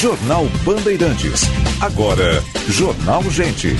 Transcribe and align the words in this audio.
Jornal 0.00 0.46
Bandeirantes. 0.64 1.42
Agora, 1.78 2.42
Jornal 2.66 3.22
Gente. 3.30 3.76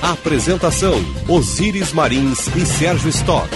Apresentação: 0.00 0.94
Osíris 1.26 1.92
Marins 1.92 2.46
e 2.54 2.64
Sérgio 2.64 3.08
Stock. 3.08 3.48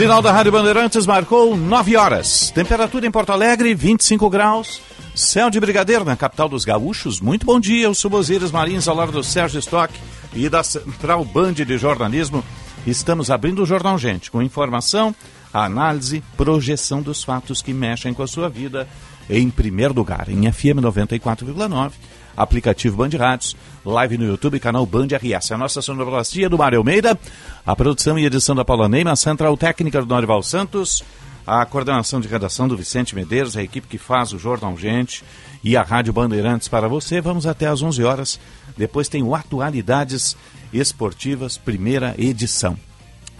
Sinal 0.00 0.22
da 0.22 0.32
Rádio 0.32 0.50
Bandeirantes 0.50 1.04
marcou 1.04 1.54
9 1.54 1.94
horas. 1.94 2.50
Temperatura 2.52 3.06
em 3.06 3.10
Porto 3.10 3.32
Alegre, 3.32 3.74
25 3.74 4.30
graus. 4.30 4.80
Céu 5.14 5.50
de 5.50 5.60
Brigadeiro, 5.60 6.06
na 6.06 6.16
capital 6.16 6.48
dos 6.48 6.64
gaúchos. 6.64 7.20
Muito 7.20 7.44
bom 7.44 7.60
dia, 7.60 7.84
eu 7.84 7.94
sou 7.94 8.10
Osíris 8.14 8.50
Marins, 8.50 8.88
ao 8.88 8.96
lado 8.96 9.12
do 9.12 9.22
Sérgio 9.22 9.58
Stock 9.58 9.92
e 10.32 10.48
da 10.48 10.62
Central 10.62 11.22
Band 11.22 11.52
de 11.52 11.76
Jornalismo. 11.76 12.42
Estamos 12.86 13.30
abrindo 13.30 13.62
o 13.62 13.66
Jornal 13.66 13.98
Gente, 13.98 14.30
com 14.30 14.40
informação, 14.40 15.14
análise, 15.52 16.24
projeção 16.34 17.02
dos 17.02 17.22
fatos 17.22 17.60
que 17.60 17.74
mexem 17.74 18.14
com 18.14 18.22
a 18.22 18.26
sua 18.26 18.48
vida. 18.48 18.88
Em 19.28 19.50
primeiro 19.50 19.92
lugar, 19.92 20.30
em 20.30 20.50
FM 20.50 20.80
94,9 20.80 21.90
aplicativo 22.36 22.96
Band 22.96 23.16
Rádios, 23.18 23.56
live 23.84 24.18
no 24.18 24.26
YouTube, 24.26 24.60
canal 24.60 24.84
Band 24.86 25.08
RS. 25.08 25.52
A 25.52 25.58
nossa 25.58 25.82
sonoplastia 25.82 26.48
do 26.48 26.58
Mário 26.58 26.78
Almeida, 26.78 27.18
a 27.64 27.76
produção 27.76 28.18
e 28.18 28.24
edição 28.24 28.54
da 28.54 28.64
Paula 28.64 28.88
Neima, 28.88 29.12
a 29.12 29.16
central 29.16 29.56
técnica 29.56 30.00
do 30.00 30.06
Norival 30.06 30.42
Santos, 30.42 31.02
a 31.46 31.64
coordenação 31.66 32.20
de 32.20 32.28
redação 32.28 32.68
do 32.68 32.76
Vicente 32.76 33.14
Medeiros, 33.14 33.56
a 33.56 33.62
equipe 33.62 33.88
que 33.88 33.98
faz 33.98 34.32
o 34.32 34.38
Jornal 34.38 34.76
Gente 34.76 35.24
e 35.64 35.76
a 35.76 35.82
Rádio 35.82 36.12
Bandeirantes 36.12 36.68
para 36.68 36.88
você. 36.88 37.20
Vamos 37.20 37.46
até 37.46 37.66
às 37.66 37.82
11 37.82 38.02
horas. 38.04 38.40
Depois 38.76 39.08
tem 39.08 39.22
o 39.22 39.34
Atualidades 39.34 40.36
Esportivas, 40.72 41.58
primeira 41.58 42.14
edição. 42.16 42.76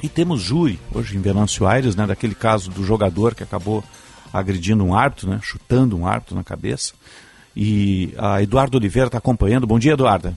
E 0.02 0.08
temos 0.08 0.40
júri, 0.40 0.80
hoje 0.94 1.16
em 1.16 1.20
Venâncio 1.20 1.66
Aires, 1.66 1.94
né, 1.94 2.06
daquele 2.06 2.34
caso 2.34 2.70
do 2.70 2.84
jogador 2.84 3.34
que 3.34 3.42
acabou 3.42 3.84
agredindo 4.32 4.82
um 4.82 4.94
árbitro, 4.94 5.28
né, 5.28 5.38
chutando 5.42 5.96
um 5.96 6.06
árbitro 6.06 6.34
na 6.34 6.42
cabeça. 6.42 6.94
E 7.56 8.14
a 8.16 8.42
Eduardo 8.42 8.78
Oliveira 8.78 9.08
está 9.08 9.18
acompanhando. 9.18 9.66
Bom 9.66 9.78
dia, 9.78 9.92
Eduarda. 9.92 10.34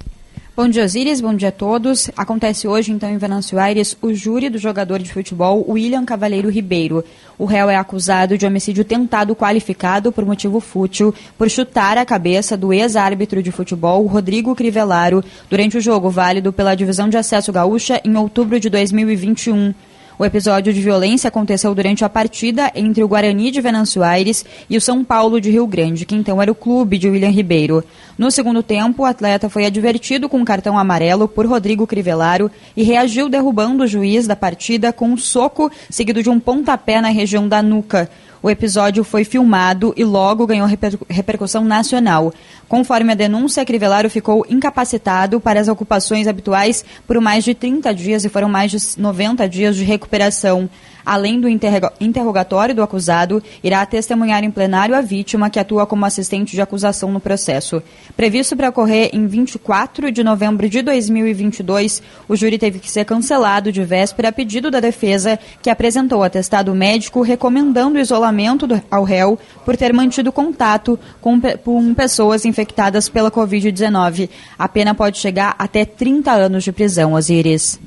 Bom 0.55 0.67
dia, 0.67 0.83
Osíris. 0.83 1.19
Bom 1.19 1.33
dia 1.33 1.49
a 1.49 1.51
todos. 1.51 2.11
Acontece 2.15 2.67
hoje, 2.67 2.91
então, 2.91 3.09
em 3.09 3.17
Venâncio 3.17 3.57
Aires, 3.57 3.97
o 3.99 4.13
júri 4.13 4.51
do 4.51 4.59
jogador 4.59 4.99
de 4.99 5.11
futebol 5.11 5.65
William 5.67 6.05
Cavaleiro 6.05 6.47
Ribeiro. 6.47 7.03
O 7.39 7.45
réu 7.45 7.71
é 7.71 7.75
acusado 7.75 8.37
de 8.37 8.45
homicídio 8.45 8.85
tentado 8.85 9.35
qualificado 9.35 10.11
por 10.11 10.23
motivo 10.23 10.59
fútil 10.59 11.11
por 11.39 11.49
chutar 11.49 11.97
a 11.97 12.05
cabeça 12.05 12.55
do 12.55 12.71
ex-árbitro 12.71 13.41
de 13.41 13.51
futebol 13.51 14.05
Rodrigo 14.05 14.53
Crivellaro 14.53 15.23
durante 15.49 15.79
o 15.79 15.81
jogo 15.81 16.11
válido 16.11 16.53
pela 16.53 16.75
Divisão 16.75 17.09
de 17.09 17.17
Acesso 17.17 17.51
Gaúcha 17.51 17.99
em 18.05 18.15
outubro 18.15 18.59
de 18.59 18.69
2021. 18.69 19.73
O 20.17 20.23
episódio 20.23 20.71
de 20.71 20.79
violência 20.79 21.27
aconteceu 21.27 21.73
durante 21.73 22.05
a 22.05 22.09
partida 22.09 22.71
entre 22.75 23.03
o 23.03 23.07
Guarani 23.07 23.49
de 23.49 23.59
Venâncio 23.59 24.03
Aires 24.03 24.45
e 24.69 24.77
o 24.77 24.81
São 24.81 25.03
Paulo 25.03 25.41
de 25.41 25.49
Rio 25.49 25.65
Grande, 25.65 26.05
que 26.05 26.15
então 26.15 26.39
era 26.39 26.51
o 26.51 26.55
clube 26.55 26.99
de 26.99 27.09
William 27.09 27.31
Ribeiro. 27.31 27.83
No 28.15 28.29
segundo 28.29 28.61
tempo, 28.61 29.01
o 29.01 29.05
atleta 29.05 29.49
foi 29.49 29.65
advertido 29.65 30.29
com 30.29 30.37
um 30.37 30.45
cartão 30.45 30.77
amarelo 30.77 31.27
por 31.27 31.47
Rodrigo 31.47 31.87
Crivellaro 31.87 32.51
e 32.77 32.83
reagiu 32.83 33.27
derrubando 33.27 33.83
o 33.83 33.87
juiz 33.87 34.27
da 34.27 34.35
partida 34.35 34.93
com 34.93 35.07
um 35.07 35.17
soco 35.17 35.71
seguido 35.89 36.21
de 36.21 36.29
um 36.29 36.39
pontapé 36.39 37.01
na 37.01 37.09
região 37.09 37.47
da 37.47 37.63
nuca. 37.63 38.07
O 38.43 38.49
episódio 38.49 39.05
foi 39.05 39.23
filmado 39.23 39.93
e 39.95 40.03
logo 40.03 40.45
ganhou 40.45 40.67
reper 40.67 40.99
repercussão 41.09 41.63
nacional. 41.63 42.33
Conforme 42.67 43.13
a 43.13 43.15
denúncia, 43.15 43.63
Crivellaro 43.63 44.09
ficou 44.09 44.45
incapacitado 44.49 45.39
para 45.39 45.61
as 45.61 45.69
ocupações 45.69 46.27
habituais 46.27 46.83
por 47.07 47.21
mais 47.21 47.45
de 47.45 47.53
30 47.53 47.93
dias 47.93 48.25
e 48.25 48.29
foram 48.29 48.49
mais 48.49 48.69
de 48.69 48.99
90 48.99 49.47
dias 49.47 49.77
de 49.77 49.85
recuperação. 49.85 50.69
Além 51.05 51.39
do 51.39 51.49
interrogatório 51.49 52.73
do 52.73 52.81
acusado, 52.81 53.41
irá 53.63 53.85
testemunhar 53.85 54.43
em 54.43 54.51
plenário 54.51 54.95
a 54.95 55.01
vítima, 55.01 55.49
que 55.49 55.59
atua 55.59 55.85
como 55.85 56.05
assistente 56.05 56.53
de 56.53 56.61
acusação 56.61 57.11
no 57.11 57.19
processo. 57.19 57.81
Previsto 58.15 58.55
para 58.55 58.69
ocorrer 58.69 59.09
em 59.13 59.27
24 59.27 60.11
de 60.11 60.23
novembro 60.23 60.69
de 60.69 60.81
2022, 60.81 62.01
o 62.27 62.35
júri 62.35 62.57
teve 62.57 62.79
que 62.79 62.89
ser 62.89 63.05
cancelado 63.05 63.71
de 63.71 63.83
véspera 63.83 64.29
a 64.29 64.31
pedido 64.31 64.71
da 64.71 64.79
defesa, 64.79 65.37
que 65.61 65.69
apresentou 65.69 66.23
atestado 66.23 66.73
médico 66.73 67.21
recomendando 67.21 67.99
isolamento 67.99 68.65
do, 68.65 68.81
ao 68.89 69.03
réu 69.03 69.37
por 69.65 69.75
ter 69.75 69.93
mantido 69.93 70.31
contato 70.31 70.99
com, 71.19 71.39
com 71.63 71.93
pessoas 71.93 72.45
infectadas 72.45 73.09
pela 73.09 73.31
Covid-19. 73.31 74.29
A 74.57 74.67
pena 74.69 74.95
pode 74.95 75.17
chegar 75.17 75.55
até 75.57 75.85
30 75.85 76.31
anos 76.31 76.63
de 76.63 76.71
prisão, 76.71 77.13
Osiris. 77.13 77.79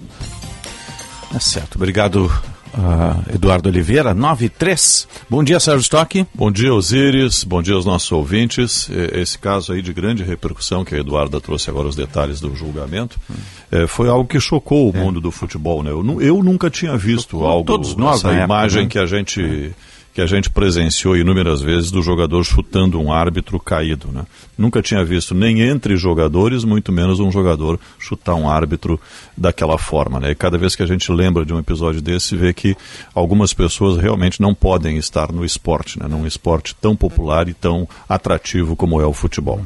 É 1.34 1.38
certo. 1.38 1.76
Obrigado, 1.76 2.30
Uh, 2.76 3.34
Eduardo 3.34 3.70
Oliveira, 3.70 4.12
93. 4.12 5.08
Bom 5.30 5.42
dia, 5.42 5.58
Sérgio 5.58 5.80
Stock. 5.80 6.26
Bom 6.34 6.52
dia, 6.52 6.74
Osíris. 6.74 7.42
Bom 7.42 7.62
dia 7.62 7.74
aos 7.74 7.86
nossos 7.86 8.12
ouvintes. 8.12 8.90
Esse 9.12 9.38
caso 9.38 9.72
aí 9.72 9.80
de 9.80 9.92
grande 9.94 10.22
repercussão, 10.22 10.84
que 10.84 10.94
a 10.94 10.98
Eduarda 10.98 11.40
trouxe 11.40 11.70
agora 11.70 11.88
os 11.88 11.96
detalhes 11.96 12.38
do 12.38 12.54
julgamento, 12.54 13.18
hum. 13.30 13.86
foi 13.88 14.08
algo 14.08 14.28
que 14.28 14.38
chocou 14.38 14.92
o 14.92 14.96
é. 14.96 15.00
mundo 15.00 15.22
do 15.22 15.30
futebol. 15.30 15.82
Né? 15.82 15.90
Eu, 15.90 16.20
eu 16.20 16.42
nunca 16.42 16.68
tinha 16.68 16.96
visto 16.98 17.30
chocou 17.30 17.46
algo, 17.46 17.64
todos 17.64 17.96
nós, 17.96 18.22
essa 18.22 18.32
imagem 18.34 18.82
época, 18.82 18.82
né? 18.82 18.88
que 18.88 18.98
a 18.98 19.06
gente... 19.06 19.72
É 19.82 19.95
que 20.16 20.22
a 20.22 20.26
gente 20.26 20.48
presenciou 20.48 21.14
inúmeras 21.14 21.60
vezes 21.60 21.90
do 21.90 22.00
jogador 22.00 22.42
chutando 22.42 22.98
um 22.98 23.12
árbitro 23.12 23.60
caído. 23.60 24.08
Né? 24.10 24.24
Nunca 24.56 24.80
tinha 24.80 25.04
visto 25.04 25.34
nem 25.34 25.60
entre 25.60 25.94
jogadores, 25.94 26.64
muito 26.64 26.90
menos 26.90 27.20
um 27.20 27.30
jogador 27.30 27.78
chutar 27.98 28.34
um 28.34 28.48
árbitro 28.48 28.98
daquela 29.36 29.76
forma. 29.76 30.18
Né? 30.18 30.30
E 30.30 30.34
cada 30.34 30.56
vez 30.56 30.74
que 30.74 30.82
a 30.82 30.86
gente 30.86 31.12
lembra 31.12 31.44
de 31.44 31.52
um 31.52 31.58
episódio 31.58 32.00
desse, 32.00 32.34
vê 32.34 32.54
que 32.54 32.74
algumas 33.14 33.52
pessoas 33.52 33.98
realmente 33.98 34.40
não 34.40 34.54
podem 34.54 34.96
estar 34.96 35.30
no 35.30 35.44
esporte, 35.44 35.98
né? 35.98 36.08
num 36.08 36.26
esporte 36.26 36.74
tão 36.74 36.96
popular 36.96 37.46
e 37.46 37.52
tão 37.52 37.86
atrativo 38.08 38.74
como 38.74 38.98
é 39.02 39.04
o 39.04 39.12
futebol. 39.12 39.62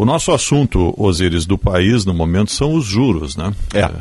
O 0.00 0.06
nosso 0.06 0.32
assunto, 0.32 0.94
Osíris, 0.96 1.44
do 1.44 1.58
país 1.58 2.06
no 2.06 2.14
momento 2.14 2.50
são 2.50 2.72
os 2.72 2.86
juros, 2.86 3.36
né? 3.36 3.52
É. 3.74 3.80
é 3.80 3.92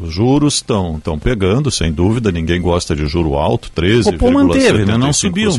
os 0.00 0.14
juros 0.14 0.54
estão 0.54 1.00
pegando, 1.20 1.68
sem 1.68 1.92
dúvida, 1.92 2.30
ninguém 2.30 2.62
gosta 2.62 2.94
de 2.94 3.04
juro 3.08 3.34
alto, 3.34 3.68
13, 3.72 4.10
O 4.20 4.30
manteve, 4.30 4.84
né? 4.84 4.96
não 4.96 5.12
subiu. 5.12 5.50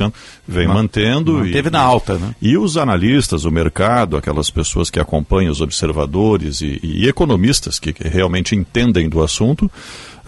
Vem 0.47 0.67
não, 0.69 0.73
mantendo. 0.73 1.33
Manteve 1.33 1.67
e, 1.67 1.71
na 1.71 1.81
alta, 1.81 2.17
né? 2.17 2.33
E 2.41 2.57
os 2.57 2.77
analistas, 2.77 3.43
o 3.43 3.51
mercado, 3.51 4.15
aquelas 4.15 4.49
pessoas 4.49 4.89
que 4.89 5.01
acompanham 5.01 5.51
os 5.51 5.59
observadores 5.59 6.61
e, 6.61 6.79
e 6.81 7.05
economistas 7.09 7.77
que, 7.77 7.91
que 7.91 8.07
realmente 8.07 8.55
entendem 8.55 9.09
do 9.09 9.21
assunto, 9.21 9.69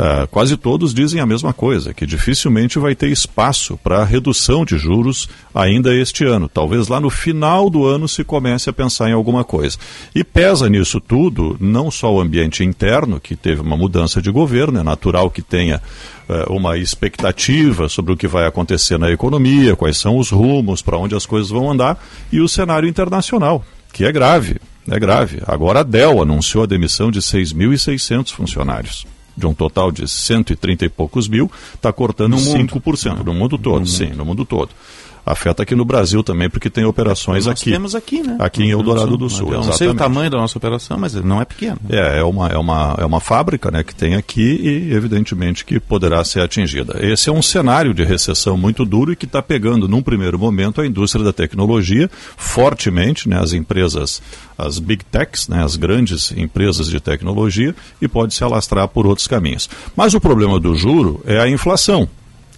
Uh, 0.01 0.25
quase 0.29 0.57
todos 0.57 0.95
dizem 0.95 1.21
a 1.21 1.27
mesma 1.27 1.53
coisa, 1.53 1.93
que 1.93 2.07
dificilmente 2.07 2.79
vai 2.79 2.95
ter 2.95 3.09
espaço 3.09 3.77
para 3.83 4.03
redução 4.03 4.65
de 4.65 4.75
juros 4.75 5.29
ainda 5.53 5.93
este 5.93 6.25
ano. 6.25 6.49
Talvez 6.49 6.87
lá 6.87 6.99
no 6.99 7.11
final 7.11 7.69
do 7.69 7.85
ano 7.85 8.07
se 8.07 8.23
comece 8.23 8.67
a 8.67 8.73
pensar 8.73 9.11
em 9.11 9.13
alguma 9.13 9.43
coisa. 9.43 9.77
E 10.15 10.23
pesa 10.23 10.67
nisso 10.67 10.99
tudo 10.99 11.55
não 11.59 11.91
só 11.91 12.11
o 12.11 12.19
ambiente 12.19 12.63
interno, 12.63 13.19
que 13.19 13.35
teve 13.35 13.61
uma 13.61 13.77
mudança 13.77 14.19
de 14.19 14.31
governo, 14.31 14.79
é 14.79 14.83
natural 14.83 15.29
que 15.29 15.43
tenha 15.43 15.79
uh, 16.27 16.51
uma 16.51 16.79
expectativa 16.79 17.87
sobre 17.87 18.11
o 18.11 18.17
que 18.17 18.27
vai 18.27 18.47
acontecer 18.47 18.97
na 18.97 19.11
economia, 19.11 19.75
quais 19.75 19.97
são 19.97 20.17
os 20.17 20.31
rumos, 20.31 20.81
para 20.81 20.97
onde 20.97 21.13
as 21.13 21.27
coisas 21.27 21.51
vão 21.51 21.69
andar, 21.69 22.03
e 22.31 22.41
o 22.41 22.49
cenário 22.49 22.89
internacional, 22.89 23.63
que 23.93 24.03
é 24.03 24.11
grave. 24.11 24.59
É 24.89 24.99
grave. 24.99 25.43
Agora 25.45 25.81
a 25.81 25.83
Dell 25.83 26.23
anunciou 26.23 26.63
a 26.63 26.67
demissão 26.67 27.11
de 27.11 27.19
6.600 27.19 28.31
funcionários 28.31 29.05
de 29.35 29.47
um 29.47 29.53
total 29.53 29.91
de 29.91 30.07
130 30.07 30.85
e 30.85 30.89
poucos 30.89 31.27
mil, 31.27 31.49
está 31.73 31.91
cortando 31.91 32.31
no 32.31 32.37
5%. 32.37 33.09
Mundo. 33.09 33.23
No 33.25 33.33
mundo 33.33 33.57
todo, 33.57 33.79
no 33.79 33.87
sim, 33.87 34.05
mundo. 34.05 34.17
no 34.17 34.25
mundo 34.25 34.45
todo 34.45 34.69
afeta 35.31 35.63
aqui 35.63 35.75
no 35.75 35.85
Brasil 35.85 36.23
também, 36.23 36.49
porque 36.49 36.69
tem 36.69 36.85
operações 36.85 37.45
Nós 37.45 37.59
aqui. 37.59 37.71
temos 37.71 37.95
aqui, 37.95 38.21
né? 38.21 38.35
Aqui 38.39 38.63
em 38.63 38.71
Eldorado 38.71 39.17
do 39.17 39.29
Sul. 39.29 39.53
Eu 39.53 39.63
não 39.63 39.73
sei 39.73 39.87
o 39.87 39.95
tamanho 39.95 40.29
da 40.29 40.37
nossa 40.37 40.57
operação, 40.57 40.97
mas 40.97 41.13
não 41.15 41.41
é 41.41 41.45
pequeno. 41.45 41.77
É, 41.89 42.19
é 42.19 42.23
uma, 42.23 42.47
é 42.47 42.57
uma, 42.57 42.95
é 42.99 43.05
uma 43.05 43.19
fábrica 43.19 43.71
né, 43.71 43.83
que 43.83 43.95
tem 43.95 44.15
aqui 44.15 44.41
e, 44.41 44.93
evidentemente, 44.93 45.65
que 45.65 45.79
poderá 45.79 46.23
ser 46.23 46.41
atingida. 46.41 46.97
Esse 46.99 47.29
é 47.29 47.33
um 47.33 47.41
cenário 47.41 47.93
de 47.93 48.03
recessão 48.03 48.57
muito 48.57 48.85
duro 48.85 49.11
e 49.11 49.15
que 49.15 49.25
está 49.25 49.41
pegando, 49.41 49.87
num 49.87 50.01
primeiro 50.01 50.37
momento, 50.37 50.81
a 50.81 50.85
indústria 50.85 51.23
da 51.23 51.33
tecnologia 51.33 52.09
fortemente, 52.37 53.27
né, 53.29 53.39
as 53.39 53.53
empresas, 53.53 54.21
as 54.57 54.79
big 54.79 55.03
techs, 55.05 55.47
né, 55.47 55.63
as 55.63 55.75
grandes 55.75 56.31
empresas 56.31 56.87
de 56.87 56.99
tecnologia, 56.99 57.75
e 58.01 58.07
pode 58.07 58.33
se 58.33 58.43
alastrar 58.43 58.87
por 58.87 59.05
outros 59.05 59.27
caminhos. 59.27 59.69
Mas 59.95 60.13
o 60.13 60.21
problema 60.21 60.59
do 60.59 60.75
juro 60.75 61.21
é 61.25 61.39
a 61.39 61.49
inflação 61.49 62.09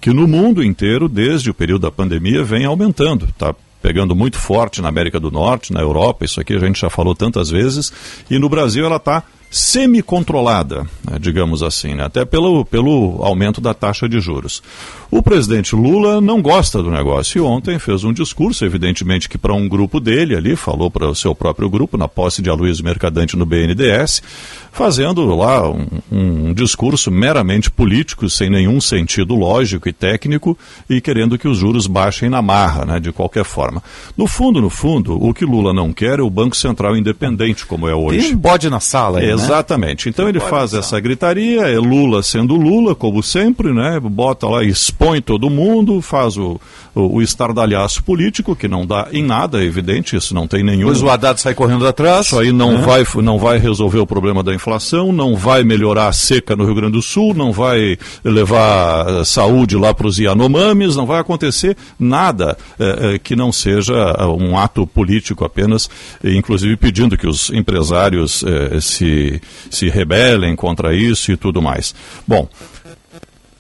que 0.03 0.11
no 0.11 0.27
mundo 0.27 0.61
inteiro, 0.61 1.07
desde 1.07 1.49
o 1.49 1.53
período 1.53 1.83
da 1.83 1.91
pandemia, 1.91 2.43
vem 2.43 2.65
aumentando. 2.65 3.23
Está 3.23 3.55
pegando 3.81 4.13
muito 4.13 4.37
forte 4.37 4.81
na 4.81 4.89
América 4.89 5.17
do 5.17 5.31
Norte, 5.31 5.71
na 5.71 5.79
Europa, 5.79 6.25
isso 6.25 6.41
aqui 6.41 6.53
a 6.53 6.59
gente 6.59 6.81
já 6.81 6.89
falou 6.89 7.15
tantas 7.15 7.49
vezes, 7.49 7.89
e 8.29 8.37
no 8.37 8.49
Brasil 8.49 8.85
ela 8.85 8.97
está 8.97 9.23
semi-controlada, 9.53 10.81
né, 11.07 11.19
digamos 11.19 11.61
assim, 11.61 11.93
né, 11.93 12.05
até 12.05 12.25
pelo, 12.25 12.65
pelo 12.65 13.19
aumento 13.21 13.61
da 13.61 13.71
taxa 13.71 14.09
de 14.09 14.19
juros. 14.19 14.63
O 15.11 15.21
presidente 15.21 15.75
Lula 15.75 16.19
não 16.19 16.41
gosta 16.41 16.81
do 16.81 16.89
negócio 16.89 17.37
e 17.37 17.41
ontem 17.41 17.77
fez 17.77 18.03
um 18.03 18.11
discurso, 18.11 18.65
evidentemente 18.65 19.29
que 19.29 19.37
para 19.37 19.53
um 19.53 19.69
grupo 19.69 19.99
dele 19.99 20.35
ali, 20.35 20.55
falou 20.55 20.89
para 20.89 21.07
o 21.07 21.13
seu 21.13 21.35
próprio 21.35 21.69
grupo, 21.69 21.99
na 21.99 22.07
posse 22.07 22.41
de 22.41 22.49
Aloysio 22.49 22.83
Mercadante 22.83 23.37
no 23.37 23.45
BNDES, 23.45 24.23
fazendo 24.71 25.23
lá 25.35 25.69
um, 25.69 25.85
um, 26.11 26.51
discurso 26.51 27.11
meramente 27.11 27.69
político, 27.69 28.27
sem 28.27 28.49
nenhum 28.49 28.81
sentido 28.81 29.35
lógico 29.35 29.87
e 29.87 29.93
técnico, 29.93 30.57
e 30.89 30.99
querendo 30.99 31.37
que 31.37 31.47
os 31.47 31.59
juros 31.59 31.85
baixem 31.85 32.27
na 32.27 32.41
marra, 32.41 32.85
né, 32.85 32.99
de 32.99 33.11
qualquer 33.11 33.45
forma. 33.45 33.83
No 34.17 34.25
fundo, 34.25 34.59
no 34.59 34.71
fundo, 34.71 35.23
o 35.23 35.31
que 35.31 35.45
Lula 35.45 35.71
não 35.73 35.93
quer 35.93 36.17
é 36.17 36.23
o 36.23 36.29
Banco 36.29 36.57
Central 36.57 36.97
independente, 36.97 37.67
como 37.67 37.87
é 37.87 37.93
hoje. 37.93 38.19
Tem 38.19 38.33
um 38.33 38.37
bode 38.37 38.67
na 38.67 38.79
sala 38.79 39.19
aí, 39.19 39.27
né? 39.27 39.42
Exatamente. 39.43 40.09
Então 40.09 40.27
ele 40.27 40.39
faz 40.39 40.73
essa 40.73 40.99
gritaria, 40.99 41.61
é 41.61 41.77
Lula 41.77 42.23
sendo 42.23 42.55
Lula, 42.55 42.95
como 42.95 43.21
sempre, 43.21 43.73
né? 43.73 43.99
Bota 43.99 44.47
lá, 44.47 44.63
expõe 44.63 45.21
todo 45.21 45.49
mundo, 45.49 46.01
faz 46.01 46.37
o, 46.37 46.59
o, 46.95 47.17
o 47.17 47.21
estardalhaço 47.21 48.03
político, 48.03 48.55
que 48.55 48.67
não 48.67 48.85
dá 48.85 49.07
em 49.11 49.23
nada, 49.23 49.61
é 49.61 49.65
evidente, 49.65 50.15
isso 50.15 50.33
não 50.33 50.47
tem 50.47 50.63
nenhum. 50.63 50.87
Pois 50.87 51.01
o 51.01 51.09
Haddad 51.09 51.39
sai 51.39 51.53
correndo 51.53 51.87
atrás. 51.87 52.27
Isso 52.27 52.39
aí 52.39 52.51
não, 52.51 52.75
é. 52.75 52.77
vai, 52.77 53.05
não 53.21 53.37
vai 53.37 53.57
resolver 53.57 53.99
o 53.99 54.07
problema 54.07 54.43
da 54.43 54.53
inflação, 54.53 55.11
não 55.11 55.35
vai 55.35 55.63
melhorar 55.63 56.07
a 56.07 56.13
seca 56.13 56.55
no 56.55 56.65
Rio 56.65 56.75
Grande 56.75 56.93
do 56.93 57.01
Sul, 57.01 57.33
não 57.33 57.51
vai 57.51 57.97
levar 58.23 59.25
saúde 59.25 59.75
lá 59.75 59.93
para 59.93 60.07
os 60.07 60.17
Yanomamis, 60.17 60.95
não 60.95 61.05
vai 61.05 61.19
acontecer 61.19 61.75
nada 61.99 62.57
é, 62.79 63.15
é, 63.15 63.19
que 63.19 63.35
não 63.35 63.51
seja 63.51 63.93
um 64.37 64.57
ato 64.57 64.85
político 64.85 65.45
apenas, 65.45 65.89
inclusive 66.23 66.75
pedindo 66.77 67.17
que 67.17 67.27
os 67.27 67.49
empresários 67.49 68.43
se, 68.81 69.32
se 69.69 69.89
rebelem 69.89 70.55
contra 70.55 70.95
isso 70.95 71.31
e 71.31 71.37
tudo 71.37 71.61
mais. 71.61 71.93
Bom, 72.27 72.47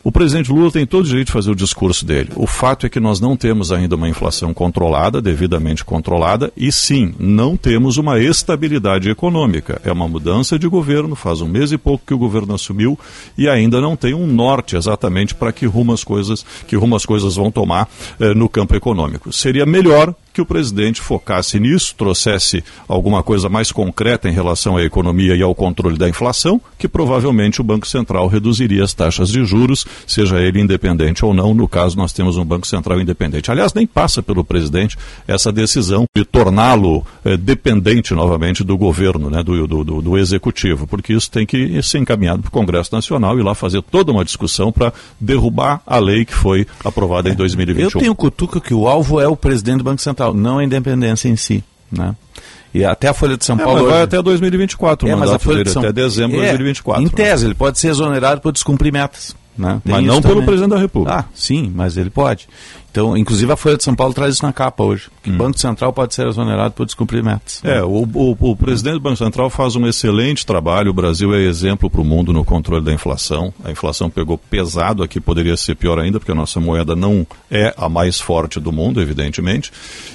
o 0.03 0.11
presidente 0.11 0.51
Lula 0.51 0.69
tem 0.69 0.85
todo 0.85 1.05
o 1.05 1.07
direito 1.07 1.27
de 1.27 1.31
fazer 1.31 1.49
o 1.49 1.55
discurso 1.55 2.05
dele. 2.05 2.29
O 2.35 2.45
fato 2.45 2.85
é 2.85 2.89
que 2.89 2.99
nós 2.99 3.21
não 3.21 3.37
temos 3.37 3.71
ainda 3.71 3.95
uma 3.95 4.09
inflação 4.09 4.53
controlada, 4.53 5.21
devidamente 5.21 5.85
controlada, 5.85 6.51
e 6.57 6.73
sim, 6.73 7.15
não 7.17 7.55
temos 7.55 7.95
uma 7.95 8.19
estabilidade 8.19 9.09
econômica. 9.09 9.81
É 9.85 9.89
uma 9.93 10.05
mudança 10.05 10.59
de 10.59 10.67
governo, 10.67 11.15
faz 11.15 11.39
um 11.39 11.47
mês 11.47 11.71
e 11.71 11.77
pouco 11.77 12.05
que 12.05 12.13
o 12.13 12.17
governo 12.17 12.53
assumiu 12.53 12.99
e 13.37 13.47
ainda 13.47 13.79
não 13.79 13.95
tem 13.95 14.13
um 14.13 14.27
norte 14.27 14.75
exatamente 14.75 15.33
para 15.33 15.53
que 15.53 15.65
rumo 15.65 15.93
as 15.93 16.03
coisas, 16.03 16.45
que 16.67 16.75
rumo 16.75 16.97
as 16.97 17.05
coisas 17.05 17.37
vão 17.37 17.49
tomar 17.49 17.89
eh, 18.19 18.33
no 18.33 18.49
campo 18.49 18.75
econômico. 18.75 19.31
Seria 19.31 19.65
melhor 19.65 20.13
que 20.33 20.41
o 20.41 20.45
presidente 20.45 20.99
focasse 20.99 21.59
nisso, 21.59 21.93
trouxesse 21.95 22.63
alguma 22.87 23.21
coisa 23.21 23.47
mais 23.47 23.71
concreta 23.71 24.27
em 24.27 24.33
relação 24.33 24.75
à 24.75 24.83
economia 24.83 25.35
e 25.35 25.43
ao 25.43 25.53
controle 25.53 25.97
da 25.97 26.09
inflação, 26.09 26.59
que 26.77 26.87
provavelmente 26.87 27.61
o 27.61 27.63
Banco 27.63 27.87
Central 27.87 28.27
reduziria 28.27 28.83
as 28.83 28.93
taxas 28.93 29.29
de 29.29 29.45
juros, 29.45 29.85
seja 30.07 30.39
ele 30.39 30.59
independente 30.59 31.23
ou 31.23 31.33
não. 31.33 31.53
No 31.53 31.67
caso, 31.67 31.95
nós 31.95 32.11
temos 32.11 32.37
um 32.37 32.43
Banco 32.43 32.65
Central 32.65 32.99
independente. 32.99 33.51
Aliás, 33.51 33.73
nem 33.73 33.85
passa 33.85 34.23
pelo 34.23 34.43
presidente 34.43 34.97
essa 35.27 35.51
decisão 35.51 36.05
de 36.15 36.25
torná-lo 36.25 37.05
eh, 37.23 37.37
dependente 37.37 38.13
novamente 38.13 38.63
do 38.63 38.75
governo, 38.75 39.29
né, 39.29 39.43
do, 39.43 39.67
do, 39.67 39.83
do, 39.83 40.01
do 40.01 40.17
executivo, 40.17 40.87
porque 40.87 41.13
isso 41.13 41.29
tem 41.29 41.45
que 41.45 41.81
ser 41.83 41.99
encaminhado 41.99 42.41
para 42.41 42.49
o 42.49 42.51
Congresso 42.51 42.93
Nacional 42.93 43.37
e 43.39 43.43
lá 43.43 43.53
fazer 43.53 43.81
toda 43.83 44.11
uma 44.11 44.25
discussão 44.25 44.71
para 44.71 44.91
derrubar 45.19 45.81
a 45.85 45.99
lei 45.99 46.25
que 46.25 46.33
foi 46.33 46.65
aprovada 46.83 47.29
em 47.29 47.35
2021. 47.35 47.83
Eu 47.83 47.91
tenho 47.91 48.15
cutuca 48.15 48.59
que 48.59 48.73
o 48.73 48.87
alvo 48.87 49.19
é 49.19 49.27
o 49.27 49.35
presidente 49.35 49.79
do 49.79 49.83
Banco 49.83 50.01
Central 50.01 50.22
não 50.31 50.59
a 50.59 50.63
independência 50.63 51.27
em 51.27 51.35
si. 51.35 51.63
Né? 51.91 52.15
E 52.73 52.83
até 52.83 53.07
a 53.07 53.13
Folha 53.13 53.37
de 53.37 53.45
São 53.45 53.55
é, 53.59 53.63
Paulo. 53.63 53.87
vai 53.87 54.03
até 54.03 54.21
2024, 54.21 55.07
é, 55.07 55.15
mas 55.15 55.31
a 55.31 55.39
Folha 55.39 55.63
de 55.63 55.71
São... 55.71 55.81
até 55.81 55.91
dezembro 55.91 56.37
de 56.37 56.43
é, 56.43 56.49
2024. 56.49 57.03
Em 57.03 57.07
tese, 57.07 57.43
né? 57.43 57.47
ele 57.49 57.55
pode 57.55 57.79
ser 57.79 57.89
exonerado 57.89 58.41
por 58.41 58.51
descumprir 58.51 58.91
metas. 58.91 59.35
Né? 59.57 59.81
Mas 59.85 60.03
não 60.03 60.21
pelo 60.21 60.43
presidente 60.43 60.71
da 60.71 60.79
República. 60.79 61.19
Ah, 61.19 61.25
sim, 61.33 61.71
mas 61.73 61.95
ele 61.95 62.09
pode. 62.09 62.47
Então, 62.93 63.17
inclusive 63.17 63.51
a 63.51 63.57
Folha 63.57 63.75
de 63.75 63.83
São 63.83 63.95
Paulo 63.95 64.13
traz 64.13 64.35
isso 64.35 64.45
na 64.45 64.53
capa 64.53 64.83
hoje. 64.83 65.09
Que 65.23 65.31
hum. 65.31 65.33
o 65.33 65.37
Banco 65.37 65.59
Central 65.59 65.91
pode 65.91 66.13
ser 66.13 66.27
exonerado 66.27 66.75
por 66.75 66.85
descumprir 66.85 67.23
metas. 67.23 67.59
É, 67.63 67.81
o, 67.81 68.07
o, 68.13 68.37
o, 68.39 68.55
presidente 68.55 68.93
do 68.93 68.99
Banco 68.99 69.17
Central 69.17 69.49
faz 69.49 69.75
um 69.75 69.87
excelente 69.87 70.45
trabalho. 70.45 70.91
O 70.91 70.93
Brasil 70.93 71.33
é 71.33 71.41
exemplo 71.41 71.89
para 71.89 72.01
o 72.01 72.05
mundo 72.05 72.31
no 72.31 72.45
controle 72.45 72.85
da 72.85 72.93
inflação. 72.93 73.51
A 73.63 73.71
inflação 73.71 74.11
pegou 74.11 74.37
pesado 74.37 75.01
aqui, 75.01 75.19
poderia 75.19 75.57
ser 75.57 75.75
pior 75.75 75.97
ainda, 75.97 76.19
porque 76.19 76.31
a 76.31 76.35
nossa 76.35 76.59
moeda 76.59 76.95
não 76.95 77.25
é 77.49 77.73
a 77.75 77.89
mais 77.89 78.19
forte 78.21 78.59
do 78.59 78.71
mundo, 78.71 79.01
evidentemente, 79.01 79.71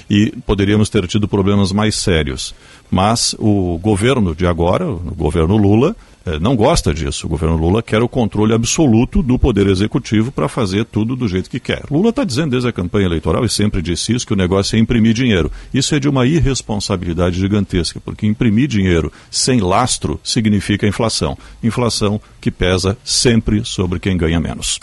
e 0.08 0.32
poderíamos 0.46 0.88
ter 0.88 1.04
tido 1.08 1.26
problemas 1.26 1.72
mais 1.72 1.96
sérios. 1.96 2.54
Mas 2.88 3.34
o 3.40 3.76
governo 3.82 4.36
de 4.36 4.46
agora, 4.46 4.88
o 4.88 5.14
governo 5.16 5.56
Lula, 5.56 5.96
não 6.40 6.56
gosta 6.56 6.92
disso. 6.92 7.26
O 7.26 7.30
governo 7.30 7.56
Lula 7.56 7.82
quer 7.82 8.02
o 8.02 8.08
controle 8.08 8.52
absoluto 8.52 9.22
do 9.22 9.38
poder 9.38 9.66
executivo 9.68 10.32
para 10.32 10.48
fazer 10.48 10.84
tudo 10.84 11.14
do 11.14 11.28
jeito 11.28 11.48
que 11.48 11.60
quer. 11.60 11.84
Lula 11.90 12.10
está 12.10 12.24
dizendo 12.24 12.50
desde 12.50 12.68
a 12.68 12.72
campanha 12.72 13.06
eleitoral 13.06 13.44
e 13.44 13.48
sempre 13.48 13.80
disse 13.80 14.14
isso 14.14 14.26
que 14.26 14.32
o 14.32 14.36
negócio 14.36 14.76
é 14.76 14.78
imprimir 14.78 15.14
dinheiro. 15.14 15.50
Isso 15.72 15.94
é 15.94 16.00
de 16.00 16.08
uma 16.08 16.26
irresponsabilidade 16.26 17.38
gigantesca, 17.38 18.00
porque 18.00 18.26
imprimir 18.26 18.68
dinheiro 18.68 19.12
sem 19.30 19.60
lastro 19.60 20.20
significa 20.22 20.86
inflação. 20.86 21.38
Inflação 21.62 22.20
que 22.40 22.50
pesa 22.50 22.96
sempre 23.04 23.64
sobre 23.64 23.98
quem 23.98 24.16
ganha 24.16 24.40
menos. 24.40 24.78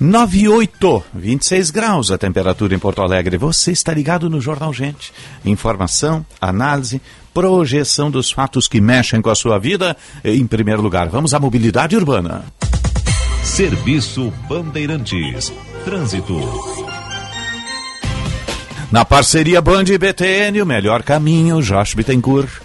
98, 0.00 1.04
26 1.14 1.70
graus 1.70 2.10
a 2.10 2.18
temperatura 2.18 2.74
em 2.74 2.78
Porto 2.78 3.02
Alegre. 3.02 3.36
Você 3.36 3.70
está 3.70 3.92
ligado 3.92 4.30
no 4.30 4.40
Jornal 4.40 4.72
Gente. 4.72 5.12
Informação, 5.44 6.24
análise, 6.40 7.00
projeção 7.32 8.10
dos 8.10 8.30
fatos 8.30 8.66
que 8.68 8.80
mexem 8.80 9.20
com 9.20 9.30
a 9.30 9.34
sua 9.34 9.58
vida. 9.58 9.96
Em 10.24 10.46
primeiro 10.46 10.82
lugar, 10.82 11.08
vamos 11.08 11.34
à 11.34 11.38
mobilidade 11.38 11.96
urbana. 11.96 12.44
Serviço 13.42 14.32
Bandeirantes. 14.48 15.52
Trânsito. 15.84 16.38
Na 18.90 19.04
parceria 19.04 19.60
Band 19.60 19.84
e 19.84 19.96
BTN, 19.96 20.60
o 20.62 20.66
melhor 20.66 21.02
caminho, 21.02 21.62
Josh 21.62 21.94
Bittencourt. 21.94 22.60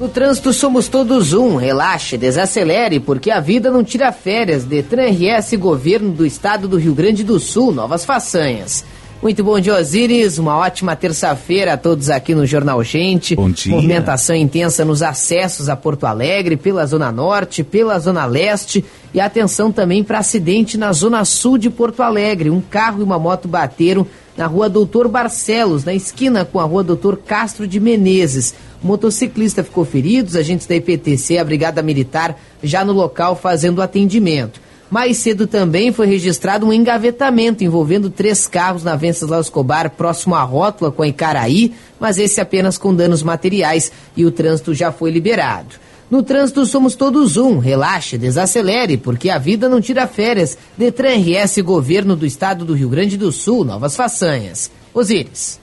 No 0.00 0.08
trânsito 0.08 0.52
somos 0.52 0.88
todos 0.88 1.32
um. 1.32 1.56
Relaxe, 1.56 2.16
desacelere, 2.16 3.00
porque 3.00 3.30
a 3.30 3.40
vida 3.40 3.70
não 3.70 3.82
tira 3.82 4.12
férias. 4.12 4.64
Detran 4.64 5.10
RS 5.10 5.54
Governo 5.54 6.12
do 6.12 6.24
Estado 6.24 6.68
do 6.68 6.76
Rio 6.76 6.94
Grande 6.94 7.24
do 7.24 7.40
Sul, 7.40 7.72
novas 7.72 8.04
façanhas. 8.04 8.84
Muito 9.20 9.42
bom 9.42 9.58
dia, 9.58 9.74
Osiris. 9.74 10.38
Uma 10.38 10.56
ótima 10.56 10.94
terça-feira 10.94 11.72
a 11.72 11.76
todos 11.76 12.08
aqui 12.08 12.36
no 12.36 12.46
Jornal 12.46 12.84
Gente. 12.84 13.34
Bom 13.34 13.50
dia. 13.50 13.74
Movimentação 13.74 14.36
intensa 14.36 14.84
nos 14.84 15.02
acessos 15.02 15.68
a 15.68 15.74
Porto 15.74 16.04
Alegre, 16.04 16.56
pela 16.56 16.86
Zona 16.86 17.10
Norte, 17.10 17.64
pela 17.64 17.98
Zona 17.98 18.24
Leste. 18.26 18.84
E 19.12 19.18
atenção 19.18 19.72
também 19.72 20.04
para 20.04 20.20
acidente 20.20 20.78
na 20.78 20.92
Zona 20.92 21.24
Sul 21.24 21.58
de 21.58 21.68
Porto 21.68 22.00
Alegre. 22.00 22.48
Um 22.48 22.60
carro 22.60 23.00
e 23.00 23.02
uma 23.02 23.18
moto 23.18 23.48
bateram 23.48 24.06
na 24.36 24.46
rua 24.46 24.68
Doutor 24.68 25.08
Barcelos, 25.08 25.84
na 25.84 25.92
esquina 25.92 26.44
com 26.44 26.60
a 26.60 26.64
rua 26.64 26.84
Doutor 26.84 27.16
Castro 27.16 27.66
de 27.66 27.80
Menezes. 27.80 28.54
O 28.80 28.86
motociclista 28.86 29.64
ficou 29.64 29.84
ferido, 29.84 30.28
os 30.28 30.36
agentes 30.36 30.64
da 30.64 30.76
IPTC, 30.76 31.38
a 31.38 31.44
Brigada 31.44 31.82
Militar, 31.82 32.38
já 32.62 32.84
no 32.84 32.92
local 32.92 33.34
fazendo 33.34 33.82
atendimento. 33.82 34.67
Mais 34.90 35.18
cedo 35.18 35.46
também 35.46 35.92
foi 35.92 36.06
registrado 36.06 36.66
um 36.66 36.72
engavetamento 36.72 37.62
envolvendo 37.62 38.08
três 38.08 38.46
carros 38.46 38.82
na 38.82 38.96
Venceslau 38.96 39.40
Escobar, 39.40 39.90
próximo 39.90 40.34
à 40.34 40.42
rótula 40.42 40.90
com 40.90 41.02
a 41.02 41.08
Icaraí, 41.08 41.74
mas 42.00 42.18
esse 42.18 42.40
apenas 42.40 42.78
com 42.78 42.94
danos 42.94 43.22
materiais 43.22 43.92
e 44.16 44.24
o 44.24 44.30
trânsito 44.30 44.74
já 44.74 44.90
foi 44.90 45.10
liberado. 45.10 45.76
No 46.10 46.22
trânsito 46.22 46.64
somos 46.64 46.94
todos 46.94 47.36
um. 47.36 47.58
Relaxe, 47.58 48.16
desacelere, 48.16 48.96
porque 48.96 49.28
a 49.28 49.36
vida 49.36 49.68
não 49.68 49.80
tira 49.80 50.06
férias. 50.06 50.56
Detran 50.76 51.16
RS 51.16 51.58
Governo 51.58 52.16
do 52.16 52.24
Estado 52.24 52.64
do 52.64 52.72
Rio 52.72 52.88
Grande 52.88 53.18
do 53.18 53.30
Sul, 53.30 53.64
novas 53.64 53.94
façanhas. 53.94 54.70
Osíris. 54.94 55.60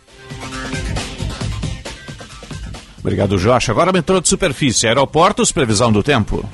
Obrigado, 3.00 3.38
Josh. 3.38 3.70
Agora 3.70 3.92
metrô 3.92 4.22
de 4.22 4.30
superfície, 4.30 4.88
aeroportos, 4.88 5.52
previsão 5.52 5.92
do 5.92 6.04
tempo. 6.04 6.48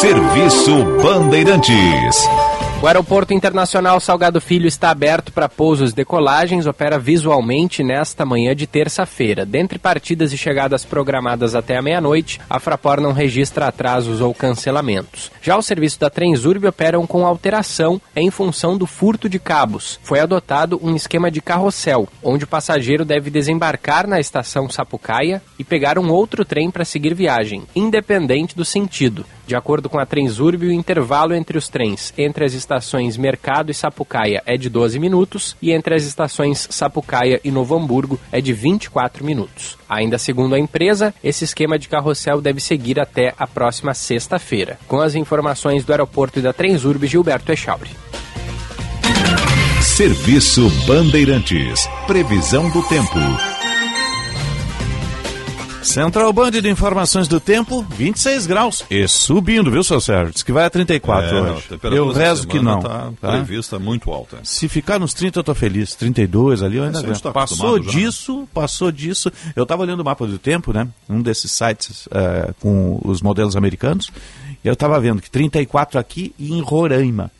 Serviço 0.00 0.84
Bandeirantes. 1.02 2.28
O 2.82 2.86
Aeroporto 2.86 3.32
Internacional 3.32 3.98
Salgado 3.98 4.42
Filho 4.42 4.68
está 4.68 4.90
aberto 4.90 5.32
para 5.32 5.48
pousos 5.48 5.92
e 5.92 5.94
decolagens, 5.94 6.66
opera 6.66 6.98
visualmente 6.98 7.82
nesta 7.82 8.26
manhã 8.26 8.54
de 8.54 8.66
terça-feira. 8.66 9.46
Dentre 9.46 9.78
partidas 9.78 10.34
e 10.34 10.36
chegadas 10.36 10.84
programadas 10.84 11.54
até 11.54 11.78
a 11.78 11.82
meia-noite, 11.82 12.38
a 12.48 12.60
Fraport 12.60 13.00
não 13.00 13.12
registra 13.12 13.68
atrasos 13.68 14.20
ou 14.20 14.34
cancelamentos. 14.34 15.32
Já 15.40 15.56
o 15.56 15.62
serviço 15.62 15.98
da 15.98 16.10
Transurb 16.10 16.66
operam 16.66 17.06
com 17.06 17.26
alteração 17.26 17.98
em 18.14 18.30
função 18.30 18.76
do 18.76 18.86
furto 18.86 19.30
de 19.30 19.38
cabos. 19.38 19.98
Foi 20.02 20.20
adotado 20.20 20.78
um 20.82 20.94
esquema 20.94 21.30
de 21.30 21.40
carrossel, 21.40 22.06
onde 22.22 22.44
o 22.44 22.48
passageiro 22.48 23.02
deve 23.02 23.30
desembarcar 23.30 24.06
na 24.06 24.20
estação 24.20 24.68
Sapucaia 24.68 25.40
e 25.58 25.64
pegar 25.64 25.98
um 25.98 26.10
outro 26.10 26.44
trem 26.44 26.70
para 26.70 26.84
seguir 26.84 27.14
viagem, 27.14 27.62
independente 27.74 28.54
do 28.54 28.64
sentido. 28.64 29.24
De 29.46 29.54
acordo 29.54 29.88
com 29.88 29.98
a 29.98 30.06
Transurb, 30.06 30.66
o 30.66 30.72
intervalo 30.72 31.34
entre 31.34 31.56
os 31.56 31.68
trens 31.68 32.12
entre 32.18 32.44
as 32.44 32.52
estações 32.52 33.16
Mercado 33.16 33.70
e 33.70 33.74
Sapucaia 33.74 34.42
é 34.44 34.56
de 34.56 34.68
12 34.68 34.98
minutos 34.98 35.56
e 35.60 35.72
entre 35.72 35.94
as 35.94 36.04
estações 36.04 36.66
Sapucaia 36.70 37.40
e 37.44 37.50
Novo 37.50 37.76
Hamburgo 37.76 38.18
é 38.32 38.40
de 38.40 38.52
24 38.52 39.24
minutos. 39.24 39.78
Ainda 39.88 40.18
segundo 40.18 40.54
a 40.54 40.58
empresa, 40.58 41.14
esse 41.22 41.44
esquema 41.44 41.78
de 41.78 41.88
carrossel 41.88 42.40
deve 42.40 42.60
seguir 42.60 42.98
até 42.98 43.34
a 43.38 43.46
próxima 43.46 43.94
sexta-feira. 43.94 44.78
Com 44.88 45.00
as 45.00 45.14
informações 45.14 45.84
do 45.84 45.92
aeroporto 45.92 46.38
e 46.38 46.42
da 46.42 46.52
Transurb, 46.52 47.06
Gilberto 47.06 47.52
Echauri. 47.52 47.90
Serviço 49.80 50.68
Bandeirantes. 50.86 51.88
Previsão 52.06 52.68
do 52.70 52.82
tempo. 52.82 53.55
Central 55.86 56.32
Band 56.32 56.50
de 56.50 56.68
Informações 56.68 57.28
do 57.28 57.38
Tempo, 57.38 57.80
26 57.90 58.46
graus. 58.46 58.84
E 58.90 59.06
subindo, 59.06 59.70
viu, 59.70 59.84
seu 59.84 60.00
Sérgio? 60.00 60.32
Diz 60.34 60.42
que 60.42 60.50
vai 60.52 60.64
a 60.64 60.70
34 60.70 61.30
É, 61.36 61.40
hoje. 61.40 61.64
não, 61.82 61.90
eu 61.92 62.10
rezo 62.12 62.48
que 62.48 62.58
não. 62.58 62.80
Tá, 62.80 63.12
tá? 63.20 63.30
prevista 63.30 63.78
muito 63.78 64.10
alta. 64.10 64.38
Se 64.42 64.68
ficar 64.68 64.98
nos 64.98 65.14
30, 65.14 65.38
eu 65.38 65.44
tô 65.44 65.54
feliz. 65.54 65.94
32 65.94 66.62
ali, 66.62 66.78
eu 66.78 66.84
ainda 66.84 66.98
aguento. 66.98 67.20
tá 67.20 67.30
Passou 67.30 67.78
já, 67.78 67.84
né? 67.84 67.90
disso, 67.92 68.48
passou 68.52 68.90
disso. 68.90 69.30
Eu 69.54 69.64
tava 69.64 69.82
olhando 69.82 70.00
o 70.00 70.04
mapa 70.04 70.26
do 70.26 70.38
tempo, 70.38 70.72
né? 70.72 70.88
Um 71.08 71.22
desses 71.22 71.52
sites 71.52 72.08
é, 72.10 72.52
com 72.60 73.00
os 73.04 73.22
modelos 73.22 73.54
americanos. 73.54 74.10
E 74.64 74.68
eu 74.68 74.74
tava 74.74 74.98
vendo 75.00 75.22
que 75.22 75.30
34 75.30 76.00
aqui 76.00 76.34
e 76.36 76.52
em 76.52 76.60
Roraima. 76.60 77.30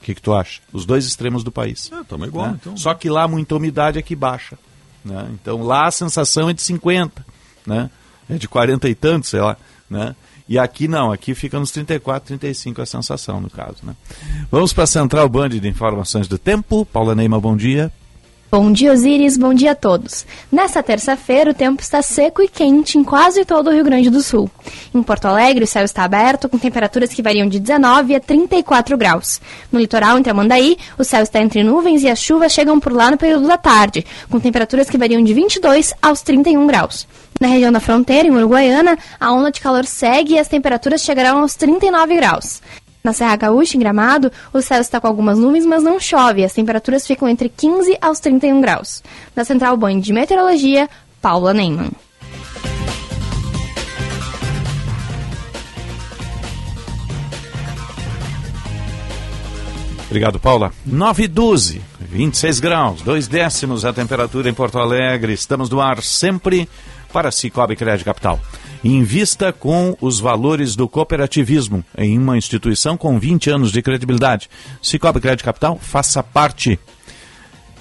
O 0.00 0.04
que, 0.04 0.14
que 0.14 0.22
tu 0.22 0.34
acha? 0.34 0.60
Os 0.70 0.84
dois 0.84 1.06
extremos 1.06 1.42
do 1.42 1.50
país. 1.50 1.90
É, 1.90 2.04
tamo 2.04 2.26
igual, 2.26 2.48
né? 2.48 2.58
então. 2.60 2.76
Só 2.76 2.92
que 2.92 3.08
lá 3.08 3.26
muita 3.26 3.56
umidade 3.56 3.98
aqui 3.98 4.14
baixa. 4.14 4.58
Né? 5.02 5.28
Então 5.32 5.62
lá 5.62 5.86
a 5.86 5.90
sensação 5.90 6.50
é 6.50 6.52
de 6.52 6.60
50, 6.60 7.24
né? 7.66 7.90
É 8.28 8.34
de 8.34 8.48
40 8.48 8.88
e 8.88 8.94
tantos, 8.94 9.30
sei 9.30 9.40
lá, 9.40 9.56
né? 9.88 10.14
E 10.48 10.58
aqui 10.58 10.86
não, 10.86 11.10
aqui 11.10 11.34
fica 11.34 11.58
nos 11.58 11.72
34, 11.72 12.28
35 12.28 12.80
a 12.80 12.86
sensação, 12.86 13.40
no 13.40 13.50
caso, 13.50 13.78
né? 13.82 13.94
Vamos 14.50 14.72
para 14.72 14.84
a 14.84 14.86
Central 14.86 15.28
Band 15.28 15.48
de 15.48 15.68
Informações 15.68 16.28
do 16.28 16.38
Tempo. 16.38 16.86
Paula 16.86 17.14
Neima, 17.14 17.40
bom 17.40 17.56
dia. 17.56 17.90
Bom 18.48 18.70
dia, 18.70 18.92
Osiris. 18.92 19.36
Bom 19.36 19.52
dia 19.52 19.72
a 19.72 19.74
todos. 19.74 20.24
Nesta 20.52 20.80
terça-feira, 20.80 21.50
o 21.50 21.54
tempo 21.54 21.82
está 21.82 22.00
seco 22.00 22.40
e 22.40 22.48
quente 22.48 22.96
em 22.96 23.02
quase 23.02 23.44
todo 23.44 23.68
o 23.68 23.72
Rio 23.72 23.82
Grande 23.82 24.08
do 24.08 24.22
Sul. 24.22 24.48
Em 24.94 25.02
Porto 25.02 25.26
Alegre, 25.26 25.64
o 25.64 25.66
céu 25.66 25.84
está 25.84 26.04
aberto, 26.04 26.48
com 26.48 26.56
temperaturas 26.56 27.12
que 27.12 27.22
variam 27.22 27.48
de 27.48 27.58
19 27.58 28.14
a 28.14 28.20
34 28.20 28.96
graus. 28.96 29.40
No 29.72 29.80
litoral, 29.80 30.16
em 30.16 30.22
Tramandaí, 30.22 30.78
o 30.96 31.02
céu 31.02 31.24
está 31.24 31.40
entre 31.40 31.64
nuvens 31.64 32.04
e 32.04 32.08
as 32.08 32.20
chuvas 32.20 32.52
chegam 32.52 32.78
por 32.78 32.92
lá 32.92 33.10
no 33.10 33.18
período 33.18 33.48
da 33.48 33.58
tarde, 33.58 34.06
com 34.30 34.38
temperaturas 34.38 34.88
que 34.88 34.96
variam 34.96 35.22
de 35.24 35.34
22 35.34 35.92
aos 36.00 36.22
31 36.22 36.68
graus. 36.68 37.06
Na 37.40 37.48
região 37.48 37.70
da 37.70 37.80
fronteira, 37.80 38.26
em 38.26 38.30
Uruguaiana, 38.30 38.96
a 39.20 39.32
onda 39.32 39.50
de 39.50 39.60
calor 39.60 39.84
segue 39.84 40.34
e 40.34 40.38
as 40.38 40.48
temperaturas 40.48 41.02
chegarão 41.02 41.40
aos 41.40 41.54
39 41.54 42.16
graus. 42.16 42.62
Na 43.04 43.12
Serra 43.12 43.36
Gaúcha, 43.36 43.76
em 43.76 43.80
Gramado, 43.80 44.32
o 44.52 44.60
céu 44.60 44.80
está 44.80 45.00
com 45.00 45.06
algumas 45.06 45.38
nuvens, 45.38 45.64
mas 45.66 45.82
não 45.82 46.00
chove. 46.00 46.44
As 46.44 46.54
temperaturas 46.54 47.06
ficam 47.06 47.28
entre 47.28 47.48
15 47.48 47.96
aos 48.00 48.18
31 48.20 48.60
graus. 48.60 49.02
Da 49.34 49.44
Central 49.44 49.76
Band 49.76 50.00
de 50.00 50.12
Meteorologia, 50.12 50.88
Paula 51.20 51.52
Neyman. 51.52 51.90
Obrigado, 60.06 60.40
Paula. 60.40 60.72
9 60.84 61.24
e 61.24 61.28
12, 61.28 61.82
26 62.00 62.60
graus, 62.60 63.02
2 63.02 63.28
décimos 63.28 63.84
a 63.84 63.92
temperatura 63.92 64.48
em 64.48 64.54
Porto 64.54 64.78
Alegre. 64.78 65.32
Estamos 65.32 65.68
no 65.68 65.80
ar 65.80 66.02
sempre 66.02 66.68
para 67.16 67.32
Cicobi 67.32 67.74
Crédito 67.74 68.04
Capital. 68.04 68.38
Invista 68.84 69.50
com 69.50 69.96
os 70.02 70.20
valores 70.20 70.76
do 70.76 70.86
cooperativismo 70.86 71.82
em 71.96 72.18
uma 72.18 72.36
instituição 72.36 72.94
com 72.94 73.18
20 73.18 73.48
anos 73.48 73.72
de 73.72 73.80
credibilidade. 73.80 74.50
Cicobi 74.82 75.18
Crédito 75.18 75.42
Capital, 75.42 75.78
faça 75.80 76.22
parte. 76.22 76.78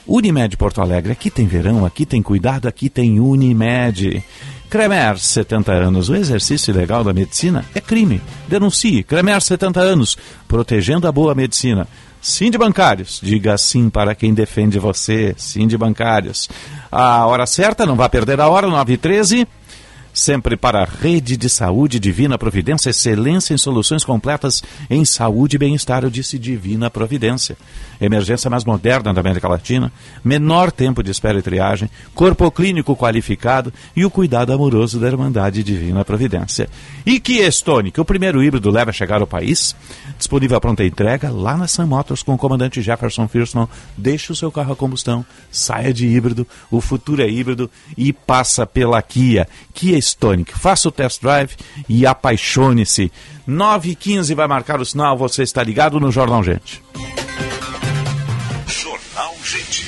Unimed 0.08 0.56
Porto 0.56 0.80
Alegre, 0.80 1.12
aqui 1.12 1.30
tem 1.30 1.48
verão, 1.48 1.86
aqui 1.86 2.06
tem 2.06 2.22
cuidado, 2.22 2.66
aqui 2.66 2.90
tem 2.90 3.20
Unimed. 3.20 4.24
Cremer, 4.70 5.20
70 5.20 5.70
anos. 5.74 6.08
O 6.08 6.16
exercício 6.16 6.72
ilegal 6.72 7.04
da 7.04 7.14
medicina 7.14 7.66
é 7.76 7.82
crime. 7.82 8.22
Denuncie. 8.48 9.04
Cremer, 9.04 9.42
70 9.42 9.82
anos. 9.82 10.18
Protegendo 10.48 11.10
a 11.10 11.12
boa 11.12 11.36
medicina. 11.36 11.86
Sim 12.26 12.50
de 12.50 12.58
bancários. 12.58 13.20
Diga 13.22 13.56
sim 13.56 13.88
para 13.88 14.16
quem 14.16 14.34
defende 14.34 14.80
você. 14.80 15.36
Sim 15.38 15.68
de 15.68 15.78
bancários. 15.78 16.50
A 16.92 17.24
hora 17.28 17.46
certa, 17.46 17.86
não 17.86 17.96
vá 17.96 18.10
perder 18.10 18.42
a 18.42 18.50
hora, 18.50 18.66
9 18.66 18.94
e 18.94 18.98
13 18.98 19.48
Sempre 20.16 20.56
para 20.56 20.82
a 20.82 20.86
Rede 20.86 21.36
de 21.36 21.50
Saúde 21.50 22.00
Divina 22.00 22.38
Providência, 22.38 22.90
excelência 22.90 23.54
em 23.54 23.58
soluções 23.58 24.06
completas 24.06 24.64
em 24.90 25.04
saúde 25.04 25.58
e 25.58 25.60
bem-estar, 25.60 26.06
eu 26.06 26.10
disse 26.10 26.40
Divina 26.40 26.90
Providência. 26.90 27.58
Emergência 28.00 28.50
mais 28.50 28.64
moderna 28.64 29.14
da 29.14 29.20
América 29.20 29.50
Latina, 29.50 29.92
menor 30.24 30.72
tempo 30.72 31.04
de 31.04 31.12
espera 31.12 31.38
e 31.38 31.42
triagem, 31.42 31.90
corpo 32.14 32.50
clínico 32.50 32.96
qualificado 32.96 33.74
e 33.94 34.06
o 34.06 34.10
cuidado 34.10 34.54
amoroso 34.54 35.02
da 35.02 35.08
Irmandade 35.08 35.62
Divina 35.62 36.06
Providência. 36.06 36.70
E 37.06 37.20
Kia 37.20 37.50
Stonic, 37.50 38.00
o 38.00 38.06
primeiro 38.06 38.42
híbrido 38.42 38.72
leva 38.72 38.92
a 38.92 38.94
chegar 38.94 39.20
ao 39.20 39.28
país, 39.28 39.76
disponível 40.18 40.56
a 40.56 40.62
pronta 40.62 40.86
entrega 40.86 41.30
lá 41.30 41.58
na 41.58 41.68
Sun 41.68 41.88
Motors 41.88 42.24
com 42.24 42.34
o 42.34 42.38
comandante 42.38 42.82
Jefferson 42.82 43.28
Firsman. 43.28 43.68
Deixe 43.98 44.32
o 44.32 44.36
seu 44.36 44.50
carro 44.50 44.72
a 44.72 44.78
combustão, 44.78 45.26
saia 45.52 45.94
de 45.94 46.08
híbrido, 46.08 46.48
o 46.72 46.80
futuro 46.80 47.22
é 47.22 47.30
híbrido 47.30 47.70
e 47.98 48.14
passa 48.14 48.66
pela 48.66 49.02
Kia. 49.02 49.46
Kia 49.74 50.05
Stonic. 50.06 50.58
Faça 50.58 50.88
o 50.88 50.92
test 50.92 51.22
drive 51.22 51.56
e 51.88 52.06
apaixone-se. 52.06 53.12
9 53.46 53.92
e 53.92 53.96
15 53.96 54.34
vai 54.34 54.48
marcar 54.48 54.80
o 54.80 54.86
sinal, 54.86 55.18
você 55.18 55.44
está 55.44 55.64
ligado 55.64 56.00
no 56.00 56.12
Jornal 56.12 56.44
Gente. 56.44 56.82
Jornal 58.68 59.36
Gente. 59.44 59.88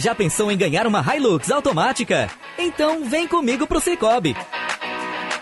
Já 0.00 0.14
pensou 0.14 0.50
em 0.50 0.56
ganhar 0.56 0.86
uma 0.86 1.04
Hilux 1.14 1.50
automática? 1.50 2.30
Então 2.56 3.04
vem 3.04 3.28
comigo 3.28 3.66
pro 3.66 3.82
Cicobi. 3.82 4.34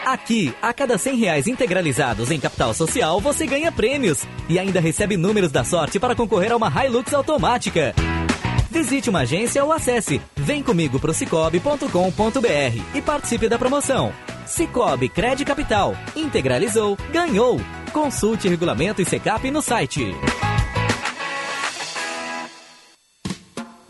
Aqui, 0.05 0.53
a 0.61 0.73
cada 0.73 0.99
100 0.99 1.17
reais 1.17 1.47
integralizados 1.47 2.29
em 2.33 2.41
capital 2.41 2.75
social, 2.75 3.21
você 3.21 3.47
ganha 3.47 3.71
prêmios 3.71 4.27
e 4.49 4.59
ainda 4.59 4.81
recebe 4.81 5.17
números 5.17 5.53
da 5.53 5.63
sorte 5.63 6.01
para 6.01 6.17
concorrer 6.17 6.51
a 6.51 6.57
uma 6.57 6.73
Hilux 6.85 7.15
automática. 7.15 7.95
Visite 8.69 9.09
uma 9.09 9.21
agência 9.21 9.65
ou 9.65 9.73
acesse 9.73 10.21
vemcomigo 10.35 10.99
pro 10.99 11.15
cicobi.com.br 11.15 12.97
e 12.97 13.01
participe 13.01 13.49
da 13.49 13.61
promoção. 13.61 14.13
Cicobi 14.45 15.09
Cred 15.09 15.45
Capital. 15.45 15.95
Integralizou, 16.17 16.99
ganhou. 17.13 17.61
Consulte 17.93 18.49
regulamento 18.49 19.01
e 19.01 19.05
secap 19.05 19.49
no 19.53 19.63
site. 19.63 20.17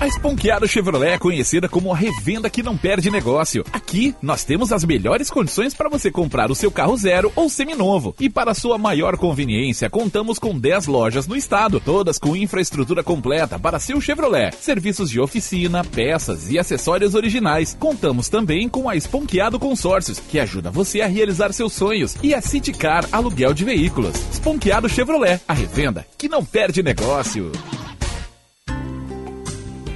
A 0.00 0.06
Esponqueado 0.06 0.68
Chevrolet 0.68 1.14
é 1.14 1.18
conhecida 1.18 1.68
como 1.68 1.92
a 1.92 1.96
revenda 1.96 2.48
que 2.48 2.62
não 2.62 2.76
perde 2.76 3.10
negócio. 3.10 3.64
Aqui, 3.72 4.14
nós 4.22 4.44
temos 4.44 4.72
as 4.72 4.84
melhores 4.84 5.28
condições 5.28 5.74
para 5.74 5.88
você 5.88 6.08
comprar 6.08 6.52
o 6.52 6.54
seu 6.54 6.70
carro 6.70 6.96
zero 6.96 7.32
ou 7.34 7.50
seminovo. 7.50 8.14
E 8.20 8.30
para 8.30 8.54
sua 8.54 8.78
maior 8.78 9.16
conveniência, 9.16 9.90
contamos 9.90 10.38
com 10.38 10.56
10 10.56 10.86
lojas 10.86 11.26
no 11.26 11.34
estado, 11.34 11.80
todas 11.80 12.16
com 12.16 12.36
infraestrutura 12.36 13.02
completa 13.02 13.58
para 13.58 13.80
seu 13.80 14.00
Chevrolet. 14.00 14.54
Serviços 14.60 15.10
de 15.10 15.18
oficina, 15.18 15.82
peças 15.82 16.48
e 16.48 16.60
acessórios 16.60 17.16
originais. 17.16 17.76
Contamos 17.76 18.28
também 18.28 18.68
com 18.68 18.88
a 18.88 18.94
Esponqueado 18.94 19.58
Consórcios, 19.58 20.20
que 20.20 20.38
ajuda 20.38 20.70
você 20.70 21.00
a 21.00 21.08
realizar 21.08 21.52
seus 21.52 21.72
sonhos. 21.72 22.14
E 22.22 22.32
a 22.32 22.40
Citicar 22.40 23.04
Aluguel 23.10 23.52
de 23.52 23.64
Veículos. 23.64 24.14
Esponqueado 24.30 24.88
Chevrolet, 24.88 25.40
a 25.48 25.52
revenda 25.52 26.06
que 26.16 26.28
não 26.28 26.44
perde 26.44 26.84
negócio. 26.84 27.50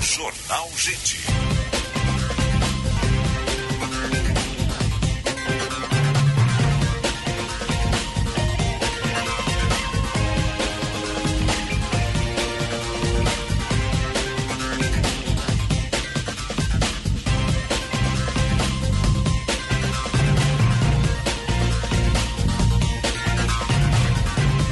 Jornal 0.00 0.68
Gente. 0.76 1.37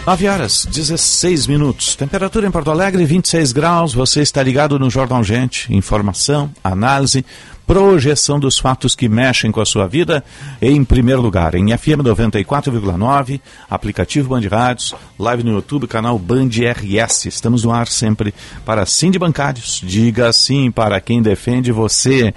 Nove 0.07 0.29
horas, 0.29 0.65
16 0.71 1.49
minutos. 1.49 1.97
Temperatura 1.97 2.47
em 2.47 2.51
Porto 2.53 2.71
Alegre, 2.71 3.05
26 3.05 3.51
graus. 3.51 3.93
Você 3.93 4.21
está 4.21 4.41
ligado 4.41 4.79
no 4.79 4.89
Jornal 4.89 5.25
Gente. 5.25 5.75
Informação, 5.75 6.49
análise, 6.63 7.27
projeção 7.67 8.39
dos 8.39 8.57
fatos 8.57 8.95
que 8.95 9.09
mexem 9.09 9.51
com 9.51 9.61
a 9.61 9.67
sua 9.67 9.89
vida. 9.89 10.23
Em 10.63 10.85
primeiro 10.85 11.21
lugar, 11.21 11.57
em 11.57 11.77
FM 11.77 12.05
94,9, 12.05 13.41
aplicativo 13.69 14.29
Band 14.29 14.49
Rádios, 14.49 14.95
live 15.19 15.43
no 15.43 15.55
YouTube, 15.55 15.89
canal 15.89 16.17
Band 16.21 16.51
RS. 16.51 17.27
Estamos 17.27 17.65
no 17.65 17.73
ar 17.73 17.89
sempre 17.89 18.33
para 18.65 18.87
Sim 18.87 19.11
de 19.11 19.19
Bancários. 19.19 19.83
Diga 19.83 20.33
sim 20.33 20.71
para 20.71 21.01
quem 21.01 21.21
defende 21.21 21.73
você. 21.73 22.33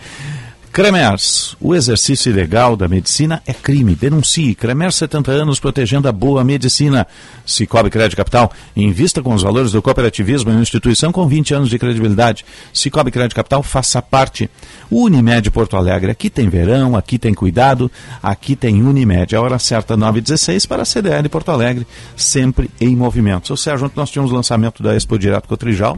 Cremers, 0.71 1.57
o 1.59 1.73
exercício 1.73 2.29
ilegal 2.29 2.75
da 2.75 2.87
medicina 2.87 3.41
é 3.45 3.53
crime. 3.53 3.95
Denuncie. 3.95 4.53
Cremers, 4.53 4.95
70 4.95 5.31
anos 5.31 5.59
protegendo 5.59 6.07
a 6.07 6.11
boa 6.11 6.43
medicina. 6.43 7.07
Cicobi 7.43 7.89
Crédito 7.89 8.15
Capital, 8.15 8.51
invista 8.75 9.21
com 9.21 9.33
os 9.33 9.41
valores 9.41 9.71
do 9.71 9.81
cooperativismo 9.81 10.51
em 10.51 10.53
uma 10.53 10.61
instituição 10.61 11.11
com 11.11 11.27
20 11.27 11.55
anos 11.55 11.69
de 11.69 11.79
credibilidade. 11.79 12.45
Cicobi 12.71 13.09
Crédito 13.09 13.35
Capital, 13.35 13.63
faça 13.63 13.99
parte. 13.99 14.47
Unimed 14.91 15.49
Porto 15.49 15.75
Alegre, 15.75 16.11
aqui 16.11 16.29
tem 16.29 16.47
verão, 16.47 16.95
aqui 16.95 17.17
tem 17.17 17.33
cuidado, 17.33 17.91
aqui 18.21 18.55
tem 18.55 18.83
Unimed. 18.83 19.35
A 19.35 19.41
hora 19.41 19.57
certa, 19.57 19.97
9h16 19.97 20.67
para 20.67 20.83
a 20.83 20.85
CDL 20.85 21.27
Porto 21.29 21.49
Alegre, 21.49 21.85
sempre 22.15 22.69
em 22.79 22.95
movimento. 22.95 23.47
Seu 23.47 23.57
Sérgio, 23.57 23.87
ontem 23.87 23.97
nós 23.97 24.11
tínhamos 24.11 24.31
o 24.31 24.35
lançamento 24.35 24.83
da 24.83 24.95
Expo 24.95 25.17
Direto 25.17 25.47
Cotrijal. 25.47 25.97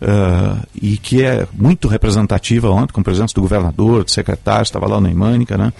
Uh, 0.00 0.62
e 0.74 0.98
que 0.98 1.22
é 1.22 1.46
muito 1.54 1.88
representativa 1.88 2.70
ontem, 2.70 2.92
com 2.92 3.00
a 3.00 3.04
presença 3.04 3.34
do 3.34 3.40
governador, 3.40 4.04
do 4.04 4.10
secretário, 4.10 4.62
estava 4.62 4.86
lá 4.86 4.98
o 4.98 5.00
Neimânica, 5.00 5.56
né? 5.56 5.72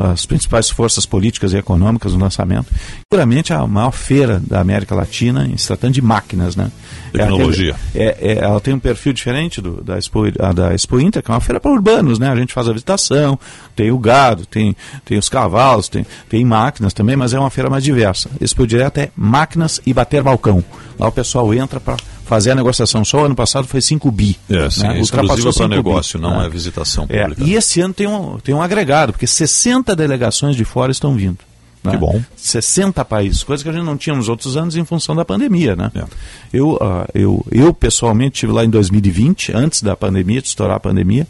as 0.00 0.24
principais 0.24 0.70
forças 0.70 1.04
políticas 1.04 1.52
e 1.52 1.58
econômicas 1.58 2.14
no 2.14 2.20
lançamento. 2.20 2.66
Seguramente 3.12 3.52
a 3.52 3.66
maior 3.66 3.90
feira 3.90 4.40
da 4.40 4.60
América 4.60 4.94
Latina 4.94 5.46
em 5.46 5.56
se 5.56 5.66
tratando 5.66 5.92
de 5.92 6.00
máquinas, 6.00 6.56
né? 6.56 6.70
Tecnologia. 7.12 7.76
É, 7.94 8.04
é, 8.04 8.32
é, 8.32 8.38
ela 8.38 8.60
tem 8.60 8.72
um 8.72 8.78
perfil 8.78 9.12
diferente 9.12 9.60
do, 9.60 9.82
da, 9.82 9.98
Expo, 9.98 10.30
da 10.54 10.74
Expo 10.74 10.98
Inter, 10.98 11.22
que 11.22 11.30
é 11.30 11.34
uma 11.34 11.40
feira 11.40 11.60
para 11.60 11.70
urbanos, 11.70 12.18
né? 12.18 12.30
A 12.30 12.36
gente 12.36 12.54
faz 12.54 12.68
a 12.68 12.72
visitação, 12.72 13.38
tem 13.76 13.90
o 13.90 13.98
gado, 13.98 14.46
tem, 14.46 14.74
tem 15.04 15.18
os 15.18 15.28
cavalos, 15.28 15.88
tem, 15.88 16.06
tem 16.28 16.44
máquinas 16.44 16.94
também, 16.94 17.16
mas 17.16 17.34
é 17.34 17.38
uma 17.38 17.50
feira 17.50 17.68
mais 17.68 17.84
diversa. 17.84 18.30
Expo 18.40 18.66
Direto 18.66 18.98
é 18.98 19.10
máquinas 19.14 19.80
e 19.84 19.92
bater 19.92 20.22
balcão. 20.22 20.64
Lá 20.98 21.08
o 21.08 21.12
pessoal 21.12 21.52
entra 21.52 21.80
para 21.80 21.96
fazer 22.30 22.52
a 22.52 22.54
negociação. 22.54 23.04
Só 23.04 23.24
ano 23.24 23.34
passado 23.34 23.66
foi 23.66 23.80
5 23.80 24.08
bi. 24.12 24.38
É, 24.48 24.70
sim, 24.70 24.84
né? 24.84 25.00
exclusiva 25.00 25.52
para 25.52 25.68
negócio, 25.68 26.16
bi, 26.16 26.22
não 26.22 26.38
né? 26.38 26.46
é 26.46 26.48
visitação 26.48 27.04
é, 27.08 27.22
pública. 27.22 27.42
e 27.42 27.54
esse 27.54 27.80
ano 27.80 27.92
tem 27.92 28.06
um, 28.06 28.38
tem 28.38 28.54
um 28.54 28.62
agregado, 28.62 29.12
porque 29.12 29.26
60 29.26 29.96
delegações 29.96 30.54
de 30.54 30.64
fora 30.64 30.92
estão 30.92 31.16
vindo. 31.16 31.38
Né? 31.82 31.92
Que 31.92 31.96
bom. 31.96 32.22
60 32.36 33.04
países, 33.04 33.42
coisa 33.42 33.64
que 33.64 33.68
a 33.68 33.72
gente 33.72 33.84
não 33.84 33.96
tinha 33.96 34.14
nos 34.14 34.28
outros 34.28 34.56
anos 34.56 34.76
em 34.76 34.84
função 34.84 35.16
da 35.16 35.24
pandemia, 35.24 35.74
né? 35.74 35.90
É. 35.94 36.04
Eu, 36.52 36.74
uh, 36.74 37.08
eu, 37.14 37.44
eu, 37.50 37.74
pessoalmente, 37.74 38.34
estive 38.34 38.52
lá 38.52 38.64
em 38.64 38.70
2020, 38.70 39.52
antes 39.56 39.82
da 39.82 39.96
pandemia, 39.96 40.40
de 40.40 40.48
estourar 40.48 40.76
a 40.76 40.80
pandemia, 40.80 41.26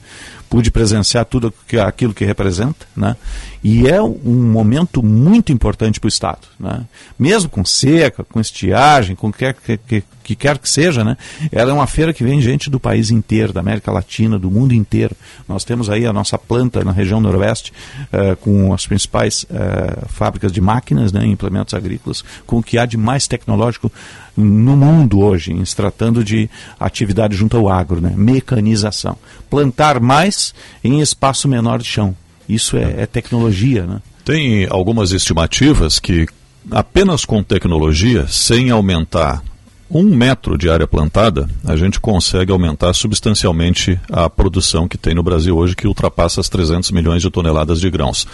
pude 0.50 0.68
presenciar 0.68 1.24
tudo 1.24 1.54
aquilo 1.86 2.12
que 2.12 2.24
representa, 2.24 2.84
né? 2.96 3.16
E 3.62 3.86
é 3.86 4.02
um 4.02 4.50
momento 4.50 5.00
muito 5.00 5.52
importante 5.52 6.00
para 6.00 6.06
o 6.06 6.08
Estado, 6.08 6.48
né? 6.58 6.84
Mesmo 7.16 7.48
com 7.48 7.64
seca, 7.64 8.24
com 8.24 8.40
estiagem, 8.40 9.14
com 9.14 9.28
o 9.28 9.32
que, 9.32 9.52
que, 9.52 9.76
que, 9.76 10.04
que 10.24 10.34
quer 10.34 10.58
que 10.58 10.68
seja, 10.68 11.04
né? 11.04 11.16
Ela 11.52 11.70
é 11.70 11.74
uma 11.74 11.86
feira 11.86 12.12
que 12.12 12.24
vem 12.24 12.40
gente 12.40 12.68
do 12.68 12.80
país 12.80 13.12
inteiro, 13.12 13.52
da 13.52 13.60
América 13.60 13.92
Latina, 13.92 14.40
do 14.40 14.50
mundo 14.50 14.74
inteiro. 14.74 15.14
Nós 15.48 15.62
temos 15.62 15.88
aí 15.88 16.04
a 16.04 16.12
nossa 16.12 16.36
planta 16.36 16.82
na 16.82 16.90
região 16.90 17.20
noroeste, 17.20 17.72
uh, 18.12 18.34
com 18.36 18.74
as 18.74 18.86
principais 18.88 19.44
uh, 19.44 20.08
fábricas 20.08 20.50
de 20.50 20.60
máquinas, 20.60 21.12
né, 21.12 21.24
implementos 21.26 21.74
agrícolas, 21.74 22.24
com 22.44 22.58
o 22.58 22.62
que 22.62 22.76
há 22.76 22.86
de 22.86 22.96
mais 22.96 23.28
tecnológico 23.28 23.92
no 24.40 24.76
mundo 24.76 25.20
hoje, 25.20 25.52
em 25.52 25.64
se 25.64 25.76
tratando 25.76 26.24
de 26.24 26.48
atividade 26.78 27.36
junto 27.36 27.56
ao 27.56 27.68
agro, 27.68 28.00
né? 28.00 28.12
mecanização. 28.16 29.16
Plantar 29.48 30.00
mais 30.00 30.54
em 30.82 31.00
espaço 31.00 31.48
menor 31.48 31.78
de 31.78 31.84
chão. 31.84 32.16
Isso 32.48 32.76
é, 32.76 33.02
é 33.02 33.06
tecnologia. 33.06 33.84
Né? 33.86 34.00
Tem 34.24 34.66
algumas 34.68 35.12
estimativas 35.12 35.98
que 35.98 36.26
apenas 36.70 37.24
com 37.24 37.42
tecnologia, 37.42 38.26
sem 38.28 38.70
aumentar 38.70 39.42
um 39.90 40.04
metro 40.04 40.56
de 40.56 40.70
área 40.70 40.86
plantada, 40.86 41.48
a 41.64 41.74
gente 41.74 41.98
consegue 41.98 42.52
aumentar 42.52 42.92
substancialmente 42.92 43.98
a 44.10 44.30
produção 44.30 44.86
que 44.86 44.96
tem 44.96 45.14
no 45.14 45.22
Brasil 45.22 45.56
hoje, 45.56 45.74
que 45.74 45.88
ultrapassa 45.88 46.40
as 46.40 46.48
300 46.48 46.92
milhões 46.92 47.22
de 47.22 47.30
toneladas 47.30 47.80
de 47.80 47.90
grãos. 47.90 48.26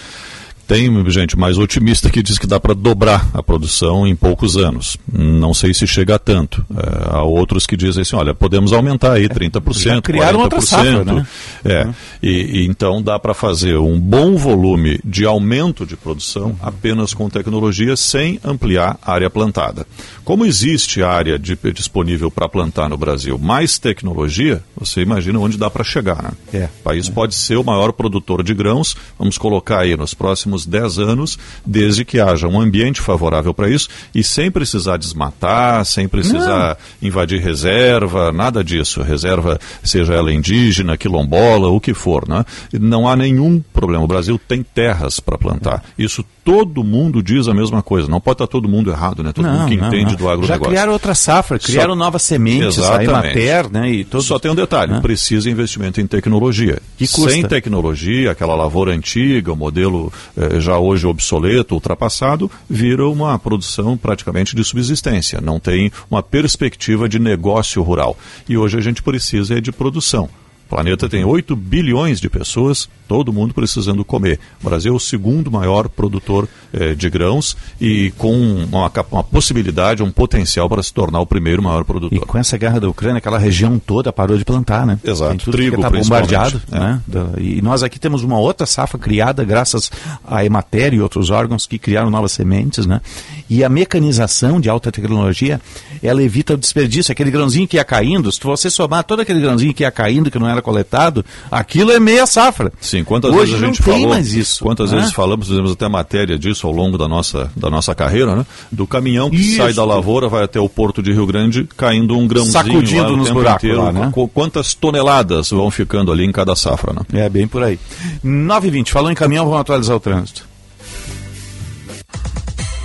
Tem 0.67 1.11
gente 1.11 1.39
mais 1.39 1.59
otimista 1.59 2.11
que 2.11 2.23
diz 2.23 2.39
que 2.39 2.47
dá 2.47 2.59
para 2.59 2.75
dobrar 2.75 3.31
a 3.33 3.43
produção 3.43 4.07
em 4.07 4.17
poucos 4.17 4.57
anos. 4.57 4.97
Não 5.13 5.55
sei 5.55 5.73
se 5.73 5.87
chega 5.87 6.17
a 6.17 6.19
tanto. 6.19 6.65
É, 6.77 7.15
há 7.17 7.23
outros 7.23 7.67
que 7.67 7.77
dizem 7.77 8.03
assim, 8.03 8.17
olha, 8.17 8.35
podemos 8.35 8.73
aumentar 8.73 9.13
aí 9.13 9.29
30%, 9.29 9.79
Já 9.79 10.03
criaram 10.03 10.41
40%. 10.41 10.43
outra 10.43 10.61
safra, 10.61 11.05
né? 11.05 11.27
É, 11.65 11.89
e, 12.21 12.31
e 12.31 12.67
então 12.67 13.01
dá 13.01 13.17
para 13.19 13.33
fazer 13.33 13.77
um 13.77 13.99
bom 13.99 14.37
volume 14.37 14.99
de 15.05 15.25
aumento 15.25 15.87
de 15.87 15.97
produção 15.97 16.57
apenas 16.61 17.15
com 17.15 17.29
tecnologia 17.29 17.97
sem 17.97 18.41
ampliar 18.45 18.99
a 19.03 19.13
área 19.13 19.31
plantada. 19.31 19.87
Como 20.25 20.45
existe 20.45 21.03
área 21.03 21.39
de, 21.39 21.57
disponível 21.73 22.31
para 22.31 22.49
plantar 22.49 22.89
no 22.89 22.97
Brasil, 22.97 23.39
mais 23.39 23.79
tecnologia, 23.79 24.63
você 24.77 25.01
imagina 25.03 25.39
onde 25.39 25.57
dá 25.57 25.71
para 25.71 25.85
chegar. 25.85 26.23
Né? 26.23 26.31
É, 26.53 26.65
o 26.65 26.83
país 26.83 27.09
pode 27.09 27.37
ser 27.37 27.57
o 27.57 27.65
maior 27.65 27.93
produtor 27.93 28.43
de 28.43 28.53
grãos, 28.53 28.97
vamos 29.17 29.39
colocar 29.39 29.81
aí 29.81 29.97
nos 29.97 30.15
próximos 30.15 30.56
10 30.65 30.99
anos, 30.99 31.39
desde 31.65 32.05
que 32.05 32.21
haja 32.21 32.47
um 32.49 32.61
ambiente 32.61 33.01
favorável 33.01 33.53
para 33.53 33.69
isso 33.69 33.89
e 34.15 34.23
sem 34.23 34.51
precisar 34.51 34.97
desmatar, 34.97 35.85
sem 35.85 36.09
precisar 36.09 36.79
Não. 37.03 37.09
invadir 37.09 37.43
reserva, 37.43 38.33
nada 38.33 38.63
disso. 38.63 39.03
Reserva, 39.03 39.59
seja 39.83 40.15
ela 40.15 40.33
indígena, 40.33 40.97
quilombola, 40.97 41.69
o 41.69 41.81
que 41.81 41.93
for. 41.93 42.29
Né? 42.29 42.45
Não 42.73 43.09
há 43.09 43.17
nenhum 43.17 43.63
problema. 43.73 44.05
O 44.05 44.09
Brasil 44.09 44.41
tem 44.49 44.63
terras 44.63 45.21
para 45.21 45.37
plantar. 45.37 45.85
Isso 45.99 46.25
todo 46.47 46.85
mundo 46.85 47.21
diz 47.21 47.49
a 47.49 47.53
mesma 47.53 47.83
coisa. 47.83 48.09
Não 48.09 48.21
pode 48.21 48.37
estar 48.37 48.47
todo 48.47 48.69
mundo 48.69 48.89
errado, 48.89 49.21
né? 49.21 49.33
Todo 49.33 49.47
não, 49.47 49.53
mundo 49.53 49.69
que 49.69 49.77
não, 49.77 49.89
entende 49.89 50.13
não. 50.13 50.17
do 50.17 50.29
agronegócio. 50.29 50.47
Já 50.47 50.59
criaram 50.61 50.93
outra 50.93 51.13
safra, 51.13 51.59
criaram 51.59 51.95
Só... 51.95 51.97
novas 51.97 52.23
sementes, 52.23 52.79
Exatamente. 52.79 53.11
a 53.11 53.21
Emater, 53.21 53.73
né? 53.73 53.91
E 53.91 54.05
todos... 54.05 54.27
Só 54.27 54.39
tem 54.39 54.53
um 54.53 54.55
detalhe, 54.55 54.93
Né? 54.93 55.01
precisa 55.01 55.51
investimento 55.51 56.01
em 56.01 56.07
tecnologia. 56.07 56.79
Que 56.97 57.09
custa? 57.09 57.31
Sem 57.31 57.43
tecnologia, 57.43 58.31
aquela 58.31 58.55
lavoura 58.55 58.95
antiga, 58.95 59.53
o 59.53 59.57
modelo 59.57 60.13
eh, 60.37 60.61
já 60.61 60.79
hoje 60.79 61.05
obsoleto, 61.05 61.75
ultrapassado, 61.75 62.49
vira 62.71 63.09
uma 63.09 63.37
produção 63.41 63.97
praticamente 63.97 64.55
de 64.55 64.63
subsistência. 64.63 65.41
Não 65.41 65.59
tem 65.59 65.91
uma 66.09 66.23
perspectiva 66.23 67.09
de 67.09 67.19
negócio 67.19 67.83
rural. 67.83 68.17
E 68.49 68.57
hoje 68.57 68.79
a 68.79 68.81
gente 68.81 69.03
precisa 69.03 69.59
é 69.59 69.61
de 69.61 69.73
produção 69.73 70.29
O 70.67 70.69
planeta 70.69 71.09
tem 71.09 71.25
8 71.25 71.57
bilhões 71.57 72.21
de 72.21 72.29
pessoas, 72.29 72.89
todo 73.07 73.33
mundo 73.33 73.55
precisando 73.55 74.05
comer. 74.05 74.39
O 74.63 74.69
Brasil 74.69 74.93
é 74.93 74.97
o 74.97 75.01
segundo 75.01 75.51
maior 75.51 75.89
produtor 75.89 76.49
eh, 76.73 76.95
de 76.95 77.09
grãos 77.09 77.57
e 77.81 78.13
com 78.19 78.33
uma, 78.33 78.91
uma, 79.11 79.25
possibilidade, 79.25 80.03
um 80.03 80.11
potencial 80.11 80.69
para 80.69 80.83
se 80.83 80.93
tornar 80.93 81.21
o 81.21 81.27
primeiro 81.27 81.63
maior 81.63 81.85
produtor. 81.85 82.17
E 82.17 82.21
com 82.21 82.39
essa 82.39 82.57
guerra 82.57 82.81
da 82.81 82.89
Ucrânia, 82.89 83.19
aquela 83.19 83.39
região 83.39 83.79
toda 83.79 84.13
parou 84.13 84.37
de 84.37 84.45
plantar, 84.45 84.87
né? 84.87 84.99
Exato. 85.05 85.51
Trigo, 85.51 85.77
está 85.77 85.91
bombardeado. 85.91 86.61
É. 86.71 86.79
Né? 86.79 87.03
E 87.39 87.63
nós 87.63 87.83
aqui 87.83 87.99
temos 87.99 88.23
uma 88.23 88.39
outra 88.39 88.67
safra 88.67 88.99
criada 88.99 89.45
graças 89.45 89.91
à 90.27 90.45
Emater 90.45 90.95
e 90.95 91.01
outros 91.01 91.31
órgãos 91.31 91.67
que 91.67 91.79
criaram 91.79 92.11
novas 92.11 92.33
sementes, 92.33 92.87
né? 92.87 93.01
E 93.49 93.63
a 93.63 93.69
mecanização 93.69 94.61
de 94.61 94.69
alta 94.69 94.91
tecnologia, 94.91 95.61
ela 96.03 96.23
evita 96.23 96.55
o 96.55 96.57
desperdício. 96.57 97.13
Aquele 97.13 97.31
grãozinho 97.31 97.69
que 97.69 97.77
ia 97.77 97.85
caindo, 97.85 98.31
se 98.31 98.41
você 98.43 98.69
somar 98.71 99.05
todo 99.05 99.21
aquele 99.21 99.41
grãozinho 99.41 99.73
que 99.73 99.83
ia 99.83 99.91
caindo, 99.91 100.31
que 100.31 100.39
não 100.39 100.49
era 100.49 100.61
coletado, 100.61 101.25
aquilo 101.51 101.93
é 101.93 102.01
meia 102.01 102.27
safra. 102.27 102.73
Sim, 102.97 103.05
quantas 103.05 103.31
Hoje 103.31 103.53
vezes 103.53 103.63
a 103.63 103.67
gente 103.67 103.81
não 103.81 103.85
falou, 103.85 104.01
tem 104.01 104.09
mais 104.09 104.33
isso. 104.33 104.65
Quantas 104.65 104.91
né? 104.91 104.99
vezes 104.99 105.13
falamos, 105.13 105.49
fizemos 105.49 105.73
até 105.73 105.89
matéria 105.89 106.39
disso 106.39 106.67
ao 106.67 106.73
longo 106.73 106.97
da 106.97 107.07
nossa, 107.07 107.51
da 107.55 107.69
nossa 107.69 107.95
carreira, 107.95 108.35
né? 108.35 108.47
Do 108.73 108.87
caminhão 108.87 109.29
que 109.29 109.37
isso. 109.37 109.57
sai 109.59 109.73
da 109.75 109.85
lavoura, 109.85 110.29
vai 110.29 110.45
até 110.45 110.59
o 110.59 110.69
porto 110.69 111.03
de 111.03 111.13
Rio 111.13 111.27
Grande, 111.27 111.69
caindo 111.77 112.17
um 112.17 112.27
grãozinho 112.27 112.53
Sacudindo 112.53 113.11
lá, 113.11 113.17
nos 113.17 113.31
buracos 113.31 113.65
inteiro, 113.65 113.83
lá, 113.83 113.93
né? 113.93 114.13
Quantas 114.33 114.75
toneladas 114.75 115.51
vão 115.51 115.71
ficando 115.71 116.11
ali 116.11 116.25
em 116.25 116.33
cada 116.33 116.57
safra, 116.57 116.93
né? 116.93 117.25
É, 117.25 117.29
bem 117.29 117.47
por 117.47 117.63
aí. 117.63 117.79
9 118.23 118.69
h 118.69 118.73
20 118.73 118.93
falou 118.93 119.11
em 119.11 119.15
caminhão, 119.15 119.45
vamos 119.45 119.61
atualizar 119.61 119.97
o 119.97 120.01
trânsito. 120.01 120.47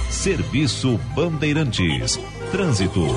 Serviço 0.10 1.00
Bandeirantes. 1.16 2.20
Trânsito. 2.52 3.08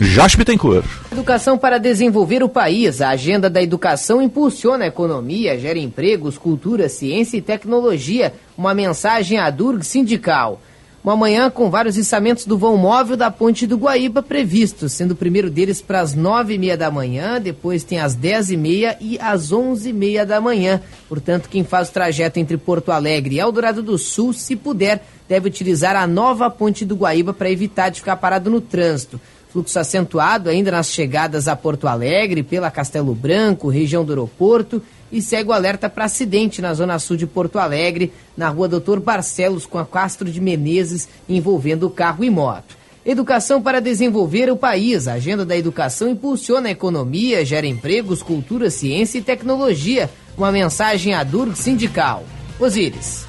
Josh 0.00 0.34
Bittencourt. 0.34 0.84
Educação 1.12 1.56
para 1.56 1.78
desenvolver 1.78 2.42
o 2.42 2.48
país. 2.48 3.00
A 3.00 3.10
agenda 3.10 3.48
da 3.48 3.62
educação 3.62 4.20
impulsiona 4.20 4.84
a 4.84 4.88
economia, 4.88 5.56
gera 5.56 5.78
empregos, 5.78 6.36
cultura, 6.36 6.88
ciência 6.88 7.36
e 7.36 7.42
tecnologia. 7.42 8.34
Uma 8.58 8.74
mensagem 8.74 9.38
à 9.38 9.48
Durg 9.50 9.84
Sindical. 9.84 10.60
Uma 11.04 11.14
manhã 11.14 11.50
com 11.50 11.70
vários 11.70 11.96
içamentos 11.98 12.46
do 12.46 12.56
vão 12.56 12.78
móvel 12.78 13.14
da 13.14 13.30
Ponte 13.30 13.66
do 13.66 13.76
Guaíba 13.76 14.22
previstos, 14.22 14.92
sendo 14.92 15.10
o 15.10 15.16
primeiro 15.16 15.50
deles 15.50 15.82
para 15.82 16.00
as 16.00 16.14
nove 16.14 16.54
e 16.54 16.58
meia 16.58 16.78
da 16.78 16.90
manhã, 16.90 17.38
depois 17.38 17.84
tem 17.84 18.00
às 18.00 18.14
dez 18.14 18.50
e 18.50 18.56
meia 18.56 18.96
e 18.98 19.18
às 19.20 19.52
onze 19.52 19.90
e 19.90 19.92
meia 19.92 20.24
da 20.24 20.40
manhã. 20.40 20.80
Portanto, 21.06 21.50
quem 21.50 21.62
faz 21.62 21.90
o 21.90 21.92
trajeto 21.92 22.40
entre 22.40 22.56
Porto 22.56 22.90
Alegre 22.90 23.34
e 23.34 23.38
Eldorado 23.38 23.82
do 23.82 23.98
Sul, 23.98 24.32
se 24.32 24.56
puder, 24.56 25.04
deve 25.28 25.46
utilizar 25.46 25.94
a 25.94 26.06
nova 26.06 26.48
Ponte 26.48 26.86
do 26.86 26.96
Guaíba 26.96 27.34
para 27.34 27.50
evitar 27.50 27.90
de 27.90 28.00
ficar 28.00 28.16
parado 28.16 28.48
no 28.48 28.62
trânsito. 28.62 29.20
Fluxo 29.54 29.78
acentuado 29.78 30.50
ainda 30.50 30.72
nas 30.72 30.88
chegadas 30.88 31.46
a 31.46 31.54
Porto 31.54 31.86
Alegre, 31.86 32.42
pela 32.42 32.72
Castelo 32.72 33.14
Branco, 33.14 33.68
região 33.68 34.04
do 34.04 34.10
aeroporto, 34.10 34.82
e 35.12 35.22
segue 35.22 35.50
o 35.50 35.52
alerta 35.52 35.88
para 35.88 36.06
acidente 36.06 36.60
na 36.60 36.74
zona 36.74 36.98
sul 36.98 37.16
de 37.16 37.24
Porto 37.24 37.60
Alegre, 37.60 38.12
na 38.36 38.48
rua 38.48 38.66
Doutor 38.66 38.98
Barcelos, 38.98 39.64
com 39.64 39.78
a 39.78 39.86
Castro 39.86 40.28
de 40.28 40.40
Menezes, 40.40 41.08
envolvendo 41.28 41.88
carro 41.88 42.24
e 42.24 42.30
moto. 42.30 42.76
Educação 43.06 43.62
para 43.62 43.80
desenvolver 43.80 44.50
o 44.50 44.56
país. 44.56 45.06
A 45.06 45.12
agenda 45.12 45.44
da 45.44 45.56
educação 45.56 46.08
impulsiona 46.08 46.66
a 46.66 46.72
economia, 46.72 47.44
gera 47.44 47.64
empregos, 47.64 48.24
cultura, 48.24 48.70
ciência 48.70 49.18
e 49.18 49.22
tecnologia. 49.22 50.10
Uma 50.36 50.50
mensagem 50.50 51.14
à 51.14 51.22
Durg 51.22 51.54
Sindical. 51.54 52.24
Osíris. 52.58 53.24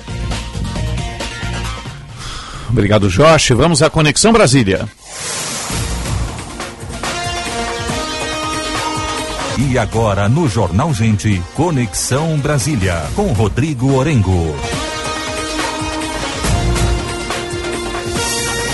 Obrigado, 2.67 3.09
Josh. 3.09 3.51
Vamos 3.51 3.83
à 3.83 3.91
Conexão 3.91 4.33
Brasília. 4.33 4.89
E 9.57 9.77
agora 9.77 10.27
no 10.27 10.49
Jornal 10.49 10.93
Gente, 10.93 11.41
Conexão 11.55 12.37
Brasília, 12.37 13.01
com 13.15 13.31
Rodrigo 13.31 13.93
Orengo. 13.93 14.53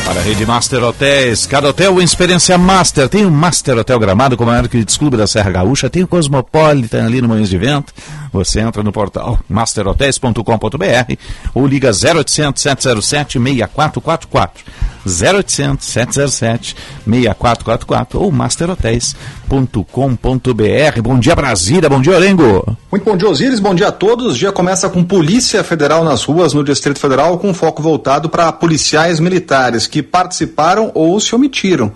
Para 0.04 0.20
a 0.20 0.24
rede 0.24 0.44
Master 0.44 0.84
Hotéis, 0.84 1.46
cada 1.46 1.70
hotel 1.70 1.92
uma 1.94 2.04
experiência 2.04 2.58
master. 2.58 3.08
Tem 3.08 3.24
o 3.26 3.32
Master 3.32 3.78
Hotel 3.78 4.00
Gramado, 4.00 4.36
como 4.36 4.50
é 4.50 4.54
maior 4.54 4.68
clube 4.68 5.16
da 5.16 5.28
Serra 5.28 5.52
Gaúcha, 5.52 5.88
tem 5.88 6.02
o 6.02 6.08
Cosmopolitan 6.08 7.06
ali 7.06 7.22
no 7.22 7.28
Moinhos 7.28 7.50
de 7.50 7.60
Vento. 7.60 7.94
Você 8.32 8.62
entra 8.62 8.82
no 8.82 8.92
portal 8.92 9.40
masterhotels.com.br 9.50 11.16
ou 11.54 11.68
liga 11.68 11.92
0800 11.92 12.62
707 12.62 13.40
6444. 13.40 14.64
0800 15.06 15.86
707 15.86 16.76
6444 17.06 18.22
ou 18.22 18.32
masterhotels.com.br. 18.32 21.02
Bom 21.02 21.20
dia 21.20 21.36
Brasília, 21.36 21.90
bom 21.90 22.00
dia 22.00 22.14
Orengo. 22.14 22.78
Muito 22.92 23.04
bom 23.04 23.18
dia 23.18 23.30
Osíris, 23.30 23.60
bom 23.60 23.74
dia 23.74 23.88
a 23.90 23.92
todos. 23.92 24.36
O 24.36 24.38
dia 24.38 24.52
começa 24.52 24.88
com 24.90 25.04
Polícia 25.04 25.64
Federal 25.64 26.04
nas 26.04 26.24
ruas 26.24 26.54
no 26.54 26.64
Distrito 26.64 27.00
Federal 27.00 27.40
com 27.40 27.52
foco 27.54 27.82
voltado 27.82 28.30
para 28.30 28.52
policiais 28.52 29.20
militares 29.20 29.88
que 29.88 30.04
participaram 30.04 30.92
ou 30.94 31.20
se 31.20 31.34
omitiram 31.36 31.92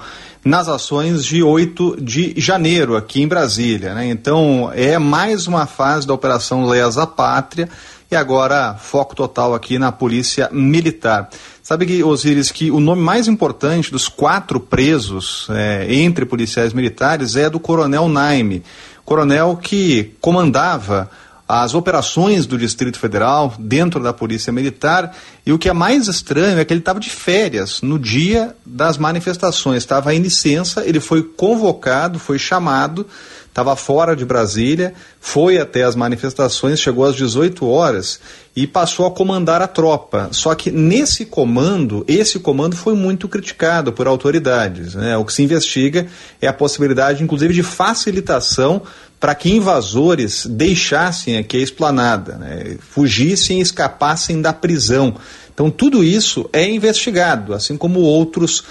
nas 0.46 0.70
ações 0.70 1.26
de 1.26 1.42
8 1.42 1.98
de 2.00 2.36
janeiro 2.38 2.96
aqui 2.96 3.20
em 3.20 3.28
Brasília. 3.28 3.96
Né? 3.96 4.10
Então 4.10 4.72
é 4.76 5.00
mais 5.00 5.48
uma 5.48 5.66
fase 5.66 6.06
da 6.06 6.14
Operação 6.14 6.68
Lesa 6.68 7.08
Pátria 7.08 7.68
e 8.12 8.16
agora 8.16 8.76
foco 8.76 9.16
total 9.16 9.56
aqui 9.56 9.80
na 9.80 9.92
Polícia 9.92 10.48
Militar. 10.52 11.30
Sabe 11.64 12.04
Osiris, 12.04 12.52
que 12.52 12.70
o 12.70 12.80
nome 12.80 13.02
mais 13.02 13.28
importante 13.28 13.92
dos 13.92 14.08
quatro 14.08 14.60
presos 14.60 15.48
é, 15.50 15.88
entre 15.96 16.24
policiais 16.24 16.74
militares 16.74 17.36
é 17.36 17.50
do 17.50 17.60
Coronel 17.60 18.08
Naime. 18.08 18.62
Coronel 19.04 19.58
que 19.60 20.14
comandava 20.22 21.10
as 21.48 21.76
operações 21.76 22.48
do 22.48 22.58
Distrito 22.58 22.98
Federal 22.98 23.54
dentro 23.60 24.02
da 24.02 24.12
Polícia 24.12 24.52
Militar. 24.52 25.16
E 25.46 25.54
o 25.54 25.60
que 25.60 25.70
é 25.70 25.74
mais 25.74 26.08
estranho 26.08 26.60
é 26.60 26.66
que 26.66 26.74
ele 26.74 26.80
estava 26.80 27.00
de 27.00 27.10
férias 27.10 27.82
no 27.82 28.00
dia 28.00 28.56
das 28.66 28.98
manifestações, 28.98 29.78
estava 29.78 30.14
em 30.14 30.20
licença, 30.20 30.84
ele 30.86 31.00
foi 31.00 31.22
convocado, 31.22 32.18
foi 32.18 32.40
chamado, 32.40 33.06
estava 33.48 33.76
fora 33.76 34.16
de 34.16 34.26
Brasília, 34.26 34.94
foi 35.22 35.60
até 35.60 35.84
as 35.84 35.96
manifestações, 35.96 36.80
chegou 36.80 37.06
às 37.06 37.16
18 37.16 37.66
horas 37.68 38.20
e 38.56 38.66
passou 38.66 39.06
a 39.06 39.12
comandar 39.12 39.62
a 39.62 39.68
tropa. 39.68 40.30
Só 40.32 40.56
que 40.56 40.72
nesse 40.72 41.26
comando, 41.26 42.04
esse 42.08 42.40
comando 42.40 42.76
foi 42.76 42.96
muito 42.96 43.28
criticado 43.28 43.94
por 43.94 44.08
autoridades. 44.08 44.96
Né? 44.96 45.16
O 45.16 45.24
que 45.24 45.32
se 45.32 45.44
investiga 45.44 46.08
é 46.42 46.48
a 46.48 46.54
possibilidade, 46.54 47.24
inclusive, 47.24 47.54
de 47.54 47.64
facilitação 47.64 48.82
para 49.26 49.34
que 49.34 49.52
invasores 49.52 50.46
deixassem 50.46 51.40
aqui 51.40 51.58
a 51.58 51.64
esplanada, 51.64 52.36
né? 52.36 52.78
fugissem 52.80 53.58
e 53.58 53.62
escapassem 53.62 54.40
da 54.40 54.54
prisão. 54.54 55.16
Então, 55.52 55.72
tudo 55.72 56.04
isso 56.04 56.48
é 56.54 56.64
investigado, 56.70 57.56
assim 57.56 57.76
como 57.76 58.02
outros 58.02 58.66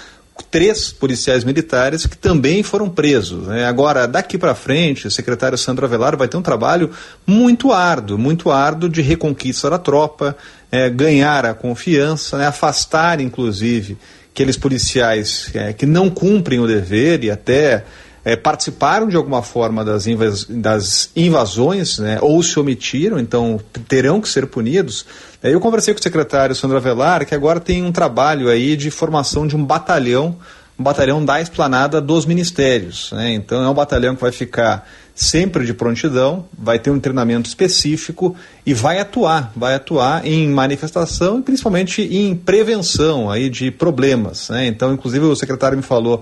três 0.49 0.93
policiais 0.93 1.43
militares 1.43 2.05
que 2.05 2.17
também 2.17 2.63
foram 2.63 2.87
presos. 2.89 3.47
Né? 3.47 3.65
Agora, 3.65 4.07
daqui 4.07 4.37
para 4.37 4.55
frente, 4.55 5.07
o 5.07 5.11
secretário 5.11 5.57
Sandro 5.57 5.85
Avelar 5.85 6.15
vai 6.15 6.29
ter 6.29 6.37
um 6.37 6.41
trabalho 6.41 6.89
muito 7.27 7.73
árduo, 7.73 8.17
muito 8.17 8.49
árduo 8.49 8.87
de 8.87 9.01
reconquista 9.01 9.69
da 9.69 9.77
tropa, 9.77 10.37
é, 10.71 10.89
ganhar 10.89 11.45
a 11.45 11.53
confiança, 11.53 12.37
né? 12.37 12.47
afastar, 12.47 13.19
inclusive, 13.19 13.97
aqueles 14.31 14.55
policiais 14.55 15.51
é, 15.53 15.73
que 15.73 15.85
não 15.85 16.09
cumprem 16.09 16.61
o 16.61 16.67
dever 16.67 17.25
e 17.25 17.29
até 17.29 17.83
é, 18.25 18.35
participaram 18.35 19.07
de 19.07 19.15
alguma 19.15 19.43
forma 19.43 19.85
das, 19.85 20.07
invas 20.07 20.45
das 20.45 21.11
invasões, 21.15 21.99
né, 21.99 22.17
ou 22.19 22.41
se 22.41 22.59
omitiram, 22.59 23.19
então 23.19 23.61
terão 23.87 24.19
que 24.19 24.27
ser 24.27 24.47
punidos. 24.47 25.05
É, 25.43 25.53
eu 25.53 25.59
conversei 25.59 25.93
com 25.93 25.99
o 25.99 26.03
secretário 26.03 26.55
Sandra 26.55 26.79
Velar, 26.79 27.23
que 27.23 27.35
agora 27.35 27.59
tem 27.59 27.83
um 27.83 27.91
trabalho 27.91 28.49
aí 28.49 28.75
de 28.75 28.89
formação 28.89 29.45
de 29.45 29.55
um 29.55 29.63
batalhão, 29.63 30.35
um 30.77 30.83
batalhão 30.83 31.23
da 31.23 31.39
esplanada 31.39 32.01
dos 32.01 32.25
ministérios. 32.25 33.11
Né, 33.11 33.35
então 33.35 33.63
é 33.63 33.69
um 33.69 33.75
batalhão 33.75 34.15
que 34.15 34.21
vai 34.21 34.31
ficar 34.31 34.89
sempre 35.13 35.63
de 35.63 35.73
prontidão, 35.73 36.45
vai 36.57 36.79
ter 36.79 36.89
um 36.89 36.99
treinamento 36.99 37.47
específico 37.47 38.35
e 38.65 38.73
vai 38.73 38.99
atuar, 38.99 39.53
vai 39.55 39.75
atuar 39.75 40.25
em 40.25 40.49
manifestação 40.49 41.39
e 41.39 41.41
principalmente 41.43 42.01
em 42.01 42.35
prevenção 42.35 43.29
aí 43.29 43.49
de 43.49 43.71
problemas. 43.71 44.49
Né? 44.49 44.65
Então, 44.65 44.91
inclusive 44.93 45.23
o 45.25 45.35
secretário 45.35 45.77
me 45.77 45.83
falou 45.83 46.21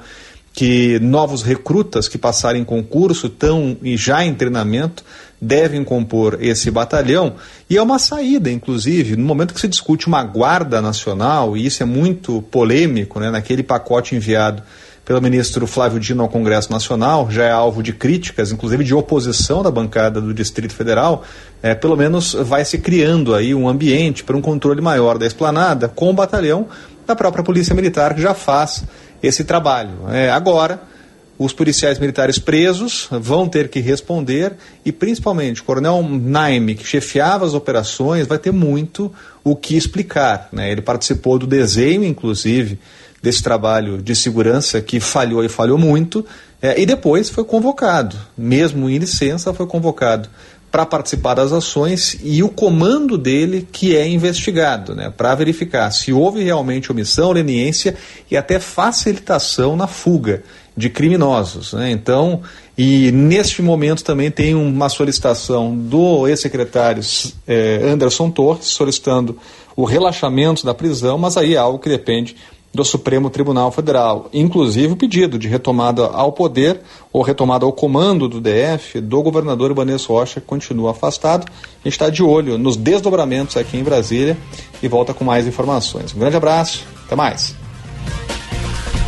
que 0.53 0.99
novos 0.99 1.41
recrutas 1.41 2.07
que 2.07 2.17
passarem 2.17 2.61
em 2.61 2.65
concurso 2.65 3.25
estão 3.25 3.75
e 3.81 3.97
já 3.97 4.23
em 4.23 4.35
treinamento 4.35 5.03
devem 5.41 5.83
compor 5.83 6.37
esse 6.39 6.71
batalhão. 6.71 7.33
E 7.69 7.75
é 7.75 7.81
uma 7.81 7.99
saída, 7.99 8.49
inclusive, 8.49 9.17
no 9.17 9.25
momento 9.25 9.53
que 9.53 9.59
se 9.59 9.67
discute 9.67 10.07
uma 10.07 10.23
guarda 10.23 10.79
nacional 10.79 11.57
e 11.57 11.65
isso 11.65 11.81
é 11.81 11.85
muito 11.85 12.41
polêmico, 12.43 13.19
né, 13.19 13.31
naquele 13.31 13.63
pacote 13.63 14.15
enviado 14.15 14.63
pelo 15.03 15.21
ministro 15.21 15.67
Flávio 15.67 15.99
Dino 15.99 16.23
ao 16.23 16.29
Congresso 16.29 16.71
Nacional, 16.71 17.29
já 17.29 17.43
é 17.43 17.51
alvo 17.51 17.83
de 17.83 17.91
críticas, 17.91 18.53
inclusive 18.53 18.85
de 18.85 18.95
oposição 18.95 19.61
da 19.61 19.69
bancada 19.69 20.21
do 20.21 20.33
Distrito 20.33 20.73
Federal, 20.73 21.23
é, 21.61 21.75
pelo 21.75 21.97
menos 21.97 22.33
vai 22.33 22.63
se 22.63 22.77
criando 22.77 23.35
aí 23.35 23.53
um 23.53 23.67
ambiente 23.67 24.23
para 24.23 24.37
um 24.37 24.41
controle 24.41 24.79
maior 24.79 25.17
da 25.17 25.25
esplanada 25.25 25.89
com 25.89 26.09
o 26.09 26.13
batalhão 26.13 26.67
da 27.05 27.17
própria 27.17 27.43
Polícia 27.43 27.75
Militar 27.75 28.15
que 28.15 28.21
já 28.21 28.33
faz 28.33 28.85
esse 29.23 29.45
trabalho. 29.45 30.09
É, 30.11 30.29
agora, 30.29 30.81
os 31.39 31.51
policiais 31.51 31.97
militares 31.97 32.37
presos 32.37 33.07
vão 33.09 33.47
ter 33.47 33.69
que 33.69 33.79
responder 33.79 34.53
e, 34.85 34.91
principalmente, 34.91 35.61
o 35.61 35.63
coronel 35.63 36.03
Naime, 36.03 36.75
que 36.75 36.85
chefiava 36.85 37.45
as 37.45 37.53
operações, 37.53 38.27
vai 38.27 38.37
ter 38.37 38.51
muito 38.51 39.11
o 39.43 39.55
que 39.55 39.75
explicar. 39.75 40.49
Né? 40.51 40.71
Ele 40.71 40.81
participou 40.81 41.39
do 41.39 41.47
desenho, 41.47 42.03
inclusive, 42.03 42.77
desse 43.21 43.41
trabalho 43.41 44.01
de 44.01 44.15
segurança 44.15 44.81
que 44.81 44.99
falhou 44.99 45.43
e 45.43 45.49
falhou 45.49 45.77
muito, 45.77 46.25
é, 46.61 46.79
e 46.79 46.85
depois 46.85 47.29
foi 47.29 47.43
convocado, 47.43 48.15
mesmo 48.37 48.89
em 48.89 48.97
licença, 48.97 49.53
foi 49.53 49.65
convocado 49.65 50.29
para 50.73 50.87
participar 50.87 51.35
das 51.35 51.51
ações 51.51 52.17
e 52.23 52.41
o 52.41 52.49
comando 52.49 53.15
dele 53.15 53.67
que 53.71 53.95
é 53.95 54.07
investigado, 54.07 54.95
né, 54.95 55.13
para 55.15 55.35
verificar 55.35 55.91
se 55.91 56.11
houve 56.11 56.41
realmente 56.43 56.91
omissão, 56.91 57.31
leniência 57.31 57.95
e 58.31 58.35
até 58.35 58.59
facilitação 58.59 59.75
na 59.75 59.85
fuga 59.85 60.41
de 60.75 60.89
criminosos. 60.89 61.73
Né? 61.73 61.91
Então, 61.91 62.41
e 62.75 63.11
neste 63.11 63.61
momento 63.61 64.03
também 64.03 64.31
tem 64.31 64.55
uma 64.55 64.89
solicitação 64.89 65.77
do 65.77 66.27
ex-secretário 66.27 67.03
eh, 67.47 67.79
Anderson 67.83 68.31
Torres 68.31 68.65
solicitando 68.65 69.37
o 69.75 69.85
relaxamento 69.85 70.65
da 70.65 70.73
prisão, 70.73 71.19
mas 71.19 71.37
aí 71.37 71.53
é 71.53 71.57
algo 71.57 71.77
que 71.77 71.87
depende 71.87 72.35
do 72.73 72.83
Supremo 72.83 73.29
Tribunal 73.29 73.71
Federal, 73.71 74.29
inclusive 74.33 74.93
o 74.93 74.95
pedido 74.95 75.37
de 75.37 75.47
retomada 75.47 76.07
ao 76.07 76.31
poder 76.31 76.81
ou 77.11 77.21
retomada 77.21 77.65
ao 77.65 77.71
comando 77.71 78.27
do 78.27 78.41
DF 78.41 78.99
do 78.99 79.21
governador 79.21 79.69
Ibanez 79.69 80.03
Rocha 80.05 80.41
continua 80.41 80.91
afastado. 80.91 81.45
A 81.45 81.87
gente 81.87 81.93
está 81.93 82.09
de 82.09 82.23
olho 82.23 82.57
nos 82.57 82.75
desdobramentos 82.75 83.57
aqui 83.57 83.77
em 83.77 83.83
Brasília 83.83 84.35
e 84.81 84.87
volta 84.87 85.13
com 85.13 85.23
mais 85.23 85.45
informações. 85.45 86.15
Um 86.15 86.19
grande 86.19 86.35
abraço, 86.35 86.83
até 87.05 87.15
mais. 87.15 87.55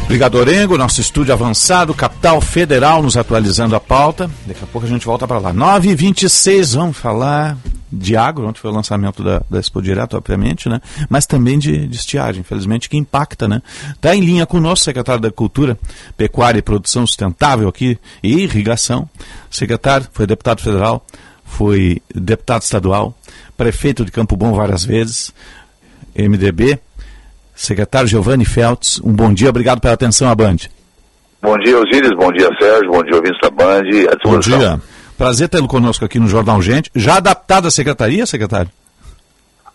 Obrigado, 0.04 0.36
Orengo. 0.36 0.78
Nosso 0.78 1.02
estúdio 1.02 1.34
avançado, 1.34 1.92
Capital 1.92 2.40
Federal, 2.40 3.02
nos 3.02 3.18
atualizando 3.18 3.76
a 3.76 3.80
pauta. 3.80 4.30
Daqui 4.46 4.64
a 4.64 4.68
pouco 4.68 4.86
a 4.86 4.90
gente 4.90 5.06
volta 5.08 5.28
para 5.28 5.40
lá. 5.40 5.52
9h26, 5.52 6.76
vamos 6.76 6.98
falar 6.98 7.58
de 7.96 8.16
agro, 8.18 8.48
ontem 8.48 8.60
foi 8.60 8.72
o 8.72 8.74
lançamento 8.74 9.24
da, 9.24 9.42
da 9.50 9.60
Expo 9.60 9.82
Direto, 9.82 10.18
obviamente, 10.18 10.68
né? 10.68 10.82
mas 11.10 11.26
também 11.26 11.58
de, 11.58 11.88
de 11.88 11.96
estiagem, 11.96 12.42
infelizmente, 12.42 12.90
que 12.90 12.98
impacta. 12.98 13.48
Né? 13.48 13.62
Está 13.92 14.16
em 14.16 14.22
linha 14.22 14.46
com 14.46 14.58
o 14.58 14.62
nosso 14.62 14.84
secretário 14.84 15.22
da 15.22 15.32
Cultura, 15.32 15.78
Pecuária 16.18 16.60
e 16.60 16.62
Produção 16.62 17.08
Sustentável 17.08 17.68
aqui 17.68 17.98
e 18.22 18.44
Irrigação. 18.44 19.10
Secretário, 19.50 20.08
foi 20.12 20.28
deputado 20.28 20.62
federal, 20.62 21.06
foi 21.44 22.02
deputado 22.14 22.62
estadual, 22.62 23.18
prefeito 23.56 24.04
de 24.04 24.12
Campo 24.12 24.36
Bom 24.36 24.54
várias 24.54 24.84
vezes, 24.84 25.34
MDB. 26.16 26.80
Secretário 27.56 28.08
Giovanni 28.08 28.44
Feltz, 28.44 29.00
um 29.02 29.14
bom 29.14 29.34
dia, 29.34 29.50
obrigado 29.50 29.80
pela 29.80 29.94
atenção 29.94 30.30
à 30.30 30.36
Band. 30.36 30.58
Bom 31.42 31.58
dia, 31.60 31.80
Osíris, 31.80 32.12
bom 32.18 32.32
dia, 32.32 32.50
Sérgio, 32.60 32.92
bom 32.92 33.04
dia, 33.04 33.16
ouvintes 33.16 33.40
da 33.42 33.50
Band, 33.50 33.84
Bom 34.24 34.40
dia. 34.40 34.82
Prazer 35.18 35.48
tê-lo 35.48 35.68
conosco 35.68 36.04
aqui 36.04 36.20
no 36.20 36.28
Jornal 36.28 36.62
Gente. 36.62 36.92
Já 36.96 37.18
adaptado 37.18 37.68
à 37.68 37.72
secretaria, 37.72 38.26
secretário? 38.26 38.70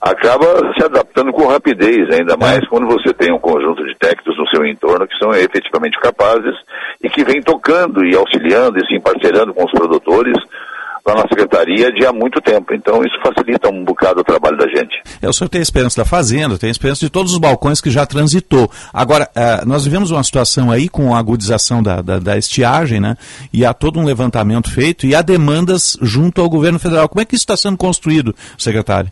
Acaba 0.00 0.46
se 0.79 0.85
adaptando 0.85 1.31
com 1.33 1.46
rapidez, 1.46 2.09
ainda 2.11 2.35
mais 2.37 2.59
é. 2.59 2.66
quando 2.68 2.87
você 2.87 3.12
tem 3.12 3.33
um 3.33 3.38
conjunto 3.38 3.85
de 3.85 3.94
técnicos 3.98 4.37
no 4.38 4.48
seu 4.48 4.64
entorno 4.64 5.07
que 5.07 5.16
são 5.18 5.31
efetivamente 5.35 5.98
capazes 6.00 6.55
e 7.03 7.11
que 7.11 7.22
vem 7.22 7.42
tocando 7.42 8.05
e 8.05 8.16
auxiliando 8.16 8.79
e 8.79 8.87
se 8.87 8.98
parceirando 8.98 9.53
com 9.53 9.64
os 9.64 9.70
produtores 9.70 10.37
lá 11.07 11.15
na 11.15 11.23
secretaria 11.23 11.93
de 11.93 12.05
há 12.05 12.13
muito 12.13 12.41
tempo. 12.41 12.75
Então 12.75 13.03
isso 13.03 13.17
facilita 13.23 13.69
um 13.69 13.85
bocado 13.85 14.21
o 14.21 14.25
trabalho 14.25 14.57
da 14.57 14.67
gente. 14.69 15.03
É, 15.21 15.29
o 15.29 15.33
senhor 15.33 15.49
tem 15.49 15.61
experiência 15.61 16.03
da 16.03 16.09
fazenda, 16.09 16.59
tem 16.59 16.71
experiência 16.71 17.07
de 17.07 17.13
todos 17.13 17.33
os 17.33 17.39
balcões 17.39 17.81
que 17.81 17.91
já 17.91 18.07
transitou. 18.07 18.71
Agora, 18.93 19.29
uh, 19.37 19.69
nós 19.69 19.85
vivemos 19.85 20.11
uma 20.11 20.23
situação 20.23 20.71
aí 20.71 20.89
com 20.89 21.15
a 21.15 21.19
agudização 21.19 21.83
da, 21.83 22.03
da, 22.03 22.19
da, 22.19 22.37
estiagem, 22.37 23.01
né? 23.01 23.17
E 23.53 23.65
há 23.65 23.73
todo 23.73 23.99
um 23.99 24.05
levantamento 24.05 24.71
feito 24.71 25.07
e 25.07 25.15
há 25.15 25.23
demandas 25.23 25.97
junto 26.01 26.41
ao 26.41 26.49
governo 26.49 26.79
federal. 26.79 27.09
Como 27.09 27.21
é 27.21 27.25
que 27.25 27.35
isso 27.35 27.43
está 27.43 27.57
sendo 27.57 27.77
construído, 27.77 28.35
secretário? 28.59 29.11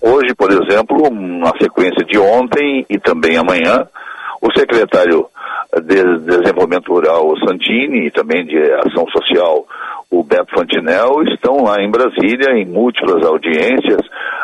Hoje, 0.00 0.34
por 0.34 0.50
exemplo, 0.50 1.10
na 1.10 1.52
sequência 1.60 2.04
de 2.06 2.18
ontem 2.18 2.86
e 2.88 2.98
também 2.98 3.36
amanhã, 3.36 3.86
o 4.40 4.50
secretário 4.58 5.26
de 5.82 6.18
Desenvolvimento 6.18 6.92
Rural, 6.92 7.36
Santini, 7.46 8.06
e 8.06 8.10
também 8.10 8.44
de 8.44 8.58
Ação 8.58 9.06
Social, 9.10 9.66
o 10.10 10.24
Beto 10.24 10.52
Fantinel, 10.52 11.22
estão 11.22 11.62
lá 11.62 11.80
em 11.80 11.88
Brasília, 11.88 12.58
em 12.58 12.66
múltiplas 12.66 13.24
audiências, 13.24 14.00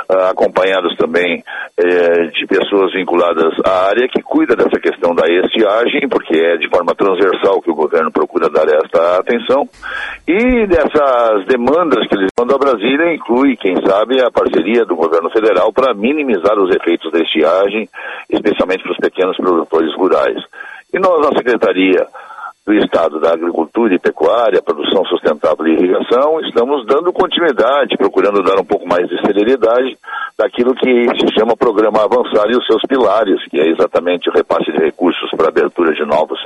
uh, 0.09 0.31
acompanhados 0.31 0.97
também 0.97 1.43
uh, 1.43 2.31
de 2.31 2.47
pessoas 2.47 2.93
vinculadas 2.93 3.53
à 3.65 3.89
área 3.89 4.07
que 4.09 4.23
cuida 4.23 4.55
dessa 4.55 4.79
questão 4.79 5.13
da 5.13 5.27
estiagem, 5.27 6.09
porque 6.09 6.37
é 6.37 6.57
de 6.57 6.69
forma 6.69 6.95
transversal 6.95 7.61
que 7.61 7.71
o 7.71 7.75
governo 7.75 8.13
procura 8.13 8.49
dar 8.49 8.69
esta 8.69 9.19
atenção. 9.19 9.69
E 10.29 10.67
dessas 10.69 11.45
demandas 11.47 12.07
que 12.07 12.15
eles 12.15 12.31
mandam 12.39 12.55
a 12.55 12.61
Brasília, 12.61 13.13
inclui, 13.13 13.57
quem 13.57 13.75
sabe, 13.85 14.21
a 14.23 14.31
parceria 14.31 14.85
do 14.85 14.95
governo 14.95 15.31
federal 15.31 15.73
para 15.73 15.95
minimizar 15.95 16.57
os 16.61 16.75
efeitos 16.77 17.11
da 17.11 17.19
estiagem, 17.19 17.89
especialmente 18.31 18.85
para 18.85 18.93
os 18.93 18.99
pequenos 18.99 19.37
produtores 19.37 19.93
rurais. 19.97 20.39
E 20.97 20.99
nós, 20.99 21.21
na 21.21 21.37
Secretaria 21.37 22.07
do 22.65 22.73
Estado 22.73 23.21
da 23.21 23.35
Agricultura 23.35 23.95
e 23.95 23.99
Pecuária, 23.99 24.63
Produção 24.63 25.05
Sustentável 25.05 25.67
e 25.67 25.75
Irrigação, 25.75 26.41
estamos 26.41 26.87
dando 26.87 27.13
continuidade, 27.13 27.99
procurando 27.99 28.43
dar 28.43 28.59
um 28.59 28.65
pouco 28.65 28.89
mais 28.89 29.07
de 29.07 29.21
celeridade 29.21 29.95
daquilo 30.39 30.75
que 30.75 31.05
se 31.21 31.39
chama 31.39 31.55
Programa 31.55 32.03
Avançar 32.03 32.49
e 32.49 32.57
os 32.57 32.67
seus 32.67 32.81
pilares, 32.89 33.47
que 33.51 33.61
é 33.61 33.69
exatamente 33.69 34.31
o 34.31 34.33
repasse 34.33 34.73
de 34.73 34.79
recursos 34.79 35.31
para 35.37 35.49
abertura 35.49 35.93
de 35.93 36.07
novos 36.07 36.41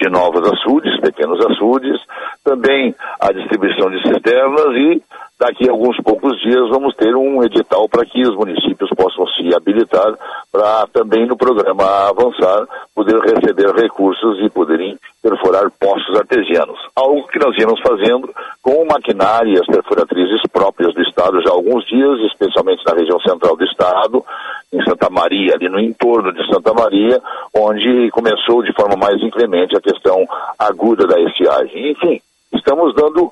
de 0.00 0.10
novos 0.10 0.42
açudes, 0.52 0.98
pequenos 1.00 1.38
açudes, 1.44 2.00
também 2.44 2.94
a 3.20 3.30
distribuição 3.32 3.90
de 3.90 4.02
cisternas 4.02 4.74
e 4.74 5.02
daqui 5.38 5.68
a 5.68 5.72
alguns 5.72 5.96
poucos 5.98 6.40
dias 6.40 6.68
vamos 6.70 6.94
ter 6.96 7.14
um 7.14 7.42
edital 7.44 7.88
para 7.88 8.04
que 8.06 8.22
os 8.22 8.34
municípios 8.34 8.90
possam 8.90 9.26
se 9.28 9.54
habilitar 9.54 10.14
para 10.50 10.86
também 10.88 11.26
no 11.26 11.36
programa 11.36 12.08
Avançar 12.08 12.66
poder 12.94 13.18
receber 13.20 13.74
recursos 13.74 14.40
e 14.40 14.48
poderem 14.48 14.98
perfurar 15.22 15.70
poços 15.78 16.16
artesianos. 16.16 16.78
Algo 16.94 17.26
que 17.28 17.38
nós 17.38 17.56
íamos 17.58 17.80
fazendo 17.80 18.32
com 18.62 18.86
maquinárias 18.86 19.66
perfuratrizes 19.66 20.40
próprias 20.52 20.94
do 20.94 21.02
Estado 21.02 21.42
já 21.42 21.50
há 21.50 21.52
alguns 21.52 21.84
dias, 21.86 22.20
especialmente 22.32 22.82
na 22.86 22.94
região 22.94 23.20
central 23.20 23.56
do 23.56 23.64
Estado, 23.64 24.24
em 24.72 24.82
Santa 24.84 25.10
Maria, 25.10 25.54
ali 25.54 25.68
no 25.68 25.80
entorno 25.80 26.32
de 26.32 26.46
Santa 26.46 26.72
Maria, 26.72 27.20
onde 27.54 28.10
começou 28.10 28.62
de 28.62 28.72
forma 28.72 28.96
mais 28.96 29.22
inclemente 29.22 29.76
a 29.76 29.80
questão 29.80 30.24
aguda 30.58 31.06
da 31.06 31.20
estiagem. 31.20 31.90
Enfim, 31.92 32.20
estamos 32.52 32.94
dando 32.94 33.30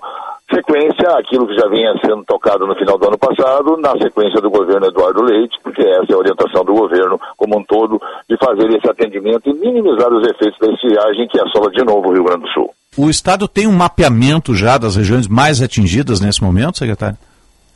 sequência 0.53 1.09
àquilo 1.19 1.47
que 1.47 1.55
já 1.55 1.69
vinha 1.69 1.95
sendo 2.05 2.25
tocado 2.25 2.67
no 2.67 2.75
final 2.77 2.99
do 2.99 3.09
ano 3.09 3.19
passado, 3.19 3.77
na 3.79 3.93
sequência 3.93 4.41
do 4.41 4.51
governo 4.51 4.87
Eduardo 4.87 5.23
Leite, 5.23 5.59
porque 5.63 5.83
essa 5.83 6.13
é 6.13 6.15
a 6.15 6.19
orientação 6.19 6.65
do 6.65 6.75
governo 6.75 7.19
como 7.37 7.59
um 7.59 7.65
todo, 7.65 8.01
de 8.29 8.37
fazer 8.37 8.69
esse 8.77 8.89
atendimento 8.89 9.49
e 9.49 9.55
minimizar 9.55 10.13
os 10.13 10.27
efeitos 10.29 10.59
da 10.59 10.73
estiagem 10.73 11.29
que 11.29 11.41
assola 11.41 11.71
de 11.71 11.85
novo 11.85 12.09
o 12.09 12.13
Rio 12.13 12.25
Grande 12.25 12.43
do 12.43 12.49
Sul. 12.49 12.71
O 12.97 13.11
Estado 13.11 13.49
tem 13.49 13.67
um 13.67 13.73
mapeamento 13.73 14.55
já 14.55 14.79
das 14.79 14.97
regiões 14.97 15.27
mais 15.27 15.61
atingidas 15.61 16.21
nesse 16.21 16.43
momento, 16.43 16.79
secretário? 16.79 17.17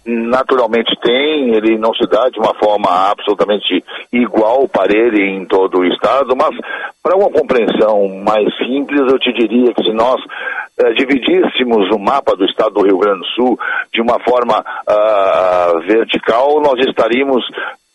Naturalmente 0.09 0.97
tem, 1.03 1.55
ele 1.55 1.77
não 1.77 1.93
se 1.95 2.07
dá 2.09 2.29
de 2.31 2.39
uma 2.39 2.55
forma 2.55 3.11
absolutamente 3.11 3.85
igual 4.13 4.67
para 4.67 4.97
ele 4.97 5.23
em 5.23 5.45
todo 5.45 5.81
o 5.81 5.85
estado, 5.85 6.35
mas 6.35 6.51
para 7.03 7.17
uma 7.17 7.31
compreensão 7.31 8.09
mais 8.25 8.49
simples, 8.57 9.01
eu 9.01 9.19
te 9.19 9.33
diria 9.33 9.73
que 9.75 9.85
se 9.85 9.93
nós 9.93 10.17
eh, 10.81 10.93
dividíssemos 10.95 11.91
o 11.95 11.99
mapa 11.99 12.35
do 12.35 12.47
estado 12.47 12.75
do 12.75 12.87
Rio 12.87 12.99
Grande 12.99 13.21
do 13.21 13.27
Sul 13.27 13.59
de 13.93 14.01
uma 14.01 14.19
forma 14.21 14.59
uh, 14.59 15.81
vertical, 15.81 16.61
nós 16.63 16.79
estaríamos 16.87 17.45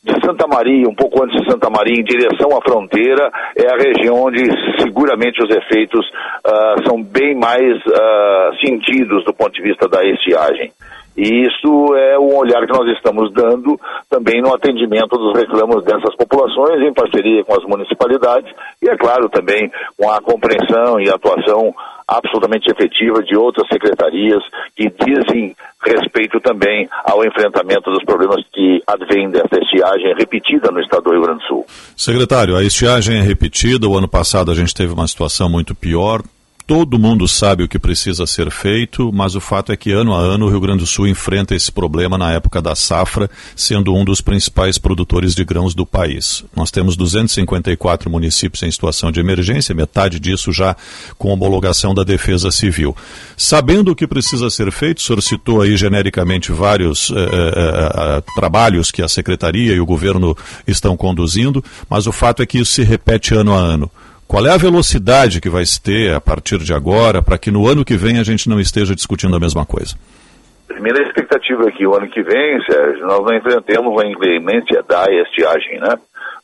de 0.04 0.13
Santa 0.26 0.45
Maria, 0.47 0.88
um 0.89 0.93
pouco 0.93 1.23
antes 1.23 1.39
de 1.39 1.49
Santa 1.49 1.69
Maria, 1.69 1.95
em 1.97 2.04
direção 2.04 2.49
à 2.58 2.62
fronteira, 2.62 3.32
é 3.56 3.71
a 3.71 3.78
região 3.78 4.26
onde 4.26 4.43
seguramente 4.78 5.41
os 5.41 5.49
efeitos 5.49 6.06
uh, 6.45 6.86
são 6.86 7.02
bem 7.02 7.34
mais 7.36 7.78
uh, 7.86 8.65
sentidos 8.65 9.23
do 9.23 9.34
ponto 9.34 9.54
de 9.54 9.62
vista 9.62 9.88
da 9.88 10.04
estiagem. 10.04 10.73
E 11.15 11.47
isso 11.47 11.95
é 11.95 12.17
um 12.17 12.36
olhar 12.38 12.65
que 12.65 12.73
nós 12.73 12.89
estamos 12.95 13.32
dando 13.34 13.80
também 14.10 14.41
no 14.41 14.54
atendimento 14.54 15.17
dos 15.17 15.38
reclamos 15.38 15.84
dessas 15.84 16.15
populações, 16.15 16.82
em 16.82 16.93
parceria 16.93 17.43
com 17.43 17.54
as 17.54 17.63
municipalidades, 17.65 18.52
e 18.82 18.89
é 18.89 18.97
claro 18.97 19.30
também 19.30 19.71
com 19.97 20.10
a 20.10 20.19
compreensão 20.21 20.99
e 20.99 21.10
atuação 21.10 21.73
absolutamente 22.08 22.69
efetiva 22.69 23.21
de 23.23 23.36
outras 23.36 23.67
secretarias 23.71 24.43
que 24.76 24.89
dizem 24.89 25.56
respeito 25.86 26.39
também 26.39 26.88
ao 27.04 27.26
enfrentamento 27.26 27.91
dos 27.91 28.04
problemas 28.04 28.43
que 28.52 28.82
advêm 28.88 29.30
dessa 29.30 29.60
estiagem 29.62 30.13
repetida 30.17 30.71
no 30.71 30.80
estado 30.80 31.04
do 31.04 31.12
Rio 31.12 31.21
Grande 31.21 31.39
do 31.39 31.47
Sul. 31.47 31.65
Secretário, 31.95 32.56
a 32.56 32.63
estiagem 32.63 33.19
é 33.19 33.21
repetida, 33.21 33.88
o 33.88 33.97
ano 33.97 34.08
passado 34.08 34.52
a 34.52 34.56
gente 34.56 34.73
teve 34.73 34.93
uma 34.93 35.08
situação 35.08 35.49
muito 35.49 35.76
pior, 35.76 36.21
Todo 36.65 36.97
mundo 36.97 37.28
sabe 37.28 37.63
o 37.63 37.67
que 37.67 37.78
precisa 37.78 38.26
ser 38.26 38.49
feito, 38.49 39.12
mas 39.13 39.36
o 39.36 39.41
fato 39.41 39.73
é 39.73 39.76
que 39.76 39.91
ano 39.91 40.13
a 40.13 40.19
ano 40.19 40.45
o 40.45 40.49
Rio 40.49 40.62
Grande 40.62 40.80
do 40.80 40.88
Sul 40.88 41.10
enfrenta 41.10 41.54
esse 41.54 41.69
problema 41.69 42.17
na 42.17 42.32
época 42.32 42.62
da 42.62 42.73
safra, 42.73 43.30
sendo 43.54 43.93
um 43.93 44.06
dos 44.06 44.21
principais 44.21 44.78
produtores 44.78 45.36
de 45.36 45.43
grãos 45.43 45.76
do 45.76 45.86
país. 45.86 46.41
Nós 46.56 46.71
temos 46.71 46.95
254 46.95 48.10
municípios 48.10 48.63
em 48.63 48.71
situação 48.71 49.12
de 49.12 49.19
emergência, 49.19 49.76
metade 49.76 50.21
disso 50.21 50.54
já 50.54 50.73
com 51.17 51.34
homologação 51.34 51.93
da 51.93 52.06
Defesa 52.06 52.49
Civil. 52.49 52.95
Sabendo 53.36 53.91
o 53.91 53.95
que 53.95 54.08
precisa 54.08 54.49
ser 54.49 54.71
feito, 54.71 54.99
o 54.99 55.02
senhor 55.02 55.21
citou 55.21 55.62
aí 55.62 55.76
genericamente 55.76 56.54
vários 56.54 57.12
eh, 57.12 57.15
eh, 57.15 57.91
eh, 57.93 58.23
trabalhos 58.36 58.89
que 58.89 59.02
a 59.02 59.10
Secretaria 59.10 59.73
e 59.73 59.82
o 59.82 59.86
governo 59.86 60.36
estão 60.65 60.95
conduzindo, 60.95 61.62
mas 61.89 62.08
o 62.08 62.13
fato 62.13 62.41
é 62.41 62.45
que 62.45 62.60
isso 62.60 62.71
se 62.71 62.84
repete 62.84 63.34
ano 63.34 63.54
a 63.54 63.60
ano. 63.60 63.91
Qual 64.27 64.45
é 64.45 64.51
a 64.51 64.57
velocidade 64.57 65.39
que 65.39 65.49
vai 65.49 65.65
se 65.65 65.81
ter 65.81 66.13
a 66.13 66.21
partir 66.21 66.59
de 66.59 66.73
agora 66.73 67.21
para 67.21 67.38
que 67.38 67.51
no 67.51 67.67
ano 67.67 67.86
que 67.86 67.95
vem 67.95 68.19
a 68.19 68.23
gente 68.23 68.49
não 68.49 68.59
esteja 68.59 68.95
discutindo 68.95 69.36
a 69.36 69.39
mesma 69.39 69.65
coisa? 69.65 69.95
Primeira 70.67 71.03
expectativa 71.03 71.67
é 71.67 71.71
que 71.71 71.86
o 71.86 71.95
ano 71.95 72.07
que 72.07 72.23
vem, 72.23 72.59
Sérgio, 72.65 73.05
nós 73.05 73.23
não 73.23 73.36
enfrentemos 73.36 74.01
a 74.01 74.07
inclemência 74.07 74.81
da 74.83 75.05
estiagem, 75.12 75.79
né? 75.79 75.95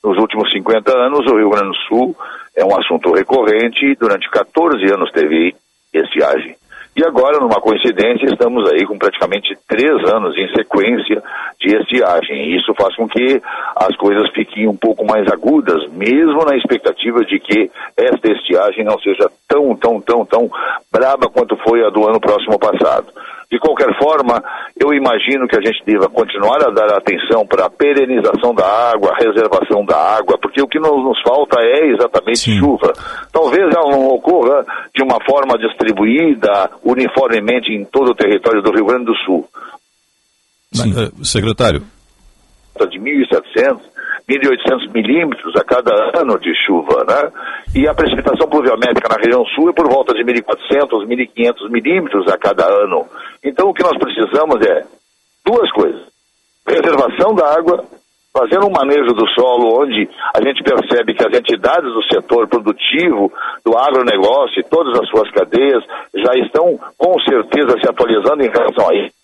Nos 0.03 0.17
últimos 0.17 0.51
50 0.51 0.95
anos, 0.95 1.25
o 1.25 1.35
Rio 1.35 1.49
Grande 1.49 1.69
do 1.69 1.75
Sul 1.87 2.15
é 2.55 2.63
um 2.63 2.77
assunto 2.77 3.11
recorrente 3.11 3.85
e 3.85 3.95
durante 3.95 4.29
14 4.29 4.83
anos 4.93 5.11
teve 5.11 5.55
estiagem. 5.93 6.55
E 6.99 7.05
agora, 7.05 7.39
numa 7.39 7.61
coincidência, 7.61 8.25
estamos 8.25 8.69
aí 8.69 8.85
com 8.85 8.97
praticamente 8.97 9.57
três 9.65 10.03
anos 10.13 10.37
em 10.37 10.49
sequência 10.53 11.23
de 11.57 11.73
estiagem. 11.77 12.53
Isso 12.57 12.73
faz 12.73 12.93
com 12.97 13.07
que 13.07 13.41
as 13.73 13.95
coisas 13.95 14.29
fiquem 14.31 14.67
um 14.67 14.75
pouco 14.75 15.05
mais 15.05 15.25
agudas, 15.31 15.87
mesmo 15.93 16.43
na 16.43 16.57
expectativa 16.57 17.23
de 17.23 17.39
que 17.39 17.71
esta 17.95 18.33
estiagem 18.33 18.83
não 18.83 18.99
seja 18.99 19.31
tão, 19.47 19.73
tão, 19.77 20.01
tão, 20.01 20.25
tão 20.25 20.51
braba 20.91 21.29
quanto 21.29 21.55
foi 21.65 21.85
a 21.85 21.89
do 21.89 22.05
ano 22.05 22.19
próximo 22.19 22.59
passado. 22.59 23.07
De 23.51 23.57
qualquer 23.57 23.97
forma, 23.97 24.43
eu 24.79 24.93
imagino 24.93 25.47
que 25.47 25.57
a 25.57 25.61
gente 25.61 25.83
deva 25.83 26.07
continuar 26.07 26.61
a 26.61 26.69
dar 26.69 26.95
atenção 26.95 27.47
para 27.47 27.65
a 27.65 27.69
perenização 27.69 28.53
da 28.53 28.91
água, 28.91 29.11
a 29.11 29.17
reservação 29.17 29.83
da 29.83 29.97
água, 29.97 30.37
porque 30.39 30.61
o 30.61 30.67
que 30.67 30.77
nos, 30.77 31.03
nos 31.03 31.19
falta 31.23 31.59
é 31.59 31.87
exatamente 31.87 32.37
Sim. 32.37 32.59
chuva. 32.59 32.93
Talvez 33.33 33.63
ela 33.73 33.89
não 33.89 34.07
ocorra 34.09 34.63
de 34.93 35.03
uma 35.03 35.17
forma 35.25 35.57
distribuída 35.57 36.69
uniformemente 36.83 37.73
em 37.73 37.83
todo 37.85 38.11
o 38.11 38.15
território 38.15 38.61
do 38.61 38.71
Rio 38.71 38.85
Grande 38.85 39.05
do 39.05 39.15
Sul. 39.25 39.49
Sim. 40.71 40.93
Uh, 40.93 41.25
secretário. 41.25 41.81
De 42.79 42.99
1.700 42.99 43.79
1.800 44.29 44.93
milímetros 44.93 45.55
a 45.55 45.63
cada 45.63 45.91
ano 46.21 46.39
de 46.39 46.53
chuva, 46.65 47.03
né? 47.03 47.31
E 47.75 47.87
a 47.87 47.95
precipitação 47.95 48.47
pluviométrica 48.47 49.09
na 49.09 49.17
região 49.17 49.43
sul 49.55 49.69
é 49.69 49.73
por 49.73 49.89
volta 49.89 50.13
de 50.13 50.23
1.400, 50.23 51.07
1.500 51.07 51.69
milímetros 51.69 52.27
a 52.27 52.37
cada 52.37 52.65
ano. 52.65 53.07
Então 53.43 53.69
o 53.69 53.73
que 53.73 53.83
nós 53.83 53.97
precisamos 53.97 54.63
é 54.65 54.83
duas 55.43 55.71
coisas. 55.71 56.01
Preservação 56.63 57.33
da 57.33 57.57
água, 57.57 57.83
fazendo 58.31 58.67
um 58.67 58.71
manejo 58.71 59.13
do 59.13 59.27
solo 59.29 59.81
onde 59.81 60.07
a 60.35 60.41
gente 60.45 60.61
percebe 60.61 61.15
que 61.15 61.25
as 61.25 61.35
entidades 61.35 61.91
do 61.91 62.03
setor 62.03 62.47
produtivo, 62.47 63.33
do 63.65 63.75
agronegócio 63.75 64.59
e 64.59 64.69
todas 64.69 64.93
as 64.99 65.09
suas 65.09 65.31
cadeias 65.31 65.83
já 66.13 66.33
estão 66.35 66.79
com 66.95 67.19
certeza 67.21 67.79
se 67.81 67.89
atualizando 67.89 68.43
em 68.43 68.49
relação 68.49 68.87
a 68.89 68.95
isso 68.95 69.18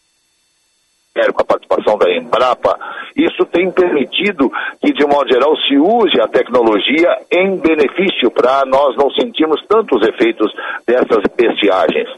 com 1.15 1.41
a 1.41 1.45
participação 1.45 1.97
da 1.97 2.11
Embrapa, 2.11 2.77
isso 3.15 3.45
tem 3.45 3.71
permitido 3.71 4.51
que, 4.83 4.91
de 4.91 5.05
modo 5.05 5.31
geral, 5.31 5.55
se 5.57 5.77
use 5.77 6.19
a 6.19 6.27
tecnologia 6.27 7.09
em 7.31 7.57
benefício 7.57 8.29
para 8.31 8.65
nós 8.65 8.95
não 8.97 9.09
sentirmos 9.11 9.65
tantos 9.67 10.05
efeitos 10.05 10.51
dessas 10.85 11.23
estiagens. 11.37 12.09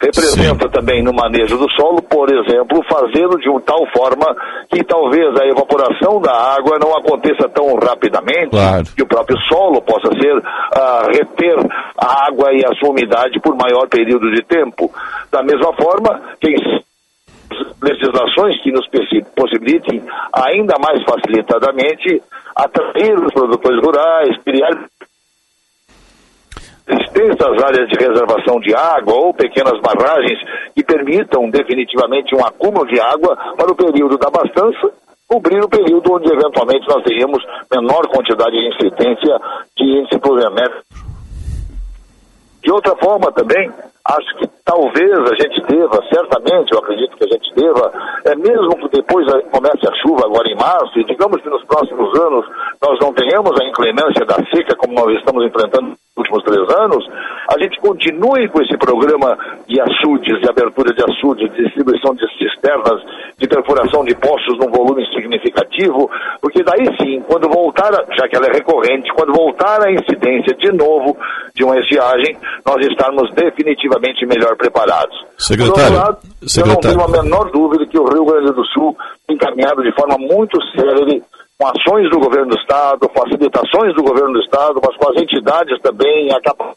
Representa 0.00 0.66
Sim. 0.66 0.72
também 0.72 1.02
no 1.02 1.12
manejo 1.12 1.56
do 1.56 1.70
solo, 1.70 2.02
por 2.02 2.28
exemplo, 2.30 2.84
fazê-lo 2.84 3.38
de 3.38 3.48
uma 3.48 3.60
tal 3.62 3.80
forma 3.96 4.26
que 4.70 4.84
talvez 4.84 5.34
a 5.40 5.46
evaporação 5.46 6.20
da 6.20 6.32
água 6.54 6.78
não 6.78 6.94
aconteça 6.96 7.48
tão 7.48 7.74
rapidamente, 7.76 8.50
claro. 8.50 8.84
que 8.94 9.02
o 9.02 9.06
próprio 9.06 9.38
solo 9.48 9.80
possa 9.80 10.10
ser 10.20 10.36
uh, 10.36 11.06
reter 11.08 11.56
a 11.96 12.26
água 12.26 12.52
e 12.52 12.62
a 12.64 12.74
sua 12.78 12.90
umidade 12.90 13.40
por 13.40 13.56
maior 13.56 13.88
período 13.88 14.30
de 14.32 14.42
tempo. 14.42 14.90
Da 15.32 15.42
mesma 15.42 15.72
forma, 15.74 16.20
quem 16.40 16.54
legislações 17.82 18.60
que 18.62 18.72
nos 18.72 18.86
possibilitem 19.34 20.02
ainda 20.32 20.74
mais 20.78 21.02
facilitadamente 21.04 22.22
atrair 22.54 23.18
os 23.18 23.32
produtores 23.32 23.80
rurais, 23.82 24.36
criar 24.42 24.88
extensas 26.88 27.62
áreas 27.64 27.88
de 27.88 27.98
reservação 27.98 28.60
de 28.60 28.74
água 28.74 29.14
ou 29.14 29.34
pequenas 29.34 29.80
barragens 29.80 30.38
que 30.74 30.84
permitam 30.84 31.50
definitivamente 31.50 32.34
um 32.34 32.44
acúmulo 32.44 32.86
de 32.86 33.00
água 33.00 33.36
para 33.56 33.72
o 33.72 33.74
período 33.74 34.16
da 34.16 34.28
abastança, 34.28 34.92
cobrir 35.26 35.60
o 35.62 35.68
período 35.68 36.12
onde 36.12 36.32
eventualmente 36.32 36.86
nós 36.88 37.02
teríamos 37.02 37.42
menor 37.70 38.06
quantidade 38.06 38.52
de 38.52 38.68
incidência 38.68 39.40
de 39.76 39.84
índice 39.84 40.18
pluviométrico. 40.20 40.84
De 42.62 42.70
outra 42.70 42.96
forma 42.96 43.32
também, 43.32 43.70
acho 44.08 44.36
que 44.38 44.46
talvez 44.64 45.18
a 45.18 45.34
gente 45.34 45.60
deva, 45.66 46.02
certamente, 46.12 46.72
eu 46.72 46.78
acredito 46.78 47.16
que 47.16 47.24
a 47.24 47.32
gente 47.32 47.54
deva, 47.54 47.92
é 48.24 48.34
mesmo 48.36 48.76
que 48.78 48.88
depois 48.96 49.26
comece 49.50 49.86
a 49.86 49.94
chuva 50.02 50.26
agora 50.26 50.48
em 50.48 50.56
março, 50.56 50.98
e 50.98 51.04
digamos 51.04 51.40
que 51.42 51.48
nos 51.48 51.64
próximos 51.64 52.14
anos 52.20 52.46
nós 52.80 52.98
não 53.00 53.12
tenhamos 53.12 53.52
a 53.60 53.64
inclemência 53.64 54.24
da 54.24 54.36
seca 54.54 54.76
como 54.76 54.94
nós 54.94 55.16
estamos 55.18 55.44
enfrentando 55.44 55.96
últimos 56.16 56.42
três 56.44 56.64
anos, 56.80 57.04
a 57.54 57.62
gente 57.62 57.78
continue 57.78 58.48
com 58.48 58.62
esse 58.62 58.76
programa 58.78 59.36
de 59.68 59.78
açudes, 59.80 60.40
de 60.40 60.48
abertura 60.48 60.92
de 60.94 61.04
açudes, 61.04 61.50
de 61.52 61.64
distribuição 61.64 62.14
de 62.14 62.26
cisternas, 62.38 63.02
de 63.38 63.46
perfuração 63.46 64.02
de 64.04 64.14
poços 64.16 64.56
num 64.58 64.70
volume 64.70 65.04
significativo, 65.14 66.10
porque 66.40 66.62
daí 66.64 66.86
sim, 66.98 67.20
quando 67.28 67.48
voltar, 67.48 67.92
já 68.16 68.26
que 68.28 68.36
ela 68.36 68.46
é 68.46 68.52
recorrente, 68.54 69.12
quando 69.14 69.32
voltar 69.34 69.86
a 69.86 69.92
incidência 69.92 70.56
de 70.56 70.72
novo 70.72 71.16
de 71.54 71.62
uma 71.64 71.78
estiagem, 71.78 72.36
nós 72.64 72.84
estarmos 72.86 73.30
definitivamente 73.34 74.24
melhor 74.26 74.56
preparados. 74.56 75.16
Secretário, 75.38 75.74
Por 75.74 75.82
outro 75.82 75.94
lado, 75.96 76.18
secretário. 76.46 76.62
eu 76.62 76.66
não 76.66 76.80
tenho 76.80 77.00
a 77.04 77.22
menor 77.22 77.50
dúvida 77.50 77.86
que 77.86 77.98
o 77.98 78.08
Rio 78.08 78.24
Grande 78.24 78.52
do 78.52 78.64
Sul 78.66 78.96
tem 79.26 79.36
caminhado 79.36 79.82
de 79.82 79.92
forma 79.92 80.16
muito 80.18 80.58
séria 80.74 81.20
com 81.58 81.66
ações 81.68 82.10
do 82.10 82.18
governo 82.18 82.50
do 82.50 82.58
Estado, 82.58 83.10
facilitações 83.14 83.94
do 83.94 84.02
governo 84.02 84.34
do 84.34 84.40
Estado, 84.40 84.80
mas 84.84 84.96
com 84.96 85.10
as 85.10 85.22
entidades 85.22 85.80
também, 85.80 86.30
a 86.30 86.40
capacidade 86.40 86.76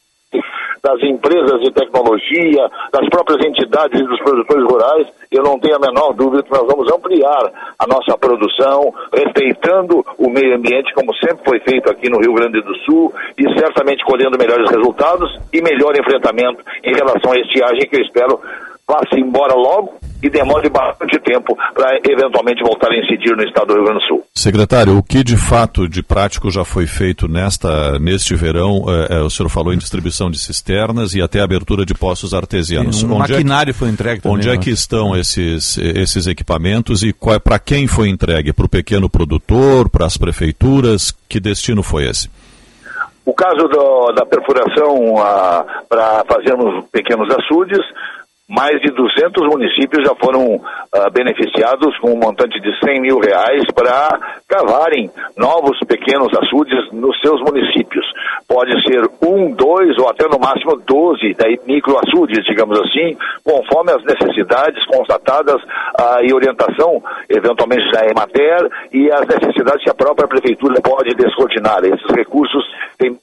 das 0.82 1.02
empresas 1.04 1.60
de 1.60 1.72
tecnologia, 1.72 2.70
das 2.94 3.10
próprias 3.10 3.46
entidades 3.46 4.00
e 4.00 4.04
dos 4.04 4.20
produtores 4.20 4.64
rurais, 4.64 5.08
eu 5.30 5.44
não 5.44 5.60
tenho 5.60 5.76
a 5.76 5.80
menor 5.80 6.14
dúvida 6.14 6.44
que 6.44 6.52
nós 6.52 6.66
vamos 6.66 6.90
ampliar 6.90 7.52
a 7.78 7.86
nossa 7.86 8.18
produção, 8.18 8.94
respeitando 9.12 10.06
o 10.18 10.30
meio 10.30 10.56
ambiente, 10.56 10.94
como 10.94 11.14
sempre 11.16 11.44
foi 11.44 11.60
feito 11.60 11.90
aqui 11.92 12.10
no 12.10 12.20
Rio 12.20 12.34
Grande 12.34 12.62
do 12.62 12.76
Sul, 12.86 13.14
e 13.38 13.44
certamente 13.60 14.06
colhendo 14.06 14.38
melhores 14.38 14.70
resultados 14.70 15.30
e 15.52 15.62
melhor 15.62 15.92
enfrentamento 15.98 16.64
em 16.84 16.94
relação 16.94 17.34
à 17.34 17.36
estiagem 17.36 17.90
que 17.90 17.98
eu 17.98 18.02
espero 18.02 18.40
vá-se 18.90 19.20
embora 19.20 19.54
logo 19.54 20.00
e 20.22 20.30
demore 20.30 20.68
bastante 20.68 21.18
tempo 21.20 21.56
para 21.74 21.98
eventualmente 22.10 22.62
voltar 22.64 22.92
a 22.92 22.98
incidir 22.98 23.38
no 23.38 23.44
estado 23.44 23.68
do 23.68 23.74
Rio 23.76 23.84
Grande 23.86 24.00
do 24.00 24.08
Sul. 24.08 24.24
Secretário, 24.34 24.98
o 24.98 25.04
que 25.04 25.24
de 25.24 25.38
fato 25.38 25.88
de 25.88 26.02
prático 26.02 26.50
já 26.50 26.66
foi 26.66 26.88
feito 26.88 27.28
nesta, 27.28 28.00
neste 28.00 28.36
verão? 28.36 28.84
É, 28.88 29.18
é, 29.18 29.22
o 29.22 29.30
senhor 29.30 29.48
falou 29.48 29.74
em 29.74 29.78
distribuição 29.78 30.30
de 30.32 30.40
cisternas 30.40 31.14
e 31.14 31.22
até 31.22 31.40
abertura 31.40 31.86
de 31.86 31.94
poços 31.94 32.34
artesianos. 32.34 33.00
Sim, 33.00 33.08
um 33.08 33.14
onde 33.14 33.32
maquinário 33.32 33.72
é, 33.72 33.74
foi 33.74 33.90
entregue 33.90 34.22
também. 34.22 34.38
Onde 34.38 34.50
é 34.50 34.54
né? 34.54 34.58
que 34.58 34.72
estão 34.72 35.16
esses, 35.16 35.78
esses 35.78 36.28
equipamentos 36.28 37.04
e 37.04 37.10
é, 37.28 37.40
para 37.40 37.60
quem 37.60 37.88
foi 37.88 38.10
entregue? 38.10 38.52
Para 38.52 38.66
o 38.66 38.70
pequeno 38.70 39.10
produtor, 39.10 39.88
para 39.90 40.06
as 40.06 40.18
prefeituras? 40.18 41.14
Que 41.30 41.40
destino 41.40 41.84
foi 41.84 42.10
esse? 42.10 42.30
O 43.26 43.34
caso 43.34 43.68
do, 43.68 44.12
da 44.14 44.26
perfuração 44.26 45.14
para 45.88 46.26
fazermos 46.28 46.84
pequenos 46.92 47.30
açudes, 47.36 47.80
mais 48.50 48.82
de 48.82 48.90
200 48.90 49.48
municípios 49.48 50.04
já 50.04 50.16
foram 50.16 50.56
uh, 50.56 51.12
beneficiados 51.14 51.96
com 52.00 52.14
um 52.14 52.18
montante 52.18 52.60
de 52.60 52.80
100 52.84 53.00
mil 53.00 53.20
reais 53.20 53.64
para 53.76 54.20
cavarem 54.48 55.12
novos 55.38 55.78
pequenos 55.88 56.36
açudes 56.36 56.92
nos 56.92 57.16
seus 57.22 57.40
municípios. 57.42 58.04
Pode 58.48 58.72
ser 58.84 59.08
um, 59.22 59.52
dois 59.52 59.96
ou 60.00 60.10
até 60.10 60.28
no 60.28 60.40
máximo 60.40 60.76
12 60.78 61.36
daí, 61.38 61.60
micro 61.68 61.96
açudes, 62.00 62.44
digamos 62.46 62.80
assim, 62.80 63.16
conforme 63.44 63.92
as 63.92 64.04
necessidades 64.04 64.84
constatadas 64.88 65.62
uh, 65.62 66.24
e 66.24 66.34
orientação, 66.34 67.04
eventualmente 67.30 67.92
da 67.92 68.08
Emater, 68.08 68.68
e 68.92 69.12
as 69.12 69.28
necessidades 69.28 69.84
que 69.84 69.92
a 69.92 69.96
própria 69.96 70.28
prefeitura 70.28 70.82
pode 70.82 71.14
descortinar. 71.16 71.84
Esses 71.84 72.16
recursos 72.16 72.64
têm 72.98 73.16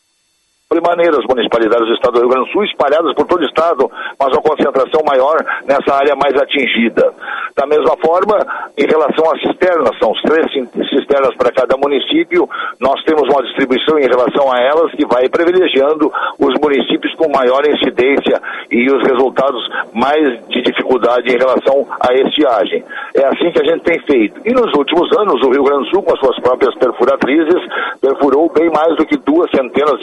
de 0.74 0.80
maneira, 0.82 1.14
as 1.14 1.26
municipalidades 1.30 1.86
do 1.86 1.94
estado 1.94 2.14
do 2.14 2.20
Rio 2.26 2.28
Grande 2.28 2.46
do 2.48 2.52
Sul 2.52 2.64
espalhadas 2.64 3.14
por 3.14 3.24
todo 3.24 3.38
o 3.38 3.46
estado, 3.46 3.88
mas 4.18 4.34
uma 4.34 4.42
concentração 4.42 5.00
maior 5.06 5.38
nessa 5.62 5.94
área 5.94 6.18
mais 6.18 6.34
atingida. 6.34 7.14
Da 7.54 7.64
mesma 7.70 7.94
forma, 8.02 8.34
em 8.76 8.84
relação 8.84 9.30
às 9.30 9.40
cisternas, 9.46 9.94
são 10.02 10.10
três 10.26 10.50
cisternas 10.90 11.36
para 11.38 11.54
cada 11.54 11.78
município, 11.78 12.50
nós 12.80 13.00
temos 13.04 13.30
uma 13.30 13.46
distribuição 13.46 13.96
em 14.00 14.10
relação 14.10 14.50
a 14.50 14.58
elas 14.58 14.90
que 14.90 15.06
vai 15.06 15.28
privilegiando 15.28 16.10
os 16.36 16.52
municípios 16.58 17.14
com 17.14 17.30
maior 17.30 17.62
incidência 17.62 18.42
e 18.68 18.90
os 18.90 19.06
resultados 19.06 19.62
mais 19.94 20.34
de 20.48 20.62
dificuldade 20.62 21.30
em 21.30 21.38
relação 21.38 21.86
à 22.02 22.12
estiagem. 22.12 22.82
É 23.14 23.24
assim 23.24 23.52
que 23.54 23.62
a 23.62 23.70
gente 23.70 23.84
tem 23.84 24.00
feito. 24.02 24.40
E 24.44 24.50
nos 24.50 24.74
últimos 24.74 25.06
anos, 25.16 25.40
o 25.46 25.50
Rio 25.50 25.62
Grande 25.62 25.84
do 25.84 25.94
Sul, 25.94 26.02
com 26.02 26.12
as 26.12 26.18
suas 26.18 26.40
próprias 26.40 26.74
perfuratrizes, 26.74 27.62
perfurou 28.02 28.50
bem 28.52 28.68
mais 28.68 28.96
do 28.96 29.06
que 29.06 29.16
duas 29.16 29.48
centenas 29.50 29.96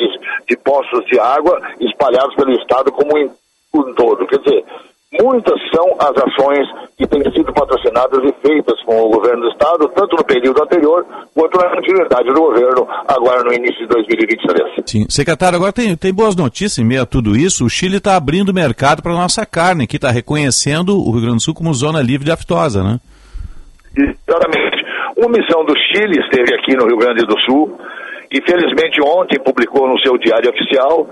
de, 0.48 0.53
de 0.54 0.58
poços 0.58 1.04
de 1.08 1.20
água 1.20 1.60
espalhados 1.80 2.36
pelo 2.36 2.52
estado 2.54 2.92
como 2.92 3.18
um 3.18 3.94
todo. 3.96 4.28
Quer 4.28 4.38
dizer, 4.38 4.64
muitas 5.20 5.60
são 5.74 5.96
as 6.00 6.16
ações 6.16 6.68
que 6.96 7.08
têm 7.08 7.24
sido 7.32 7.52
patrocinadas 7.52 8.20
e 8.24 8.48
feitas 8.48 8.82
com 8.84 9.02
o 9.02 9.10
governo 9.10 9.42
do 9.42 9.50
estado, 9.50 9.88
tanto 9.90 10.16
no 10.16 10.24
período 10.24 10.62
anterior 10.62 11.06
quanto 11.34 11.58
na 11.58 11.70
continuidade 11.70 12.28
do 12.28 12.40
governo, 12.40 12.88
agora 13.08 13.44
no 13.44 13.52
início 13.52 13.80
de 13.80 13.88
2023. 13.88 14.84
Sim. 14.86 15.06
Secretário, 15.10 15.56
agora 15.56 15.74
tem, 15.74 15.96
tem 15.96 16.14
boas 16.14 16.36
notícias 16.36 16.78
em 16.78 16.86
meio 16.86 17.02
a 17.02 17.06
tudo 17.06 17.36
isso. 17.36 17.66
O 17.66 17.70
Chile 17.70 17.98
está 17.98 18.16
abrindo 18.16 18.54
mercado 18.54 19.02
para 19.02 19.14
nossa 19.14 19.46
carne, 19.46 19.88
que 19.88 19.96
está 19.96 20.12
reconhecendo 20.12 21.00
o 21.00 21.12
Rio 21.12 21.22
Grande 21.22 21.38
do 21.38 21.42
Sul 21.42 21.56
como 21.56 21.74
zona 21.74 22.02
livre 22.02 22.26
de 22.26 22.32
aftosa, 22.32 22.84
né? 22.84 23.00
Exatamente. 23.96 24.84
Uma 25.16 25.30
missão 25.30 25.64
do 25.64 25.74
Chile 25.78 26.20
esteve 26.20 26.56
aqui 26.56 26.76
no 26.76 26.88
Rio 26.88 26.98
Grande 26.98 27.26
do 27.26 27.40
Sul 27.42 27.78
e 28.34 28.42
felizmente 28.42 29.00
ontem 29.00 29.40
publicou 29.40 29.88
no 29.88 30.00
seu 30.00 30.18
diário 30.18 30.50
oficial, 30.50 31.08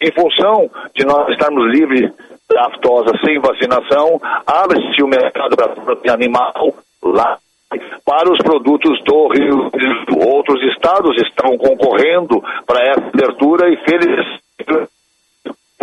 em 0.00 0.10
função 0.10 0.70
de 0.94 1.04
nós 1.04 1.28
estarmos 1.28 1.70
livres 1.70 2.10
da 2.50 2.66
aftosa 2.66 3.12
sem 3.22 3.38
vacinação, 3.38 4.18
abre-se 4.46 5.02
o 5.02 5.06
mercado 5.06 5.54
para 5.54 5.68
proteína 5.68 6.14
animal 6.14 6.74
lá 7.02 7.38
para 8.04 8.30
os 8.30 8.38
produtos 8.38 9.02
do 9.04 9.28
Rio 9.28 9.70
Grande 9.70 10.06
do. 10.06 10.28
Outros 10.28 10.62
estados 10.74 11.16
estão 11.22 11.56
concorrendo 11.56 12.42
para 12.66 12.82
essa 12.82 13.06
abertura 13.06 13.68
e 13.70 13.76
felizmente 13.78 14.88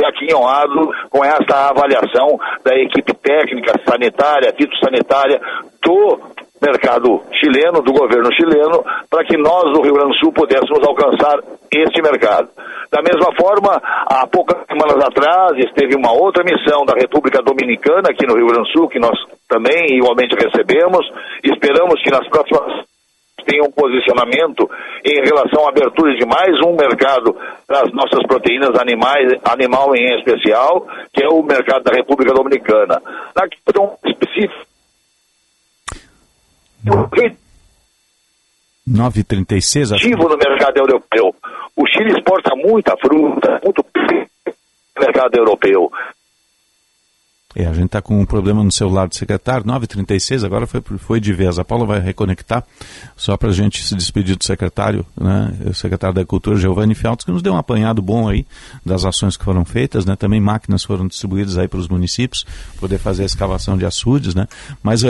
aqui 0.06 0.34
honrado 0.34 0.92
com 1.10 1.24
essa 1.24 1.70
avaliação 1.70 2.40
da 2.64 2.76
equipe 2.76 3.14
técnica 3.14 3.74
sanitária, 3.86 4.54
fitossanitária 4.54 5.42
do 5.84 6.20
mercado 6.62 7.22
chileno, 7.34 7.82
do 7.82 7.94
governo 7.94 8.30
chileno, 8.34 8.84
para 9.10 9.24
que 9.26 9.38
nós 9.38 9.74
do 9.74 9.82
Rio 9.82 9.94
Grande 9.94 10.12
do 10.12 10.20
Sul 10.20 10.34
pudéssemos 10.34 10.86
alcançar 10.86 11.40
este 11.72 12.02
mercado. 12.02 12.50
Da 12.92 13.02
mesma 13.02 13.30
forma, 13.40 13.80
há 13.84 14.28
poucas 14.28 14.66
semanas 14.68 14.98
atrás 15.06 15.58
esteve 15.58 15.96
uma 15.96 16.12
outra 16.12 16.44
missão 16.44 16.84
da 16.86 16.94
República 16.94 17.42
Dominicana 17.42 18.10
aqui 18.10 18.26
no 18.26 18.36
Rio 18.36 18.48
Grande 18.48 18.72
do 18.72 18.80
Sul, 18.80 18.90
que 18.90 19.00
nós 19.00 19.18
também 19.48 19.98
igualmente 19.98 20.36
recebemos. 20.36 21.06
Esperamos 21.44 22.02
que 22.02 22.10
nas 22.10 22.28
próximas 22.28 22.90
tenha 23.46 23.64
um 23.64 23.72
posicionamento 23.72 24.70
em 25.06 25.22
relação 25.24 25.66
à 25.66 25.70
abertura 25.70 26.14
de 26.16 26.26
mais 26.26 26.54
um 26.66 26.76
mercado 26.76 27.36
das 27.68 27.92
nossas 27.94 28.26
proteínas 28.28 28.78
animais, 28.80 29.40
animal 29.44 29.96
em 29.96 30.18
especial, 30.18 30.86
que 31.14 31.24
é 31.24 31.28
o 31.28 31.42
mercado 31.42 31.84
da 31.84 31.92
República 31.96 32.34
Dominicana. 32.34 33.02
Na 33.36 33.48
questão 33.48 33.98
específica, 34.06 34.69
9,36 38.88 39.94
ativo 39.96 40.30
no 40.30 40.38
mercado 40.38 40.78
europeu. 40.78 41.36
O 41.76 41.86
Chile 41.88 42.12
exporta 42.12 42.56
muita 42.56 42.96
fruta, 42.98 43.60
muito 43.64 43.86
no 43.96 45.02
mercado 45.02 45.36
europeu. 45.38 45.92
É, 47.60 47.66
a 47.66 47.74
gente 47.74 47.88
está 47.88 48.02
com 48.02 48.18
um 48.18 48.26
problema 48.26 48.64
no 48.64 48.72
celular 48.72 49.10
do 49.10 49.16
secretário, 49.16 49.66
9h36, 49.66 50.46
agora 50.46 50.66
foi, 50.66 50.82
foi 50.98 51.20
de 51.20 51.34
vez. 51.34 51.60
A 51.60 51.66
Paula 51.66 51.86
vai 51.86 52.00
reconectar, 52.00 52.64
só 53.18 53.36
para 53.36 53.50
a 53.50 53.52
gente 53.52 53.84
se 53.84 53.94
despedir 53.96 54.38
do 54.38 54.46
secretário, 54.46 55.06
né, 55.20 55.54
o 55.66 55.74
secretário 55.74 56.16
da 56.16 56.26
Cultura, 56.26 56.56
Giovanni 56.56 56.96
Feltz, 56.96 57.26
que 57.26 57.32
nos 57.34 57.42
deu 57.42 57.52
um 57.52 57.58
apanhado 57.58 58.02
bom 58.02 58.30
aí 58.30 58.48
das 58.86 59.04
ações 59.04 59.36
que 59.36 59.44
foram 59.44 59.66
feitas, 59.66 60.06
né, 60.06 60.16
também 60.16 60.40
máquinas 60.40 60.86
foram 60.86 61.06
distribuídas 61.06 61.58
aí 61.58 61.68
para 61.68 61.82
os 61.82 61.90
municípios, 61.90 62.46
poder 62.80 62.98
fazer 62.98 63.24
a 63.24 63.26
escavação 63.26 63.78
de 63.78 63.86
açudes, 63.86 64.34
né, 64.34 64.48
mas 64.82 65.04
uh, 65.04 65.08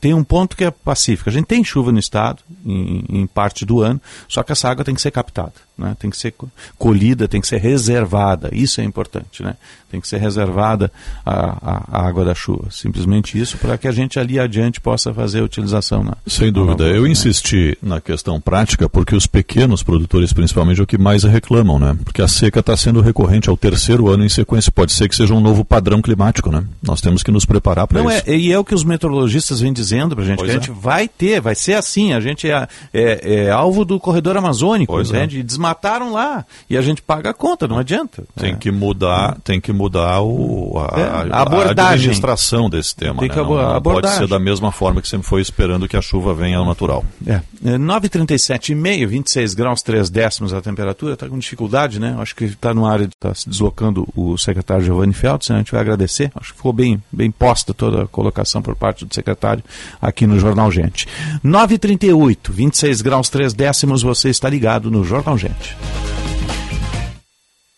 tem 0.00 0.14
um 0.14 0.22
ponto 0.22 0.56
que 0.56 0.62
é 0.62 0.70
pacífico. 0.70 1.28
A 1.28 1.32
gente 1.32 1.46
tem 1.46 1.64
chuva 1.64 1.90
no 1.90 1.98
estado, 1.98 2.40
em, 2.64 3.02
em 3.08 3.26
parte 3.26 3.66
do 3.66 3.82
ano, 3.82 4.00
só 4.28 4.44
que 4.44 4.52
essa 4.52 4.68
água 4.68 4.84
tem 4.84 4.94
que 4.94 5.02
ser 5.02 5.10
captada 5.10 5.54
né? 5.80 5.96
tem 5.98 6.10
que 6.10 6.16
ser 6.16 6.34
colhida, 6.78 7.26
tem 7.26 7.40
que 7.40 7.48
ser 7.48 7.56
reservada. 7.58 8.50
Isso 8.52 8.80
é 8.80 8.84
importante, 8.84 9.42
né? 9.42 9.56
Tem 9.90 10.00
que 10.00 10.06
ser 10.06 10.18
reservada 10.18 10.92
a, 11.24 11.32
a, 11.32 11.79
a 11.90 12.06
água 12.06 12.24
da 12.24 12.34
chuva. 12.34 12.68
Simplesmente 12.70 13.38
isso 13.38 13.56
para 13.58 13.76
que 13.78 13.88
a 13.88 13.92
gente 13.92 14.18
ali 14.18 14.38
adiante 14.38 14.80
possa 14.80 15.12
fazer 15.12 15.40
a 15.40 15.44
utilização. 15.44 16.04
Na, 16.04 16.16
Sem 16.26 16.52
dúvida. 16.52 16.84
Eu 16.84 17.04
né? 17.04 17.10
insisti 17.10 17.76
na 17.82 18.00
questão 18.00 18.40
prática 18.40 18.88
porque 18.88 19.14
os 19.14 19.26
pequenos 19.26 19.82
produtores, 19.82 20.32
principalmente, 20.32 20.80
é 20.80 20.82
o 20.82 20.86
que 20.86 20.98
mais 20.98 21.24
reclamam, 21.24 21.78
né? 21.78 21.96
Porque 22.04 22.22
a 22.22 22.28
seca 22.28 22.60
está 22.60 22.76
sendo 22.76 23.00
recorrente 23.00 23.48
ao 23.48 23.56
terceiro 23.56 24.08
ano 24.08 24.24
em 24.24 24.28
sequência. 24.28 24.70
Pode 24.70 24.92
ser 24.92 25.08
que 25.08 25.16
seja 25.16 25.34
um 25.34 25.40
novo 25.40 25.64
padrão 25.64 26.02
climático, 26.02 26.50
né? 26.50 26.64
Nós 26.82 27.00
temos 27.00 27.22
que 27.22 27.30
nos 27.30 27.44
preparar 27.44 27.86
para 27.86 28.00
isso. 28.02 28.30
É, 28.30 28.36
e 28.36 28.52
é 28.52 28.58
o 28.58 28.64
que 28.64 28.74
os 28.74 28.84
meteorologistas 28.84 29.60
vêm 29.60 29.72
dizendo 29.72 30.14
para 30.14 30.24
a 30.24 30.26
gente, 30.26 30.38
pois 30.38 30.50
que 30.50 30.56
a 30.56 30.60
gente 30.60 30.70
é. 30.70 30.74
vai 30.74 31.08
ter, 31.08 31.40
vai 31.40 31.54
ser 31.54 31.74
assim. 31.74 32.12
A 32.12 32.20
gente 32.20 32.50
é, 32.50 32.68
é, 32.92 33.44
é 33.44 33.50
alvo 33.50 33.84
do 33.84 33.98
corredor 33.98 34.36
amazônico, 34.36 34.92
pois 34.92 35.10
né? 35.10 35.26
de 35.26 35.42
desmatamento 35.42 35.70
mataram 35.70 36.12
lá 36.12 36.44
e 36.68 36.76
a 36.76 36.82
gente 36.82 37.00
paga 37.00 37.30
a 37.30 37.34
conta, 37.34 37.68
não 37.68 37.78
adianta. 37.78 38.24
Tem 38.36 38.52
é. 38.52 38.56
que 38.56 38.70
mudar, 38.70 39.38
tem 39.44 39.60
que 39.60 39.72
mudar 39.72 40.20
o, 40.20 40.78
a, 40.78 41.00
é, 41.00 41.04
a, 41.30 41.44
abordagem. 41.62 41.90
a 41.90 41.94
administração 41.94 42.70
desse 42.70 42.94
tema. 42.94 43.20
Tem 43.20 43.28
né? 43.28 43.34
que 43.34 43.40
não, 43.40 43.82
pode 43.82 44.08
ser 44.10 44.26
da 44.26 44.38
mesma 44.38 44.72
forma 44.72 45.00
que 45.00 45.08
sempre 45.08 45.26
foi 45.26 45.40
esperando 45.40 45.88
que 45.88 45.96
a 45.96 46.02
chuva 46.02 46.34
venha 46.34 46.58
ao 46.58 46.64
natural. 46.64 47.04
É. 47.26 47.40
9h37,5, 47.64 49.06
26 49.06 49.54
graus 49.54 49.82
3 49.82 50.08
décimos 50.10 50.52
a 50.52 50.60
temperatura, 50.60 51.14
está 51.14 51.28
com 51.28 51.38
dificuldade, 51.38 52.00
né? 52.00 52.16
Acho 52.18 52.34
que 52.34 52.44
está 52.44 52.72
no 52.72 52.86
área, 52.86 53.04
está 53.04 53.34
se 53.34 53.48
deslocando 53.48 54.08
o 54.14 54.36
secretário 54.38 54.84
Giovanni 54.84 55.12
Feltz, 55.12 55.48
né? 55.48 55.56
a 55.56 55.58
gente 55.58 55.72
vai 55.72 55.80
agradecer. 55.80 56.30
Acho 56.34 56.50
que 56.52 56.56
ficou 56.56 56.72
bem, 56.72 57.02
bem 57.12 57.30
posta 57.30 57.74
toda 57.74 58.04
a 58.04 58.06
colocação 58.06 58.62
por 58.62 58.74
parte 58.74 59.04
do 59.04 59.14
secretário 59.14 59.62
aqui 60.00 60.26
no 60.26 60.38
Jornal 60.38 60.70
Gente. 60.70 61.06
9h38, 61.44 62.50
26 62.50 63.02
graus 63.02 63.28
3 63.28 63.52
décimos, 63.52 64.02
você 64.02 64.30
está 64.30 64.48
ligado 64.48 64.90
no 64.90 65.04
Jornal 65.04 65.36
Gente. 65.36 65.76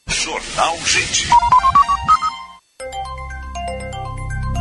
Jornal 0.08 0.76
Gente. 0.84 1.28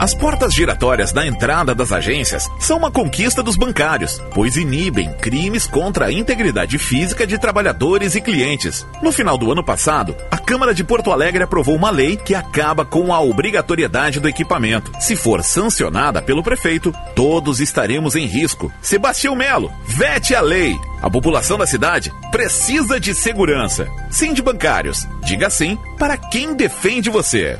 As 0.01 0.15
portas 0.15 0.51
giratórias 0.51 1.13
na 1.13 1.27
entrada 1.27 1.75
das 1.75 1.91
agências 1.91 2.49
são 2.57 2.79
uma 2.79 2.89
conquista 2.89 3.43
dos 3.43 3.55
bancários, 3.55 4.19
pois 4.33 4.57
inibem 4.57 5.13
crimes 5.13 5.67
contra 5.67 6.07
a 6.07 6.11
integridade 6.11 6.79
física 6.79 7.27
de 7.27 7.37
trabalhadores 7.37 8.15
e 8.15 8.19
clientes. 8.19 8.83
No 8.99 9.11
final 9.11 9.37
do 9.37 9.51
ano 9.51 9.63
passado, 9.63 10.15
a 10.31 10.39
Câmara 10.39 10.73
de 10.73 10.83
Porto 10.83 11.11
Alegre 11.11 11.43
aprovou 11.43 11.75
uma 11.75 11.91
lei 11.91 12.17
que 12.17 12.33
acaba 12.33 12.83
com 12.83 13.13
a 13.13 13.21
obrigatoriedade 13.21 14.19
do 14.19 14.27
equipamento. 14.27 14.91
Se 14.99 15.15
for 15.15 15.43
sancionada 15.43 16.19
pelo 16.19 16.41
prefeito, 16.41 16.91
todos 17.13 17.59
estaremos 17.59 18.15
em 18.15 18.25
risco. 18.25 18.73
Sebastião 18.81 19.35
Melo, 19.35 19.71
vete 19.85 20.33
a 20.33 20.41
lei. 20.41 20.75
A 20.99 21.11
população 21.11 21.59
da 21.59 21.67
cidade 21.67 22.11
precisa 22.31 22.99
de 22.99 23.13
segurança. 23.13 23.87
Sim 24.09 24.33
de 24.33 24.41
bancários. 24.41 25.07
Diga 25.23 25.51
sim 25.51 25.77
para 25.99 26.17
quem 26.17 26.55
defende 26.55 27.07
você. 27.07 27.59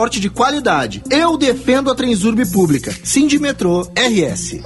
transporte 0.01 0.19
de 0.19 0.29
qualidade. 0.29 1.03
Eu 1.11 1.37
defendo 1.37 1.91
a 1.91 1.95
Transurb 1.95 2.43
Pública. 2.51 2.91
Sindimetrô 3.03 3.81
RS. 3.95 4.61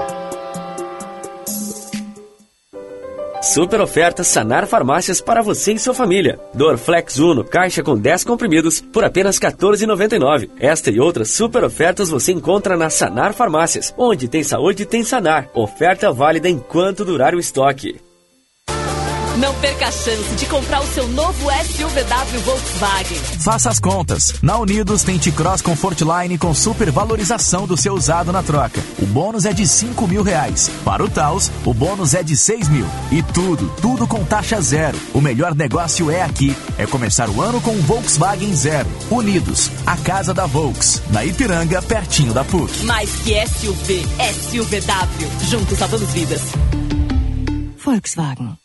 Super 3.41 3.81
oferta 3.81 4.23
Sanar 4.23 4.65
Farmácias 4.65 5.21
para 5.21 5.41
você 5.41 5.73
e 5.73 5.79
sua 5.79 5.93
família. 5.93 6.39
Dorflex 6.53 7.19
Uno, 7.19 7.43
caixa 7.43 7.83
com 7.83 7.97
10 7.97 8.23
comprimidos 8.23 8.81
por 8.81 9.03
apenas 9.03 9.37
R$ 9.37 9.51
14,99. 9.51 10.49
Esta 10.57 10.89
e 10.89 10.99
outras 10.99 11.31
super 11.31 11.63
ofertas 11.63 12.09
você 12.09 12.31
encontra 12.31 12.77
na 12.77 12.89
Sanar 12.89 13.33
Farmácias. 13.33 13.93
Onde 13.97 14.27
tem 14.27 14.41
saúde, 14.41 14.85
tem 14.85 15.03
Sanar. 15.03 15.49
Oferta 15.53 16.11
válida 16.11 16.49
enquanto 16.49 17.05
durar 17.05 17.35
o 17.35 17.39
estoque. 17.39 17.99
Não 19.37 19.53
perca 19.55 19.87
a 19.87 19.91
chance 19.91 20.35
de 20.37 20.45
comprar 20.45 20.81
o 20.81 20.87
seu 20.87 21.07
novo 21.09 21.49
SUVW 21.51 22.39
Volkswagen. 22.45 23.17
Faça 23.41 23.69
as 23.69 23.79
contas. 23.79 24.35
Na 24.41 24.57
Unidos 24.57 25.03
tem 25.03 25.19
T-Cross 25.19 25.61
Comfortline 25.61 26.37
com 26.37 26.53
super 26.53 26.89
valorização 26.89 27.67
do 27.67 27.75
seu 27.75 27.93
usado 27.93 28.31
na 28.31 28.41
troca. 28.41 28.81
O 29.01 29.05
bônus 29.05 29.45
é 29.45 29.51
de 29.51 29.67
5 29.67 30.07
mil 30.07 30.23
reais. 30.23 30.71
Para 30.85 31.03
o 31.03 31.09
Taos, 31.09 31.51
o 31.65 31.73
bônus 31.73 32.13
é 32.13 32.23
de 32.23 32.37
6 32.37 32.69
mil. 32.69 32.87
E 33.11 33.21
tudo, 33.21 33.69
tudo 33.81 34.07
com 34.07 34.23
taxa 34.23 34.61
zero. 34.61 34.97
O 35.13 35.19
melhor 35.19 35.53
negócio 35.53 36.09
é 36.09 36.21
aqui. 36.21 36.55
É 36.77 36.85
começar 36.85 37.29
o 37.29 37.41
ano 37.41 37.59
com 37.59 37.71
um 37.71 37.81
Volkswagen 37.81 38.55
Zero. 38.55 38.87
Unidos, 39.11 39.69
a 39.85 39.97
casa 39.97 40.33
da 40.33 40.45
Volks. 40.45 41.01
Na 41.09 41.25
Ipiranga, 41.25 41.81
pertinho 41.81 42.33
da 42.33 42.45
PUC. 42.45 42.85
Mais 42.85 43.09
que 43.17 43.33
SUV, 43.45 44.05
SUVW. 44.33 45.49
Juntos 45.49 45.77
salvamos 45.77 46.09
vidas. 46.11 46.41
Volkswagen. 47.83 48.64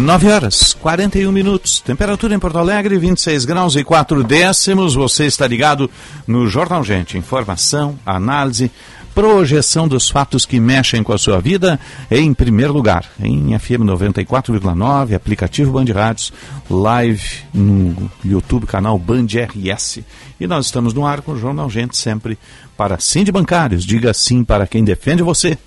9 0.00 0.30
horas, 0.30 0.72
41 0.80 1.30
minutos. 1.30 1.80
Temperatura 1.80 2.34
em 2.34 2.38
Porto 2.38 2.56
Alegre, 2.56 2.98
26 2.98 3.44
graus 3.44 3.76
e 3.76 3.84
4 3.84 4.24
décimos. 4.24 4.94
Você 4.94 5.26
está 5.26 5.46
ligado 5.46 5.90
no 6.26 6.46
Jornal 6.46 6.82
Gente. 6.82 7.18
Informação, 7.18 7.98
análise, 8.04 8.70
projeção 9.14 9.86
dos 9.86 10.08
fatos 10.08 10.46
que 10.46 10.58
mexem 10.58 11.02
com 11.02 11.12
a 11.12 11.18
sua 11.18 11.38
vida 11.38 11.78
em 12.10 12.32
primeiro 12.32 12.72
lugar. 12.72 13.04
Em 13.22 13.56
FM 13.58 13.82
94,9, 13.84 15.14
aplicativo 15.14 15.72
Band 15.72 15.92
Rádios, 15.92 16.32
live 16.70 17.28
no 17.52 18.10
YouTube, 18.24 18.66
canal 18.66 18.98
Band 18.98 19.26
RS. 19.26 20.00
E 20.40 20.46
nós 20.46 20.66
estamos 20.66 20.94
no 20.94 21.04
ar 21.04 21.20
com 21.20 21.32
o 21.32 21.38
Jornal 21.38 21.68
Gente 21.68 21.96
sempre 21.96 22.38
para 22.74 22.98
sim 22.98 23.22
de 23.22 23.30
bancários. 23.30 23.84
Diga 23.84 24.14
sim 24.14 24.42
para 24.42 24.66
quem 24.66 24.82
defende 24.82 25.22
você. 25.22 25.58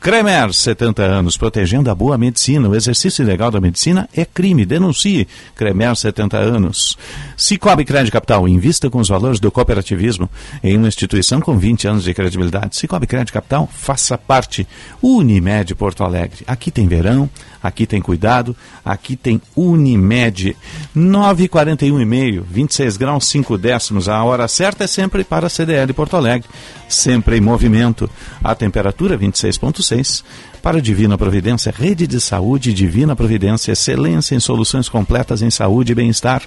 Kremer, 0.00 0.52
70 0.52 1.02
anos, 1.02 1.36
protegendo 1.36 1.90
a 1.90 1.94
boa 1.94 2.16
medicina. 2.16 2.68
O 2.68 2.74
exercício 2.76 3.22
ilegal 3.22 3.50
da 3.50 3.60
medicina 3.60 4.08
é 4.14 4.24
crime. 4.24 4.64
Denuncie. 4.64 5.26
Kremer, 5.56 5.96
70 5.96 6.36
anos. 6.38 6.96
Cicobi 7.36 7.84
Crédito 7.84 8.12
Capital. 8.12 8.46
Invista 8.46 8.88
com 8.88 9.00
os 9.00 9.08
valores 9.08 9.40
do 9.40 9.50
cooperativismo 9.50 10.30
em 10.62 10.76
uma 10.76 10.86
instituição 10.86 11.40
com 11.40 11.58
20 11.58 11.88
anos 11.88 12.04
de 12.04 12.14
credibilidade. 12.14 12.76
Cicobi 12.76 13.08
Crédito 13.08 13.32
Capital, 13.32 13.68
faça 13.72 14.16
parte. 14.16 14.68
Unimed 15.02 15.74
Porto 15.74 16.04
Alegre. 16.04 16.44
Aqui 16.46 16.70
tem 16.70 16.86
verão, 16.86 17.28
aqui 17.62 17.86
tem 17.86 18.00
cuidado, 18.00 18.56
aqui 18.84 19.16
tem 19.16 19.40
Unimed. 19.56 20.56
9h41 20.96 22.00
e 22.00 22.04
meio, 22.04 22.46
26 22.50 22.96
graus 22.96 23.26
5 23.26 23.58
décimos. 23.58 24.08
A 24.08 24.22
hora 24.22 24.48
certa 24.48 24.84
é 24.84 24.86
sempre 24.86 25.24
para 25.24 25.46
a 25.46 25.50
CDL 25.50 25.92
Porto 25.92 26.16
Alegre. 26.16 26.48
Sempre 26.88 27.36
em 27.36 27.40
movimento. 27.40 28.08
A 28.42 28.54
temperatura 28.54 29.18
26,6 29.18 30.24
para 30.62 30.82
Divina 30.82 31.16
Providência, 31.16 31.72
Rede 31.76 32.06
de 32.06 32.20
Saúde 32.20 32.72
Divina 32.72 33.14
Providência, 33.14 33.72
excelência 33.72 34.34
em 34.34 34.40
soluções 34.40 34.88
completas 34.88 35.42
em 35.42 35.50
saúde 35.50 35.92
e 35.92 35.94
bem-estar. 35.94 36.42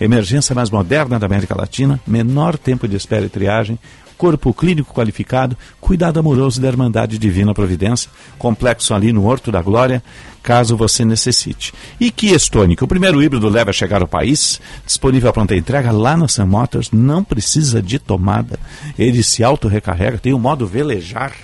Emergência 0.00 0.54
mais 0.54 0.70
moderna 0.70 1.18
da 1.18 1.26
América 1.26 1.56
Latina, 1.56 2.00
menor 2.06 2.58
tempo 2.58 2.88
de 2.88 2.96
espera 2.96 3.26
e 3.26 3.28
triagem, 3.28 3.78
corpo 4.24 4.54
clínico 4.54 4.94
qualificado, 4.94 5.54
cuidado 5.78 6.18
amoroso 6.18 6.58
da 6.58 6.66
Irmandade 6.66 7.18
Divina 7.18 7.52
Providência, 7.52 8.10
complexo 8.38 8.94
ali 8.94 9.12
no 9.12 9.26
Horto 9.26 9.52
da 9.52 9.60
Glória, 9.60 10.02
caso 10.42 10.78
você 10.78 11.04
necessite. 11.04 11.74
E 12.00 12.10
Kia 12.10 12.34
Stonic, 12.36 12.82
o 12.82 12.88
primeiro 12.88 13.22
híbrido 13.22 13.50
leva 13.50 13.68
a 13.68 13.72
chegar 13.74 14.00
ao 14.00 14.08
país, 14.08 14.62
disponível 14.86 15.28
a 15.28 15.32
pronta 15.34 15.54
entrega 15.54 15.92
lá 15.92 16.16
na 16.16 16.26
Sam 16.26 16.46
Motors, 16.46 16.90
não 16.90 17.22
precisa 17.22 17.82
de 17.82 17.98
tomada, 17.98 18.58
ele 18.98 19.22
se 19.22 19.44
auto-recarrega, 19.44 20.16
tem 20.16 20.32
o 20.32 20.38
modo 20.38 20.66
velejar, 20.66 21.34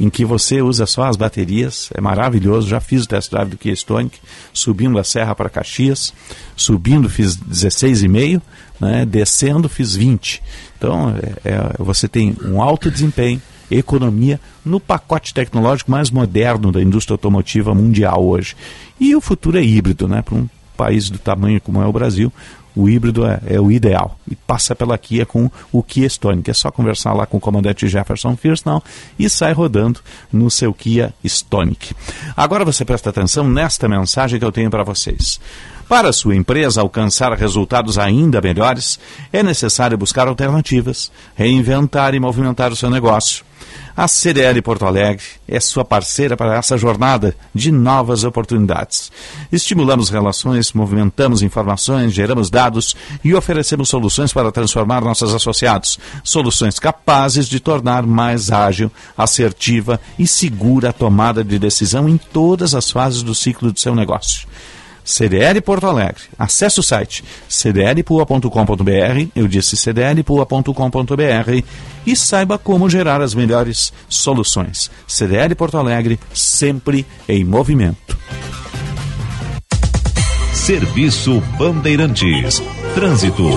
em 0.00 0.08
que 0.08 0.24
você 0.24 0.62
usa 0.62 0.86
só 0.86 1.04
as 1.04 1.16
baterias, 1.16 1.90
é 1.94 2.00
maravilhoso, 2.00 2.66
já 2.66 2.80
fiz 2.80 3.04
o 3.04 3.06
test 3.06 3.30
drive 3.30 3.50
do 3.50 3.58
Kia 3.58 3.74
Stonic, 3.74 4.18
subindo 4.50 4.98
a 4.98 5.04
serra 5.04 5.34
para 5.34 5.50
Caxias, 5.50 6.14
subindo 6.56 7.10
fiz 7.10 7.36
16,5, 7.36 8.40
né, 8.80 9.04
descendo 9.04 9.68
fiz 9.68 9.94
20. 9.94 10.42
Então, 10.78 11.14
é, 11.44 11.50
é, 11.50 11.74
você 11.78 12.08
tem 12.08 12.34
um 12.42 12.62
alto 12.62 12.90
desempenho, 12.90 13.42
economia, 13.70 14.40
no 14.64 14.80
pacote 14.80 15.34
tecnológico 15.34 15.90
mais 15.90 16.10
moderno 16.10 16.72
da 16.72 16.80
indústria 16.80 17.14
automotiva 17.14 17.74
mundial 17.74 18.24
hoje. 18.24 18.56
E 18.98 19.14
o 19.14 19.20
futuro 19.20 19.58
é 19.58 19.62
híbrido, 19.62 20.08
né, 20.08 20.22
para 20.22 20.34
um 20.34 20.48
país 20.78 21.10
do 21.10 21.18
tamanho 21.18 21.60
como 21.60 21.82
é 21.82 21.86
o 21.86 21.92
Brasil, 21.92 22.32
o 22.74 22.88
híbrido 22.88 23.26
é, 23.26 23.40
é, 23.46 23.60
o 23.60 23.70
ideal. 23.70 24.18
E 24.30 24.34
passa 24.34 24.74
pela 24.74 24.96
Kia 24.96 25.26
com 25.26 25.50
o 25.72 25.82
Kia 25.82 26.06
Stonic. 26.06 26.50
É 26.50 26.54
só 26.54 26.70
conversar 26.70 27.12
lá 27.12 27.26
com 27.26 27.36
o 27.36 27.40
comandante 27.40 27.88
Jefferson 27.88 28.36
Firsnall 28.36 28.82
e 29.18 29.28
sai 29.28 29.52
rodando 29.52 30.00
no 30.32 30.50
seu 30.50 30.72
Kia 30.72 31.12
Stonic. 31.24 31.94
Agora 32.36 32.64
você 32.64 32.84
presta 32.84 33.10
atenção 33.10 33.48
nesta 33.48 33.88
mensagem 33.88 34.38
que 34.38 34.44
eu 34.44 34.52
tenho 34.52 34.70
para 34.70 34.84
vocês. 34.84 35.40
Para 35.88 36.12
sua 36.12 36.36
empresa 36.36 36.80
alcançar 36.80 37.32
resultados 37.32 37.98
ainda 37.98 38.40
melhores, 38.40 39.00
é 39.32 39.42
necessário 39.42 39.98
buscar 39.98 40.28
alternativas, 40.28 41.10
reinventar 41.34 42.14
e 42.14 42.20
movimentar 42.20 42.70
o 42.70 42.76
seu 42.76 42.88
negócio. 42.88 43.44
A 44.00 44.08
CDL 44.08 44.62
Porto 44.62 44.86
Alegre 44.86 45.22
é 45.46 45.60
sua 45.60 45.84
parceira 45.84 46.34
para 46.34 46.56
essa 46.56 46.78
jornada 46.78 47.36
de 47.54 47.70
novas 47.70 48.24
oportunidades. 48.24 49.12
Estimulamos 49.52 50.08
relações, 50.08 50.72
movimentamos 50.72 51.42
informações, 51.42 52.14
geramos 52.14 52.48
dados 52.48 52.96
e 53.22 53.34
oferecemos 53.34 53.90
soluções 53.90 54.32
para 54.32 54.50
transformar 54.50 55.02
nossos 55.02 55.34
associados. 55.34 55.98
Soluções 56.24 56.78
capazes 56.78 57.46
de 57.46 57.60
tornar 57.60 58.06
mais 58.06 58.50
ágil, 58.50 58.90
assertiva 59.18 60.00
e 60.18 60.26
segura 60.26 60.88
a 60.88 60.94
tomada 60.94 61.44
de 61.44 61.58
decisão 61.58 62.08
em 62.08 62.16
todas 62.16 62.74
as 62.74 62.90
fases 62.90 63.22
do 63.22 63.34
ciclo 63.34 63.70
do 63.70 63.78
seu 63.78 63.94
negócio. 63.94 64.48
CDL 65.04 65.60
Porto 65.60 65.86
Alegre. 65.86 66.22
Acesse 66.38 66.80
o 66.80 66.82
site 66.82 67.24
cdlpua.com.br, 67.48 69.28
eu 69.34 69.48
disse 69.48 69.76
cdlpua.com.br 69.76 71.64
e 72.06 72.16
saiba 72.16 72.58
como 72.58 72.88
gerar 72.88 73.20
as 73.20 73.34
melhores 73.34 73.92
soluções. 74.08 74.90
CDL 75.06 75.54
Porto 75.54 75.78
Alegre, 75.78 76.18
sempre 76.32 77.06
em 77.28 77.44
movimento. 77.44 78.18
Serviço 80.52 81.40
Bandeirantes. 81.58 82.62
Trânsito. 82.94 83.48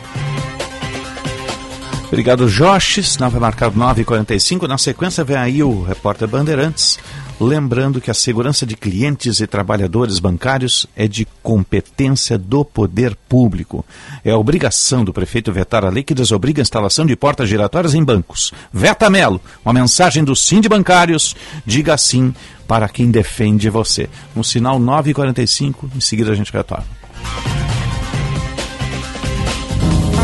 Obrigado, 2.15 2.49
Josh. 2.49 3.01
Sinal 3.03 3.29
vai 3.29 3.41
marcar 3.41 3.73
9h45. 3.73 4.69
Na 4.69 4.79
sequência 4.79 5.25
vem 5.25 5.37
aí 5.37 5.65
o 5.65 5.83
repórter 5.83 6.29
Bandeirantes. 6.29 6.97
Lembrando 7.41 8.01
que 8.01 8.09
a 8.09 8.15
segurança 8.15 8.65
de 8.65 8.77
clientes 8.77 9.41
e 9.41 9.49
trabalhadores 9.49 10.21
bancários 10.21 10.87
é 10.95 11.09
de 11.09 11.27
competência 11.43 12.39
do 12.39 12.65
poder 12.65 13.17
público. 13.29 13.85
É 14.25 14.33
obrigação 14.33 15.05
do 15.05 15.13
prefeito 15.13 15.53
vetar 15.53 15.85
a 15.85 15.89
lei 15.89 16.05
que 16.05 16.15
desobriga 16.15 16.61
a 16.61 16.63
instalação 16.63 17.05
de 17.05 17.17
portas 17.17 17.49
giratórias 17.49 17.95
em 17.95 18.05
bancos. 18.05 18.53
Veta 18.73 19.11
Melo, 19.11 19.41
uma 19.65 19.75
mensagem 19.75 20.23
do 20.23 20.37
Sim 20.37 20.61
de 20.61 20.69
Bancários. 20.69 21.35
Diga 21.67 21.97
sim 21.97 22.33
para 22.69 22.89
quem 22.89 23.11
defende 23.11 23.69
você. 23.69 24.09
No 24.37 24.45
sinal 24.45 24.79
9h45, 24.79 25.91
em 25.97 26.01
seguida 26.01 26.31
a 26.31 26.35
gente 26.37 26.53
retorna. 26.53 26.87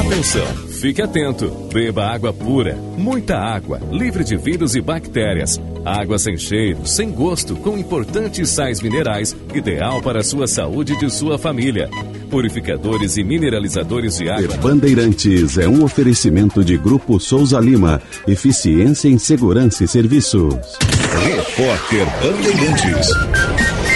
Atenção! 0.07 0.70
Fique 0.81 1.03
atento. 1.03 1.51
Beba 1.71 2.07
água 2.07 2.33
pura, 2.33 2.75
muita 2.97 3.37
água, 3.37 3.79
livre 3.93 4.25
de 4.25 4.35
vírus 4.35 4.75
e 4.75 4.81
bactérias. 4.81 5.61
Água 5.85 6.19
sem 6.19 6.39
cheiro, 6.39 6.87
sem 6.87 7.11
gosto, 7.11 7.55
com 7.57 7.77
importantes 7.77 8.49
sais 8.49 8.81
minerais, 8.81 9.37
ideal 9.55 10.01
para 10.01 10.21
a 10.21 10.25
sua 10.25 10.47
saúde 10.47 10.95
e 10.95 10.97
de 10.97 11.11
sua 11.11 11.39
família. 11.39 11.91
Purificadores 12.31 13.19
e 13.19 13.25
mineralizadores 13.25 14.17
de 14.17 14.31
água. 14.31 14.57
Bandeirantes 14.57 15.59
é 15.59 15.69
um 15.69 15.85
oferecimento 15.85 16.65
de 16.65 16.79
Grupo 16.79 17.21
Souza 17.21 17.61
Lima. 17.61 18.01
Eficiência 18.27 19.09
em 19.09 19.19
Segurança 19.19 19.85
e 19.85 19.89
Serviços. 19.89 20.79
Repórter 21.23 22.07
Bandeirantes. 22.23 23.90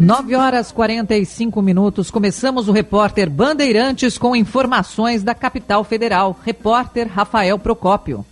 9 0.00 0.36
horas 0.36 0.70
45 0.70 1.60
minutos. 1.60 2.08
Começamos 2.08 2.68
o 2.68 2.72
repórter 2.72 3.28
Bandeirantes 3.28 4.16
com 4.16 4.36
informações 4.36 5.24
da 5.24 5.34
capital 5.34 5.82
federal. 5.82 6.38
Repórter 6.44 7.08
Rafael 7.08 7.58
Procópio. 7.58 8.24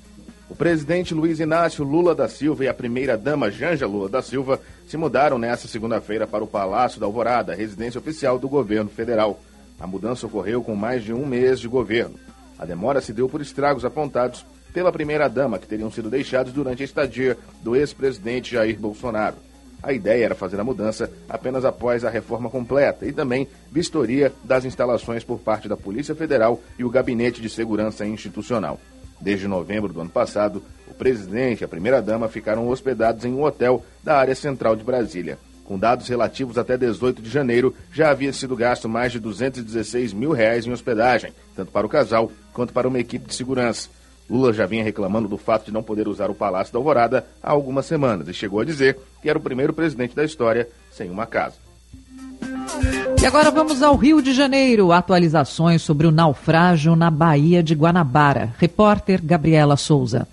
O 0.48 0.54
presidente 0.54 1.12
Luiz 1.12 1.40
Inácio 1.40 1.84
Lula 1.84 2.14
da 2.14 2.28
Silva 2.28 2.64
e 2.64 2.68
a 2.68 2.72
primeira-dama 2.72 3.50
Janja 3.50 3.84
Lula 3.84 4.08
da 4.08 4.22
Silva 4.22 4.60
se 4.86 4.96
mudaram 4.96 5.38
nesta 5.38 5.66
segunda-feira 5.66 6.24
para 6.24 6.44
o 6.44 6.46
Palácio 6.46 7.00
da 7.00 7.06
Alvorada, 7.06 7.52
residência 7.52 7.98
oficial 7.98 8.38
do 8.38 8.48
governo 8.48 8.88
federal. 8.88 9.40
A 9.80 9.88
mudança 9.88 10.24
ocorreu 10.24 10.62
com 10.62 10.76
mais 10.76 11.02
de 11.02 11.12
um 11.12 11.26
mês 11.26 11.58
de 11.58 11.66
governo. 11.66 12.14
A 12.56 12.64
demora 12.64 13.00
se 13.00 13.12
deu 13.12 13.28
por 13.28 13.40
estragos 13.40 13.84
apontados 13.84 14.46
pela 14.72 14.92
primeira-dama, 14.92 15.58
que 15.58 15.66
teriam 15.66 15.90
sido 15.90 16.08
deixados 16.08 16.52
durante 16.52 16.82
a 16.82 16.84
estadia 16.84 17.36
do 17.60 17.74
ex-presidente 17.74 18.52
Jair 18.52 18.78
Bolsonaro. 18.78 19.45
A 19.86 19.92
ideia 19.92 20.24
era 20.24 20.34
fazer 20.34 20.58
a 20.58 20.64
mudança 20.64 21.08
apenas 21.28 21.64
após 21.64 22.04
a 22.04 22.10
reforma 22.10 22.50
completa 22.50 23.06
e 23.06 23.12
também 23.12 23.46
vistoria 23.70 24.32
das 24.42 24.64
instalações 24.64 25.22
por 25.22 25.38
parte 25.38 25.68
da 25.68 25.76
Polícia 25.76 26.12
Federal 26.12 26.60
e 26.76 26.82
o 26.82 26.90
Gabinete 26.90 27.40
de 27.40 27.48
Segurança 27.48 28.04
Institucional. 28.04 28.80
Desde 29.20 29.46
novembro 29.46 29.92
do 29.92 30.00
ano 30.00 30.10
passado, 30.10 30.60
o 30.88 30.92
presidente 30.92 31.60
e 31.60 31.64
a 31.64 31.68
primeira-dama 31.68 32.28
ficaram 32.28 32.66
hospedados 32.66 33.24
em 33.24 33.32
um 33.32 33.44
hotel 33.44 33.84
da 34.02 34.18
área 34.18 34.34
central 34.34 34.74
de 34.74 34.82
Brasília. 34.82 35.38
Com 35.62 35.78
dados 35.78 36.08
relativos 36.08 36.58
até 36.58 36.76
18 36.76 37.22
de 37.22 37.30
janeiro, 37.30 37.72
já 37.92 38.10
havia 38.10 38.32
sido 38.32 38.56
gasto 38.56 38.88
mais 38.88 39.12
de 39.12 39.20
216 39.20 40.12
mil 40.12 40.32
reais 40.32 40.66
em 40.66 40.72
hospedagem, 40.72 41.32
tanto 41.54 41.70
para 41.70 41.86
o 41.86 41.88
casal 41.88 42.32
quanto 42.52 42.72
para 42.72 42.88
uma 42.88 42.98
equipe 42.98 43.28
de 43.28 43.34
segurança. 43.36 43.88
Lula 44.28 44.52
já 44.52 44.66
vinha 44.66 44.82
reclamando 44.82 45.28
do 45.28 45.36
fato 45.36 45.66
de 45.66 45.72
não 45.72 45.82
poder 45.82 46.08
usar 46.08 46.30
o 46.30 46.34
Palácio 46.34 46.72
da 46.72 46.78
Alvorada 46.78 47.26
há 47.42 47.50
algumas 47.50 47.86
semanas 47.86 48.28
e 48.28 48.34
chegou 48.34 48.60
a 48.60 48.64
dizer 48.64 48.98
que 49.22 49.30
era 49.30 49.38
o 49.38 49.42
primeiro 49.42 49.72
presidente 49.72 50.16
da 50.16 50.24
história 50.24 50.68
sem 50.90 51.10
uma 51.10 51.26
casa. 51.26 51.54
E 53.20 53.24
agora 53.24 53.50
vamos 53.50 53.82
ao 53.82 53.96
Rio 53.96 54.20
de 54.20 54.32
Janeiro. 54.32 54.92
Atualizações 54.92 55.82
sobre 55.82 56.06
o 56.06 56.10
naufrágio 56.10 56.94
na 56.94 57.10
Baía 57.10 57.62
de 57.62 57.74
Guanabara. 57.74 58.54
Repórter 58.58 59.20
Gabriela 59.24 59.76
Souza. 59.76 60.28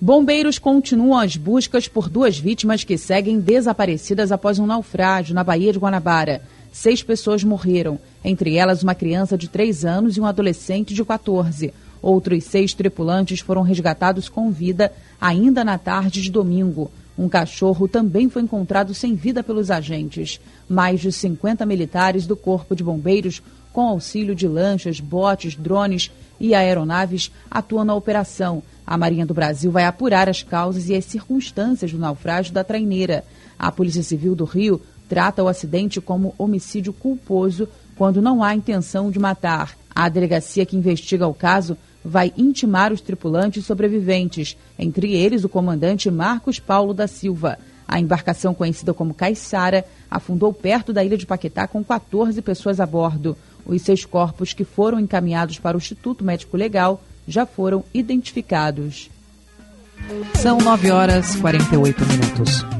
Bombeiros 0.00 0.58
continuam 0.58 1.18
as 1.18 1.36
buscas 1.36 1.86
por 1.86 2.08
duas 2.08 2.38
vítimas 2.38 2.84
que 2.84 2.96
seguem 2.96 3.38
desaparecidas 3.38 4.32
após 4.32 4.58
um 4.58 4.66
naufrágio 4.66 5.34
na 5.34 5.44
Baía 5.44 5.72
de 5.72 5.78
Guanabara. 5.78 6.42
Seis 6.72 7.02
pessoas 7.02 7.42
morreram, 7.42 7.98
entre 8.24 8.56
elas 8.56 8.82
uma 8.82 8.94
criança 8.94 9.36
de 9.36 9.48
3 9.48 9.84
anos 9.84 10.16
e 10.16 10.20
um 10.20 10.26
adolescente 10.26 10.94
de 10.94 11.04
14. 11.04 11.74
Outros 12.02 12.44
seis 12.44 12.72
tripulantes 12.72 13.40
foram 13.40 13.62
resgatados 13.62 14.28
com 14.28 14.50
vida 14.50 14.92
ainda 15.20 15.64
na 15.64 15.76
tarde 15.76 16.22
de 16.22 16.30
domingo. 16.30 16.90
Um 17.18 17.28
cachorro 17.28 17.86
também 17.86 18.30
foi 18.30 18.42
encontrado 18.42 18.94
sem 18.94 19.14
vida 19.14 19.42
pelos 19.42 19.70
agentes. 19.70 20.40
Mais 20.68 21.00
de 21.00 21.12
50 21.12 21.66
militares 21.66 22.26
do 22.26 22.34
Corpo 22.34 22.74
de 22.74 22.82
Bombeiros, 22.82 23.42
com 23.72 23.82
auxílio 23.82 24.34
de 24.34 24.48
lanchas, 24.48 25.00
botes, 25.00 25.54
drones 25.54 26.10
e 26.40 26.54
aeronaves, 26.54 27.30
atuam 27.50 27.84
na 27.84 27.94
operação. 27.94 28.62
A 28.86 28.96
Marinha 28.96 29.26
do 29.26 29.34
Brasil 29.34 29.70
vai 29.70 29.84
apurar 29.84 30.28
as 30.28 30.42
causas 30.42 30.88
e 30.88 30.94
as 30.94 31.04
circunstâncias 31.04 31.92
do 31.92 31.98
naufrágio 31.98 32.54
da 32.54 32.64
traineira. 32.64 33.24
A 33.58 33.70
Polícia 33.70 34.02
Civil 34.02 34.34
do 34.34 34.44
Rio 34.44 34.80
trata 35.08 35.44
o 35.44 35.48
acidente 35.48 36.00
como 36.00 36.34
homicídio 36.38 36.92
culposo 36.92 37.68
quando 37.96 38.22
não 38.22 38.42
há 38.42 38.54
intenção 38.54 39.10
de 39.10 39.18
matar. 39.18 39.76
A 39.94 40.08
delegacia 40.08 40.64
que 40.64 40.76
investiga 40.76 41.26
o 41.26 41.34
caso 41.34 41.76
vai 42.04 42.32
intimar 42.36 42.92
os 42.92 43.00
tripulantes 43.00 43.64
sobreviventes, 43.64 44.56
entre 44.78 45.12
eles 45.14 45.44
o 45.44 45.48
comandante 45.48 46.10
Marcos 46.10 46.58
Paulo 46.58 46.94
da 46.94 47.06
Silva. 47.06 47.58
A 47.86 47.98
embarcação 47.98 48.54
conhecida 48.54 48.94
como 48.94 49.14
Caiçara 49.14 49.84
afundou 50.10 50.52
perto 50.52 50.92
da 50.92 51.04
ilha 51.04 51.16
de 51.16 51.26
Paquetá 51.26 51.66
com 51.66 51.82
14 51.82 52.40
pessoas 52.40 52.80
a 52.80 52.86
bordo. 52.86 53.36
Os 53.66 53.82
seis 53.82 54.04
corpos 54.04 54.52
que 54.52 54.64
foram 54.64 54.98
encaminhados 54.98 55.58
para 55.58 55.76
o 55.76 55.78
Instituto 55.78 56.24
Médico 56.24 56.56
Legal 56.56 57.02
já 57.26 57.44
foram 57.44 57.84
identificados. 57.92 59.10
São 60.34 60.58
9 60.58 60.90
horas 60.90 61.34
e 61.34 61.38
48 61.38 62.06
minutos. 62.06 62.79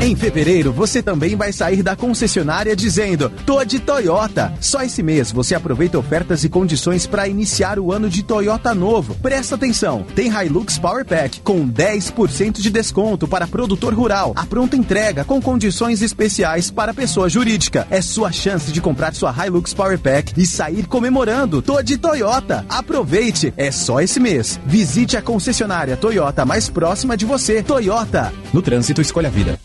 Em 0.00 0.14
fevereiro, 0.14 0.72
você 0.72 1.02
também 1.02 1.34
vai 1.34 1.52
sair 1.52 1.82
da 1.82 1.96
concessionária 1.96 2.76
dizendo: 2.76 3.30
Tô 3.44 3.64
de 3.64 3.80
Toyota. 3.80 4.54
Só 4.60 4.82
esse 4.82 5.02
mês 5.02 5.32
você 5.32 5.56
aproveita 5.56 5.98
ofertas 5.98 6.44
e 6.44 6.48
condições 6.48 7.04
para 7.04 7.26
iniciar 7.26 7.80
o 7.80 7.92
ano 7.92 8.08
de 8.08 8.22
Toyota 8.22 8.72
novo. 8.72 9.16
Presta 9.16 9.56
atenção: 9.56 10.06
tem 10.14 10.28
Hilux 10.28 10.78
Power 10.78 11.04
Pack 11.04 11.40
com 11.40 11.68
10% 11.68 12.60
de 12.60 12.70
desconto 12.70 13.26
para 13.26 13.48
produtor 13.48 13.92
rural. 13.92 14.32
A 14.36 14.46
pronta 14.46 14.76
entrega 14.76 15.24
com 15.24 15.42
condições 15.42 16.00
especiais 16.00 16.70
para 16.70 16.94
pessoa 16.94 17.28
jurídica. 17.28 17.86
É 17.90 18.00
sua 18.00 18.30
chance 18.30 18.70
de 18.70 18.80
comprar 18.80 19.12
sua 19.14 19.34
Hilux 19.34 19.74
Power 19.74 19.98
Pack 19.98 20.32
e 20.40 20.46
sair 20.46 20.86
comemorando. 20.86 21.60
Tô 21.60 21.82
de 21.82 21.98
Toyota. 21.98 22.64
Aproveite, 22.68 23.52
é 23.56 23.72
só 23.72 24.00
esse 24.00 24.20
mês. 24.20 24.60
Visite 24.64 25.16
a 25.16 25.22
concessionária 25.22 25.96
Toyota 25.96 26.46
mais 26.46 26.68
próxima 26.68 27.16
de 27.16 27.26
você. 27.26 27.64
Toyota. 27.64 28.32
No 28.52 28.62
trânsito, 28.62 29.00
escolha 29.00 29.26
a 29.26 29.32
vida. 29.32 29.58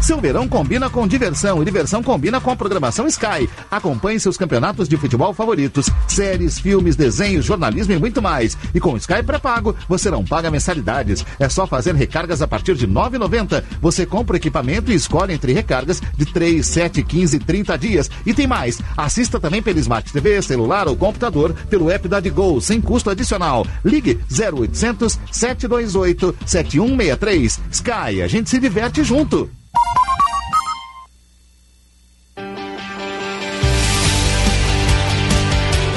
Seu 0.00 0.18
verão 0.18 0.48
combina 0.48 0.88
com 0.88 1.06
diversão 1.06 1.60
e 1.60 1.64
diversão 1.64 2.02
combina 2.02 2.40
com 2.40 2.50
a 2.50 2.56
programação 2.56 3.06
Sky. 3.06 3.48
Acompanhe 3.70 4.18
seus 4.18 4.36
campeonatos 4.36 4.88
de 4.88 4.96
futebol 4.96 5.34
favoritos, 5.34 5.90
séries, 6.08 6.58
filmes, 6.58 6.96
desenhos, 6.96 7.44
jornalismo 7.44 7.92
e 7.92 7.98
muito 7.98 8.22
mais. 8.22 8.56
E 8.74 8.80
com 8.80 8.96
Sky 8.96 9.22
pré-pago, 9.22 9.76
você 9.86 10.10
não 10.10 10.24
paga 10.24 10.50
mensalidades. 10.50 11.24
É 11.38 11.50
só 11.50 11.66
fazer 11.66 11.94
recargas 11.94 12.40
a 12.40 12.48
partir 12.48 12.76
de 12.76 12.86
R$ 12.86 12.92
9,90. 12.92 13.62
Você 13.82 14.06
compra 14.06 14.34
o 14.34 14.36
equipamento 14.38 14.90
e 14.90 14.94
escolhe 14.94 15.34
entre 15.34 15.52
recargas 15.52 16.00
de 16.16 16.24
3, 16.24 16.66
7, 16.66 17.02
15 17.02 17.36
e 17.36 17.40
30 17.40 17.78
dias. 17.78 18.10
E 18.24 18.32
tem 18.32 18.46
mais. 18.46 18.80
Assista 18.96 19.38
também 19.38 19.62
pelo 19.62 19.78
Smart 19.80 20.10
TV, 20.10 20.40
celular 20.40 20.88
ou 20.88 20.96
computador 20.96 21.54
pelo 21.68 21.90
app 21.90 22.08
da 22.08 22.20
Digol, 22.20 22.58
sem 22.60 22.80
custo 22.80 23.10
adicional. 23.10 23.66
Ligue 23.84 24.18
0800 24.30 25.18
728 25.30 26.34
7163. 26.46 27.60
Sky, 27.70 28.22
a 28.22 28.26
gente 28.26 28.48
se 28.48 28.58
diverte 28.58 29.04
junto. 29.04 29.59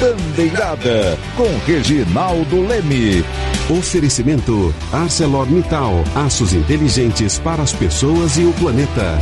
Bandeirada 0.00 1.18
com 1.36 1.46
Reginaldo 1.66 2.66
Leme. 2.66 3.24
Oferecimento 3.70 4.74
ArcelorMittal, 4.92 6.04
aços 6.14 6.52
inteligentes 6.52 7.38
para 7.38 7.62
as 7.62 7.72
pessoas 7.72 8.36
e 8.36 8.44
o 8.44 8.52
planeta. 8.52 9.18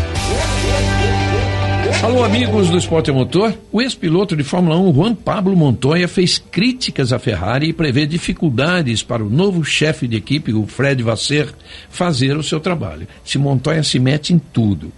Alô, 2.02 2.24
amigos 2.24 2.68
do 2.68 2.76
Esporte 2.76 3.12
Motor. 3.12 3.56
O 3.70 3.80
ex-piloto 3.80 4.34
de 4.34 4.42
Fórmula 4.42 4.76
1, 4.76 4.92
Juan 4.92 5.14
Pablo 5.14 5.54
Montoya, 5.54 6.08
fez 6.08 6.36
críticas 6.36 7.12
à 7.12 7.18
Ferrari 7.20 7.68
e 7.68 7.72
prevê 7.72 8.06
dificuldades 8.06 9.04
para 9.04 9.22
o 9.22 9.30
novo 9.30 9.62
chefe 9.62 10.08
de 10.08 10.16
equipe, 10.16 10.52
o 10.52 10.66
Fred 10.66 11.00
Vasser, 11.00 11.54
fazer 11.88 12.36
o 12.36 12.42
seu 12.42 12.58
trabalho. 12.58 13.06
Se 13.24 13.38
Montoya 13.38 13.84
se 13.84 14.00
mete 14.00 14.34
em 14.34 14.38
tudo. 14.40 14.90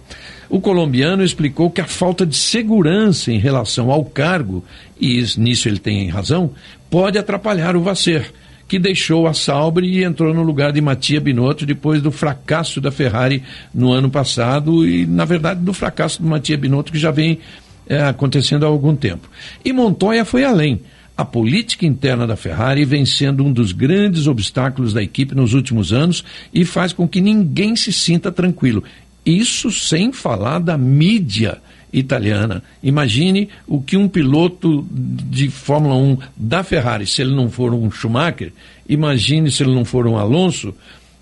O 0.49 0.59
colombiano 0.59 1.23
explicou 1.23 1.69
que 1.69 1.79
a 1.79 1.85
falta 1.85 2.25
de 2.25 2.35
segurança 2.35 3.31
em 3.31 3.37
relação 3.37 3.91
ao 3.91 4.03
cargo, 4.03 4.63
e 4.99 5.23
nisso 5.37 5.69
ele 5.69 5.79
tem 5.79 6.09
razão, 6.09 6.49
pode 6.89 7.19
atrapalhar 7.19 7.75
o 7.75 7.83
Vasser 7.83 8.31
que 8.67 8.79
deixou 8.79 9.27
a 9.27 9.33
Sauber 9.33 9.83
e 9.83 10.03
entrou 10.03 10.33
no 10.33 10.43
lugar 10.43 10.71
de 10.71 10.81
Mattia 10.81 11.21
Binotto 11.21 11.65
depois 11.65 12.01
do 12.01 12.11
fracasso 12.11 12.81
da 12.81 12.91
Ferrari 12.91 13.43
no 13.73 13.91
ano 13.91 14.09
passado 14.09 14.87
e, 14.87 15.05
na 15.05 15.25
verdade, 15.25 15.61
do 15.61 15.73
fracasso 15.73 16.21
do 16.21 16.27
Mattia 16.27 16.57
Binotto 16.57 16.91
que 16.91 16.97
já 16.97 17.11
vem 17.11 17.39
é, 17.87 18.03
acontecendo 18.03 18.65
há 18.65 18.67
algum 18.67 18.95
tempo. 18.95 19.29
E 19.63 19.71
Montoya 19.71 20.25
foi 20.25 20.43
além. 20.43 20.81
A 21.17 21.23
política 21.23 21.85
interna 21.85 22.27
da 22.27 22.35
Ferrari 22.35 22.83
vem 22.83 23.05
sendo 23.05 23.45
um 23.45 23.53
dos 23.53 23.71
grandes 23.71 24.27
obstáculos 24.27 24.91
da 24.93 25.01
equipe 25.01 25.33
nos 25.33 25.53
últimos 25.53 25.93
anos 25.93 26.25
e 26.53 26.65
faz 26.65 26.91
com 26.91 27.07
que 27.07 27.21
ninguém 27.21 27.75
se 27.75 27.93
sinta 27.93 28.31
tranquilo. 28.31 28.83
Isso 29.25 29.71
sem 29.71 30.11
falar 30.11 30.59
da 30.59 30.77
mídia 30.77 31.61
italiana. 31.97 32.61
Imagine 32.83 33.49
o 33.67 33.81
que 33.81 33.95
um 33.95 34.07
piloto 34.07 34.85
de 34.91 35.49
Fórmula 35.49 35.95
1 35.95 36.17
da 36.35 36.63
Ferrari, 36.63 37.07
se 37.07 37.21
ele 37.21 37.33
não 37.33 37.49
for 37.49 37.73
um 37.73 37.89
Schumacher, 37.89 38.51
imagine 38.87 39.49
se 39.49 39.63
ele 39.63 39.73
não 39.73 39.85
for 39.85 40.05
um 40.05 40.17
Alonso, 40.17 40.73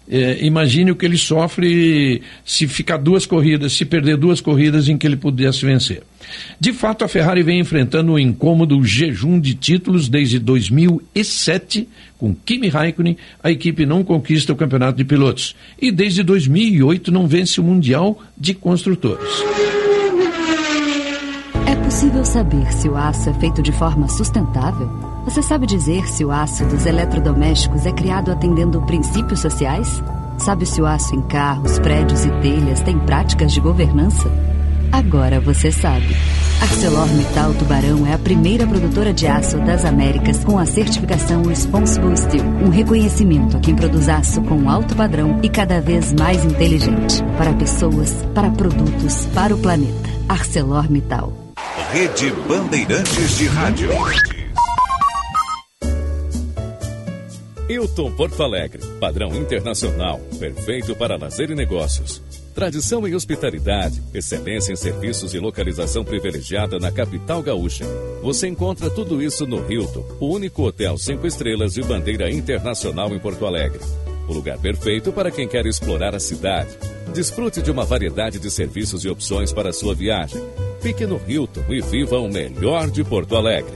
é, 0.09 0.45
imagine 0.45 0.91
o 0.91 0.95
que 0.95 1.05
ele 1.05 1.17
sofre 1.17 2.21
se 2.43 2.67
ficar 2.67 2.97
duas 2.97 3.25
corridas, 3.25 3.73
se 3.73 3.85
perder 3.85 4.17
duas 4.17 4.41
corridas 4.41 4.89
em 4.89 4.97
que 4.97 5.07
ele 5.07 5.15
pudesse 5.15 5.65
vencer. 5.65 6.03
De 6.59 6.73
fato, 6.73 7.05
a 7.05 7.07
Ferrari 7.07 7.41
vem 7.41 7.59
enfrentando 7.59 8.13
um 8.13 8.19
incômodo 8.19 8.83
jejum 8.83 9.39
de 9.39 9.53
títulos 9.53 10.09
desde 10.09 10.39
2007. 10.39 11.87
Com 12.17 12.33
Kimi 12.33 12.67
Raikkonen, 12.67 13.17
a 13.41 13.51
equipe 13.51 13.85
não 13.85 14.03
conquista 14.03 14.51
o 14.51 14.55
campeonato 14.55 14.97
de 14.97 15.05
pilotos. 15.05 15.55
E 15.81 15.91
desde 15.91 16.23
2008 16.23 17.11
não 17.11 17.27
vence 17.27 17.61
o 17.61 17.63
Mundial 17.63 18.21
de 18.37 18.53
Construtores. 18.53 19.43
Possível 22.03 22.25
saber 22.25 22.73
se 22.73 22.89
o 22.89 22.97
aço 22.97 23.29
é 23.29 23.33
feito 23.35 23.61
de 23.61 23.71
forma 23.71 24.09
sustentável? 24.09 24.89
Você 25.23 25.41
sabe 25.41 25.65
dizer 25.65 26.05
se 26.05 26.25
o 26.25 26.31
aço 26.33 26.65
dos 26.65 26.85
eletrodomésticos 26.85 27.85
é 27.85 27.93
criado 27.93 28.29
atendendo 28.29 28.81
princípios 28.81 29.39
sociais? 29.39 30.03
Sabe 30.37 30.65
se 30.65 30.81
o 30.81 30.85
aço 30.85 31.15
em 31.15 31.21
carros, 31.21 31.79
prédios 31.79 32.25
e 32.25 32.29
telhas 32.41 32.81
tem 32.81 32.99
práticas 32.99 33.53
de 33.53 33.61
governança? 33.61 34.29
Agora 34.91 35.39
você 35.39 35.71
sabe. 35.71 36.13
ArcelorMittal 36.61 37.53
Tubarão 37.53 38.05
é 38.05 38.11
a 38.11 38.19
primeira 38.19 38.67
produtora 38.67 39.13
de 39.13 39.25
aço 39.25 39.57
das 39.59 39.85
Américas 39.85 40.43
com 40.43 40.59
a 40.59 40.65
certificação 40.65 41.43
Responsible 41.43 42.17
Steel, 42.17 42.43
um 42.65 42.69
reconhecimento 42.69 43.55
a 43.55 43.61
quem 43.61 43.75
produz 43.75 44.09
aço 44.09 44.41
com 44.41 44.69
alto 44.69 44.93
padrão 44.93 45.39
e 45.41 45.47
cada 45.47 45.79
vez 45.79 46.11
mais 46.11 46.43
inteligente, 46.43 47.23
para 47.37 47.53
pessoas, 47.53 48.13
para 48.35 48.51
produtos, 48.51 49.25
para 49.27 49.55
o 49.55 49.57
planeta. 49.57 50.09
ArcelorMittal. 50.27 51.42
Rede 51.91 52.31
Bandeirantes 52.47 53.37
de 53.37 53.47
Rádio. 53.47 53.89
Hilton 57.69 58.11
Porto 58.11 58.41
Alegre, 58.43 58.81
padrão 58.99 59.35
internacional, 59.35 60.19
perfeito 60.39 60.95
para 60.95 61.17
lazer 61.17 61.51
e 61.51 61.55
negócios. 61.55 62.21
Tradição 62.53 63.07
em 63.07 63.15
hospitalidade, 63.15 64.01
excelência 64.13 64.71
em 64.71 64.75
serviços 64.75 65.33
e 65.33 65.39
localização 65.39 66.03
privilegiada 66.03 66.79
na 66.79 66.91
capital 66.91 67.41
gaúcha. 67.41 67.85
Você 68.21 68.47
encontra 68.47 68.89
tudo 68.89 69.21
isso 69.21 69.45
no 69.45 69.71
Hilton, 69.71 70.05
o 70.19 70.27
único 70.27 70.63
hotel 70.63 70.97
cinco 70.97 71.27
estrelas 71.27 71.73
de 71.73 71.83
bandeira 71.83 72.29
internacional 72.31 73.13
em 73.13 73.19
Porto 73.19 73.45
Alegre. 73.45 73.81
O 74.27 74.33
lugar 74.33 74.57
perfeito 74.57 75.11
para 75.11 75.31
quem 75.31 75.47
quer 75.47 75.65
explorar 75.65 76.15
a 76.15 76.19
cidade. 76.19 76.77
Desfrute 77.13 77.61
de 77.61 77.69
uma 77.69 77.85
variedade 77.85 78.39
de 78.39 78.49
serviços 78.49 79.03
e 79.05 79.09
opções 79.09 79.51
para 79.51 79.73
sua 79.73 79.93
viagem. 79.93 80.41
Fique 80.83 81.05
no 81.05 81.17
Hilton 81.25 81.63
e 81.69 81.79
viva 81.79 82.19
o 82.19 82.27
melhor 82.27 82.91
de 82.91 83.05
Porto 83.05 83.37
Alegre. 83.37 83.71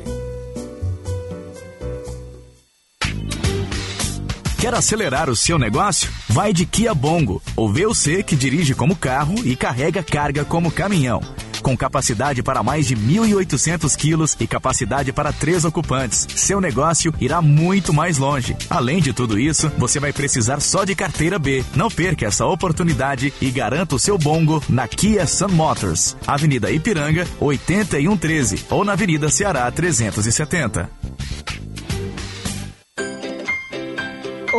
Quer 4.60 4.74
acelerar 4.74 5.30
o 5.30 5.36
seu 5.36 5.58
negócio? 5.58 6.12
Vai 6.28 6.51
de 6.51 6.66
Kia 6.66 6.93
Bongo, 6.93 7.41
o 7.55 7.70
VUC 7.70 8.24
que 8.24 8.36
dirige 8.36 8.76
como 8.76 8.93
carro 8.93 9.36
e 9.45 9.55
carrega 9.55 10.03
carga 10.03 10.43
como 10.43 10.70
caminhão. 10.70 11.22
Com 11.68 11.76
capacidade 11.76 12.41
para 12.41 12.63
mais 12.63 12.88
de 12.88 12.95
1.800 12.95 13.93
quilos 13.97 14.38
e 14.39 14.47
capacidade 14.47 15.11
para 15.11 15.34
três 15.34 15.65
ocupantes, 15.65 16.26
seu 16.34 16.61
negócio 16.61 17.13
irá 17.20 17.41
muito 17.41 17.91
mais 17.91 18.18
longe. 18.18 18.55
Além 18.70 19.01
de 19.01 19.11
tudo 19.11 19.38
isso, 19.38 19.70
você 19.78 19.99
vai 19.99 20.13
precisar 20.13 20.61
só 20.61 20.86
de 20.86 20.95
carteira 20.95 21.38
B. 21.38 21.65
Não 21.76 21.91
perca 21.91 22.26
essa 22.26 22.45
oportunidade 22.45 23.34
e 23.41 23.51
garanta 23.51 23.95
o 23.95 23.99
seu 23.99 24.18
bongo 24.18 24.63
na 24.70 24.88
Kia 24.88 25.28
Sun 25.28 25.49
Motors, 25.49 26.15
Avenida 26.26 26.72
Ipiranga, 26.72 27.28
8113 27.38 28.65
ou 28.70 28.86
na 28.86 28.93
Avenida 28.93 29.28
Ceará 29.28 29.70
370. 29.70 30.89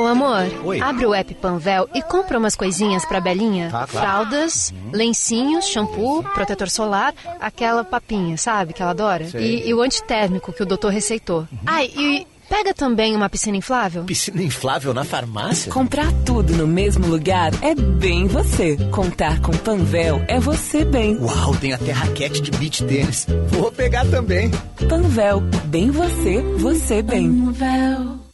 Amor, 0.08 0.44
Oi. 0.64 0.80
abre 0.80 1.06
o 1.06 1.14
app 1.14 1.34
Panvel 1.34 1.88
e 1.94 2.02
compra 2.02 2.38
umas 2.38 2.56
coisinhas 2.56 3.04
pra 3.04 3.20
Belinha. 3.20 3.70
Tá, 3.70 3.86
claro. 3.86 4.06
Fraldas, 4.06 4.74
lencinhos, 4.92 5.66
shampoo, 5.66 6.22
protetor 6.34 6.68
solar, 6.70 7.14
aquela 7.40 7.84
papinha, 7.84 8.36
sabe, 8.36 8.72
que 8.72 8.82
ela 8.82 8.92
adora. 8.92 9.26
E, 9.34 9.68
e 9.68 9.74
o 9.74 9.80
antitérmico 9.80 10.52
que 10.52 10.62
o 10.62 10.66
doutor 10.66 10.92
receitou. 10.92 11.46
Ai, 11.66 11.90
e 11.96 12.26
pega 12.48 12.72
também 12.72 13.14
uma 13.14 13.28
piscina 13.28 13.56
inflável. 13.56 14.04
Piscina 14.04 14.42
inflável 14.42 14.94
na 14.94 15.04
farmácia? 15.04 15.70
Comprar 15.72 16.10
tudo 16.24 16.56
no 16.56 16.66
mesmo 16.66 17.06
lugar 17.06 17.52
é 17.62 17.74
bem 17.74 18.26
você. 18.26 18.76
Contar 18.90 19.40
com 19.40 19.52
Panvel 19.52 20.22
é 20.28 20.40
você 20.40 20.84
bem. 20.84 21.18
Uau, 21.18 21.54
tem 21.56 21.72
até 21.72 21.92
raquete 21.92 22.40
de 22.40 22.50
beach 22.52 22.84
tênis. 22.84 23.26
Vou 23.48 23.70
pegar 23.70 24.06
também. 24.06 24.50
Panvel, 24.88 25.40
bem 25.66 25.90
você, 25.90 26.40
você 26.56 27.02
bem. 27.02 27.28
Panvel. 27.28 28.27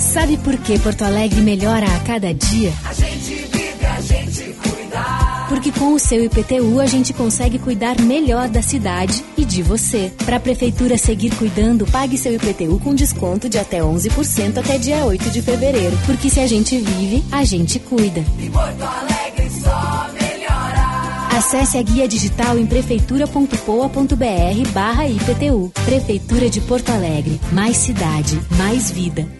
Sabe 0.00 0.38
por 0.38 0.56
que 0.56 0.78
Porto 0.78 1.02
Alegre 1.02 1.42
melhora 1.42 1.84
a 1.84 2.00
cada 2.00 2.32
dia? 2.32 2.72
A 2.88 2.94
gente 2.94 3.34
vive, 3.34 3.86
a 3.86 4.00
gente 4.00 4.44
cuida. 4.54 4.98
Porque 5.46 5.70
com 5.70 5.92
o 5.92 5.98
seu 5.98 6.24
IPTU 6.24 6.80
a 6.80 6.86
gente 6.86 7.12
consegue 7.12 7.58
cuidar 7.58 8.00
melhor 8.00 8.48
da 8.48 8.62
cidade 8.62 9.22
e 9.36 9.44
de 9.44 9.62
você. 9.62 10.10
Para 10.24 10.36
a 10.36 10.40
prefeitura 10.40 10.96
seguir 10.96 11.36
cuidando, 11.36 11.86
pague 11.86 12.16
seu 12.16 12.34
IPTU 12.34 12.80
com 12.80 12.94
desconto 12.94 13.46
de 13.46 13.58
até 13.58 13.80
11% 13.80 14.56
até 14.56 14.78
dia 14.78 15.04
8 15.04 15.30
de 15.30 15.42
fevereiro. 15.42 15.96
Porque 16.06 16.30
se 16.30 16.40
a 16.40 16.46
gente 16.46 16.78
vive, 16.78 17.22
a 17.30 17.44
gente 17.44 17.78
cuida. 17.78 18.24
E 18.38 18.48
Porto 18.48 18.82
Alegre 18.82 19.50
só 19.50 20.08
melhora. 20.18 21.36
Acesse 21.36 21.76
a 21.76 21.82
guia 21.82 22.08
digital 22.08 22.58
em 22.58 22.64
prefeitura.poa.br 22.64 24.70
barra 24.72 25.06
IPTU. 25.06 25.70
Prefeitura 25.84 26.48
de 26.48 26.62
Porto 26.62 26.88
Alegre. 26.88 27.38
Mais 27.52 27.76
cidade, 27.76 28.40
mais 28.56 28.90
vida. 28.90 29.39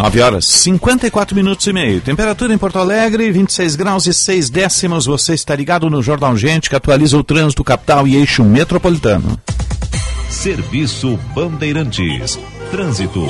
9 0.00 0.22
horas 0.22 0.46
54 0.46 1.36
minutos 1.36 1.66
e 1.66 1.74
meio. 1.74 2.00
Temperatura 2.00 2.54
em 2.54 2.56
Porto 2.56 2.78
Alegre, 2.78 3.30
26 3.30 3.76
graus 3.76 4.06
e 4.06 4.14
6 4.14 4.48
décimos. 4.48 5.04
Você 5.04 5.34
está 5.34 5.54
ligado 5.54 5.90
no 5.90 6.02
Jornal 6.02 6.34
Gente, 6.38 6.70
que 6.70 6.74
atualiza 6.74 7.18
o 7.18 7.22
trânsito 7.22 7.62
capital 7.62 8.08
e 8.08 8.16
eixo 8.16 8.42
metropolitano. 8.42 9.38
Serviço 10.30 11.18
Bandeirantes. 11.34 12.38
Trânsito. 12.70 13.26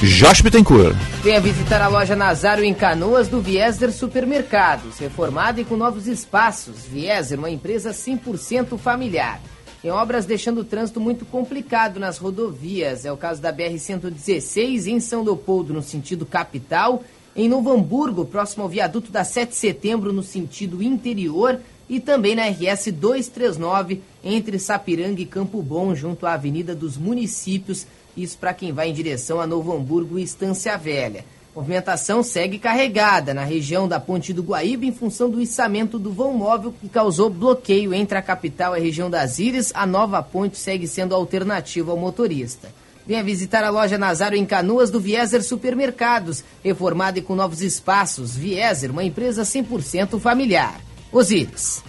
Josh 0.00 0.42
Bittencourt. 0.42 0.94
Venha 1.24 1.40
visitar 1.40 1.82
a 1.82 1.88
loja 1.88 2.14
Nazário 2.14 2.62
em 2.62 2.72
Canoas 2.72 3.26
do 3.26 3.40
Vieser 3.40 3.90
Supermercados, 3.90 4.96
reformada 5.00 5.60
e 5.60 5.64
com 5.64 5.76
novos 5.76 6.06
espaços. 6.06 6.86
Vieser, 6.88 7.36
uma 7.36 7.50
empresa 7.50 7.90
100% 7.90 8.78
familiar. 8.78 9.40
Tem 9.86 9.92
obras 9.92 10.26
deixando 10.26 10.62
o 10.62 10.64
trânsito 10.64 11.00
muito 11.00 11.24
complicado 11.24 12.00
nas 12.00 12.18
rodovias. 12.18 13.04
É 13.04 13.12
o 13.12 13.16
caso 13.16 13.40
da 13.40 13.52
BR-116 13.52 14.88
em 14.88 14.98
São 14.98 15.22
Leopoldo, 15.22 15.72
no 15.72 15.80
sentido 15.80 16.26
capital, 16.26 17.04
em 17.36 17.48
Novo 17.48 17.70
Hamburgo, 17.70 18.24
próximo 18.24 18.64
ao 18.64 18.68
viaduto 18.68 19.12
da 19.12 19.22
7 19.22 19.50
de 19.50 19.54
setembro, 19.54 20.12
no 20.12 20.24
sentido 20.24 20.82
interior, 20.82 21.60
e 21.88 22.00
também 22.00 22.34
na 22.34 22.48
RS 22.48 22.90
239 22.90 24.02
entre 24.24 24.58
Sapiranga 24.58 25.22
e 25.22 25.24
Campo 25.24 25.62
Bom, 25.62 25.94
junto 25.94 26.26
à 26.26 26.32
Avenida 26.32 26.74
dos 26.74 26.98
Municípios. 26.98 27.86
Isso 28.16 28.36
para 28.38 28.52
quem 28.52 28.72
vai 28.72 28.88
em 28.88 28.92
direção 28.92 29.40
a 29.40 29.46
Novo 29.46 29.72
Hamburgo 29.72 30.18
e 30.18 30.24
Estância 30.24 30.76
Velha. 30.76 31.24
Movimentação 31.56 32.22
segue 32.22 32.58
carregada 32.58 33.32
na 33.32 33.42
região 33.42 33.88
da 33.88 33.98
Ponte 33.98 34.30
do 34.30 34.42
Guaíba 34.42 34.84
em 34.84 34.92
função 34.92 35.30
do 35.30 35.40
içamento 35.40 35.98
do 35.98 36.12
vão 36.12 36.34
móvel 36.34 36.74
que 36.78 36.86
causou 36.86 37.30
bloqueio 37.30 37.94
entre 37.94 38.18
a 38.18 38.20
capital 38.20 38.76
e 38.76 38.78
a 38.78 38.82
região 38.82 39.08
das 39.08 39.38
Ilhas. 39.38 39.72
A 39.74 39.86
nova 39.86 40.22
ponte 40.22 40.58
segue 40.58 40.86
sendo 40.86 41.14
alternativa 41.14 41.90
ao 41.90 41.96
motorista. 41.96 42.68
Venha 43.06 43.24
visitar 43.24 43.64
a 43.64 43.70
loja 43.70 43.96
Nazário 43.96 44.36
em 44.36 44.44
Canoas 44.44 44.90
do 44.90 45.00
Vieser 45.00 45.42
Supermercados, 45.42 46.44
reformada 46.62 47.20
e 47.20 47.22
com 47.22 47.34
novos 47.34 47.62
espaços. 47.62 48.36
Vieser, 48.36 48.90
uma 48.90 49.04
empresa 49.04 49.42
100% 49.42 50.20
familiar. 50.20 50.78
Osíris. 51.10 51.82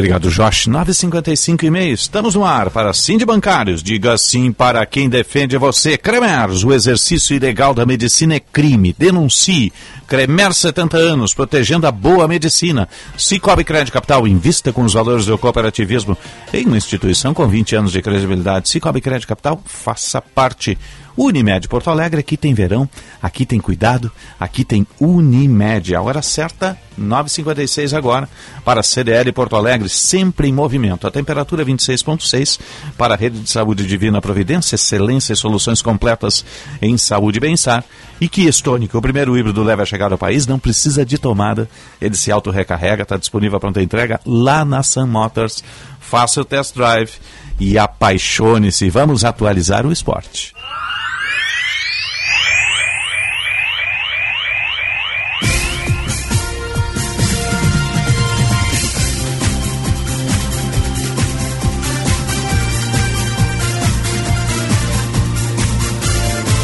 Obrigado, 0.00 0.30
Josh. 0.30 0.66
955 0.66 1.66
e 1.66 1.70
meio. 1.70 1.92
Estamos 1.92 2.34
no 2.34 2.42
ar 2.42 2.70
para 2.70 2.90
Sim 2.94 3.18
de 3.18 3.26
Bancários. 3.26 3.82
Diga 3.82 4.16
sim 4.16 4.50
para 4.50 4.84
quem 4.86 5.10
defende 5.10 5.58
você. 5.58 5.98
Cremers, 5.98 6.64
o 6.64 6.72
exercício 6.72 7.36
ilegal 7.36 7.74
da 7.74 7.84
medicina 7.84 8.34
é 8.34 8.40
crime. 8.40 8.96
Denuncie. 8.98 9.70
Cremer 10.08 10.54
70 10.54 10.96
anos, 10.96 11.34
protegendo 11.34 11.86
a 11.86 11.92
boa 11.92 12.26
medicina. 12.26 12.88
Cicobi 13.16 13.62
Crédito 13.62 13.92
Capital, 13.92 14.26
invista 14.26 14.72
com 14.72 14.82
os 14.82 14.94
valores 14.94 15.26
do 15.26 15.36
cooperativismo 15.36 16.16
em 16.52 16.66
uma 16.66 16.78
instituição 16.78 17.34
com 17.34 17.46
20 17.46 17.76
anos 17.76 17.92
de 17.92 18.00
credibilidade. 18.00 18.70
Cicobi 18.70 19.02
Crédito 19.02 19.28
Capital, 19.28 19.62
faça 19.66 20.20
parte. 20.20 20.78
Unimed 21.16 21.68
Porto 21.68 21.90
Alegre, 21.90 22.20
aqui 22.20 22.36
tem 22.36 22.54
verão, 22.54 22.88
aqui 23.22 23.44
tem 23.44 23.60
cuidado, 23.60 24.10
aqui 24.38 24.64
tem 24.64 24.86
Unimed. 25.00 25.94
A 25.94 26.02
hora 26.02 26.22
certa, 26.22 26.78
9h56 26.98 27.96
agora, 27.96 28.28
para 28.64 28.82
CDL 28.82 29.32
Porto 29.32 29.56
Alegre, 29.56 29.88
sempre 29.88 30.48
em 30.48 30.52
movimento. 30.52 31.06
A 31.06 31.10
temperatura 31.10 31.64
26,6 31.64 32.60
para 32.96 33.14
a 33.14 33.16
Rede 33.16 33.40
de 33.40 33.50
Saúde 33.50 33.86
Divina 33.86 34.20
Providência, 34.20 34.74
excelência 34.74 35.32
e 35.32 35.36
soluções 35.36 35.82
completas 35.82 36.44
em 36.80 36.96
saúde 36.96 37.38
e 37.38 37.40
bem-estar. 37.40 37.84
E 38.20 38.28
Kia 38.28 38.50
Stonic, 38.50 38.96
o 38.96 39.00
primeiro 39.00 39.36
híbrido 39.36 39.62
leve 39.62 39.82
a 39.82 39.86
chegar 39.86 40.12
ao 40.12 40.18
país, 40.18 40.46
não 40.46 40.58
precisa 40.58 41.04
de 41.04 41.16
tomada, 41.16 41.68
ele 42.00 42.14
se 42.14 42.30
auto-recarrega, 42.30 43.02
está 43.02 43.16
disponível 43.16 43.56
a 43.56 43.60
pronta 43.60 43.82
entrega 43.82 44.20
lá 44.26 44.64
na 44.64 44.82
Sun 44.82 45.06
Motors. 45.06 45.64
Faça 46.00 46.40
o 46.40 46.44
test 46.44 46.74
drive 46.74 47.12
e 47.58 47.78
apaixone-se. 47.78 48.90
Vamos 48.90 49.24
atualizar 49.24 49.86
o 49.86 49.92
esporte. 49.92 50.52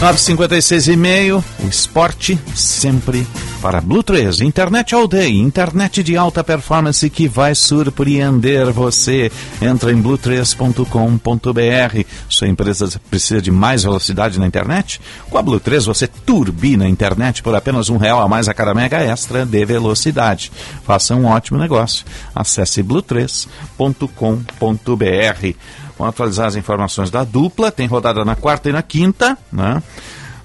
Nove 0.00 0.18
cinquenta 0.18 0.58
e 0.58 0.96
meio, 0.96 1.42
o 1.64 1.68
esporte 1.68 2.38
sempre 2.54 3.26
para 3.62 3.80
Blue 3.80 4.02
3, 4.02 4.42
internet 4.42 4.94
all 4.94 5.08
day, 5.08 5.40
internet 5.40 6.02
de 6.02 6.18
alta 6.18 6.44
performance 6.44 7.08
que 7.08 7.26
vai 7.26 7.54
surpreender 7.54 8.70
você. 8.70 9.32
Entra 9.60 9.90
em 9.90 10.00
blue3.com.br. 10.00 12.04
Sua 12.28 12.46
empresa 12.46 13.00
precisa 13.10 13.40
de 13.40 13.50
mais 13.50 13.84
velocidade 13.84 14.38
na 14.38 14.46
internet? 14.46 15.00
Com 15.30 15.38
a 15.38 15.42
Blue 15.42 15.58
3 15.58 15.86
você 15.86 16.06
turbina 16.06 16.84
a 16.84 16.88
internet 16.88 17.42
por 17.42 17.54
apenas 17.54 17.88
um 17.88 17.96
real 17.96 18.20
a 18.20 18.28
mais 18.28 18.48
a 18.48 18.54
cada 18.54 18.74
mega 18.74 18.98
extra 18.98 19.46
de 19.46 19.64
velocidade. 19.64 20.52
Faça 20.84 21.16
um 21.16 21.24
ótimo 21.24 21.58
negócio. 21.58 22.04
Acesse 22.34 22.82
blue3.com.br. 22.82 25.56
Vamos 25.98 26.14
atualizar 26.14 26.46
as 26.46 26.56
informações 26.56 27.10
da 27.10 27.24
dupla. 27.24 27.70
Tem 27.70 27.86
rodada 27.86 28.24
na 28.24 28.36
quarta 28.36 28.68
e 28.68 28.72
na 28.72 28.82
quinta. 28.82 29.36
Né? 29.52 29.82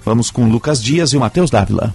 Vamos 0.04 0.30
com 0.30 0.48
Lucas 0.48 0.82
Dias 0.82 1.12
e 1.12 1.16
o 1.16 1.20
Matheus 1.20 1.50
Dávila. 1.50 1.94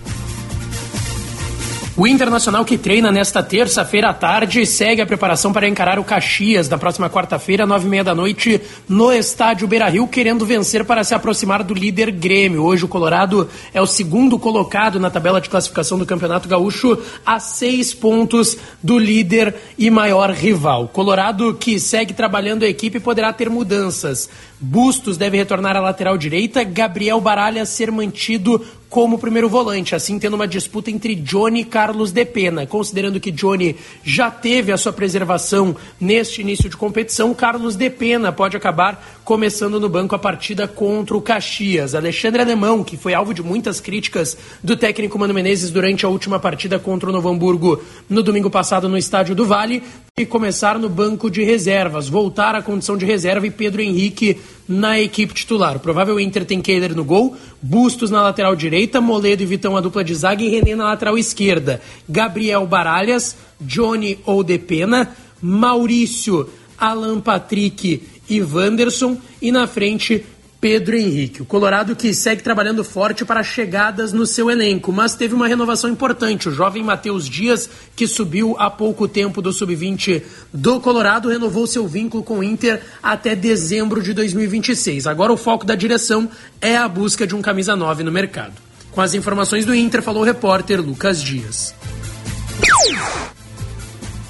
O 1.99 2.05
Internacional 2.05 2.63
que 2.63 2.77
treina 2.77 3.11
nesta 3.11 3.41
terça-feira 3.41 4.09
à 4.09 4.13
tarde 4.13 4.63
segue 4.67 5.01
a 5.01 5.05
preparação 5.07 5.51
para 5.51 5.67
encarar 5.67 5.97
o 5.97 6.03
Caxias 6.03 6.69
na 6.69 6.77
próxima 6.77 7.09
quarta-feira, 7.09 7.65
nove 7.65 7.87
e 7.87 7.89
meia 7.89 8.03
da 8.03 8.13
noite, 8.13 8.61
no 8.87 9.11
estádio 9.11 9.67
Beira-Rio, 9.67 10.07
querendo 10.07 10.45
vencer 10.45 10.85
para 10.85 11.03
se 11.03 11.15
aproximar 11.15 11.63
do 11.63 11.73
líder 11.73 12.11
Grêmio. 12.11 12.63
Hoje 12.63 12.85
o 12.85 12.87
Colorado 12.87 13.49
é 13.73 13.81
o 13.81 13.87
segundo 13.87 14.37
colocado 14.37 14.99
na 14.99 15.09
tabela 15.09 15.41
de 15.41 15.49
classificação 15.49 15.97
do 15.97 16.05
Campeonato 16.05 16.47
Gaúcho, 16.47 16.99
a 17.25 17.39
seis 17.39 17.95
pontos 17.95 18.55
do 18.83 18.99
líder 18.99 19.55
e 19.75 19.89
maior 19.89 20.29
rival. 20.29 20.89
Colorado 20.89 21.55
que 21.55 21.79
segue 21.79 22.13
trabalhando 22.13 22.61
a 22.61 22.67
equipe 22.67 22.99
poderá 22.99 23.33
ter 23.33 23.49
mudanças. 23.49 24.29
Bustos 24.59 25.17
deve 25.17 25.37
retornar 25.37 25.77
à 25.77 25.79
lateral 25.79 26.17
direita, 26.17 26.63
Gabriel 26.63 27.21
Baralha 27.21 27.63
ser 27.63 27.91
mantido 27.91 28.65
como 28.89 29.19
primeiro 29.19 29.47
volante, 29.47 29.93
assim 29.93 30.17
tendo 30.17 30.33
uma 30.33 30.47
disputa 30.47 30.89
entre 30.89 31.13
Johnny 31.13 31.59
e 31.59 31.65
Carlos 31.65 32.11
De 32.11 32.25
Pena. 32.25 32.65
Considerando 32.65 33.19
que 33.19 33.29
Johnny 33.31 33.75
já 34.03 34.31
teve 34.31 34.71
a 34.71 34.77
sua 34.77 34.91
preservação 34.91 35.75
neste 35.99 36.41
início 36.41 36.67
de 36.67 36.75
competição, 36.75 37.35
Carlos 37.35 37.75
De 37.75 37.87
Pena 37.89 38.31
pode 38.31 38.57
acabar 38.57 39.19
começando 39.23 39.79
no 39.79 39.89
banco 39.89 40.15
a 40.15 40.19
partida 40.19 40.67
contra 40.67 41.15
o 41.15 41.21
Caxias. 41.21 41.93
Alexandre 41.93 42.41
Alemão, 42.41 42.83
que 42.83 42.97
foi 42.97 43.13
alvo 43.13 43.35
de 43.35 43.43
muitas 43.43 43.79
críticas 43.79 44.35
do 44.63 44.75
técnico 44.75 45.19
Mano 45.19 45.35
Menezes 45.35 45.69
durante 45.69 46.03
a 46.03 46.09
última 46.09 46.39
partida 46.39 46.79
contra 46.79 47.09
o 47.09 47.13
Novo 47.13 47.29
Hamburgo 47.29 47.79
no 48.09 48.23
domingo 48.23 48.49
passado 48.49 48.89
no 48.89 48.97
Estádio 48.97 49.35
do 49.35 49.45
Vale, 49.45 49.83
e 50.19 50.25
começar 50.25 50.79
no 50.79 50.89
banco 50.89 51.29
de 51.29 51.43
reservas, 51.43 52.09
voltar 52.09 52.55
à 52.55 52.61
condição 52.63 52.97
de 52.97 53.05
reserva 53.05 53.45
e 53.45 53.51
Pedro 53.51 53.83
Henrique 53.83 54.39
na 54.67 54.99
equipe 54.99 55.31
titular. 55.31 55.75
O 55.75 55.79
provável 55.79 56.19
Inter 56.19 56.43
tem 56.43 56.59
Kehler 56.59 56.95
no 56.95 57.05
gol, 57.05 57.37
Bustos 57.61 58.09
na 58.09 58.23
lateral 58.23 58.55
direita, 58.55 58.99
Moledo 58.99 59.43
e 59.43 59.45
Vitão 59.45 59.77
a 59.77 59.79
dupla 59.79 60.03
de 60.03 60.15
zaga 60.15 60.41
e 60.41 60.49
René 60.49 60.75
na 60.75 60.85
lateral 60.85 61.19
esquerda. 61.19 61.79
Gabriel 62.09 62.65
Baralhas, 62.65 63.37
Johnny 63.61 64.17
ou 64.25 64.43
Depena, 64.43 65.15
Maurício, 65.39 66.49
Alan 66.79 67.19
Patrick 67.19 68.01
e 68.27 68.41
Wanderson 68.41 69.17
e 69.39 69.51
na 69.51 69.67
frente 69.67 70.25
Pedro 70.67 70.97
Henrique. 70.97 71.41
O 71.41 71.45
Colorado 71.45 71.95
que 71.95 72.13
segue 72.13 72.43
trabalhando 72.43 72.83
forte 72.83 73.23
para 73.23 73.41
chegadas 73.41 74.11
no 74.11 74.25
seu 74.25 74.51
elenco, 74.51 74.91
mas 74.91 75.15
teve 75.15 75.33
uma 75.33 75.47
renovação 75.47 75.89
importante. 75.89 76.49
O 76.49 76.51
jovem 76.51 76.83
Matheus 76.83 77.29
Dias, 77.29 77.69
que 77.95 78.05
subiu 78.05 78.53
há 78.59 78.69
pouco 78.69 79.07
tempo 79.07 79.41
do 79.41 79.53
sub-20 79.53 80.23
do 80.51 80.81
Colorado, 80.81 81.29
renovou 81.29 81.65
seu 81.65 81.87
vínculo 81.87 82.21
com 82.21 82.39
o 82.39 82.43
Inter 82.43 82.81
até 83.01 83.33
dezembro 83.33 84.03
de 84.03 84.11
2026. 84.11 85.07
Agora 85.07 85.31
o 85.31 85.37
foco 85.37 85.65
da 85.65 85.73
direção 85.73 86.29
é 86.59 86.75
a 86.75 86.85
busca 86.89 87.25
de 87.25 87.33
um 87.33 87.41
camisa 87.41 87.73
9 87.73 88.03
no 88.03 88.11
mercado. 88.11 88.55
Com 88.91 88.99
as 88.99 89.13
informações 89.13 89.65
do 89.65 89.73
Inter, 89.73 90.01
falou 90.01 90.21
o 90.21 90.25
repórter 90.25 90.81
Lucas 90.81 91.23
Dias. 91.23 91.73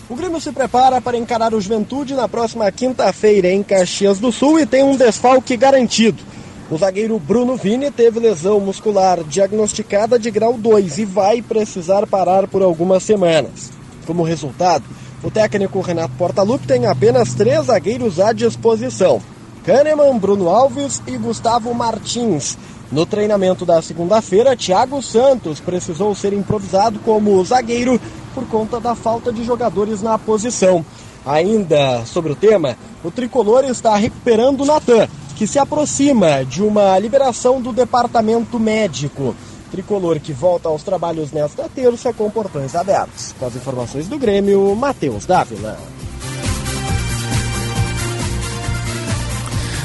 O 0.08 0.16
Grêmio 0.16 0.40
se 0.40 0.52
prepara 0.52 1.02
para 1.02 1.18
encarar 1.18 1.54
o 1.56 1.60
Juventude 1.60 2.14
na 2.14 2.30
próxima 2.30 2.72
quinta-feira 2.72 3.50
em 3.50 3.64
Caxias 3.64 4.20
do 4.20 4.32
Sul 4.32 4.60
e 4.60 4.68
tem 4.68 4.84
um 4.84 4.96
desfalque 4.96 5.58
garantido. 5.58 6.27
O 6.70 6.78
zagueiro 6.78 7.18
Bruno 7.18 7.56
Vini 7.56 7.90
teve 7.90 8.20
lesão 8.20 8.60
muscular 8.60 9.24
diagnosticada 9.24 10.20
de 10.20 10.30
grau 10.30 10.54
2 10.58 10.98
e 10.98 11.06
vai 11.06 11.42
precisar 11.42 12.06
parar 12.06 12.46
por 12.46 12.62
algumas 12.62 13.04
semanas. 13.04 13.72
Como 14.06 14.22
resultado, 14.22 14.84
o 15.24 15.32
técnico 15.32 15.80
Renato 15.80 16.14
Portaluppi 16.18 16.68
tem 16.68 16.86
apenas 16.86 17.34
três 17.34 17.68
zagueiros 17.68 18.20
à 18.20 18.34
disposição: 18.34 19.22
Kahneman, 19.64 20.18
Bruno 20.20 20.50
Alves 20.50 21.02
e 21.08 21.18
Gustavo 21.18 21.74
Martins. 21.74 22.58
No 22.92 23.06
treinamento 23.06 23.66
da 23.66 23.82
segunda-feira, 23.82 24.56
Thiago 24.56 25.02
Santos 25.02 25.62
precisou 25.62 26.14
ser 26.14 26.34
improvisado 26.34 27.00
como 27.00 27.44
zagueiro 27.46 28.00
por 28.36 28.46
conta 28.46 28.78
da 28.78 28.94
falta 28.94 29.32
de 29.32 29.42
jogadores 29.46 30.02
na 30.02 30.18
posição. 30.18 30.86
Ainda 31.26 32.06
sobre 32.06 32.34
o 32.34 32.36
tema, 32.36 32.78
o 33.04 33.12
tricolor 33.12 33.64
está 33.66 33.96
recuperando 33.96 34.66
Natan, 34.66 35.08
que 35.38 35.46
se 35.46 35.60
aproxima 35.60 36.44
de 36.44 36.64
uma 36.64 36.98
liberação 36.98 37.62
do 37.62 37.72
departamento 37.72 38.60
médico. 38.60 39.36
Tricolor 39.70 40.20
que 40.20 40.34
volta 40.34 40.68
aos 40.68 40.82
trabalhos 40.82 41.32
nesta 41.32 41.70
terça 41.70 42.12
com 42.12 42.30
portões 42.32 42.74
abertos. 42.74 43.36
Com 43.40 43.46
as 43.46 43.56
informações 43.56 44.08
do 44.08 44.18
Grêmio, 44.18 44.76
Matheus 44.76 45.28
Dávila. 45.28 45.78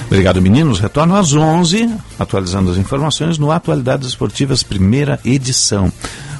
Obrigado, 0.06 0.40
meninos. 0.40 0.80
Retorno 0.80 1.16
às 1.16 1.34
11, 1.34 1.94
atualizando 2.18 2.70
as 2.70 2.78
informações 2.78 3.36
no 3.36 3.50
Atualidades 3.50 4.08
Esportivas, 4.08 4.62
primeira 4.62 5.20
edição. 5.24 5.92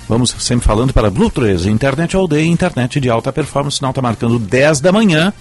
Vamos 0.09 0.35
sempre 0.39 0.67
falando 0.67 0.93
para 0.93 1.11
Blue 1.11 1.31
13, 1.31 1.71
internet 1.71 2.17
aldeia, 2.17 2.47
internet 2.47 2.99
de 2.99 3.11
alta 3.11 3.33
performance. 3.33 3.77
O 3.77 3.79
sinal 3.79 3.91
está 3.91 4.03
marcando 4.03 4.39
10 4.39 4.81
da 4.81 4.93
manhã. 4.93 5.33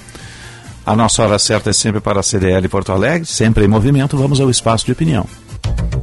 A 0.85 0.95
nossa 0.95 1.23
hora 1.23 1.37
certa 1.37 1.69
é 1.69 1.73
sempre 1.73 2.01
para 2.01 2.19
a 2.19 2.23
CDL 2.23 2.67
Porto 2.67 2.91
Alegre, 2.91 3.25
sempre 3.25 3.63
em 3.65 3.67
movimento. 3.67 4.17
Vamos 4.17 4.41
ao 4.41 4.49
espaço 4.49 4.85
de 4.85 4.91
opinião. 4.91 5.25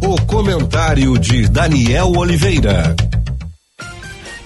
O 0.03 0.25
comentário 0.27 1.19
de 1.19 1.49
Daniel 1.49 2.13
Oliveira. 2.17 2.95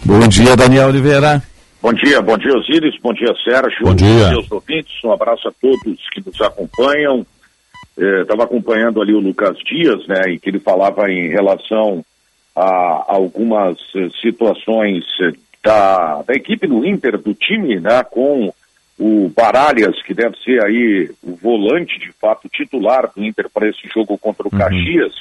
Bom 0.05 0.27
dia, 0.27 0.57
Daniel 0.57 0.89
Oliveira. 0.89 1.43
Bom 1.83 1.93
dia, 1.93 2.23
bom 2.23 2.39
dia, 2.39 2.53
Osíris, 2.57 2.95
bom 3.03 3.13
dia, 3.13 3.35
Sérgio. 3.45 3.85
Bom 3.85 3.95
dia. 3.95 4.29
Seus 4.31 4.51
ouvintes, 4.51 4.93
um 5.05 5.13
abraço 5.13 5.49
a 5.49 5.53
todos 5.61 5.99
que 6.13 6.25
nos 6.25 6.41
acompanham. 6.41 7.27
Estava 7.97 8.45
acompanhando 8.45 9.03
ali 9.03 9.13
o 9.13 9.21
Lucas 9.21 9.59
Dias, 9.59 10.07
né, 10.07 10.23
em 10.29 10.39
que 10.39 10.49
ele 10.49 10.61
falava 10.61 11.11
em 11.11 11.29
relação 11.29 12.03
a 12.57 13.05
algumas 13.09 13.79
eh, 13.95 14.09
situações 14.21 15.05
eh, 15.21 15.33
da, 15.63 16.23
da 16.23 16.35
equipe 16.35 16.67
do 16.67 16.87
Inter, 16.87 17.19
do 17.19 17.35
time, 17.35 17.81
né, 17.81 18.03
com 18.05 18.53
o 18.99 19.29
Baralhas, 19.29 20.01
que 20.03 20.15
deve 20.15 20.37
ser 20.39 20.65
aí 20.65 21.11
o 21.23 21.35
volante, 21.35 21.99
de 21.99 22.13
fato, 22.13 22.49
titular 22.49 23.11
do 23.15 23.25
Inter 23.25 23.49
para 23.49 23.69
esse 23.69 23.89
jogo 23.89 24.19
contra 24.19 24.47
o 24.47 24.51
Caxias, 24.51 25.15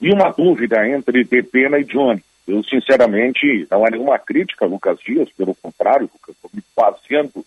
e 0.00 0.10
uma 0.10 0.30
dúvida 0.30 0.86
entre 0.88 1.24
Depena 1.24 1.78
e 1.78 1.84
Johnny. 1.84 2.22
Eu, 2.46 2.62
sinceramente, 2.64 3.66
não 3.70 3.86
é 3.86 3.90
nenhuma 3.90 4.18
crítica 4.18 4.66
Lucas 4.66 4.98
Dias, 5.00 5.28
pelo 5.36 5.54
contrário, 5.54 6.10
Lucas, 6.12 6.34
estou 6.34 6.50
me 6.52 6.62
baseando 6.76 7.44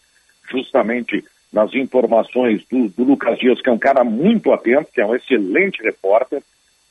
justamente 0.50 1.24
nas 1.52 1.74
informações 1.74 2.64
do, 2.70 2.90
do 2.90 3.04
Lucas 3.04 3.38
Dias, 3.38 3.62
que 3.62 3.70
é 3.70 3.72
um 3.72 3.78
cara 3.78 4.04
muito 4.04 4.52
atento, 4.52 4.92
que 4.92 5.02
é 5.02 5.06
um 5.06 5.16
excelente 5.16 5.82
repórter. 5.84 6.42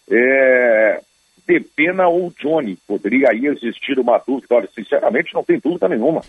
É, 0.09 1.01
Depena 1.47 2.09
ou 2.09 2.33
Johnny? 2.41 2.77
Poderia 2.87 3.29
aí 3.31 3.47
existir 3.47 3.99
uma 3.99 4.19
dúvida? 4.19 4.55
Olha, 4.55 4.69
sinceramente, 4.75 5.33
não 5.35 5.45
tem 5.45 5.59
dúvida 5.63 5.89
nenhuma. 5.89 6.21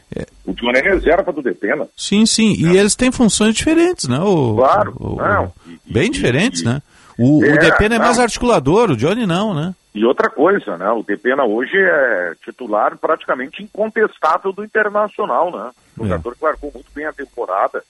O 0.45 0.53
Johnny 0.53 0.77
é 0.77 0.81
reserva 0.81 1.31
do 1.33 1.41
Depena. 1.41 1.87
Sim, 1.97 2.25
sim. 2.25 2.53
E 2.57 2.77
eles 2.77 2.95
têm 2.95 3.11
funções 3.11 3.55
diferentes, 3.55 4.07
né? 4.07 4.19
O, 4.19 4.55
Claro, 4.55 4.93
o- 4.99 5.15
não. 5.15 5.51
bem 5.85 6.11
diferentes, 6.11 6.63
né? 6.63 6.81
O, 7.17 7.43
É, 7.43 7.53
o 7.53 7.57
Depena 7.59 7.95
é 7.95 7.99
mais 7.99 8.17
não. 8.17 8.23
articulador, 8.23 8.91
o 8.91 8.95
Johnny 8.95 9.25
não, 9.25 9.53
né? 9.53 9.73
E 9.95 10.05
outra 10.05 10.29
coisa, 10.29 10.77
né? 10.77 10.87
O 10.91 11.01
Depena 11.01 11.43
hoje 11.43 11.75
é 11.75 12.33
titular 12.45 12.95
praticamente 12.97 13.63
incontestável 13.63 14.53
do 14.53 14.63
Internacional, 14.63 15.51
né? 15.51 15.71
É. 15.99 16.03
Jogador 16.03 16.35
que 16.35 16.45
largou 16.45 16.71
muito 16.71 16.87
bem 16.93 17.05
a 17.05 17.11
temporada 17.13 17.81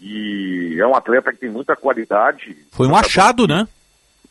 e 0.00 0.76
é 0.80 0.86
um 0.86 0.94
atleta 0.94 1.30
que 1.32 1.40
tem 1.40 1.50
muita 1.50 1.76
qualidade. 1.76 2.56
Foi 2.72 2.86
um 2.86 2.96
achado, 2.96 3.46
né? 3.46 3.68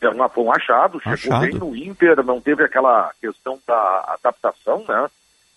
Uma, 0.02 0.28
foi 0.28 0.44
um 0.44 0.52
achado, 0.52 0.98
chegou 1.00 1.14
Achado. 1.14 1.40
bem 1.40 1.54
no 1.54 1.76
Inter, 1.76 2.24
não 2.24 2.40
teve 2.40 2.64
aquela 2.64 3.12
questão 3.20 3.58
da 3.66 4.16
adaptação, 4.18 4.84
né? 4.88 5.08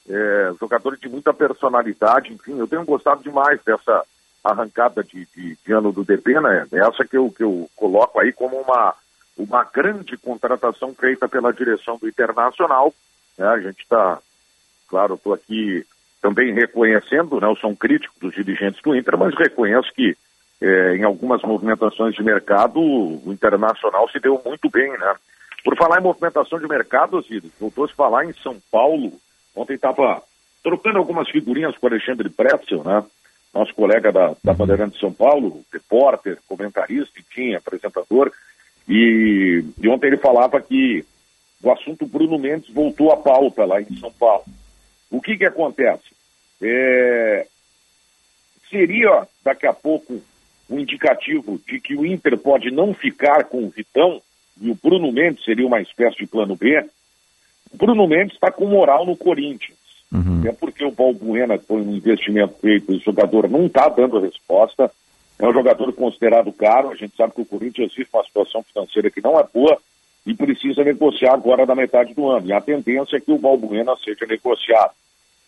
É, 0.09 0.53
jogador 0.59 0.97
de 0.97 1.07
muita 1.07 1.33
personalidade, 1.33 2.33
enfim, 2.33 2.59
eu 2.59 2.67
tenho 2.67 2.83
gostado 2.83 3.23
demais 3.23 3.61
dessa 3.63 4.03
arrancada 4.43 5.01
de, 5.01 5.25
de, 5.33 5.57
de 5.65 5.71
ano 5.71 5.93
do 5.93 6.03
Depena, 6.03 6.67
é 6.69 6.77
essa 6.77 7.05
que 7.05 7.15
eu, 7.15 7.31
que 7.31 7.43
eu 7.43 7.69
coloco 7.73 8.19
aí 8.19 8.33
como 8.33 8.57
uma, 8.59 8.93
uma 9.37 9.63
grande 9.63 10.17
contratação 10.17 10.93
feita 10.93 11.29
pela 11.29 11.53
direção 11.53 11.97
do 11.97 12.09
Internacional. 12.09 12.93
né? 13.37 13.47
A 13.47 13.59
gente 13.61 13.79
está, 13.79 14.19
claro, 14.89 15.13
estou 15.13 15.33
aqui 15.33 15.85
também 16.21 16.53
reconhecendo, 16.53 17.39
né? 17.39 17.47
Eu 17.47 17.55
sou 17.55 17.69
um 17.69 17.75
crítico 17.75 18.13
dos 18.19 18.33
dirigentes 18.33 18.81
do 18.81 18.95
Inter, 18.95 19.17
mas 19.17 19.33
reconheço 19.35 19.93
que 19.93 20.17
eh, 20.63 20.95
em 20.95 21.03
algumas 21.03 21.41
movimentações 21.41 22.15
de 22.15 22.23
mercado 22.23 22.79
o 22.79 23.21
Internacional 23.27 24.09
se 24.09 24.17
deu 24.17 24.41
muito 24.45 24.69
bem, 24.69 24.89
né? 24.97 25.13
Por 25.61 25.75
falar 25.75 25.99
em 25.99 26.03
movimentação 26.03 26.57
de 26.57 26.67
mercado, 26.67 27.17
Osiris, 27.17 27.51
voltou 27.59 27.83
a 27.83 27.87
se 27.89 27.93
falar 27.93 28.23
em 28.23 28.33
São 28.33 28.57
Paulo. 28.71 29.11
Ontem 29.53 29.73
estava 29.73 30.23
trocando 30.63 30.99
algumas 30.99 31.29
figurinhas 31.29 31.77
com 31.77 31.85
o 31.85 31.89
Alexandre 31.89 32.29
Pretzel, 32.29 32.81
né? 32.81 33.03
Nosso 33.53 33.75
colega 33.75 34.09
da, 34.09 34.35
da 34.41 34.53
Bandeirante 34.53 34.93
de 34.93 35.01
São 35.01 35.11
Paulo, 35.11 35.61
repórter, 35.71 36.37
comentarista, 36.47 37.19
enfim, 37.19 37.55
apresentador. 37.55 38.31
E, 38.87 39.65
e 39.77 39.89
ontem 39.89 40.07
ele 40.07 40.17
falava 40.17 40.61
que 40.61 41.05
o 41.61 41.71
assunto 41.71 42.05
Bruno 42.05 42.39
Mendes 42.39 42.73
voltou 42.73 43.11
à 43.11 43.17
pauta 43.17 43.65
lá 43.65 43.81
em 43.81 43.97
São 43.97 44.13
Paulo. 44.13 44.45
O 45.11 45.21
que 45.21 45.37
que 45.37 45.45
acontece? 45.45 46.15
É, 46.61 47.47
seria 48.69 49.27
daqui 49.43 49.67
a 49.67 49.73
pouco 49.73 50.21
um 50.69 50.79
indicativo 50.79 51.59
de 51.67 51.79
que 51.79 51.95
o 51.95 52.05
Inter 52.05 52.37
pode 52.37 52.71
não 52.71 52.93
ficar 52.93 53.45
com 53.45 53.63
o 53.63 53.69
Vitão 53.69 54.21
e 54.61 54.69
o 54.69 54.77
Bruno 54.81 55.11
Mendes 55.11 55.43
seria 55.43 55.67
uma 55.67 55.81
espécie 55.81 56.17
de 56.17 56.27
plano 56.27 56.55
B? 56.55 56.85
O 57.71 57.77
Bruno 57.77 58.07
Mendes 58.07 58.35
está 58.35 58.51
com 58.51 58.65
moral 58.65 59.05
no 59.05 59.15
Corinthians. 59.17 59.77
É 60.47 60.51
porque 60.51 60.85
o 60.85 60.91
Balbuena 60.91 61.57
foi 61.57 61.81
um 61.81 61.95
investimento 61.95 62.53
feito 62.61 62.91
o 62.91 62.99
jogador 62.99 63.49
não 63.49 63.65
está 63.65 63.89
dando 63.89 64.19
resposta. 64.19 64.91
É 65.39 65.47
um 65.47 65.53
jogador 65.53 65.91
considerado 65.93 66.51
caro. 66.51 66.91
A 66.91 66.95
gente 66.95 67.15
sabe 67.15 67.33
que 67.33 67.41
o 67.41 67.45
Corinthians 67.45 67.93
vive 67.95 68.09
uma 68.13 68.23
situação 68.23 68.63
financeira 68.63 69.09
que 69.09 69.21
não 69.21 69.39
é 69.39 69.45
boa 69.51 69.77
e 70.25 70.33
precisa 70.33 70.83
negociar 70.83 71.33
agora 71.33 71.65
da 71.65 71.75
metade 71.75 72.13
do 72.13 72.29
ano. 72.29 72.47
E 72.47 72.53
a 72.53 72.61
tendência 72.61 73.17
é 73.17 73.19
que 73.19 73.31
o 73.31 73.39
Balbuena 73.39 73.95
seja 74.03 74.25
negociado. 74.27 74.91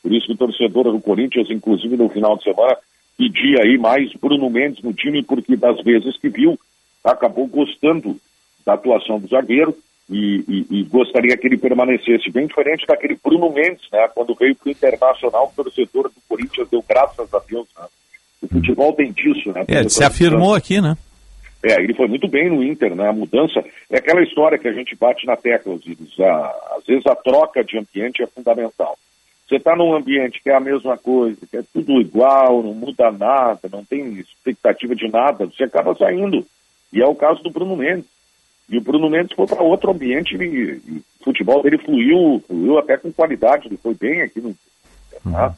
Por 0.02 0.12
isso 0.12 0.26
que 0.26 0.34
o 0.34 0.38
torcedor 0.38 0.92
do 0.92 1.00
Corinthians, 1.00 1.50
inclusive 1.50 1.96
no 1.96 2.10
final 2.10 2.36
de 2.38 2.44
semana, 2.44 2.78
pedia 3.18 3.62
aí 3.64 3.78
mais 3.78 4.12
Bruno 4.14 4.50
Mendes 4.50 4.84
no 4.84 4.94
time, 4.94 5.24
porque 5.24 5.56
das 5.56 5.82
vezes 5.84 6.18
que 6.18 6.30
viu, 6.30 6.60
acabou 7.04 7.48
gostando 7.48 8.18
da 8.66 8.74
atuação 8.74 9.20
do 9.20 9.28
zagueiro 9.28 9.76
e, 10.10 10.44
e- 10.48 10.66
e 10.80 10.84
gostaria 10.84 11.36
que 11.38 11.48
ele 11.48 11.58
permanecesse 11.58 12.30
bem 12.32 12.48
diferente 12.48 12.86
daquele 12.88 13.18
Bruno 13.24 13.52
Mendes, 13.52 13.84
né? 13.92 14.08
Quando 14.14 14.36
veio 14.36 14.56
para 14.56 14.68
o 14.68 14.72
Internacional, 14.72 15.52
o 15.58 15.64
torcedor 15.64 16.04
do 16.10 16.16
Corinthians 16.28 16.68
deu 16.70 16.84
graças 16.88 17.34
a 17.34 17.40
Deus, 17.48 17.68
né? 17.78 17.86
O 18.42 18.48
futebol 18.48 18.94
tem 18.94 19.12
disso, 19.12 19.52
né? 19.52 19.66
É, 19.68 19.88
se 19.90 20.04
afirmou 20.04 20.54
aqui, 20.54 20.80
né? 20.82 20.96
É, 21.64 21.82
ele 21.82 21.96
foi 21.96 22.08
muito 22.08 22.28
bem 22.28 22.48
no 22.50 22.64
Inter, 22.64 22.94
né? 22.96 23.08
A 23.10 23.14
mudança 23.14 23.64
é 23.90 23.98
aquela 23.98 24.22
história 24.22 24.58
que 24.60 24.68
a 24.68 24.74
gente 24.74 24.96
bate 24.96 25.26
na 25.26 25.36
tecla, 25.36 25.74
Osiris. 25.74 26.14
Às 26.78 26.86
vezes 26.86 27.06
a 27.08 27.16
troca 27.16 27.64
de 27.64 27.78
ambiente 27.80 28.22
é 28.22 28.28
fundamental. 28.28 28.98
Você 29.48 29.58
está 29.58 29.76
num 29.76 29.94
ambiente 29.94 30.42
que 30.42 30.50
é 30.50 30.56
a 30.56 30.60
mesma 30.60 30.98
coisa, 30.98 31.38
que 31.50 31.58
é 31.58 31.64
tudo 31.72 32.02
igual, 32.02 32.64
não 32.64 32.74
muda 32.74 33.12
nada, 33.12 33.70
não 33.72 33.86
tem 33.86 34.14
expectativa 34.14 34.96
de 34.96 35.08
nada, 35.08 35.46
você 35.46 35.66
acaba 35.66 35.96
saindo. 35.96 36.46
E 36.92 37.02
é 37.02 37.06
o 37.06 37.14
caso 37.14 37.44
do 37.44 37.52
Bruno 37.52 37.76
Mendes. 37.76 38.06
E 38.68 38.78
o 38.78 38.82
Bruno 38.82 39.10
Mendes 39.10 39.36
foi 39.36 39.46
para 39.46 39.62
outro 39.62 39.92
ambiente 39.92 40.36
e, 40.36 40.44
e 40.44 41.04
o 41.22 41.24
futebol 41.24 41.62
dele 41.62 41.78
fluiu, 41.78 42.44
fluiu 42.48 42.80
até 42.80 42.98
com 42.98 43.12
qualidade, 43.12 43.68
ele 43.68 43.78
foi 43.78 43.94
bem 43.94 44.24
aqui 44.24 44.42
no 44.42 44.50
Inter, 44.50 45.32
tá? 45.32 45.56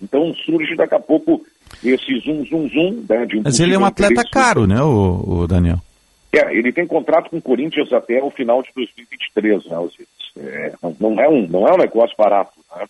Então 0.00 0.34
surge 0.34 0.74
daqui 0.74 0.94
a 0.94 1.00
pouco 1.00 1.44
esse 1.84 2.18
zoom, 2.20 2.44
zoom, 2.46 2.68
zoom, 2.68 3.04
né, 3.08 3.26
um 3.34 3.42
Mas 3.44 3.60
ele 3.60 3.74
é 3.74 3.78
um 3.78 3.84
atleta 3.84 4.12
interesse. 4.12 4.30
caro, 4.30 4.66
né, 4.66 4.80
o, 4.82 5.42
o 5.42 5.46
Daniel? 5.46 5.78
É, 6.32 6.54
ele 6.54 6.72
tem 6.72 6.86
contrato 6.86 7.30
com 7.30 7.38
o 7.38 7.42
Corinthians 7.42 7.92
até 7.92 8.22
o 8.22 8.30
final 8.30 8.62
de 8.62 8.68
2023, 8.74 9.64
né? 9.66 9.88
É, 10.38 10.72
não, 10.82 10.96
não 11.00 11.20
é 11.20 11.28
um, 11.28 11.46
não 11.46 11.66
é 11.66 11.72
um 11.72 11.78
negócio 11.78 12.14
barato, 12.16 12.52
né? 12.74 12.86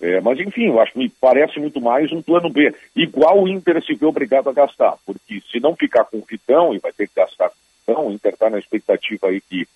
É, 0.00 0.20
mas 0.20 0.38
enfim, 0.38 0.66
eu 0.68 0.80
acho 0.80 0.92
que 0.92 0.98
me 0.98 1.08
parece 1.08 1.58
muito 1.58 1.80
mais 1.80 2.12
um 2.12 2.22
plano 2.22 2.48
B. 2.48 2.72
Igual 2.94 3.42
o 3.42 3.48
Inter 3.48 3.82
se 3.84 3.94
vê 3.94 4.06
obrigado 4.06 4.48
a 4.48 4.52
gastar, 4.52 4.96
porque 5.04 5.42
se 5.50 5.58
não 5.58 5.74
ficar 5.74 6.04
com 6.04 6.18
o 6.18 6.24
Vitão 6.28 6.72
e 6.72 6.78
vai 6.78 6.92
ter 6.92 7.08
que 7.08 7.14
gastar 7.16 7.48
com 7.50 7.54
o 7.56 7.94
Vitão, 7.94 8.06
o 8.06 8.12
Inter 8.12 8.32
está 8.32 8.48
na 8.48 8.58
expectativa 8.58 9.26
aí 9.28 9.40
que 9.40 9.66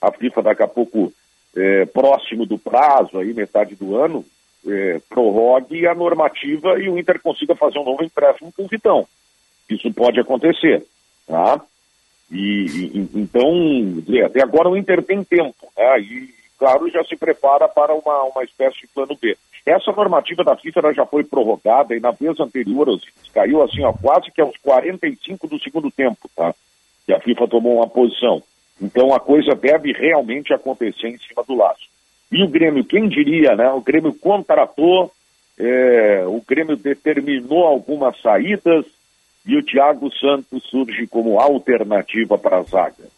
a 0.00 0.10
FIFA 0.10 0.42
daqui 0.42 0.62
a 0.64 0.68
pouco, 0.68 1.12
é, 1.56 1.84
próximo 1.86 2.44
do 2.44 2.58
prazo, 2.58 3.18
aí 3.18 3.32
metade 3.32 3.76
do 3.76 3.96
ano, 3.96 4.24
é, 4.66 5.00
prorrogue 5.08 5.86
a 5.86 5.94
normativa 5.94 6.78
e 6.80 6.88
o 6.88 6.98
Inter 6.98 7.20
consiga 7.20 7.54
fazer 7.54 7.78
um 7.78 7.84
novo 7.84 8.02
empréstimo 8.04 8.52
com 8.52 8.64
o 8.64 8.68
Vitão. 8.68 9.06
Isso 9.70 9.92
pode 9.92 10.18
acontecer, 10.18 10.84
tá? 11.26 11.60
E, 12.30 12.66
e- 12.94 13.08
então, 13.14 13.48
até 14.26 14.42
agora 14.42 14.68
o 14.68 14.76
Inter 14.76 15.02
tem 15.04 15.22
tempo, 15.22 15.72
né? 15.76 16.00
E, 16.00 16.34
claro, 16.58 16.90
já 16.90 17.02
se 17.04 17.16
prepara 17.16 17.68
para 17.68 17.94
uma, 17.94 18.24
uma 18.24 18.42
espécie 18.44 18.80
de 18.80 18.86
plano 18.88 19.16
B. 19.20 19.36
Essa 19.66 19.92
normativa 19.92 20.42
da 20.42 20.56
FIFA 20.56 20.94
já 20.94 21.06
foi 21.06 21.24
prorrogada 21.24 21.94
e 21.94 22.00
na 22.00 22.10
vez 22.10 22.38
anterior, 22.40 22.88
caiu 23.32 23.62
assim, 23.62 23.82
ó, 23.82 23.92
quase 23.92 24.30
que 24.30 24.40
aos 24.40 24.56
45 24.58 25.46
do 25.46 25.60
segundo 25.60 25.90
tempo, 25.90 26.28
tá? 26.34 26.54
Que 27.06 27.12
a 27.12 27.20
FIFA 27.20 27.48
tomou 27.48 27.76
uma 27.76 27.88
posição. 27.88 28.42
Então 28.80 29.12
a 29.12 29.20
coisa 29.20 29.54
deve 29.54 29.92
realmente 29.92 30.52
acontecer 30.52 31.08
em 31.08 31.18
cima 31.18 31.42
do 31.46 31.54
laço. 31.54 31.88
E 32.30 32.42
o 32.42 32.48
Grêmio, 32.48 32.84
quem 32.84 33.08
diria, 33.08 33.56
né? 33.56 33.70
O 33.70 33.80
Grêmio 33.80 34.12
contratou, 34.14 35.10
é, 35.58 36.24
o 36.26 36.42
Grêmio 36.46 36.76
determinou 36.76 37.66
algumas 37.66 38.20
saídas, 38.20 38.84
e 39.48 39.56
o 39.56 39.62
Thiago 39.62 40.12
Santos 40.12 40.62
surge 40.64 41.06
como 41.06 41.40
alternativa 41.40 42.36
para 42.36 42.58
a 42.58 42.62
zaga. 42.62 43.08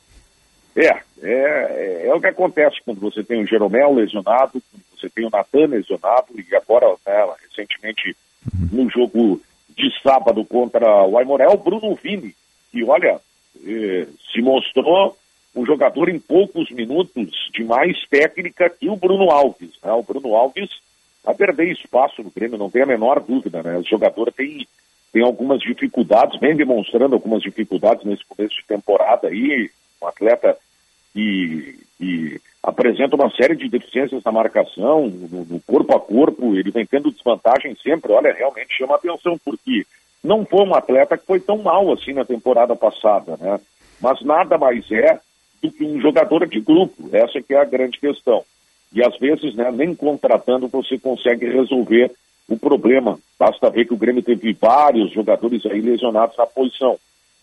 É, 0.77 1.01
é, 1.21 2.07
é, 2.07 2.15
o 2.15 2.21
que 2.21 2.29
acontece 2.29 2.77
quando 2.85 3.01
você 3.01 3.25
tem 3.25 3.43
o 3.43 3.47
Jeromel 3.47 3.93
lesionado, 3.93 4.63
você 5.01 5.09
tem 5.09 5.27
o 5.27 5.31
Natan 5.31 5.67
lesionado, 5.67 6.27
e 6.37 6.55
agora, 6.55 6.87
né, 7.07 7.35
recentemente, 7.49 8.17
no 8.71 8.89
jogo 8.91 9.41
de 9.77 9.91
sábado 10.03 10.45
contra 10.45 11.05
o 11.05 11.19
Aimoré, 11.19 11.49
o 11.49 11.57
Bruno 11.57 11.95
Vini, 11.95 12.35
que, 12.71 12.85
olha, 12.85 13.21
eh, 13.65 14.07
se 14.33 14.43
mostrou 14.43 15.17
um 15.55 15.67
jogador 15.67 16.09
em 16.09 16.19
poucos 16.19 16.71
minutos 16.71 17.51
de 17.53 17.65
mais 17.65 18.07
técnica 18.09 18.71
que 18.71 18.89
o 18.89 18.97
Bruno 18.97 19.31
Alves. 19.31 19.73
Né? 19.83 19.93
O 19.93 20.03
Bruno 20.03 20.35
Alves 20.35 20.71
vai 21.25 21.35
perder 21.35 21.73
espaço 21.73 22.23
no 22.23 22.31
Grêmio, 22.31 22.59
não 22.59 22.71
tem 22.71 22.83
a 22.83 22.87
menor 22.87 23.21
dúvida. 23.21 23.63
Né? 23.63 23.77
O 23.79 23.83
jogador 23.83 24.33
tem, 24.33 24.67
tem 25.13 25.23
algumas 25.23 25.61
dificuldades, 25.61 26.39
vem 26.39 26.55
demonstrando 26.55 27.15
algumas 27.15 27.43
dificuldades 27.43 28.05
nesse 28.05 28.25
começo 28.25 28.55
de 28.55 28.67
temporada 28.67 29.29
aí. 29.29 29.71
Um 30.01 30.07
atleta 30.07 30.57
que, 31.13 31.79
que 31.99 32.41
apresenta 32.63 33.17
uma 33.17 33.31
série 33.31 33.57
de 33.57 33.69
deficiências 33.69 34.23
na 34.23 34.31
marcação, 34.31 35.09
no, 35.09 35.45
no 35.45 35.61
corpo 35.61 35.97
a 35.97 36.01
corpo, 36.01 36.55
ele 36.55 36.71
vem 36.71 36.85
tendo 36.85 37.11
desvantagem 37.11 37.75
sempre. 37.83 38.13
Olha, 38.13 38.33
realmente 38.33 38.77
chama 38.77 38.97
atenção, 38.97 39.39
porque 39.45 39.87
não 40.23 40.45
foi 40.45 40.65
um 40.65 40.75
atleta 40.75 41.17
que 41.17 41.27
foi 41.27 41.41
tão 41.41 41.59
mal 41.59 41.91
assim 41.93 42.13
na 42.13 42.25
temporada 42.25 42.77
passada, 42.77 43.37
né? 43.41 43.59
Mas 44.01 44.21
nada 44.23 44.59
mais 44.59 44.91
é 44.91 45.19
do 45.63 45.71
que 45.71 45.85
um 45.85 46.01
jogador 46.01 46.47
de 46.47 46.61
grupo. 46.61 47.09
Essa 47.13 47.41
que 47.41 47.55
é 47.55 47.59
a 47.59 47.65
grande 47.65 47.99
questão. 47.99 48.45
E 48.93 49.03
às 49.03 49.17
vezes, 49.19 49.55
né, 49.55 49.71
nem 49.71 49.95
contratando 49.95 50.69
você 50.69 50.99
consegue 50.99 51.47
resolver 51.47 52.11
o 52.49 52.59
problema. 52.59 53.19
Basta 53.39 53.71
ver 53.71 53.87
que 53.87 53.95
o 53.95 53.99
Grêmio 53.99 54.23
teve 54.23 54.53
vários 54.53 55.13
jogadores 55.13 55.65
aí 55.67 55.81
lesionados 55.81 56.37
na 56.37 56.47
posição. 56.47 56.99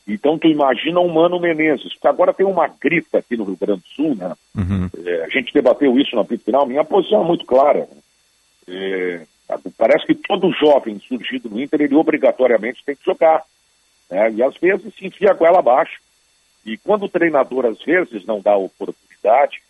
Então 0.08 0.38
tu 0.38 0.48
imagina 0.48 1.02
o 1.02 1.14
Mano 1.14 1.40
Menezes, 1.40 1.94
porque 1.94 2.08
agora 2.08 2.34
tem 2.34 2.46
uma 2.46 2.68
grita 2.68 3.18
aqui 3.18 3.36
no 3.36 3.44
Rio 3.44 3.58
Grande 3.60 3.82
do 3.82 3.88
Sul, 3.88 4.16
né? 4.16 4.34
Uhum. 4.56 4.90
É, 5.06 5.26
a 5.26 5.30
gente 5.30 5.54
debateu 5.54 6.00
isso 6.00 6.16
no 6.16 6.22
apito 6.22 6.46
final, 6.46 6.66
minha 6.66 6.84
posição 6.84 7.24
é 7.24 7.26
muito 7.26 7.46
clara. 7.46 7.88
É, 8.68 9.22
parece 9.78 10.06
que 10.06 10.16
todo 10.16 10.52
jovem 10.54 11.00
surgido 11.00 11.50
no 11.50 11.62
Inter, 11.62 11.82
ele 11.82 11.96
obrigatoriamente 11.96 12.84
tem 12.86 12.96
que 12.96 13.06
jogar. 13.06 13.44
Né? 14.10 14.32
E 14.32 14.44
às 14.44 14.56
vezes 14.58 14.94
se 14.96 15.06
enfia 15.06 15.36
com 15.36 15.46
ela 15.46 15.60
abaixo. 15.60 16.00
E 16.66 16.78
quando 16.78 17.04
o 17.04 17.10
treinador 17.10 17.66
às 17.66 17.82
vezes 17.82 18.26
não 18.26 18.42
dá 18.42 18.56
oportunidade, 18.56 19.62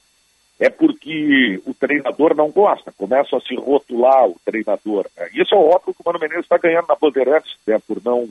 é 0.60 0.70
porque 0.70 1.62
o 1.66 1.74
treinador 1.74 2.36
não 2.36 2.50
gosta, 2.50 2.92
começa 2.92 3.38
a 3.38 3.42
se 3.42 3.56
rotular 3.56 4.28
o 4.28 4.40
treinador. 4.44 5.06
Né? 5.16 5.30
E 5.34 5.42
isso 5.42 5.54
é 5.54 5.58
óbvio 5.58 5.94
que 5.94 6.02
o 6.02 6.04
Mano 6.06 6.20
Menezes 6.20 6.46
está 6.46 6.58
ganhando 6.58 6.88
na 6.88 6.96
Bandeirantes, 6.96 7.56
né? 7.66 7.80
por 7.88 8.04
não, 8.04 8.28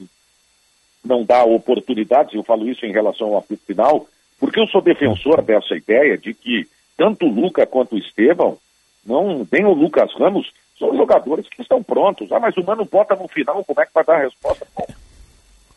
não 1.07 1.25
dar 1.25 1.45
oportunidades, 1.45 2.35
eu 2.35 2.43
falo 2.43 2.69
isso 2.69 2.85
em 2.85 2.93
relação 2.93 3.29
ao 3.29 3.39
apito 3.39 3.63
final, 3.67 4.07
porque 4.39 4.61
eu 4.61 4.67
sou 4.67 4.83
defensor 4.83 5.43
dessa 5.43 5.75
ideia 5.75 6.19
de 6.19 6.35
que 6.35 6.69
tanto 6.97 7.27
o 7.27 7.33
Luca 7.33 7.67
quanto 7.67 7.95
o 7.95 7.99
Estevão, 7.99 8.59
não, 9.05 9.47
nem 9.51 9.65
o 9.65 9.73
Lucas 9.73 10.13
Ramos, 10.15 10.51
são 10.79 10.95
jogadores 10.97 11.49
que 11.49 11.63
estão 11.63 11.83
prontos. 11.83 12.31
Ah, 12.33 12.41
mas 12.41 12.57
o 12.57 12.65
Mano 12.65 12.85
bota 12.85 13.15
no 13.15 13.29
final, 13.29 13.65
como 13.65 13.81
é 13.81 13.87
que 13.87 13.95
vai 13.95 14.05
dar 14.05 14.17
a 14.17 14.23
resposta? 14.25 14.67
Bom, 14.77 14.87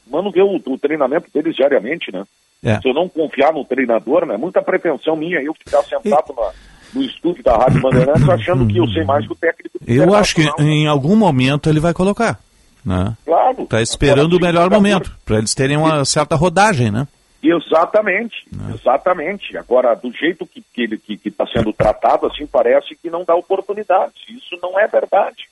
o 0.07 0.11
Mano 0.11 0.31
vê 0.31 0.41
o, 0.41 0.55
o 0.55 0.77
treinamento 0.77 1.29
deles 1.33 1.55
diariamente, 1.55 2.11
né? 2.11 2.25
É. 2.63 2.79
Se 2.81 2.89
eu 2.89 2.93
não 2.93 3.07
confiar 3.07 3.53
no 3.53 3.63
treinador, 3.63 4.25
né? 4.25 4.35
Muita 4.35 4.61
pretensão 4.61 5.15
minha, 5.15 5.41
eu 5.41 5.53
ficar 5.53 5.81
sentado 5.83 6.33
na, 6.35 6.51
no 6.93 7.03
estúdio 7.03 7.43
da 7.43 7.55
Rádio 7.55 7.81
Bandeirantes 7.81 8.27
achando 8.27 8.67
que 8.67 8.77
eu 8.77 8.87
sei 8.87 9.03
mais 9.05 9.25
que 9.25 9.31
o 9.31 9.35
técnico. 9.35 9.79
do 9.79 9.91
Eu 9.91 10.13
acho 10.13 10.35
que 10.35 10.41
Internacional. 10.41 10.73
em 10.73 10.87
algum 10.87 11.15
momento 11.15 11.69
ele 11.69 11.79
vai 11.79 11.93
colocar. 11.93 12.39
Né? 12.85 13.15
Claro. 13.25 13.65
Tá 13.65 13.81
esperando 13.81 14.33
o 14.33 14.39
melhor 14.39 14.69
momento, 14.69 15.15
para 15.25 15.37
eles 15.37 15.53
terem 15.53 15.77
uma 15.77 16.03
certa 16.05 16.35
rodagem, 16.35 16.91
né? 16.91 17.07
Exatamente, 17.41 18.45
exatamente. 18.73 19.57
Agora, 19.57 19.95
do 19.95 20.11
jeito 20.11 20.45
que, 20.45 20.61
que 20.61 20.81
ele 20.81 20.97
que 20.97 21.19
está 21.25 21.47
sendo 21.47 21.71
tratado, 21.71 22.25
assim, 22.25 22.45
parece 22.45 22.95
que 22.95 23.09
não 23.09 23.23
dá 23.23 23.33
oportunidade. 23.33 24.13
Isso 24.29 24.57
não 24.61 24.77
é 24.77 24.85
verdade. 24.87 25.47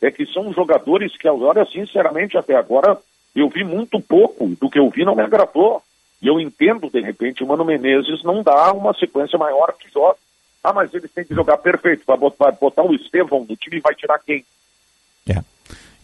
É 0.00 0.10
que 0.10 0.24
são 0.26 0.52
jogadores 0.52 1.16
que, 1.16 1.28
olha, 1.28 1.66
sinceramente, 1.66 2.38
até 2.38 2.54
agora, 2.54 2.96
eu 3.34 3.50
vi 3.50 3.64
muito 3.64 4.00
pouco. 4.00 4.48
Do 4.58 4.70
que 4.70 4.78
eu 4.78 4.88
vi 4.88 5.04
não 5.04 5.14
me 5.14 5.22
agradou. 5.22 5.82
E 6.22 6.26
eu 6.26 6.40
entendo, 6.40 6.88
de 6.88 7.00
repente, 7.00 7.44
o 7.44 7.46
Mano 7.46 7.64
Menezes 7.66 8.22
não 8.24 8.42
dá 8.42 8.72
uma 8.72 8.94
sequência 8.94 9.38
maior 9.38 9.74
que 9.78 9.90
joga. 9.92 10.16
Ah, 10.64 10.72
mas 10.72 10.92
eles 10.94 11.10
têm 11.12 11.24
que 11.24 11.34
jogar 11.34 11.58
perfeito. 11.58 12.02
Vai 12.06 12.16
botar, 12.16 12.46
vai 12.46 12.52
botar 12.52 12.82
o 12.82 12.94
Estevão 12.94 13.46
no 13.46 13.56
time 13.56 13.76
e 13.76 13.80
vai 13.80 13.94
tirar 13.94 14.18
quem? 14.20 14.42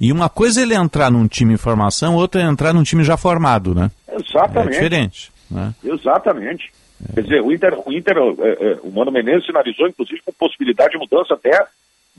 E 0.03 0.11
uma 0.11 0.28
coisa 0.28 0.61
é 0.61 0.64
ele 0.64 0.74
entrar 0.74 1.12
num 1.12 1.28
time 1.28 1.55
em 1.55 1.57
formação, 1.57 2.16
outra 2.16 2.42
é 2.42 2.44
entrar 2.44 2.72
num 2.72 2.82
time 2.82 3.05
já 3.05 3.16
formado, 3.16 3.72
né? 3.74 3.88
Exatamente. 4.09 4.68
É 4.68 4.70
diferente. 4.72 5.32
Né? 5.48 5.72
Exatamente. 5.84 6.72
Quer 7.14 7.22
dizer, 7.22 7.40
o 7.40 7.53
Inter, 7.53 7.78
o, 7.86 7.92
Inter 7.92 8.16
é, 8.16 8.20
é, 8.20 8.78
o 8.82 8.90
Mano 8.90 9.12
Menezes 9.12 9.46
sinalizou, 9.46 9.86
inclusive, 9.86 10.20
com 10.22 10.32
possibilidade 10.32 10.92
de 10.92 10.98
mudança 10.98 11.34
até 11.34 11.66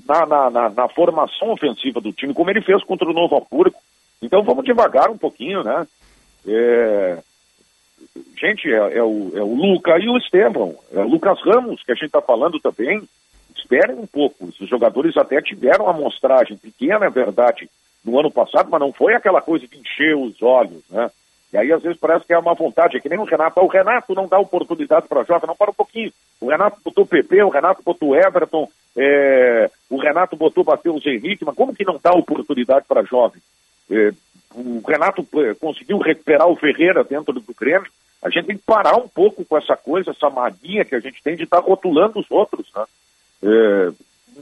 na, 0.07 0.25
na, 0.25 0.49
na, 0.49 0.69
na 0.69 0.87
formação 0.87 1.51
ofensiva 1.51 1.99
do 1.99 2.13
time, 2.13 2.33
como 2.33 2.49
ele 2.49 2.61
fez 2.61 2.81
contra 2.85 3.07
o 3.07 3.13
Novo 3.13 3.35
Hamburgo. 3.35 3.75
Então 4.21 4.41
vamos 4.43 4.63
devagar 4.63 5.09
um 5.09 5.17
pouquinho, 5.17 5.61
né? 5.61 5.85
É, 6.47 7.17
Gente, 8.39 8.71
é, 8.71 8.97
é 8.97 9.03
o, 9.03 9.31
é 9.35 9.41
o 9.41 9.55
Luca 9.55 9.97
e 9.97 10.07
o 10.07 10.17
Estevão. 10.17 10.75
É 10.93 10.99
o 10.99 11.07
Lucas 11.07 11.39
Ramos, 11.43 11.81
que 11.83 11.91
a 11.91 11.95
gente 11.95 12.07
está 12.07 12.21
falando 12.21 12.59
também. 12.59 13.01
Esperem 13.73 13.95
um 13.95 14.05
pouco. 14.05 14.49
Esses 14.49 14.69
jogadores 14.69 15.17
até 15.17 15.41
tiveram 15.41 15.89
amostragem 15.89 16.55
pequena, 16.57 17.07
é 17.07 17.09
verdade, 17.09 17.67
no 18.05 18.19
ano 18.19 18.29
passado, 18.29 18.69
mas 18.69 18.79
não 18.79 18.93
foi 18.93 19.15
aquela 19.15 19.41
coisa 19.41 19.67
de 19.67 19.79
encher 19.79 20.15
os 20.15 20.39
olhos, 20.43 20.83
né? 20.91 21.09
E 21.51 21.57
aí, 21.57 21.71
às 21.71 21.81
vezes, 21.81 21.99
parece 21.99 22.25
que 22.25 22.33
é 22.33 22.37
uma 22.37 22.53
vontade, 22.53 22.97
é 22.97 22.99
que 22.99 23.09
nem 23.09 23.19
o 23.19 23.23
Renato. 23.23 23.59
Ah, 23.59 23.63
O 23.63 23.67
Renato 23.67 24.13
não 24.13 24.27
dá 24.27 24.39
oportunidade 24.39 25.07
para 25.07 25.23
jovem, 25.23 25.47
não 25.47 25.55
para 25.55 25.71
um 25.71 25.73
pouquinho. 25.73 26.11
O 26.39 26.49
Renato 26.49 26.77
botou 26.83 27.03
o 27.03 27.07
PP, 27.07 27.43
o 27.43 27.49
Renato 27.49 27.81
botou 27.83 28.09
o 28.09 28.15
Everton, 28.15 28.67
é, 28.95 29.69
o 29.89 29.97
Renato 29.97 30.35
botou 30.35 30.63
o 30.63 30.67
Matheus 30.67 31.05
Henrique, 31.05 31.45
mas 31.45 31.55
como 31.55 31.75
que 31.75 31.85
não 31.85 31.99
dá 32.01 32.11
oportunidade 32.11 32.85
para 32.87 33.03
jovem? 33.03 33.41
É, 33.89 34.11
o 34.55 34.81
Renato 34.87 35.27
eh, 35.35 35.55
conseguiu 35.59 35.97
recuperar 35.97 36.47
o 36.47 36.55
Ferreira 36.55 37.03
dentro 37.03 37.33
do 37.33 37.55
Grêmio. 37.59 37.89
A 38.21 38.29
gente 38.29 38.45
tem 38.45 38.57
que 38.57 38.63
parar 38.63 38.95
um 38.97 39.07
pouco 39.07 39.43
com 39.43 39.57
essa 39.57 39.75
coisa, 39.75 40.11
essa 40.11 40.29
mania 40.29 40.85
que 40.85 40.93
a 40.95 40.99
gente 40.99 41.21
tem 41.23 41.35
de 41.35 41.43
estar 41.43 41.59
rotulando 41.59 42.19
os 42.19 42.29
outros, 42.29 42.67
né? 42.75 42.83
É, 43.43 43.91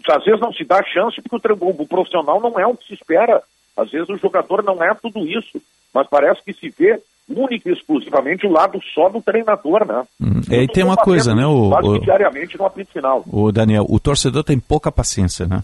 às 0.09 0.23
vezes 0.23 0.39
não 0.39 0.53
se 0.53 0.63
dá 0.63 0.81
chance 0.83 1.21
porque 1.21 1.51
o, 1.51 1.69
o 1.69 1.87
profissional 1.87 2.39
não 2.39 2.59
é 2.59 2.65
o 2.65 2.75
que 2.75 2.87
se 2.87 2.93
espera. 2.93 3.41
Às 3.75 3.89
vezes 3.91 4.09
o 4.09 4.17
jogador 4.17 4.63
não 4.63 4.83
é 4.83 4.93
tudo 4.93 5.25
isso, 5.27 5.61
mas 5.93 6.07
parece 6.07 6.43
que 6.43 6.53
se 6.53 6.69
vê 6.69 7.01
única 7.29 7.69
e 7.69 7.73
exclusivamente 7.73 8.45
o 8.45 8.51
lado 8.51 8.79
só 8.93 9.09
do 9.09 9.21
treinador, 9.21 9.85
né? 9.85 10.03
Hum, 10.19 10.41
E 10.49 10.55
aí 10.55 10.67
tem 10.67 10.83
uma 10.83 10.97
coisa, 10.97 11.33
né, 11.33 11.45
o, 11.45 11.69
o, 11.69 11.99
diariamente 11.99 12.57
no 12.57 12.65
apito 12.65 12.91
final. 12.91 13.23
o 13.25 13.51
Daniel, 13.51 13.85
o 13.87 13.99
torcedor 13.99 14.43
tem 14.43 14.59
pouca 14.59 14.91
paciência, 14.91 15.45
né? 15.47 15.63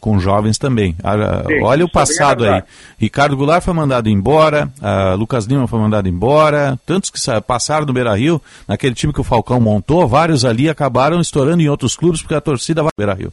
Com 0.00 0.18
jovens 0.20 0.58
também. 0.58 0.94
Ah, 1.02 1.42
Sim, 1.46 1.62
Olha 1.62 1.84
o 1.84 1.88
é 1.88 1.90
passado 1.90 2.44
aí. 2.44 2.62
Ricardo 2.98 3.36
Goulart 3.36 3.64
foi 3.64 3.72
mandado 3.74 4.08
embora, 4.08 4.70
ah, 4.82 5.14
Lucas 5.14 5.46
Lima 5.46 5.66
foi 5.66 5.78
mandado 5.80 6.08
embora, 6.08 6.78
tantos 6.86 7.10
que 7.10 7.18
sa- 7.18 7.40
passaram 7.40 7.86
no 7.86 7.92
Beira 7.92 8.14
Rio, 8.14 8.40
naquele 8.68 8.94
time 8.94 9.12
que 9.12 9.20
o 9.20 9.24
Falcão 9.24 9.58
montou, 9.60 10.06
vários 10.06 10.44
ali 10.44 10.68
acabaram 10.68 11.20
estourando 11.20 11.62
em 11.62 11.68
outros 11.68 11.96
clubes 11.96 12.20
porque 12.20 12.34
a 12.34 12.40
torcida 12.40 12.82
vai 12.82 12.90
no 12.96 13.04
Beira 13.04 13.14
Rio. 13.14 13.32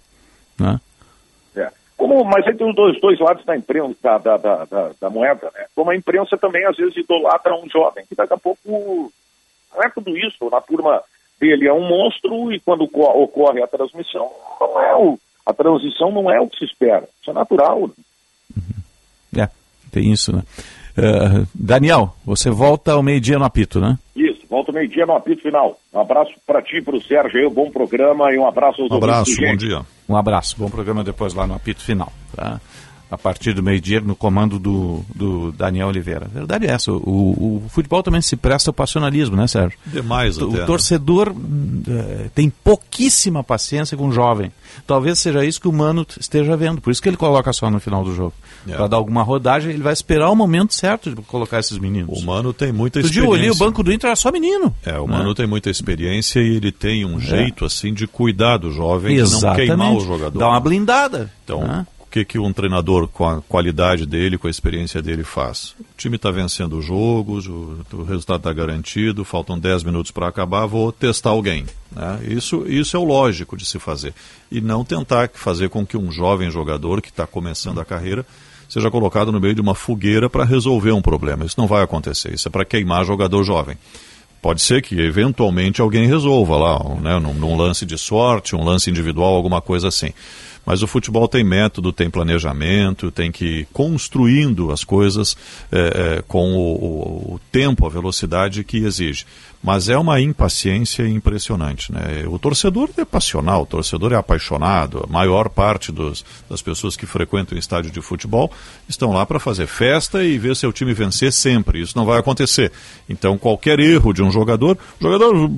Né? 0.58 0.80
É. 1.58 1.70
Como, 1.98 2.24
mas 2.24 2.46
tem 2.46 2.68
os 2.68 2.76
dois, 2.76 3.00
dois 3.02 3.20
lados 3.20 3.46
da, 3.46 3.56
imprensa, 3.56 3.94
da, 4.02 4.18
da, 4.18 4.38
da, 4.38 4.66
da- 4.66 4.92
da 5.00 5.10
moeda, 5.10 5.52
né? 5.54 5.66
Como 5.76 5.92
a 5.92 5.96
imprensa 5.96 6.38
também 6.38 6.66
às 6.66 6.78
vezes 6.78 6.96
idolatra 6.98 7.54
um 7.54 7.70
jovem 7.70 8.06
que 8.08 8.16
daqui 8.16 8.34
a 8.34 8.38
pouco 8.38 9.12
não 9.76 9.84
é 9.84 9.90
tudo 9.90 10.18
isso. 10.18 10.50
Na 10.50 10.62
turma 10.62 11.02
dele 11.40 11.68
é 11.68 11.74
um 11.74 11.86
monstro 11.88 12.52
e 12.52 12.60
quando 12.62 12.88
co- 12.88 13.22
ocorre 13.24 13.62
a 13.62 13.68
transmissão, 13.68 14.32
não 14.60 14.82
é 14.82 14.96
o, 14.96 15.20
a 15.46 15.54
transição 15.54 16.12
não 16.12 16.32
é 16.32 16.40
o 16.40 16.48
que 16.48 16.58
se 16.58 16.66
espera. 16.66 17.08
Isso 17.22 17.32
é 17.32 17.34
natural. 17.34 17.90
É, 19.36 19.50
tem 19.92 20.12
isso, 20.12 20.36
né? 20.36 20.44
Ah, 20.98 21.46
Daniel, 21.54 22.16
você 22.26 22.50
volta 22.50 22.94
ao 22.94 23.04
meio-dia 23.04 23.38
no 23.38 23.46
apito, 23.46 23.80
né? 23.80 23.98
Isso, 24.16 24.42
volta 24.50 24.72
meio-dia 24.72 25.06
no 25.06 25.14
apito 25.14 25.42
final. 25.42 25.78
Um 25.94 26.00
abraço 26.00 26.32
para 26.48 26.62
ti, 26.62 26.82
para 26.82 26.96
o 26.96 27.02
Sérgio 27.02 27.40
aí, 27.40 27.46
um 27.46 27.54
bom 27.54 27.70
programa 27.70 28.32
e 28.32 28.38
um 28.38 28.48
abraço 28.48 28.82
aos 28.82 28.92
ouvintes 28.92 29.36
do 29.36 29.42
Gente. 29.42 29.86
Um 30.08 30.16
abraço, 30.16 30.56
bom 30.58 30.70
programa 30.70 31.04
depois 31.04 31.34
lá 31.34 31.46
no 31.46 31.56
apito 31.56 31.82
final. 31.82 32.12
Tá? 32.36 32.60
A 33.10 33.18
partir 33.18 33.54
do 33.54 33.62
meio-dia, 33.62 34.02
no 34.02 34.16
comando 34.16 34.58
do, 34.58 35.06
do 35.14 35.52
Daniel 35.52 35.88
Oliveira. 35.90 36.26
A 36.26 36.38
verdade 36.40 36.66
é 36.66 36.72
essa, 36.72 36.92
o, 36.92 36.96
o 37.66 37.70
futebol 37.70 38.02
também 38.02 38.22
se 38.22 38.36
presta 38.36 38.70
ao 38.70 38.74
passionalismo, 38.74 39.36
né, 39.36 39.48
Sérgio? 39.48 39.78
Demais 39.86 40.38
O 40.38 40.50
até, 40.50 40.60
né? 40.60 40.66
torcedor 40.66 41.34
eh, 41.88 42.30
tem 42.34 42.50
pouquíssima 42.50 43.44
paciência 43.44 43.96
com 43.96 44.08
o 44.08 44.12
jovem. 44.12 44.52
Talvez 44.88 45.20
seja 45.20 45.46
isso 45.46 45.62
que 45.62 45.68
o 45.68 45.72
Mano 45.74 46.06
esteja 46.20 46.58
vendo, 46.58 46.82
por 46.82 46.92
isso 46.92 47.02
que 47.02 47.08
ele 47.08 47.18
coloca 47.18 47.54
só 47.54 47.70
no 47.70 47.80
final 47.80 48.04
do 48.04 48.14
jogo. 48.14 48.34
É. 48.68 48.76
Para 48.76 48.88
dar 48.88 48.98
alguma 48.98 49.22
rodagem, 49.24 49.72
ele 49.72 49.84
vai 49.84 49.94
esperar 49.94 50.30
o 50.30 50.36
momento 50.36 50.74
certo 50.74 51.12
de 51.14 51.22
colocar 51.22 51.60
esses 51.60 51.78
meninos. 51.78 52.20
O 52.22 52.26
Mano 52.26 52.52
tem 52.54 52.72
muita 52.72 53.00
Outro 53.00 53.12
dia 53.12 53.22
eu 53.22 53.28
olhei 53.30 53.50
o 53.50 53.52
experiência. 53.52 53.66
banco 53.66 53.84
do 53.84 53.94
Inter, 53.94 54.08
era 54.08 54.16
só 54.16 54.32
menino. 54.32 54.76
É, 54.84 55.00
o 55.00 55.08
né? 55.08 55.18
Mano 55.18 55.36
tem 55.36 55.46
muita 55.48 55.70
experiência 55.70 56.40
e 56.40 56.56
ele 56.56 56.72
tem 56.72 57.06
um 57.06 57.20
jeito 57.20 57.64
assim 57.66 57.94
de 57.94 58.08
cuidar 58.08 58.58
do 58.58 58.72
jovem, 58.72 59.16
de 59.16 59.22
não 59.22 59.28
Exatamente. 59.28 59.68
queimar 59.68 59.94
o 59.94 60.00
jogador. 60.00 60.40
Dá 60.40 60.48
uma 60.50 60.60
blindada. 60.60 61.32
Então, 61.44 61.62
né? 61.62 61.86
Que, 62.16 62.24
que 62.24 62.40
um 62.40 62.54
treinador 62.54 63.10
com 63.10 63.28
a 63.28 63.42
qualidade 63.42 64.06
dele, 64.06 64.38
com 64.38 64.48
a 64.48 64.50
experiência 64.50 65.02
dele 65.02 65.24
faz? 65.26 65.76
O 65.80 65.98
time 65.98 66.16
está 66.16 66.32
vencendo 66.32 66.78
os 66.78 66.86
jogos, 66.86 67.46
o, 67.46 67.80
o 67.92 68.04
resultado 68.04 68.38
está 68.38 68.54
garantido, 68.54 69.26
faltam 69.26 69.60
10 69.60 69.84
minutos 69.84 70.12
para 70.12 70.28
acabar, 70.28 70.66
vou 70.66 70.94
testar 70.94 71.32
alguém. 71.32 71.66
Né? 71.92 72.20
Isso, 72.30 72.66
isso 72.68 72.96
é 72.96 73.00
o 73.00 73.04
lógico 73.04 73.58
de 73.58 73.66
se 73.66 73.80
fazer. 73.80 74.14
E 74.50 74.62
não 74.62 74.86
tentar 74.86 75.30
fazer 75.34 75.68
com 75.68 75.86
que 75.86 75.98
um 75.98 76.10
jovem 76.10 76.50
jogador 76.50 77.02
que 77.02 77.10
está 77.10 77.28
começando 77.28 77.82
a 77.82 77.86
carreira 77.86 78.26
seja 78.70 78.90
colocado 78.90 79.30
no 79.30 79.42
meio 79.42 79.54
de 79.54 79.62
uma 79.62 79.76
fogueira 79.76 80.30
para 80.30 80.46
resolver 80.46 80.94
um 80.94 81.02
problema. 81.02 81.44
Isso 81.44 81.60
não 81.60 81.68
vai 81.68 81.84
acontecer, 81.84 82.34
isso 82.34 82.48
é 82.48 82.52
para 82.52 82.64
queimar 82.64 83.04
jogador 83.04 83.44
jovem. 83.44 83.78
Pode 84.46 84.62
ser 84.62 84.84
que 84.84 85.02
eventualmente 85.02 85.82
alguém 85.82 86.06
resolva 86.06 86.56
lá, 86.56 86.78
né, 87.02 87.20
num, 87.20 87.34
num 87.34 87.58
lance 87.58 87.84
de 87.84 87.98
sorte, 87.98 88.56
um 88.56 88.64
lance 88.64 88.92
individual, 88.92 89.34
alguma 89.34 89.60
coisa 89.60 89.88
assim. 89.88 90.14
Mas 90.66 90.82
o 90.82 90.88
futebol 90.88 91.28
tem 91.28 91.44
método, 91.44 91.94
tem 91.94 92.10
planejamento, 92.10 93.12
tem 93.12 93.32
que 93.32 93.46
ir 93.46 93.68
construindo 93.72 94.72
as 94.72 94.84
coisas 94.84 95.38
é, 95.72 96.18
é, 96.18 96.24
com 96.28 96.56
o, 96.56 97.34
o, 97.36 97.40
tempo, 97.52 97.86
a 97.86 97.90
velocidade 97.90 98.64
que 98.64 98.78
exige. 98.78 99.26
Mas 99.62 99.90
é 99.90 99.98
uma 99.98 100.20
impaciência 100.20 101.08
impressionante. 101.08 101.92
Né? 101.92 102.26
O 102.28 102.38
torcedor 102.38 102.90
é 102.98 103.06
passional, 103.06 103.64
o 103.64 103.66
torcedor 103.66 104.14
é 104.14 104.16
apaixonado. 104.16 105.04
A 105.08 105.12
maior 105.12 105.50
parte 105.50 105.92
dos, 105.92 106.24
das 106.50 106.62
pessoas 106.62 106.96
que 106.96 107.06
frequentam 107.06 107.56
o 107.56 107.60
estádio 107.60 107.92
de 107.92 108.02
futebol 108.02 108.52
estão 108.88 109.12
lá 109.12 109.26
para 109.26 109.40
fazer 109.40 109.66
festa 109.66 110.24
e 110.24 110.38
ver 110.38 110.56
seu 110.56 110.72
time 110.72 110.94
vencer 110.94 111.34
sempre. 111.34 111.82
Isso 111.82 111.98
não 111.98 112.06
vai 112.06 112.20
acontecer. 112.20 112.72
Então, 113.10 113.38
qualquer 113.38 113.80
erro 113.80 114.14
de 114.14 114.22
um 114.22 114.32
jogador, 114.36 114.78
o 115.00 115.04
jogador 115.04 115.50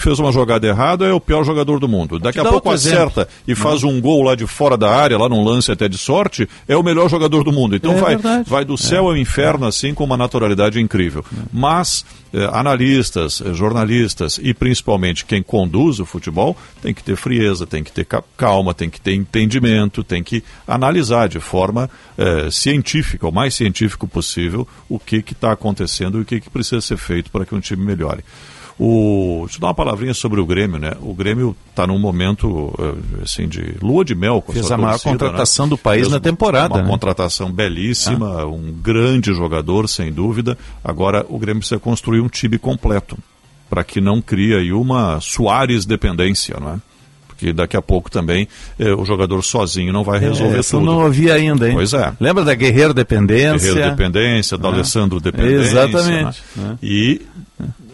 fez 0.00 0.18
uma 0.18 0.32
jogada 0.32 0.66
errada, 0.66 1.06
é 1.06 1.12
o 1.12 1.20
pior 1.20 1.44
jogador 1.44 1.78
do 1.78 1.88
mundo. 1.88 2.18
Daqui 2.18 2.40
a 2.40 2.44
pouco 2.44 2.70
acerta 2.70 3.22
exemplo. 3.22 3.34
e 3.46 3.54
faz 3.54 3.84
um 3.84 4.00
gol 4.00 4.22
lá 4.22 4.34
de 4.34 4.46
fora 4.46 4.76
da 4.76 4.90
área, 4.90 5.18
lá 5.18 5.28
num 5.28 5.44
lance 5.44 5.70
até 5.70 5.88
de 5.88 5.98
sorte, 5.98 6.48
é 6.66 6.76
o 6.76 6.82
melhor 6.82 7.08
jogador 7.08 7.44
do 7.44 7.52
mundo. 7.52 7.76
Então, 7.76 7.92
é 7.92 8.00
vai, 8.00 8.16
vai 8.44 8.64
do 8.64 8.76
céu 8.76 9.04
é. 9.04 9.06
ao 9.08 9.16
inferno, 9.16 9.66
assim, 9.66 9.94
com 9.94 10.04
uma 10.04 10.16
naturalidade 10.16 10.80
incrível. 10.80 11.24
Mas 11.52 12.04
eh, 12.36 12.50
analistas, 12.52 13.40
eh, 13.40 13.54
jornalistas 13.54 14.38
e 14.42 14.52
principalmente 14.52 15.24
quem 15.24 15.42
conduz 15.42 16.00
o 16.00 16.04
futebol 16.04 16.54
tem 16.82 16.92
que 16.92 17.02
ter 17.02 17.16
frieza, 17.16 17.66
tem 17.66 17.82
que 17.82 17.90
ter 17.90 18.06
calma, 18.36 18.74
tem 18.74 18.90
que 18.90 19.00
ter 19.00 19.14
entendimento, 19.14 20.04
tem 20.04 20.22
que 20.22 20.44
analisar 20.68 21.30
de 21.30 21.40
forma 21.40 21.88
eh, 22.18 22.50
científica, 22.50 23.26
o 23.26 23.32
mais 23.32 23.54
científico 23.54 24.06
possível, 24.06 24.68
o 24.86 24.98
que 24.98 25.24
está 25.30 25.52
acontecendo 25.52 26.18
e 26.18 26.20
o 26.20 26.24
que, 26.26 26.38
que 26.38 26.50
precisa 26.50 26.82
ser 26.82 26.98
feito 26.98 27.30
para 27.30 27.46
que 27.46 27.54
um 27.56 27.60
time 27.60 27.84
melhore. 27.84 28.22
O, 28.78 29.44
deixa 29.44 29.56
eu 29.56 29.60
dar 29.62 29.68
uma 29.68 29.74
palavrinha 29.74 30.12
sobre 30.12 30.38
o 30.38 30.44
Grêmio, 30.44 30.78
né? 30.78 30.92
O 31.00 31.14
Grêmio 31.14 31.56
está 31.70 31.86
num 31.86 31.98
momento 31.98 32.74
eh, 32.78 33.22
assim 33.22 33.48
de 33.48 33.74
lua 33.80 34.04
de 34.04 34.14
mel 34.14 34.42
com 34.42 34.52
Fez 34.52 34.70
a, 34.70 34.74
a 34.74 34.78
maior 34.78 34.90
torcida, 34.92 35.12
contratação 35.12 35.64
né? 35.64 35.70
do 35.70 35.78
país 35.78 36.02
Fez 36.02 36.12
na 36.12 36.20
temporada. 36.20 36.74
Uma 36.74 36.82
né? 36.82 36.88
contratação 36.90 37.50
belíssima, 37.50 38.42
ah. 38.42 38.46
um 38.46 38.70
grande 38.70 39.32
jogador, 39.32 39.88
sem 39.88 40.12
dúvida. 40.12 40.58
Agora 40.84 41.24
o 41.30 41.38
Grêmio 41.38 41.60
precisa 41.60 41.80
construir 41.80 42.20
um 42.20 42.28
time 42.28 42.58
completo 42.58 43.16
para 43.70 43.82
que 43.82 43.98
não 43.98 44.20
crie 44.20 44.54
aí 44.54 44.72
uma 44.72 45.20
Soares 45.22 45.86
dependência, 45.86 46.58
não 46.60 46.74
é? 46.74 46.80
Porque 47.36 47.52
daqui 47.52 47.76
a 47.76 47.82
pouco 47.82 48.10
também 48.10 48.48
eh, 48.78 48.94
o 48.94 49.04
jogador 49.04 49.42
sozinho 49.42 49.92
não 49.92 50.02
vai 50.02 50.18
resolver 50.18 50.58
é, 50.58 50.62
tudo. 50.62 50.84
não 50.86 51.04
ouvi 51.04 51.30
ainda, 51.30 51.68
hein? 51.68 51.74
Pois 51.74 51.92
é. 51.92 52.12
Lembra 52.18 52.44
da 52.44 52.54
Guerreiro 52.54 52.94
Dependência? 52.94 53.72
Guerreiro 53.74 53.90
Dependência, 53.96 54.56
do 54.56 54.66
Ah. 54.66 54.70
Alessandro 54.72 55.20
Dependência. 55.20 55.82
Exatamente. 55.82 56.42
né? 56.56 56.78
E 56.82 57.20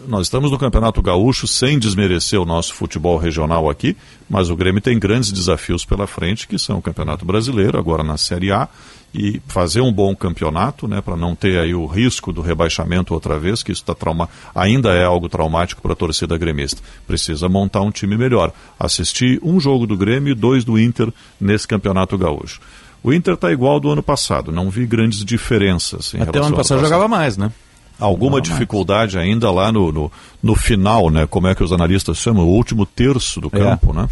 nós 0.07 0.27
estamos 0.27 0.51
no 0.51 0.57
Campeonato 0.57 1.01
Gaúcho 1.01 1.47
sem 1.47 1.77
desmerecer 1.79 2.39
o 2.39 2.45
nosso 2.45 2.73
futebol 2.73 3.17
regional 3.17 3.69
aqui, 3.69 3.95
mas 4.29 4.49
o 4.49 4.55
Grêmio 4.55 4.81
tem 4.81 4.97
grandes 4.99 5.31
desafios 5.31 5.85
pela 5.85 6.07
frente, 6.07 6.47
que 6.47 6.57
são 6.59 6.77
o 6.77 6.81
Campeonato 6.81 7.25
Brasileiro, 7.25 7.77
agora 7.77 8.03
na 8.03 8.17
Série 8.17 8.51
A, 8.51 8.67
e 9.13 9.39
fazer 9.47 9.81
um 9.81 9.91
bom 9.91 10.15
campeonato, 10.15 10.87
né, 10.87 10.99
para 10.99 11.15
não 11.15 11.35
ter 11.35 11.59
aí 11.59 11.73
o 11.75 11.85
risco 11.85 12.33
do 12.33 12.41
rebaixamento 12.41 13.13
outra 13.13 13.37
vez, 13.37 13.61
que 13.61 13.71
isso 13.71 13.83
tá 13.83 13.93
trauma... 13.93 14.27
ainda 14.55 14.89
é 14.93 15.03
algo 15.03 15.29
traumático 15.29 15.81
para 15.81 15.93
a 15.93 15.95
torcida 15.95 16.37
gremista. 16.37 16.81
Precisa 17.05 17.47
montar 17.47 17.81
um 17.81 17.91
time 17.91 18.17
melhor. 18.17 18.51
Assistir 18.79 19.39
um 19.43 19.59
jogo 19.59 19.85
do 19.85 19.95
Grêmio 19.95 20.31
e 20.31 20.35
dois 20.35 20.63
do 20.63 20.79
Inter 20.79 21.13
nesse 21.39 21.67
Campeonato 21.67 22.17
Gaúcho. 22.17 22.59
O 23.03 23.13
Inter 23.13 23.35
está 23.35 23.51
igual 23.51 23.73
ao 23.73 23.79
do 23.79 23.89
ano 23.89 24.01
passado, 24.01 24.51
não 24.51 24.69
vi 24.69 24.85
grandes 24.85 25.23
diferenças. 25.23 26.15
Até 26.19 26.39
o 26.39 26.45
ano 26.45 26.55
passado 26.55 26.79
jogava 26.81 27.07
mais, 27.07 27.37
né? 27.37 27.51
alguma 27.99 28.41
dificuldade 28.41 29.17
ainda 29.17 29.49
lá 29.51 29.71
no, 29.71 29.91
no, 29.91 30.11
no 30.41 30.55
final, 30.55 31.09
né? 31.09 31.27
Como 31.27 31.47
é 31.47 31.55
que 31.55 31.63
os 31.63 31.71
analistas 31.71 32.17
chamam? 32.17 32.45
O 32.45 32.49
último 32.49 32.85
terço 32.85 33.39
do 33.39 33.47
É. 33.47 33.59
campo, 33.59 33.93
né? 33.93 34.07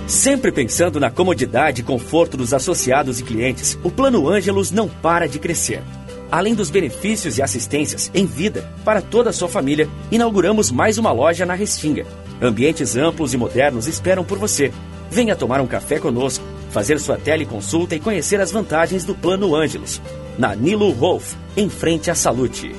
Sempre 0.07 0.51
pensando 0.51 0.99
na 0.99 1.11
comodidade 1.11 1.83
e 1.83 1.85
conforto 1.85 2.39
dos 2.39 2.55
associados 2.55 3.21
e 3.21 3.23
clientes, 3.23 3.79
o 3.83 3.91
Plano 3.91 4.29
Ângelos 4.31 4.71
não 4.71 4.89
para 4.89 5.27
de 5.27 5.39
crescer. 5.39 5.83
Além 6.30 6.55
dos 6.55 6.70
benefícios 6.70 7.38
e 7.38 7.42
assistências 7.42 8.10
em 8.14 8.26
vida 8.26 8.70
para 8.84 9.01
toda 9.01 9.30
a 9.30 9.32
sua 9.32 9.48
família, 9.48 9.88
inauguramos 10.10 10.70
mais 10.70 10.98
uma 10.98 11.12
loja 11.12 11.46
na 11.46 11.55
Restinga. 11.55 12.06
Ambientes 12.40 12.96
amplos 12.96 13.32
e 13.32 13.36
modernos 13.36 13.86
esperam 13.86 14.24
por 14.24 14.38
você. 14.38 14.72
Venha 15.10 15.36
tomar 15.36 15.60
um 15.60 15.66
café 15.66 15.98
conosco, 15.98 16.44
fazer 16.70 16.98
sua 16.98 17.16
teleconsulta 17.16 17.94
e 17.94 18.01
conhecer 18.01 18.40
as 18.40 18.51
vantagens 18.51 19.05
do 19.05 19.14
Plano 19.14 19.55
Ângelos. 19.55 20.01
Na 20.36 20.55
Nilo 20.55 20.92
Wolf, 20.92 21.34
em 21.56 21.68
frente 21.68 22.10
à 22.10 22.14
Salute. 22.14 22.74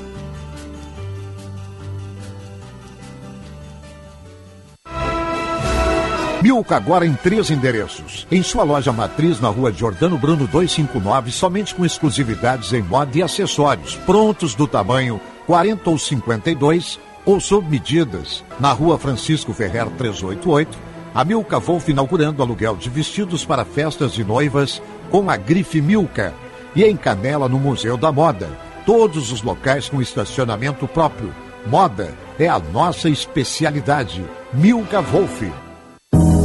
Milka 6.45 6.75
agora 6.75 7.07
em 7.07 7.15
três 7.15 7.49
endereços. 7.49 8.27
Em 8.31 8.43
sua 8.43 8.63
loja 8.63 8.91
matriz 8.91 9.41
na 9.41 9.49
rua 9.49 9.71
Jordano 9.71 10.15
Bruno 10.15 10.45
259, 10.45 11.31
somente 11.31 11.73
com 11.73 11.83
exclusividades 11.83 12.71
em 12.71 12.83
moda 12.83 13.17
e 13.17 13.23
acessórios, 13.23 13.95
prontos 14.05 14.53
do 14.53 14.67
tamanho 14.67 15.19
40 15.47 15.89
ou 15.89 15.97
52 15.97 16.99
ou 17.25 17.39
sob 17.39 17.67
medidas. 17.67 18.43
Na 18.59 18.71
rua 18.73 18.99
Francisco 18.99 19.55
Ferrer 19.55 19.87
388, 19.97 20.77
a 21.15 21.25
Milka 21.25 21.57
Wolf 21.57 21.89
inaugurando 21.89 22.43
aluguel 22.43 22.75
de 22.75 22.91
vestidos 22.91 23.43
para 23.43 23.65
festas 23.65 24.13
de 24.13 24.23
noivas 24.23 24.79
com 25.09 25.31
a 25.31 25.37
grife 25.37 25.81
Milka. 25.81 26.31
E 26.75 26.83
em 26.83 26.95
Canela, 26.95 27.49
no 27.49 27.57
Museu 27.57 27.97
da 27.97 28.11
Moda. 28.11 28.51
Todos 28.85 29.31
os 29.31 29.41
locais 29.41 29.89
com 29.89 29.99
estacionamento 29.99 30.87
próprio. 30.87 31.33
Moda 31.65 32.13
é 32.37 32.47
a 32.47 32.59
nossa 32.59 33.09
especialidade. 33.09 34.23
Milka 34.53 35.01
Wolf. 35.01 35.41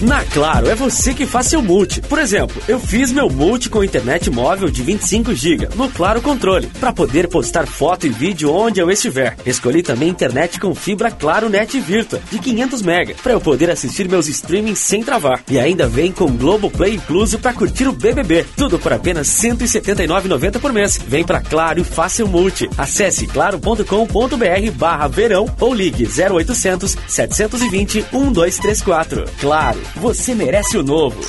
Na 0.00 0.24
Claro, 0.24 0.68
é 0.68 0.74
você 0.74 1.12
que 1.12 1.26
faz 1.26 1.46
seu 1.46 1.60
multi. 1.60 2.00
Por 2.00 2.18
exemplo, 2.18 2.60
eu 2.66 2.80
fiz 2.80 3.12
meu 3.12 3.28
multi 3.28 3.68
com 3.68 3.84
internet 3.84 4.30
móvel 4.30 4.70
de 4.70 4.82
25 4.82 5.34
GB 5.34 5.68
no 5.74 5.90
Claro 5.90 6.22
Controle, 6.22 6.68
para 6.80 6.92
poder 6.92 7.28
postar 7.28 7.66
foto 7.66 8.06
e 8.06 8.10
vídeo 8.10 8.52
onde 8.52 8.80
eu 8.80 8.90
estiver. 8.90 9.36
Escolhi 9.44 9.82
também 9.82 10.08
internet 10.08 10.58
com 10.58 10.74
fibra 10.74 11.10
Claro 11.10 11.48
Net 11.48 11.78
Virtua 11.80 12.20
de 12.30 12.38
500 12.38 12.82
MB, 12.82 13.14
para 13.22 13.32
eu 13.32 13.40
poder 13.40 13.70
assistir 13.70 14.08
meus 14.08 14.28
streamings 14.28 14.78
sem 14.78 15.02
travar. 15.02 15.42
E 15.50 15.58
ainda 15.58 15.86
vem 15.86 16.12
com 16.12 16.36
Globoplay 16.36 16.94
incluso 16.94 17.38
para 17.38 17.52
curtir 17.52 17.86
o 17.86 17.92
BBB. 17.92 18.46
Tudo 18.56 18.78
por 18.78 18.92
apenas 18.92 19.42
R$ 19.42 19.50
179,90 19.50 20.60
por 20.60 20.72
mês. 20.72 20.98
Vem 21.06 21.24
pra 21.24 21.40
Claro 21.40 21.80
e 21.80 21.84
faça 21.84 22.12
seu 22.12 22.28
multi. 22.28 22.68
Acesse 22.76 23.26
claro.com.br 23.26 24.70
barra 24.74 25.08
verão 25.08 25.46
ou 25.58 25.74
ligue 25.74 26.06
0800 26.06 26.96
720 27.08 28.04
1234. 28.12 29.24
Claro, 29.40 29.80
você 29.96 30.34
merece 30.34 30.76
o 30.76 30.82
novo. 30.82 31.20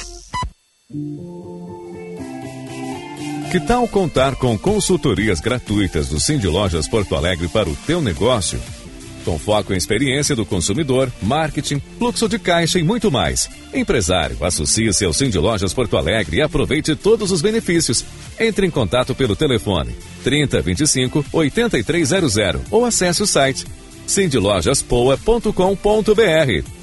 Que 3.52 3.60
tal 3.60 3.88
contar 3.88 4.36
com 4.36 4.58
consultorias 4.58 5.40
gratuitas 5.40 6.10
do 6.10 6.20
Cindy 6.20 6.48
Lojas 6.48 6.88
Porto 6.88 7.16
Alegre 7.16 7.48
para 7.48 7.70
o 7.70 7.76
teu 7.86 8.02
negócio? 8.02 8.60
Com 9.24 9.38
foco 9.38 9.74
em 9.74 9.78
experiência 9.78 10.36
do 10.36 10.46
consumidor, 10.46 11.12
marketing, 11.22 11.82
fluxo 11.98 12.28
de 12.28 12.40
caixa 12.40 12.80
e 12.80 12.84
muito 12.84 13.12
mais. 13.12 13.50
Empresário, 13.74 14.38
associe-se 14.42 15.06
ao 15.06 15.14
Cindy 15.14 15.38
Lojas 15.38 15.74
Porto 15.74 15.98
Alegre 15.98 16.38
e 16.38 16.42
aproveite 16.42 16.96
todos 16.96 17.32
os 17.32 17.42
benefícios. 17.42 18.04
Entre 18.40 18.66
em 18.66 18.72
contato 18.72 19.14
pelo 19.14 19.36
telefone 19.36 19.96
3025 20.24 21.26
8300 21.32 22.36
ou 22.72 22.86
acesse 22.86 23.24
o 23.24 23.28
site 23.28 23.66
cindylojaspoa.com.br. 24.08 26.83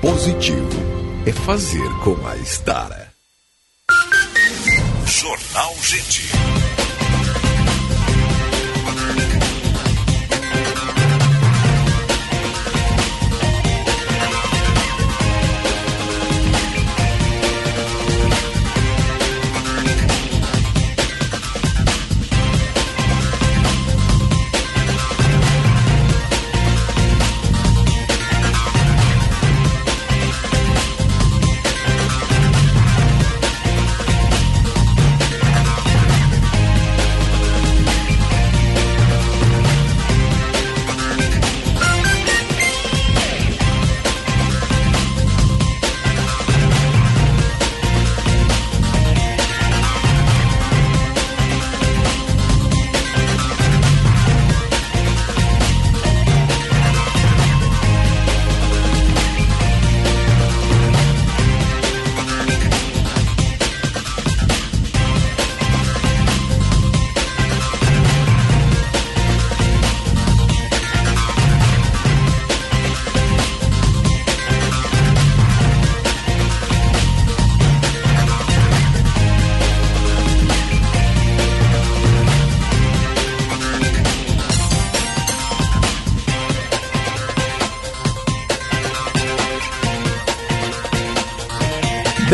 positivo 0.00 0.68
é 1.26 1.32
fazer 1.32 1.88
com 2.04 2.14
a 2.26 2.36
Estara. 2.36 3.12
Jornal 5.06 5.74
Gente. 5.82 6.67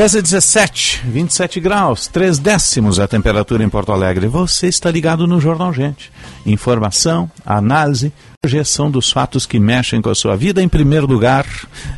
Dez 0.05 0.15
e 0.15 0.21
17, 0.21 1.01
27 1.07 1.61
graus, 1.61 2.09
3 2.09 2.39
décimos 2.39 3.01
a 3.01 3.09
temperatura 3.09 3.65
em 3.65 3.71
Porto 3.71 3.91
Alegre. 3.91 4.27
Você 4.27 4.67
está 4.67 4.91
ligado 4.91 5.27
no 5.27 5.41
Jornal 5.41 5.73
Gente. 5.73 6.13
Informação, 6.45 7.31
análise, 7.43 8.13
projeção 8.45 8.91
dos 8.91 9.11
fatos 9.11 9.47
que 9.47 9.59
mexem 9.59 10.03
com 10.03 10.11
a 10.11 10.15
sua 10.15 10.37
vida. 10.37 10.63
Em 10.63 10.69
primeiro 10.69 11.07
lugar, 11.07 11.47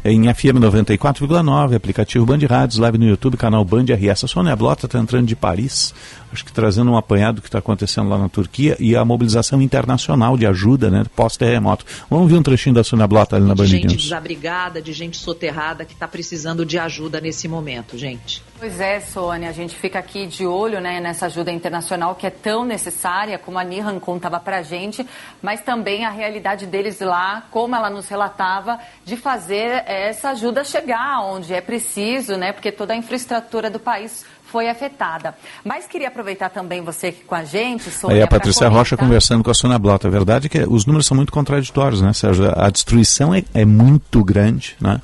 em 0.04 0.32
FM 0.32 0.60
94,9, 0.60 1.74
aplicativo 1.74 2.24
Band 2.24 2.38
Rádios, 2.48 2.78
live 2.78 2.98
no 2.98 3.04
YouTube, 3.04 3.36
canal 3.36 3.64
Band 3.64 3.86
RS. 3.86 4.22
A 4.22 4.28
Sônia 4.28 4.54
Blota 4.54 4.86
está 4.86 4.96
entrando 5.00 5.26
de 5.26 5.34
Paris, 5.34 5.92
acho 6.32 6.44
que 6.44 6.52
trazendo 6.52 6.92
um 6.92 6.96
apanhado 6.96 7.42
que 7.42 7.48
está 7.48 7.58
acontecendo 7.58 8.08
lá 8.08 8.16
na 8.16 8.28
Turquia 8.28 8.76
e 8.78 8.94
a 8.94 9.04
mobilização 9.04 9.60
internacional 9.60 10.36
de 10.36 10.46
ajuda, 10.46 10.88
né, 10.88 11.02
pós-terremoto. 11.16 11.84
Vamos 12.08 12.30
ver 12.30 12.38
um 12.38 12.42
trechinho 12.44 12.76
da 12.76 12.84
Sônia 12.84 13.08
Blota 13.08 13.34
ali 13.34 13.44
na 13.44 13.54
Band 13.56 13.64
de 13.64 13.70
gente 13.72 13.86
News. 13.88 14.02
desabrigada, 14.04 14.80
de 14.80 14.92
gente 14.92 15.16
soterrada 15.16 15.84
que 15.84 15.94
está 15.94 16.06
precisando 16.06 16.64
de 16.64 16.78
ajuda 16.78 17.20
nesse 17.20 17.48
momento, 17.48 17.98
gente. 17.98 18.40
Pois 18.56 18.80
é, 18.80 19.00
Sônia, 19.00 19.48
a 19.48 19.52
gente 19.52 19.74
fica 19.74 19.98
aqui 19.98 20.26
de 20.26 20.46
olho 20.46 20.80
né, 20.80 21.00
nessa 21.00 21.26
ajuda 21.26 21.50
internacional 21.50 22.14
que 22.14 22.26
é 22.26 22.30
tão 22.30 22.64
necessária, 22.64 23.36
como 23.36 23.58
a 23.58 23.64
Nihan 23.64 23.98
contava 23.98 24.38
pra 24.38 24.62
gente, 24.62 25.04
mas 25.42 25.60
também 25.60 26.04
a 26.04 26.10
realidade 26.10 26.35
deles 26.40 27.00
lá, 27.00 27.44
como 27.50 27.74
ela 27.74 27.90
nos 27.90 28.08
relatava, 28.08 28.78
de 29.04 29.16
fazer 29.16 29.84
essa 29.86 30.30
ajuda 30.30 30.64
chegar 30.64 31.20
onde 31.20 31.52
é 31.52 31.60
preciso, 31.60 32.36
né, 32.36 32.52
porque 32.52 32.72
toda 32.72 32.92
a 32.92 32.96
infraestrutura 32.96 33.70
do 33.70 33.78
país 33.78 34.24
foi 34.44 34.68
afetada. 34.68 35.34
Mas 35.64 35.86
queria 35.86 36.08
aproveitar 36.08 36.48
também 36.48 36.80
você 36.80 37.08
aqui 37.08 37.24
com 37.24 37.34
a 37.34 37.44
gente, 37.44 37.90
Sônia, 37.90 38.16
Aí 38.16 38.22
a 38.22 38.26
Patrícia 38.26 38.68
Rocha 38.68 38.96
conversando 38.96 39.42
com 39.42 39.50
a 39.50 39.54
Sônia 39.54 39.78
Blota. 39.78 40.08
A 40.08 40.10
verdade 40.10 40.46
é 40.46 40.48
que 40.48 40.60
os 40.60 40.86
números 40.86 41.06
são 41.06 41.16
muito 41.16 41.32
contraditórios, 41.32 42.00
né, 42.00 42.12
Sérgio? 42.12 42.52
A 42.56 42.70
destruição 42.70 43.34
é, 43.34 43.42
é 43.52 43.64
muito 43.64 44.24
grande, 44.24 44.76
né? 44.80 45.00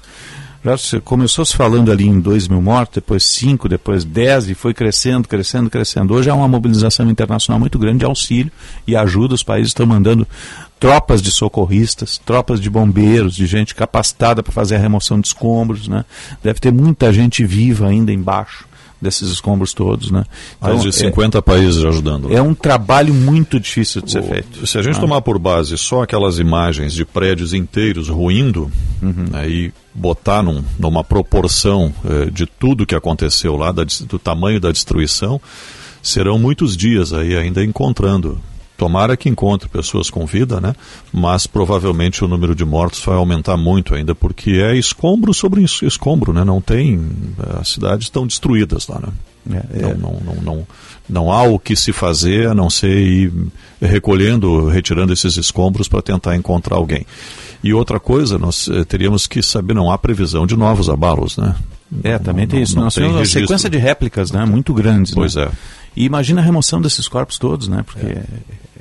Já 0.64 0.76
começou 1.00 1.44
se 1.44 1.56
falando 1.56 1.90
ali 1.90 2.06
em 2.06 2.20
2 2.20 2.46
mil 2.46 2.62
mortos, 2.62 2.94
depois 2.94 3.26
5, 3.26 3.68
depois 3.68 4.04
10 4.04 4.50
e 4.50 4.54
foi 4.54 4.72
crescendo, 4.72 5.26
crescendo, 5.26 5.68
crescendo. 5.68 6.14
Hoje 6.14 6.30
há 6.30 6.34
uma 6.36 6.46
mobilização 6.46 7.10
internacional 7.10 7.58
muito 7.58 7.80
grande 7.80 7.98
de 7.98 8.04
auxílio 8.04 8.52
e 8.86 8.94
ajuda. 8.94 9.34
Os 9.34 9.42
países 9.42 9.70
estão 9.70 9.86
mandando 9.86 10.24
tropas 10.82 11.22
de 11.22 11.30
socorristas, 11.30 12.18
tropas 12.18 12.60
de 12.60 12.68
bombeiros, 12.68 13.34
de 13.34 13.46
gente 13.46 13.74
capacitada 13.74 14.42
para 14.42 14.52
fazer 14.52 14.76
a 14.76 14.78
remoção 14.78 15.20
de 15.20 15.28
escombros. 15.28 15.86
Né? 15.88 16.04
Deve 16.42 16.58
ter 16.60 16.72
muita 16.72 17.12
gente 17.12 17.44
viva 17.44 17.86
ainda 17.86 18.12
embaixo 18.12 18.66
desses 19.00 19.30
escombros 19.30 19.72
todos. 19.72 20.10
Né? 20.10 20.24
Mais 20.60 20.82
de 20.82 20.88
é- 20.88 20.92
50 20.92 21.40
países 21.42 21.84
ajudando. 21.84 22.32
é 22.32 22.40
um 22.42 22.54
trabalho 22.54 23.12
muito 23.14 23.58
difícil 23.60 24.00
de 24.02 24.10
ser 24.12 24.22
feito. 24.22 24.66
Se 24.66 24.76
a 24.78 24.82
gente 24.82 24.96
Ah. 24.96 25.00
tomar 25.00 25.20
por 25.22 25.38
base 25.38 25.76
só 25.78 26.02
aquelas 26.02 26.38
imagens 26.38 26.92
de 26.92 27.04
prédios 27.04 27.52
inteiros 27.54 28.08
ruindo, 28.08 28.70
Uhum. 29.02 29.26
né, 29.30 29.48
e 29.48 29.72
botar 29.94 30.42
num- 30.42 30.62
numa 30.78 31.02
proporção 31.04 31.92
eh, 32.04 32.30
de 32.30 32.46
tudo 32.46 32.86
que 32.86 32.94
aconteceu 32.94 33.56
lá, 33.56 33.72
da 33.72 33.84
do 33.84 34.18
tamanho 34.18 34.60
da 34.60 34.70
destruição, 34.72 35.40
serão 36.00 36.38
muitos 36.38 36.76
dias 36.76 37.12
aí 37.12 37.36
ainda 37.36 37.62
encontrando. 37.64 38.40
Tomara 38.82 39.16
que 39.16 39.28
encontre 39.28 39.68
pessoas 39.68 40.10
com 40.10 40.26
vida, 40.26 40.60
né? 40.60 40.74
Mas 41.12 41.46
provavelmente 41.46 42.24
o 42.24 42.28
número 42.28 42.52
de 42.54 42.64
mortos 42.64 43.00
vai 43.04 43.14
aumentar 43.16 43.56
muito 43.56 43.94
ainda, 43.94 44.12
porque 44.14 44.50
é 44.52 44.76
escombro 44.76 45.32
sobre 45.32 45.62
es- 45.62 45.82
escombro, 45.82 46.32
né? 46.32 46.42
Não 46.42 46.60
tem. 46.60 47.00
As 47.60 47.68
cidades 47.68 48.06
estão 48.06 48.26
destruídas 48.26 48.88
lá, 48.88 49.00
né? 49.46 49.62
É, 49.74 49.94
Não, 49.94 50.12
não, 50.12 50.20
não, 50.24 50.42
não, 50.42 50.66
não 51.08 51.32
há 51.32 51.42
o 51.42 51.58
que 51.58 51.74
se 51.76 51.92
fazer 51.92 52.48
a 52.48 52.54
não 52.54 52.68
ser 52.70 52.96
ir 52.96 53.32
recolhendo, 53.80 54.68
retirando 54.68 55.12
esses 55.12 55.36
escombros 55.36 55.88
para 55.88 56.00
tentar 56.02 56.36
encontrar 56.36 56.76
alguém. 56.76 57.06
E 57.62 57.72
outra 57.72 58.00
coisa, 58.00 58.38
nós 58.38 58.68
eh, 58.68 58.84
teríamos 58.84 59.26
que 59.28 59.42
saber, 59.42 59.74
não 59.74 59.90
há 59.90 59.98
previsão 59.98 60.46
de 60.46 60.56
novos 60.56 60.88
abalos, 60.88 61.36
né? 61.36 61.54
É, 62.02 62.18
também 62.18 62.46
tem 62.46 62.58
não- 62.60 62.64
isso. 62.64 62.76
não 62.76 62.84
Nós 62.84 62.94
tem 62.94 63.04
temos 63.04 63.18
uma 63.18 63.24
sequência 63.26 63.68
de 63.70 63.78
réplicas 63.78 64.32
né, 64.32 64.44
muito 64.44 64.72
grandes. 64.74 65.14
Pois 65.14 65.34
né? 65.36 65.44
é. 65.44 65.50
E 65.96 66.04
imagina 66.04 66.40
a 66.40 66.44
remoção 66.44 66.80
desses 66.80 67.08
corpos 67.08 67.38
todos, 67.38 67.68
né? 67.68 67.82
Porque 67.84 68.18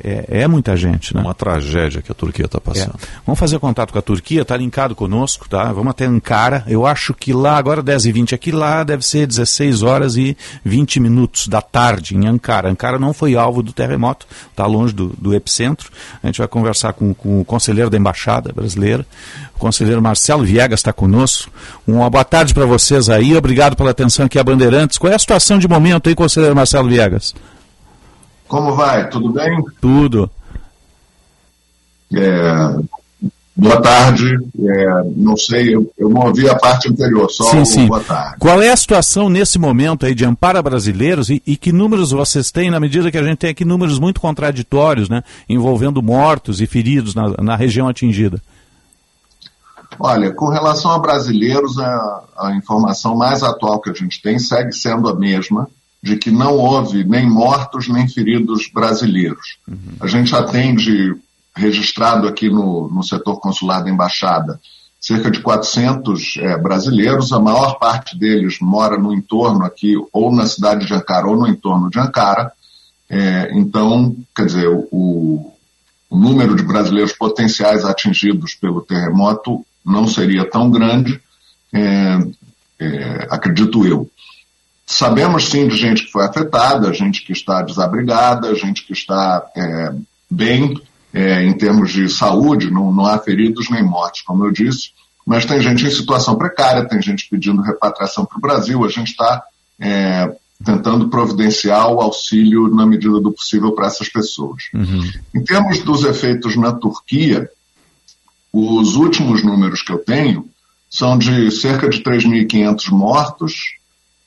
é, 0.03 0.41
é 0.41 0.47
muita 0.47 0.75
gente, 0.75 1.15
né? 1.15 1.21
Uma 1.21 1.33
tragédia 1.33 2.01
que 2.01 2.11
a 2.11 2.15
Turquia 2.15 2.45
está 2.45 2.59
passando. 2.59 2.95
É. 3.01 3.07
Vamos 3.25 3.39
fazer 3.39 3.59
contato 3.59 3.91
com 3.91 3.99
a 3.99 4.01
Turquia, 4.01 4.41
está 4.41 4.57
linkado 4.57 4.95
conosco, 4.95 5.47
tá? 5.47 5.71
Vamos 5.71 5.91
até 5.91 6.05
Ankara. 6.05 6.63
Eu 6.67 6.85
acho 6.85 7.13
que 7.13 7.31
lá, 7.31 7.57
agora 7.57 7.83
10 7.83 8.05
e 8.05 8.11
20 8.11 8.35
aqui, 8.35 8.51
lá 8.51 8.83
deve 8.83 9.05
ser 9.05 9.27
16 9.27 9.83
horas 9.83 10.17
e 10.17 10.35
20 10.65 10.99
minutos 10.99 11.47
da 11.47 11.61
tarde 11.61 12.15
em 12.15 12.25
Ankara. 12.25 12.69
Ankara 12.69 12.97
não 12.97 13.13
foi 13.13 13.35
alvo 13.35 13.61
do 13.61 13.71
terremoto, 13.71 14.25
está 14.49 14.65
longe 14.65 14.93
do, 14.93 15.13
do 15.17 15.35
epicentro. 15.35 15.91
A 16.23 16.27
gente 16.27 16.39
vai 16.39 16.47
conversar 16.47 16.93
com, 16.93 17.13
com 17.13 17.41
o 17.41 17.45
conselheiro 17.45 17.89
da 17.89 17.97
Embaixada 17.97 18.51
Brasileira, 18.51 19.05
o 19.55 19.59
conselheiro 19.59 20.01
Marcelo 20.01 20.43
Viegas 20.43 20.79
está 20.79 20.91
conosco. 20.91 21.51
Uma 21.85 22.09
boa 22.09 22.23
tarde 22.23 22.53
para 22.53 22.65
vocês 22.65 23.09
aí, 23.09 23.35
obrigado 23.35 23.75
pela 23.75 23.91
atenção 23.91 24.25
aqui 24.25 24.39
a 24.39 24.43
Bandeirantes. 24.43 24.97
Qual 24.97 25.11
é 25.11 25.15
a 25.15 25.19
situação 25.19 25.59
de 25.59 25.67
momento 25.67 26.09
aí, 26.09 26.15
conselheiro 26.15 26.55
Marcelo 26.55 26.89
Viegas? 27.01 27.33
Como 28.47 28.75
vai? 28.75 29.09
Tudo 29.09 29.29
bem? 29.29 29.63
Tudo. 29.79 30.29
É, 32.13 32.75
boa 33.55 33.81
tarde. 33.81 34.27
É, 34.59 35.03
não 35.15 35.35
sei, 35.35 35.73
eu, 35.73 35.91
eu 35.97 36.09
não 36.09 36.27
ouvi 36.27 36.47
a 36.49 36.55
parte 36.55 36.89
anterior, 36.89 37.29
só 37.31 37.45
sim, 37.45 37.65
sim. 37.65 37.87
boa 37.87 38.01
tarde. 38.01 38.35
Qual 38.39 38.61
é 38.61 38.69
a 38.69 38.77
situação 38.77 39.29
nesse 39.29 39.57
momento 39.57 40.05
aí 40.05 40.13
de 40.13 40.25
amparo 40.25 40.59
a 40.59 40.61
brasileiros 40.61 41.29
e, 41.29 41.41
e 41.47 41.55
que 41.55 41.71
números 41.71 42.11
vocês 42.11 42.51
têm, 42.51 42.69
na 42.69 42.79
medida 42.79 43.09
que 43.09 43.17
a 43.17 43.23
gente 43.23 43.37
tem 43.37 43.49
aqui 43.49 43.65
números 43.65 43.97
muito 43.97 44.19
contraditórios, 44.19 45.09
né, 45.09 45.23
envolvendo 45.47 46.03
mortos 46.03 46.61
e 46.61 46.67
feridos 46.67 47.15
na, 47.15 47.29
na 47.41 47.55
região 47.55 47.87
atingida? 47.87 48.41
Olha, 49.99 50.31
com 50.31 50.49
relação 50.49 50.91
a 50.91 50.99
brasileiros, 50.99 51.77
a, 51.79 52.23
a 52.37 52.55
informação 52.55 53.15
mais 53.15 53.43
atual 53.43 53.79
que 53.79 53.89
a 53.89 53.93
gente 53.93 54.21
tem 54.21 54.37
segue 54.39 54.73
sendo 54.73 55.09
a 55.09 55.15
mesma, 55.15 55.67
de 56.01 56.17
que 56.17 56.31
não 56.31 56.57
houve 56.57 57.03
nem 57.03 57.29
mortos 57.29 57.87
nem 57.87 58.07
feridos 58.07 58.69
brasileiros. 58.73 59.57
A 59.99 60.07
gente 60.07 60.35
atende, 60.35 61.15
registrado 61.55 62.27
aqui 62.27 62.49
no, 62.49 62.89
no 62.89 63.03
setor 63.03 63.39
consular 63.39 63.83
da 63.83 63.89
embaixada, 63.89 64.59
cerca 64.99 65.29
de 65.29 65.39
400 65.41 66.37
eh, 66.37 66.57
brasileiros, 66.57 67.31
a 67.31 67.39
maior 67.39 67.79
parte 67.79 68.17
deles 68.17 68.57
mora 68.61 68.97
no 68.97 69.13
entorno 69.13 69.65
aqui, 69.65 69.95
ou 70.13 70.31
na 70.31 70.45
cidade 70.45 70.85
de 70.85 70.93
Ankara, 70.93 71.27
ou 71.27 71.35
no 71.35 71.47
entorno 71.47 71.89
de 71.89 71.99
Ankara. 71.99 72.51
Eh, 73.09 73.49
então, 73.53 74.15
quer 74.35 74.45
dizer, 74.45 74.67
o, 74.69 75.51
o 76.11 76.17
número 76.17 76.55
de 76.55 76.63
brasileiros 76.63 77.13
potenciais 77.13 77.85
atingidos 77.85 78.53
pelo 78.53 78.81
terremoto 78.81 79.65
não 79.83 80.07
seria 80.07 80.47
tão 80.47 80.69
grande, 80.69 81.19
é, 81.73 82.19
é, 82.79 83.27
acredito 83.29 83.85
eu. 83.85 84.09
Sabemos 84.91 85.49
sim 85.49 85.69
de 85.69 85.77
gente 85.77 86.03
que 86.03 86.11
foi 86.11 86.25
afetada, 86.25 86.93
gente 86.93 87.23
que 87.23 87.31
está 87.31 87.61
desabrigada, 87.61 88.53
gente 88.53 88.85
que 88.85 88.91
está 88.91 89.49
é, 89.55 89.93
bem 90.29 90.77
é, 91.13 91.45
em 91.45 91.53
termos 91.53 91.91
de 91.91 92.09
saúde, 92.09 92.69
não, 92.69 92.91
não 92.91 93.05
há 93.05 93.17
feridos 93.17 93.69
nem 93.69 93.81
mortes, 93.81 94.21
como 94.21 94.45
eu 94.45 94.51
disse, 94.51 94.91
mas 95.25 95.45
tem 95.45 95.61
gente 95.61 95.85
em 95.85 95.89
situação 95.89 96.35
precária, 96.35 96.87
tem 96.87 97.01
gente 97.01 97.27
pedindo 97.29 97.61
repatriação 97.61 98.25
para 98.25 98.37
o 98.37 98.41
Brasil, 98.41 98.83
a 98.83 98.89
gente 98.89 99.11
está 99.11 99.41
é, 99.79 100.35
tentando 100.63 101.07
providenciar 101.07 101.87
o 101.87 102.01
auxílio 102.01 102.67
na 102.67 102.85
medida 102.85 103.21
do 103.21 103.31
possível 103.31 103.71
para 103.71 103.87
essas 103.87 104.09
pessoas. 104.09 104.63
Em 105.33 105.41
termos 105.41 105.79
dos 105.79 106.03
efeitos 106.03 106.57
na 106.57 106.73
Turquia, 106.73 107.49
os 108.51 108.95
últimos 108.95 109.41
números 109.41 109.81
que 109.81 109.93
eu 109.93 109.99
tenho 109.99 110.49
são 110.89 111.17
de 111.17 111.49
cerca 111.49 111.87
de 111.87 112.03
3.500 112.03 112.89
mortos, 112.91 113.53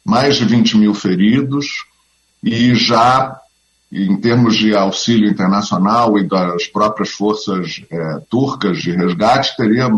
mais 0.05 0.37
de 0.37 0.45
20 0.45 0.77
mil 0.77 0.95
feridos, 0.95 1.85
e 2.43 2.75
já 2.75 3.41
em 3.91 4.17
termos 4.17 4.57
de 4.57 4.75
auxílio 4.75 5.31
internacional 5.31 6.19
e 6.19 6.29
das 6.29 6.67
próprias 6.67 7.11
forças 7.11 7.81
eh, 7.91 8.21
turcas 8.29 8.79
de 8.79 8.91
resgate, 8.91 9.57
teria 9.57 9.89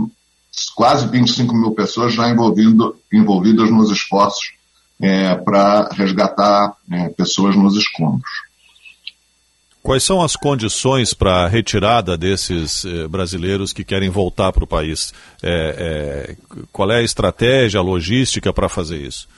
quase 0.74 1.06
25 1.08 1.54
mil 1.54 1.70
pessoas 1.72 2.12
já 2.12 2.28
envolvido, 2.28 2.96
envolvidas 3.12 3.70
nos 3.70 3.90
esforços 3.90 4.52
eh, 5.00 5.34
para 5.36 5.88
resgatar 5.92 6.74
eh, 6.90 7.08
pessoas 7.10 7.56
nos 7.56 7.76
escombros. 7.76 8.46
Quais 9.82 10.02
são 10.02 10.20
as 10.20 10.34
condições 10.34 11.14
para 11.14 11.44
a 11.44 11.48
retirada 11.48 12.16
desses 12.18 12.84
eh, 12.84 13.06
brasileiros 13.06 13.72
que 13.72 13.84
querem 13.84 14.10
voltar 14.10 14.52
para 14.52 14.64
o 14.64 14.66
país? 14.66 15.12
É, 15.42 16.34
é, 16.34 16.36
qual 16.72 16.90
é 16.90 16.98
a 16.98 17.02
estratégia, 17.02 17.78
a 17.78 17.82
logística 17.82 18.52
para 18.52 18.68
fazer 18.68 18.98
isso? 18.98 19.28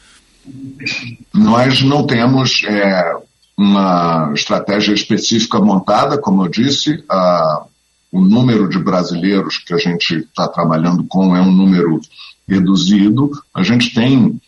Nós 1.35 1.83
não 1.83 2.07
temos 2.07 2.63
é, 2.65 3.17
uma 3.57 4.33
estratégia 4.35 4.93
específica 4.93 5.59
montada, 5.59 6.19
como 6.19 6.45
eu 6.45 6.49
disse, 6.49 7.05
a, 7.09 7.65
o 8.13 8.21
número 8.21 8.69
de 8.69 8.79
brasileiros 8.79 9.59
que 9.59 9.75
a 9.75 9.79
gente 9.79 10.15
está 10.17 10.49
trabalhando 10.49 11.05
com 11.05 11.37
é 11.37 11.41
um 11.41 11.51
número 11.51 12.01
reduzido. 12.49 13.31
A 13.53 13.63
gente 13.63 13.93
tem, 13.93 14.41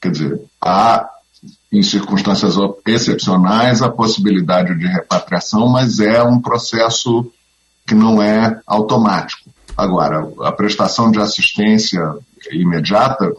quer 0.00 0.10
dizer, 0.10 0.40
há 0.60 1.08
em 1.72 1.82
circunstâncias 1.82 2.54
excepcionais 2.86 3.80
a 3.80 3.88
possibilidade 3.88 4.76
de 4.76 4.86
repatriação, 4.86 5.68
mas 5.68 6.00
é 6.00 6.22
um 6.22 6.40
processo 6.40 7.30
que 7.86 7.94
não 7.94 8.20
é 8.20 8.60
automático. 8.66 9.48
Agora, 9.76 10.28
a 10.42 10.52
prestação 10.52 11.10
de 11.10 11.20
assistência 11.20 12.02
imediata, 12.52 13.32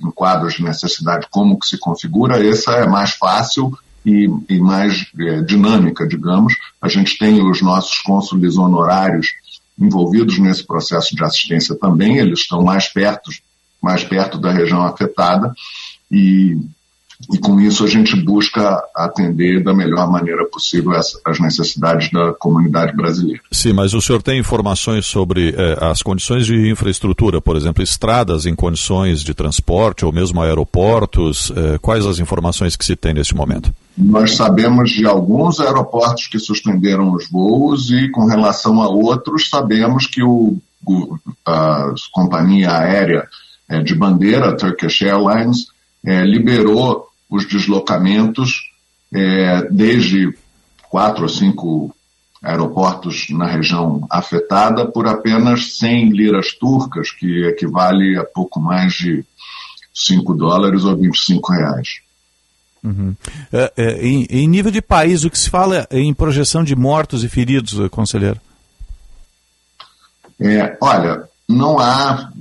em 0.00 0.10
quadros 0.10 0.54
de 0.54 0.62
necessidade, 0.62 1.26
como 1.30 1.58
que 1.58 1.66
se 1.66 1.78
configura, 1.78 2.44
essa 2.44 2.72
é 2.72 2.86
mais 2.86 3.10
fácil 3.10 3.76
e, 4.04 4.28
e 4.48 4.58
mais 4.58 5.06
é, 5.18 5.42
dinâmica, 5.42 6.06
digamos. 6.06 6.54
A 6.80 6.88
gente 6.88 7.18
tem 7.18 7.42
os 7.42 7.60
nossos 7.60 7.98
cônsules 7.98 8.56
honorários 8.56 9.28
envolvidos 9.78 10.38
nesse 10.38 10.66
processo 10.66 11.14
de 11.14 11.24
assistência 11.24 11.74
também, 11.74 12.18
eles 12.18 12.40
estão 12.40 12.62
mais 12.62 12.88
perto, 12.88 13.30
mais 13.80 14.04
perto 14.04 14.38
da 14.38 14.52
região 14.52 14.82
afetada 14.82 15.54
e 16.10 16.58
e 17.32 17.38
com 17.38 17.60
isso 17.60 17.84
a 17.84 17.86
gente 17.86 18.16
busca 18.16 18.82
atender 18.94 19.62
da 19.62 19.74
melhor 19.74 20.10
maneira 20.10 20.44
possível 20.46 20.92
as, 20.92 21.38
necessidades 21.40 22.10
da 22.10 22.32
comunidade 22.32 22.96
brasileira. 22.96 23.42
Sim, 23.52 23.72
mas 23.72 23.92
o 23.92 24.00
senhor 24.00 24.22
tem 24.22 24.38
informações 24.38 25.06
sobre 25.06 25.54
eh, 25.56 25.78
as 25.80 26.02
condições 26.02 26.46
de 26.46 26.70
infraestrutura, 26.70 27.40
por 27.40 27.56
exemplo, 27.56 27.82
estradas 27.82 28.46
em 28.46 28.54
condições 28.54 29.22
de 29.22 29.34
transporte 29.34 30.04
ou 30.04 30.12
mesmo 30.12 30.40
aeroportos? 30.40 31.52
Eh, 31.54 31.78
quais 31.82 32.06
as 32.06 32.18
informações 32.18 32.74
que 32.74 32.84
se 32.84 32.96
tem 32.96 33.12
neste 33.12 33.34
momento? 33.34 33.72
Nós 33.96 34.34
sabemos 34.34 34.90
de 34.90 35.06
alguns 35.06 35.60
aeroportos 35.60 36.26
que 36.26 36.38
suspenderam 36.38 37.12
os 37.12 37.28
voos 37.28 37.90
e 37.90 38.08
com 38.08 38.24
relação 38.24 38.80
a 38.80 38.88
outros 38.88 39.50
sabemos 39.50 40.06
que 40.06 40.22
o, 40.22 40.56
a 41.46 41.92
companhia 42.12 42.72
aérea 42.72 43.28
eh, 43.68 43.82
de 43.82 43.94
bandeira, 43.94 44.56
Turkish 44.56 45.02
Airlines, 45.02 45.66
eh, 46.04 46.24
liberou 46.24 47.09
os 47.30 47.46
deslocamentos 47.46 48.70
é, 49.12 49.62
desde 49.70 50.36
quatro 50.88 51.22
ou 51.22 51.28
cinco 51.28 51.94
aeroportos 52.42 53.28
na 53.30 53.46
região 53.46 54.06
afetada 54.10 54.86
por 54.86 55.06
apenas 55.06 55.76
100 55.78 56.10
liras 56.10 56.52
turcas, 56.52 57.10
que 57.10 57.44
equivale 57.44 58.16
a 58.16 58.24
pouco 58.24 58.58
mais 58.58 58.94
de 58.94 59.24
5 59.94 60.34
dólares 60.34 60.84
ou 60.84 60.96
25 60.96 61.52
reais. 61.52 61.88
Uhum. 62.82 63.14
É, 63.52 63.72
é, 63.76 64.06
em, 64.06 64.26
em, 64.30 64.48
nível 64.48 64.72
de 64.72 64.80
país, 64.80 65.22
o 65.24 65.30
que 65.30 65.38
se 65.38 65.50
fala 65.50 65.86
em 65.90 66.14
projeção 66.14 66.64
de 66.64 66.74
mortos 66.74 67.22
e 67.22 67.28
feridos, 67.28 67.76
conselheiro? 67.90 68.40
É, 70.40 70.76
olha, 70.80 71.24
não 71.46 71.78
há. 71.78 72.32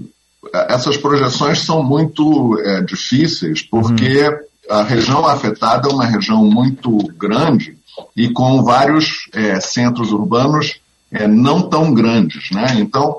Essas 0.70 0.96
projeções 0.96 1.60
são 1.60 1.84
muito 1.84 2.58
é, 2.62 2.82
difíceis, 2.82 3.62
porque 3.62 4.24
uhum. 4.24 4.40
A 4.70 4.84
região 4.84 5.26
afetada 5.26 5.90
é 5.90 5.92
uma 5.92 6.06
região 6.06 6.46
muito 6.46 6.98
grande 7.18 7.78
e 8.16 8.30
com 8.30 8.64
vários 8.64 9.28
é, 9.34 9.60
centros 9.60 10.12
urbanos 10.12 10.80
é, 11.12 11.28
não 11.28 11.68
tão 11.68 11.94
grandes. 11.94 12.52
Né? 12.52 12.76
Então, 12.80 13.18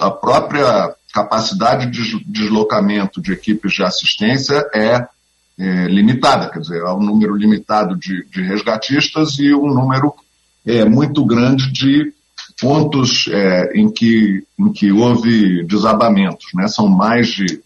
a 0.00 0.10
própria 0.10 0.94
capacidade 1.12 1.90
de 1.90 2.22
deslocamento 2.24 3.20
de 3.20 3.32
equipes 3.32 3.72
de 3.72 3.82
assistência 3.82 4.64
é, 4.74 5.06
é 5.58 5.86
limitada, 5.86 6.50
quer 6.50 6.60
dizer, 6.60 6.82
há 6.82 6.94
um 6.94 7.02
número 7.02 7.34
limitado 7.34 7.96
de, 7.96 8.24
de 8.30 8.42
resgatistas 8.42 9.38
e 9.38 9.54
um 9.54 9.72
número 9.72 10.14
é, 10.64 10.84
muito 10.84 11.24
grande 11.24 11.70
de 11.72 12.12
pontos 12.60 13.28
é, 13.28 13.72
em, 13.74 13.90
que, 13.90 14.44
em 14.58 14.72
que 14.72 14.92
houve 14.92 15.64
desabamentos. 15.64 16.46
Né? 16.54 16.68
São 16.68 16.86
mais 16.88 17.28
de 17.28 17.60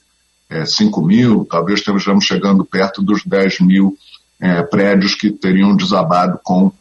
é, 0.48 0.64
5 0.64 1.02
mil, 1.02 1.46
talvez 1.50 1.80
estejamos 1.80 2.24
chegando 2.24 2.64
perto 2.64 3.02
dos 3.02 3.24
10 3.24 3.60
mil 3.60 3.96
é, 4.40 4.62
prédios 4.62 5.14
que 5.14 5.30
teriam 5.30 5.76
desabado 5.76 6.38
com, 6.42 6.72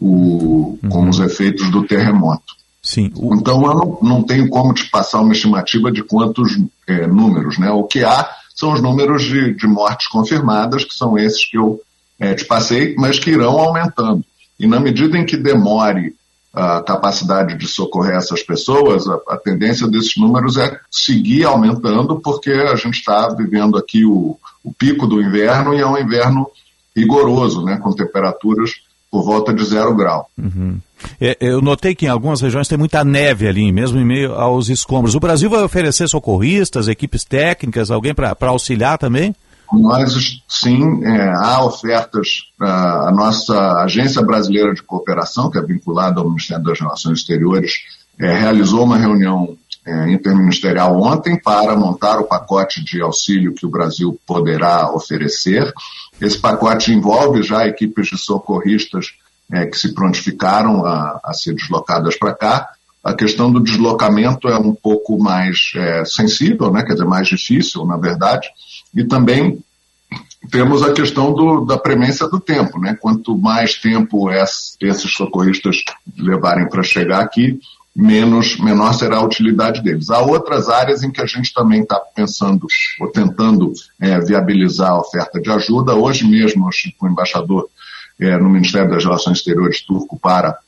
o, 0.00 0.78
uhum. 0.82 0.88
com 0.88 1.08
os 1.08 1.20
efeitos 1.20 1.70
do 1.70 1.84
terremoto. 1.86 2.54
Sim. 2.82 3.10
O... 3.16 3.34
Então 3.34 3.64
eu 3.64 3.74
não, 3.74 3.98
não, 4.02 4.22
tenho 4.22 4.48
como 4.48 4.74
te 4.74 4.88
passar 4.90 5.20
uma 5.20 5.32
estimativa 5.32 5.90
de 5.90 6.02
quantos 6.02 6.58
é, 6.86 7.06
números. 7.06 7.58
Né? 7.58 7.70
O 7.70 7.84
que 7.84 8.04
há 8.04 8.28
são 8.54 8.72
os 8.72 8.80
números 8.80 9.22
de, 9.22 9.54
de 9.54 9.66
mortes 9.66 10.06
confirmadas, 10.08 10.84
que 10.84 10.94
são 10.94 11.18
esses 11.18 11.44
que 11.44 11.56
eu 11.56 11.80
é, 12.18 12.34
te 12.34 12.44
passei, 12.44 12.94
mas 12.96 13.18
que 13.18 13.30
irão 13.30 13.58
aumentando. 13.58 14.24
E 14.58 14.66
na 14.66 14.78
medida 14.78 15.18
em 15.18 15.26
que 15.26 15.36
demore 15.36 16.14
a 16.54 16.80
capacidade 16.82 17.58
de 17.58 17.66
socorrer 17.66 18.14
essas 18.14 18.42
pessoas, 18.42 19.08
a, 19.08 19.18
a 19.30 19.36
tendência 19.36 19.88
desses 19.88 20.16
números 20.16 20.56
é 20.56 20.78
seguir 20.88 21.44
aumentando, 21.44 22.20
porque 22.20 22.50
a 22.50 22.76
gente 22.76 22.98
está 22.98 23.28
vivendo 23.30 23.76
aqui 23.76 24.04
o, 24.04 24.38
o 24.62 24.72
pico 24.72 25.06
do 25.06 25.20
inverno 25.20 25.74
e 25.74 25.80
é 25.80 25.86
um 25.86 25.98
inverno 25.98 26.46
rigoroso, 26.96 27.64
né, 27.64 27.78
com 27.78 27.92
temperaturas 27.92 28.70
por 29.10 29.24
volta 29.24 29.52
de 29.52 29.64
zero 29.64 29.94
grau. 29.94 30.28
Uhum. 30.38 30.78
É, 31.20 31.36
eu 31.40 31.60
notei 31.60 31.94
que 31.94 32.06
em 32.06 32.08
algumas 32.08 32.40
regiões 32.40 32.68
tem 32.68 32.78
muita 32.78 33.04
neve 33.04 33.48
ali, 33.48 33.70
mesmo 33.72 33.98
em 33.98 34.04
meio 34.04 34.34
aos 34.34 34.68
escombros. 34.68 35.14
O 35.14 35.20
Brasil 35.20 35.50
vai 35.50 35.62
oferecer 35.62 36.08
socorristas, 36.08 36.88
equipes 36.88 37.24
técnicas, 37.24 37.90
alguém 37.90 38.14
para 38.14 38.36
auxiliar 38.48 38.96
também? 38.96 39.34
Nós, 39.72 40.42
sim, 40.48 41.04
é, 41.04 41.30
há 41.30 41.64
ofertas. 41.64 42.52
A 42.60 43.10
nossa 43.10 43.82
Agência 43.82 44.22
Brasileira 44.22 44.72
de 44.72 44.82
Cooperação, 44.82 45.50
que 45.50 45.58
é 45.58 45.62
vinculada 45.62 46.20
ao 46.20 46.28
Ministério 46.28 46.64
das 46.64 46.78
Relações 46.78 47.20
Exteriores, 47.20 47.72
é, 48.18 48.32
realizou 48.32 48.84
uma 48.84 48.96
reunião 48.96 49.56
é, 49.86 50.10
interministerial 50.10 50.98
ontem 51.00 51.38
para 51.38 51.76
montar 51.76 52.18
o 52.18 52.24
pacote 52.24 52.82
de 52.82 53.02
auxílio 53.02 53.54
que 53.54 53.66
o 53.66 53.70
Brasil 53.70 54.18
poderá 54.26 54.90
oferecer. 54.90 55.72
Esse 56.20 56.38
pacote 56.38 56.92
envolve 56.92 57.42
já 57.42 57.66
equipes 57.66 58.08
de 58.08 58.18
socorristas 58.18 59.14
é, 59.52 59.66
que 59.66 59.76
se 59.76 59.92
prontificaram 59.92 60.86
a, 60.86 61.20
a 61.22 61.32
ser 61.34 61.54
deslocadas 61.54 62.16
para 62.16 62.34
cá. 62.34 62.70
A 63.02 63.12
questão 63.12 63.52
do 63.52 63.60
deslocamento 63.60 64.48
é 64.48 64.56
um 64.56 64.74
pouco 64.74 65.22
mais 65.22 65.72
é, 65.76 66.04
sensível, 66.06 66.72
né? 66.72 66.82
quer 66.82 66.94
dizer, 66.94 67.04
mais 67.04 67.28
difícil, 67.28 67.84
na 67.84 67.98
verdade, 67.98 68.48
e 68.94 69.04
também 69.04 69.58
temos 70.50 70.82
a 70.82 70.92
questão 70.92 71.32
do, 71.32 71.64
da 71.64 71.78
premência 71.78 72.28
do 72.28 72.38
tempo. 72.38 72.78
Né? 72.78 72.96
Quanto 73.00 73.36
mais 73.36 73.74
tempo 73.74 74.30
esses 74.30 75.12
socorristas 75.12 75.76
levarem 76.16 76.68
para 76.68 76.82
chegar 76.82 77.20
aqui, 77.20 77.58
menos, 77.94 78.58
menor 78.58 78.92
será 78.92 79.16
a 79.16 79.24
utilidade 79.24 79.82
deles. 79.82 80.10
Há 80.10 80.20
outras 80.20 80.68
áreas 80.68 81.02
em 81.02 81.10
que 81.10 81.20
a 81.20 81.26
gente 81.26 81.52
também 81.54 81.82
está 81.82 81.98
pensando 82.14 82.66
ou 83.00 83.10
tentando 83.10 83.72
é, 84.00 84.18
viabilizar 84.20 84.90
a 84.90 85.00
oferta 85.00 85.40
de 85.40 85.50
ajuda. 85.50 85.94
Hoje 85.94 86.26
mesmo 86.26 86.68
o 87.00 87.08
embaixador 87.08 87.68
é, 88.20 88.36
no 88.36 88.48
Ministério 88.50 88.90
das 88.90 89.04
Relações 89.04 89.38
Exteriores 89.38 89.80
turco 89.82 90.18
para 90.18 90.58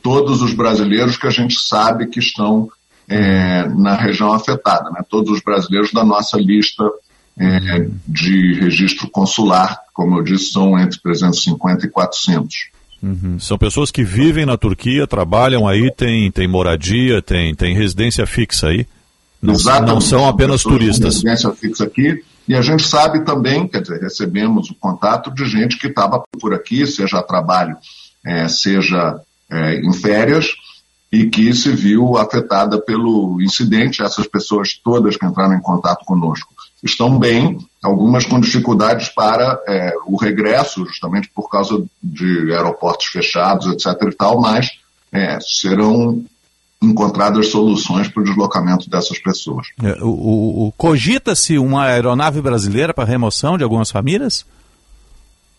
todos 0.00 0.42
os 0.42 0.54
brasileiros 0.54 1.16
que 1.16 1.26
a 1.26 1.30
gente 1.30 1.58
sabe 1.58 2.06
que 2.06 2.20
estão 2.20 2.68
é, 3.08 3.66
na 3.68 3.94
região 3.94 4.32
afetada, 4.32 4.90
né? 4.90 5.00
todos 5.08 5.30
os 5.30 5.42
brasileiros 5.42 5.92
da 5.92 6.04
nossa 6.04 6.36
lista 6.38 6.84
é, 7.36 7.88
de 8.06 8.54
registro 8.60 9.10
consular, 9.10 9.80
como 9.92 10.18
eu 10.18 10.22
disse, 10.22 10.52
são 10.52 10.78
entre 10.78 11.00
350 11.00 11.86
e 11.86 11.90
400. 11.90 12.73
Uhum. 13.04 13.38
São 13.38 13.58
pessoas 13.58 13.90
que 13.90 14.02
vivem 14.02 14.46
na 14.46 14.56
Turquia, 14.56 15.06
trabalham 15.06 15.68
aí, 15.68 15.90
têm, 15.90 16.30
têm 16.30 16.48
moradia, 16.48 17.20
têm, 17.20 17.54
têm 17.54 17.74
residência 17.74 18.26
fixa 18.26 18.68
aí. 18.68 18.86
Não, 19.42 19.52
não 19.82 20.00
são 20.00 20.26
apenas 20.26 20.62
turistas. 20.62 21.16
Residência 21.16 21.50
fixa 21.50 21.84
aqui. 21.84 22.24
E 22.48 22.54
a 22.54 22.62
gente 22.62 22.82
sabe 22.82 23.22
também, 23.22 23.68
quer 23.68 23.82
dizer, 23.82 24.00
recebemos 24.00 24.70
o 24.70 24.74
contato 24.74 25.30
de 25.30 25.44
gente 25.44 25.78
que 25.78 25.88
estava 25.88 26.22
por 26.40 26.54
aqui, 26.54 26.86
seja 26.86 27.18
a 27.18 27.22
trabalho, 27.22 27.76
é, 28.24 28.48
seja 28.48 29.20
é, 29.50 29.80
em 29.80 29.92
férias, 29.92 30.46
e 31.12 31.26
que 31.26 31.52
se 31.52 31.70
viu 31.72 32.16
afetada 32.16 32.80
pelo 32.80 33.38
incidente. 33.42 34.02
Essas 34.02 34.26
pessoas 34.26 34.74
todas 34.82 35.18
que 35.18 35.26
entraram 35.26 35.54
em 35.54 35.60
contato 35.60 36.06
conosco 36.06 36.53
estão 36.84 37.18
bem, 37.18 37.58
algumas 37.82 38.26
com 38.26 38.38
dificuldades 38.38 39.08
para 39.08 39.58
é, 39.66 39.94
o 40.06 40.16
regresso, 40.16 40.84
justamente 40.86 41.30
por 41.34 41.48
causa 41.48 41.82
de 42.02 42.52
aeroportos 42.52 43.06
fechados, 43.06 43.66
etc. 43.66 44.08
e 44.10 44.14
tal, 44.14 44.40
mas 44.40 44.70
é, 45.10 45.38
serão 45.40 46.22
encontradas 46.82 47.48
soluções 47.48 48.08
para 48.08 48.22
o 48.22 48.24
deslocamento 48.24 48.90
dessas 48.90 49.18
pessoas. 49.18 49.66
É, 49.82 49.96
o, 50.02 50.66
o 50.66 50.72
Cogita-se 50.76 51.56
uma 51.58 51.84
aeronave 51.84 52.42
brasileira 52.42 52.92
para 52.92 53.04
remoção 53.04 53.56
de 53.56 53.64
algumas 53.64 53.90
famílias? 53.90 54.44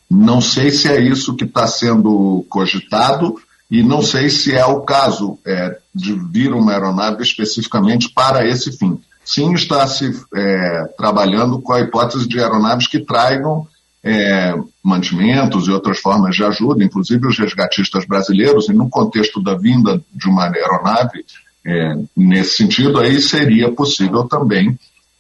Não 0.10 0.40
sei 0.40 0.70
se 0.70 0.88
é 0.88 1.02
isso 1.02 1.36
que 1.36 1.46
está 1.46 1.66
sendo 1.66 2.46
cogitado. 2.48 3.36
e 3.72 3.82
não 3.82 4.04
sei 4.04 4.30
se 4.30 4.54
é 4.54 4.66
o 4.66 4.82
caso 4.82 5.40
é, 5.44 5.80
de 5.94 6.14
vir 6.14 6.54
uma 6.54 6.72
aeronave 6.72 7.24
especificamente 7.24 8.10
para 8.10 8.48
esse 8.48 8.72
fim. 8.78 9.00
Sim, 9.26 9.54
está 9.54 9.88
se 9.88 10.12
é, 10.36 10.84
trabalhando 10.96 11.60
com 11.60 11.74
a 11.74 11.82
hipótese 11.82 12.28
de 12.28 12.40
aeronaves 12.40 12.88
que 12.88 13.00
tragam 13.00 13.68
é, 14.04 14.54
mantimentos 14.84 15.68
e 15.68 15.72
outras 15.72 15.98
formas 15.98 16.36
de 16.36 16.44
ajuda, 16.44 16.84
inclusive 16.84 17.26
os 17.28 17.40
resgatistas 17.40 18.06
brasileiros, 18.06 18.70
e 18.70 18.74
no 18.74 18.88
contexto 18.88 19.42
da 19.42 19.56
vinda 19.56 20.00
de 20.14 20.30
uma 20.30 20.46
aeronave, 20.46 21.26
é, 21.66 21.96
nesse 22.16 22.58
sentido, 22.58 23.00
aí 23.00 23.20
seria 23.20 23.72
possível 23.72 24.26
também, 24.26 24.78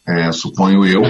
é, 0.07 0.31
suponho 0.31 0.85
eu, 0.85 1.01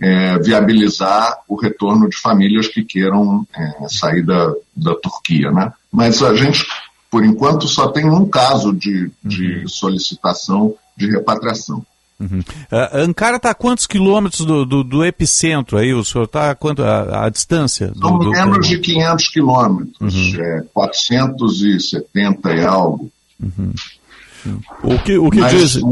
é, 0.00 0.38
viabilizar 0.38 1.40
o 1.46 1.60
retorno 1.60 2.08
de 2.08 2.16
famílias 2.16 2.68
que 2.68 2.82
queiram 2.82 3.46
é, 3.54 3.88
sair 3.88 4.24
da, 4.24 4.54
da 4.74 4.94
Turquia. 4.94 5.50
Né? 5.50 5.70
Mas 5.92 6.22
a 6.22 6.34
gente, 6.34 6.64
por 7.10 7.22
enquanto, 7.22 7.68
só 7.68 7.88
tem 7.88 8.08
um 8.08 8.26
caso 8.26 8.72
de, 8.72 9.10
de 9.22 9.68
solicitação 9.68 10.74
de 10.96 11.10
repatriação. 11.10 11.84
Uhum. 12.20 12.40
Uh, 12.40 12.96
Ankara 12.96 13.36
está 13.36 13.50
a 13.50 13.54
quantos 13.54 13.86
quilômetros 13.86 14.44
do, 14.44 14.64
do, 14.64 14.82
do, 14.82 15.04
epicentro 15.04 15.78
aí? 15.78 15.94
O 15.94 16.04
senhor 16.04 16.24
está 16.24 16.50
a 16.50 16.54
quanto 16.54 16.82
a, 16.82 17.26
a 17.26 17.28
distância? 17.28 17.92
São 17.96 18.18
do, 18.18 18.30
menos 18.30 18.66
de 18.66 18.78
500 18.78 19.28
quilômetros, 19.28 20.14
uhum. 20.14 20.42
é, 20.42 20.64
470 20.74 22.54
e 22.54 22.64
algo. 22.64 23.10
Uhum. 23.40 23.72
O 24.82 24.98
que, 24.98 25.16
o 25.16 25.30
que 25.30 25.40
Mas, 25.40 25.52
diz... 25.52 25.82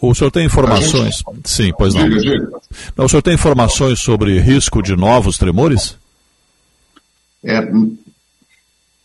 O 0.00 0.14
senhor 0.14 0.30
tem 0.30 0.46
informações? 0.46 1.22
Gente... 1.26 1.48
Sim, 1.48 1.72
pois 1.78 1.94
não. 1.94 2.08
Diga, 2.08 2.20
diga. 2.20 2.50
não. 2.96 3.04
O 3.04 3.08
senhor 3.08 3.22
tem 3.22 3.34
informações 3.34 4.00
sobre 4.00 4.38
risco 4.40 4.82
de 4.82 4.96
novos 4.96 5.38
tremores? 5.38 5.96
É, 7.44 7.68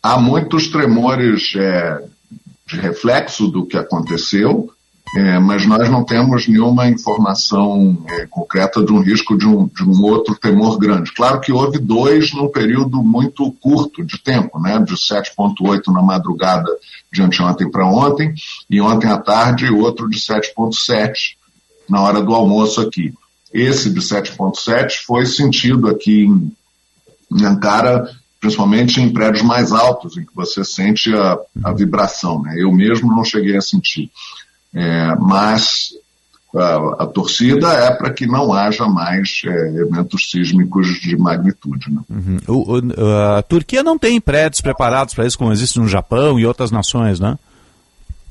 há 0.02 0.18
muitos 0.18 0.68
tremores 0.68 1.52
é, 1.56 2.02
de 2.66 2.80
reflexo 2.80 3.48
do 3.48 3.64
que 3.64 3.76
aconteceu, 3.76 4.72
é, 5.16 5.38
mas 5.38 5.64
nós 5.64 5.88
não 5.88 6.04
temos 6.04 6.46
nenhuma 6.46 6.88
informação 6.88 8.04
é, 8.08 8.26
concreta 8.26 8.84
de 8.84 8.92
um 8.92 9.00
risco 9.00 9.36
de 9.36 9.46
um, 9.46 9.66
de 9.66 9.82
um, 9.82 10.02
outro 10.02 10.34
temor 10.34 10.78
grande. 10.78 11.12
Claro 11.12 11.40
que 11.40 11.52
houve 11.52 11.78
dois 11.78 12.32
num 12.34 12.48
período 12.48 13.02
muito 13.02 13.50
curto 13.52 14.04
de 14.04 14.18
tempo, 14.18 14.60
né, 14.60 14.78
de 14.78 14.94
7,8 14.94 15.92
na 15.92 16.02
madrugada 16.02 16.68
de 17.12 17.22
anteontem 17.22 17.70
para 17.70 17.86
ontem, 17.86 18.34
e 18.68 18.80
ontem 18.80 19.10
à 19.10 19.18
tarde 19.18 19.70
outro 19.70 20.08
de 20.10 20.18
7,7 20.18 21.36
na 21.88 22.02
hora 22.02 22.20
do 22.20 22.34
almoço 22.34 22.80
aqui. 22.80 23.14
Esse 23.52 23.88
de 23.88 24.00
7,7 24.00 25.04
foi 25.06 25.24
sentido 25.24 25.88
aqui 25.88 26.24
em, 26.24 26.52
em 27.32 27.44
Ankara 27.46 28.10
principalmente 28.40 29.00
em 29.00 29.12
prédios 29.12 29.42
mais 29.42 29.72
altos, 29.72 30.16
em 30.16 30.24
que 30.24 30.34
você 30.34 30.64
sente 30.64 31.12
a, 31.14 31.38
a 31.64 31.72
vibração. 31.72 32.42
Né? 32.42 32.54
Eu 32.58 32.72
mesmo 32.72 33.08
não 33.10 33.24
cheguei 33.24 33.56
a 33.56 33.60
sentir. 33.60 34.10
É, 34.74 35.14
mas 35.16 35.90
a, 36.54 37.04
a, 37.04 37.06
torcida 37.06 37.72
é 37.72 37.90
para 37.90 38.12
que 38.12 38.26
não 38.26 38.52
haja 38.52 38.86
mais 38.86 39.40
é, 39.44 39.80
eventos 39.80 40.30
sísmicos 40.30 40.86
de 41.00 41.16
magnitude. 41.16 41.90
Né? 41.90 42.00
Uhum. 42.08 42.38
O, 42.46 42.78
o, 42.78 43.36
a 43.36 43.42
Turquia 43.42 43.82
não 43.82 43.98
tem 43.98 44.20
prédios 44.20 44.60
preparados 44.60 45.14
para 45.14 45.26
isso, 45.26 45.38
como 45.38 45.52
existe 45.52 45.78
no 45.78 45.88
Japão 45.88 46.38
e 46.38 46.46
outras 46.46 46.70
nações, 46.70 47.18
né? 47.18 47.38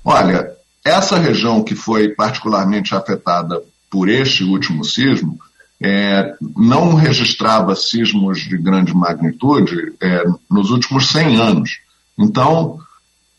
Olha, 0.03 0.51
essa 0.85 1.18
região 1.18 1.64
que 1.64 1.76
foi 1.76 2.09
particularmente 2.09 2.95
afetada 2.95 3.61
por 3.89 4.07
este 4.09 4.43
último 4.43 4.84
sismo 4.84 5.38
é, 5.81 6.34
não 6.55 6.95
registrava 6.95 7.76
sismos 7.76 8.39
de 8.39 8.57
grande 8.57 8.93
magnitude 8.93 9.93
é, 10.01 10.23
nos 10.49 10.72
últimos 10.72 11.09
100 11.09 11.39
anos. 11.39 11.80
Então, 12.18 12.80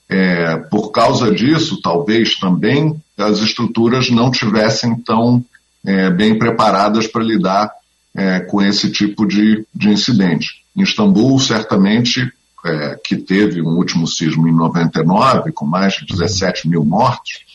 é, 0.08 0.56
por 0.56 0.90
causa 0.90 1.30
disso, 1.32 1.80
talvez 1.82 2.36
também 2.36 2.96
as 3.16 3.38
estruturas 3.40 4.10
não 4.10 4.30
tivessem 4.30 4.94
tão 4.96 5.44
é, 5.84 6.10
bem 6.10 6.38
preparadas 6.38 7.06
para 7.06 7.22
lidar 7.22 7.70
é, 8.14 8.40
com 8.40 8.62
esse 8.62 8.90
tipo 8.90 9.26
de, 9.26 9.66
de 9.74 9.88
incidente. 9.90 10.62
Em 10.76 10.82
Istambul, 10.82 11.38
certamente, 11.38 12.32
é, 12.64 12.98
que 13.04 13.16
teve 13.16 13.60
um 13.60 13.76
último 13.76 14.06
sismo 14.06 14.48
em 14.48 14.54
99, 14.54 15.52
com 15.52 15.66
mais 15.66 15.94
de 15.94 16.06
17 16.06 16.68
mil 16.68 16.84
mortos, 16.84 17.46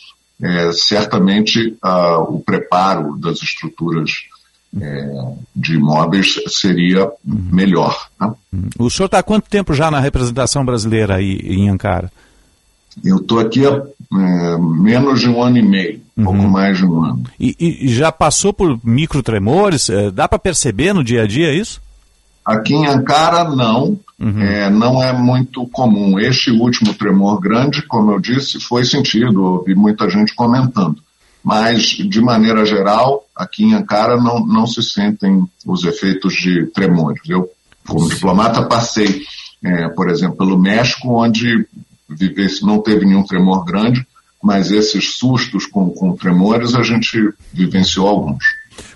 é, 0.41 0.71
certamente 0.73 1.75
ah, 1.81 2.19
o 2.19 2.39
preparo 2.39 3.17
das 3.17 3.41
estruturas 3.41 4.11
é, 4.80 5.09
de 5.55 5.75
imóveis 5.75 6.35
seria 6.47 7.09
melhor. 7.23 8.09
Né? 8.19 8.34
O 8.80 8.89
senhor 8.89 9.05
está 9.05 9.19
há 9.19 9.23
quanto 9.23 9.49
tempo 9.49 9.73
já 9.73 9.89
na 9.91 9.99
representação 9.99 10.65
brasileira 10.65 11.15
aí 11.15 11.38
em 11.43 11.69
Ankara? 11.69 12.11
Eu 13.03 13.17
estou 13.17 13.39
aqui 13.39 13.65
há 13.65 13.69
é, 13.71 14.57
menos 14.57 15.21
de 15.21 15.29
um 15.29 15.41
ano 15.41 15.57
e 15.57 15.61
meio, 15.61 16.01
uhum. 16.17 16.23
pouco 16.23 16.43
mais 16.43 16.77
de 16.77 16.85
um 16.85 17.03
ano. 17.03 17.23
E, 17.39 17.55
e 17.59 17.87
já 17.87 18.11
passou 18.11 18.53
por 18.53 18.79
microtremores? 18.83 19.89
É, 19.89 20.11
dá 20.11 20.27
para 20.27 20.39
perceber 20.39 20.93
no 20.93 21.03
dia 21.03 21.23
a 21.23 21.27
dia 21.27 21.53
isso? 21.53 21.81
Aqui 22.45 22.73
em 22.73 22.85
Ankara, 22.85 23.45
não. 23.45 23.97
Uhum. 24.19 24.41
É, 24.41 24.69
não 24.69 25.01
é 25.01 25.13
muito 25.13 25.65
comum. 25.67 26.19
Este 26.19 26.51
último 26.51 26.93
tremor 26.93 27.39
grande, 27.39 27.81
como 27.83 28.11
eu 28.11 28.19
disse, 28.19 28.59
foi 28.59 28.83
sentido, 28.83 29.43
ouvi 29.43 29.73
muita 29.73 30.09
gente 30.09 30.35
comentando. 30.35 30.97
Mas, 31.43 31.87
de 31.87 32.21
maneira 32.21 32.65
geral, 32.65 33.25
aqui 33.35 33.65
em 33.65 33.73
Ankara 33.73 34.15
não, 34.17 34.45
não 34.45 34.65
se 34.65 34.81
sentem 34.81 35.43
os 35.65 35.83
efeitos 35.83 36.33
de 36.35 36.67
tremores. 36.67 37.21
Eu, 37.27 37.49
como 37.85 38.07
diplomata, 38.07 38.63
passei, 38.63 39.23
é, 39.63 39.89
por 39.89 40.09
exemplo, 40.09 40.37
pelo 40.37 40.57
México, 40.57 41.21
onde 41.21 41.67
vivesse, 42.15 42.65
não 42.65 42.81
teve 42.81 43.06
nenhum 43.06 43.23
tremor 43.23 43.65
grande, 43.65 44.06
mas 44.41 44.72
esses 44.72 45.18
sustos 45.18 45.65
com, 45.65 45.90
com 45.90 46.15
tremores 46.15 46.76
a 46.76 46.84
gente 46.84 47.34
vivenciou 47.53 48.07
alguns. 48.07 48.44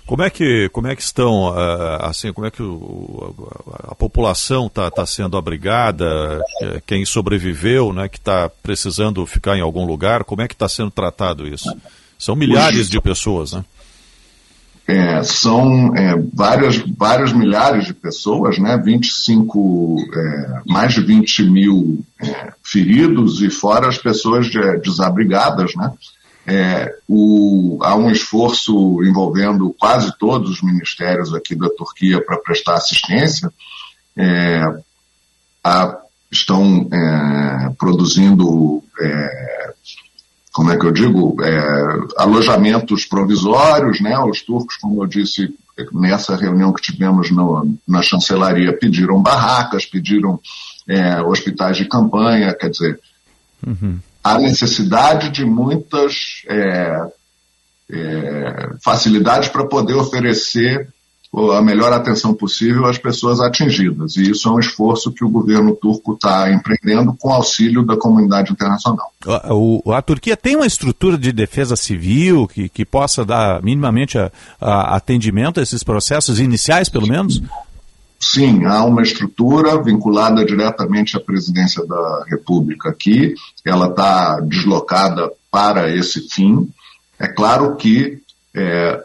Como 0.04 0.22
é 0.22 0.30
que, 0.30 0.68
como 0.70 0.86
é 0.86 0.96
que 0.96 1.02
estão, 1.02 1.50
uh, 1.50 2.02
assim, 2.02 2.32
como 2.32 2.46
é 2.46 2.50
que 2.50 2.62
o, 2.62 3.52
a, 3.72 3.92
a, 3.92 3.94
população 3.94 4.66
está 4.66 4.90
tá 4.90 5.06
sendo 5.06 5.36
abrigada, 5.36 6.40
quem 6.86 7.04
sobreviveu, 7.04 7.92
né, 7.92 8.08
que 8.08 8.18
está 8.18 8.48
precisando 8.48 9.24
ficar 9.26 9.56
em 9.56 9.60
algum 9.60 9.84
lugar, 9.86 10.24
como 10.24 10.42
é 10.42 10.48
que 10.48 10.54
está 10.54 10.68
sendo 10.68 10.90
tratado 10.90 11.46
isso? 11.46 11.70
São 12.18 12.34
milhares 12.34 12.88
de 12.88 13.00
pessoas, 13.00 13.52
né? 13.52 13.64
É, 14.90 15.22
são 15.22 15.94
é, 15.94 16.16
várias, 16.32 16.78
várias 16.96 17.30
milhares 17.30 17.84
de 17.84 17.92
pessoas, 17.92 18.58
né? 18.58 18.80
25, 18.82 19.98
é, 20.14 20.62
mais 20.66 20.94
de 20.94 21.02
20 21.02 21.42
mil 21.42 22.02
é, 22.18 22.54
feridos 22.62 23.42
e 23.42 23.50
fora 23.50 23.86
as 23.86 23.98
pessoas 23.98 24.46
de, 24.46 24.78
desabrigadas, 24.78 25.74
né? 25.74 25.92
É, 26.46 26.94
o, 27.06 27.78
há 27.82 27.94
um 27.96 28.10
esforço 28.10 29.04
envolvendo 29.04 29.76
quase 29.78 30.10
todos 30.18 30.52
os 30.52 30.62
ministérios 30.62 31.34
aqui 31.34 31.54
da 31.54 31.68
Turquia 31.68 32.24
para 32.24 32.38
prestar 32.38 32.76
assistência. 32.76 33.52
É, 34.16 34.62
estão 36.32 36.88
produzindo 37.78 38.82
como 40.58 40.72
é 40.72 40.76
que 40.76 40.84
eu 40.84 40.90
digo, 40.90 41.36
é, 41.40 41.60
alojamentos 42.16 43.04
provisórios, 43.04 44.00
né? 44.00 44.18
Os 44.18 44.42
turcos, 44.42 44.76
como 44.76 45.00
eu 45.00 45.06
disse 45.06 45.54
nessa 45.92 46.34
reunião 46.34 46.72
que 46.72 46.82
tivemos 46.82 47.30
no, 47.30 47.76
na 47.86 48.02
chancelaria, 48.02 48.76
pediram 48.76 49.22
barracas, 49.22 49.86
pediram 49.86 50.40
é, 50.88 51.22
hospitais 51.22 51.76
de 51.76 51.84
campanha, 51.84 52.52
quer 52.54 52.70
dizer, 52.70 52.98
uhum. 53.64 54.00
há 54.24 54.36
necessidade 54.38 55.30
de 55.30 55.44
muitas 55.44 56.42
é, 56.48 57.08
é 57.92 58.70
facilidades 58.82 59.48
para 59.48 59.64
poder 59.64 59.94
oferecer 59.94 60.92
a 61.34 61.60
melhor 61.60 61.92
atenção 61.92 62.32
possível 62.32 62.86
às 62.86 62.96
pessoas 62.96 63.38
atingidas. 63.38 64.16
E 64.16 64.30
isso 64.30 64.48
é 64.48 64.52
um 64.52 64.58
esforço 64.58 65.12
que 65.12 65.24
o 65.24 65.28
governo 65.28 65.74
turco 65.76 66.14
está 66.14 66.50
empreendendo 66.50 67.14
com 67.18 67.30
auxílio 67.30 67.84
da 67.84 67.96
comunidade 67.96 68.50
internacional. 68.50 69.12
A, 69.26 69.98
a, 69.98 70.02
Turquia 70.02 70.36
tem 70.36 70.56
uma 70.56 70.66
estrutura 70.66 71.18
de 71.18 71.30
defesa 71.30 71.76
civil 71.76 72.48
que, 72.48 72.68
que 72.68 72.84
possa 72.84 73.24
dar 73.24 73.62
minimamente 73.62 74.18
a, 74.18 74.32
a 74.58 74.96
atendimento 74.96 75.60
a 75.60 75.62
esses 75.62 75.82
processos 75.82 76.40
iniciais, 76.40 76.88
pelo 76.88 77.06
menos? 77.06 77.42
Sim, 78.18 78.64
há 78.64 78.82
uma 78.84 79.02
estrutura 79.02 79.80
vinculada 79.80 80.44
diretamente 80.44 81.16
à 81.16 81.20
presidência 81.20 81.86
da 81.86 82.24
República 82.26 82.88
aqui. 82.88 83.34
Ela 83.64 83.88
está 83.88 84.40
deslocada 84.40 85.30
para 85.50 85.94
esse 85.94 86.26
fim. 86.28 86.68
É 87.18 87.28
claro 87.28 87.76
que 87.76 88.18
é, 88.54 89.04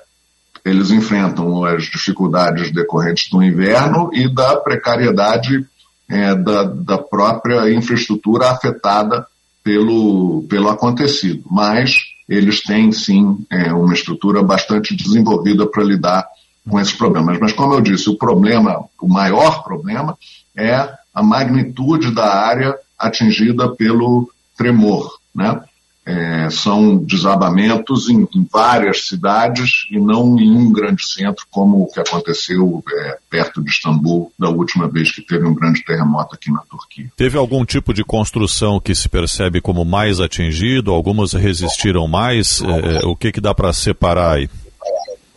eles 0.66 0.92
enfrentam 0.92 1.66
as 1.66 1.84
dificuldades 1.84 2.72
decorrentes 2.72 3.30
do 3.30 3.44
inverno 3.44 4.10
e 4.14 4.34
da 4.34 4.56
precariedade 4.58 5.66
é, 6.10 6.36
da, 6.36 6.64
da, 6.64 6.98
própria 6.98 7.72
infraestrutura 7.74 8.50
afetada 8.50 9.26
pelo, 9.64 10.46
pelo 10.50 10.70
acontecido. 10.70 11.44
Mas 11.50 11.96
eles 12.28 12.62
têm, 12.62 12.92
sim, 12.92 13.46
é, 13.50 13.74
uma 13.74 13.94
estrutura 13.94 14.42
bastante 14.42 14.96
desenvolvida 14.96 15.66
para 15.66 15.84
lidar 15.84 16.26
com 16.70 16.80
esses 16.80 16.94
problemas. 16.94 17.38
Mas, 17.40 17.52
como 17.52 17.74
eu 17.74 17.82
disse, 17.82 18.10
o 18.10 18.18
problema, 18.18 18.86
o 19.02 19.08
maior 19.08 19.64
problema 19.64 20.18
é 20.56 20.90
a 21.14 21.22
magnitude 21.22 22.12
da 22.12 22.34
área 22.34 22.76
atingida 22.98 23.70
pelo 23.70 24.32
tremor, 24.58 25.20
né? 25.36 25.62
É, 26.06 26.50
são 26.50 26.98
desabamentos 26.98 28.10
em, 28.10 28.28
em, 28.36 28.46
várias 28.52 29.08
cidades 29.08 29.88
e 29.90 29.98
não 29.98 30.38
em 30.38 30.52
um 30.52 30.70
grande 30.70 31.06
centro, 31.06 31.46
como 31.50 31.84
o 31.84 31.88
que 31.88 31.98
aconteceu 31.98 32.84
é, 32.92 33.18
perto 33.30 33.64
de 33.64 33.70
Istambul 33.70 34.30
da 34.38 34.50
última 34.50 34.90
vez 34.90 35.12
que 35.12 35.22
teve 35.22 35.46
um 35.46 35.54
grande 35.54 35.82
terremoto 35.86 36.36
aqui 36.36 36.52
na 36.52 36.60
Turquia. 36.70 37.10
Teve 37.16 37.38
algum 37.38 37.64
tipo 37.64 37.94
de 37.94 38.04
construção 38.04 38.82
que 38.82 38.94
se 38.94 39.08
percebe 39.08 39.62
como 39.62 39.86
mais 39.86 40.20
atingido? 40.20 40.92
Algumas 40.92 41.32
resistiram 41.32 42.06
mais? 42.06 42.62
É, 42.62 43.06
o 43.06 43.16
que, 43.16 43.32
que 43.32 43.40
dá 43.40 43.54
para 43.54 43.72
separar 43.72 44.36
aí? 44.36 44.50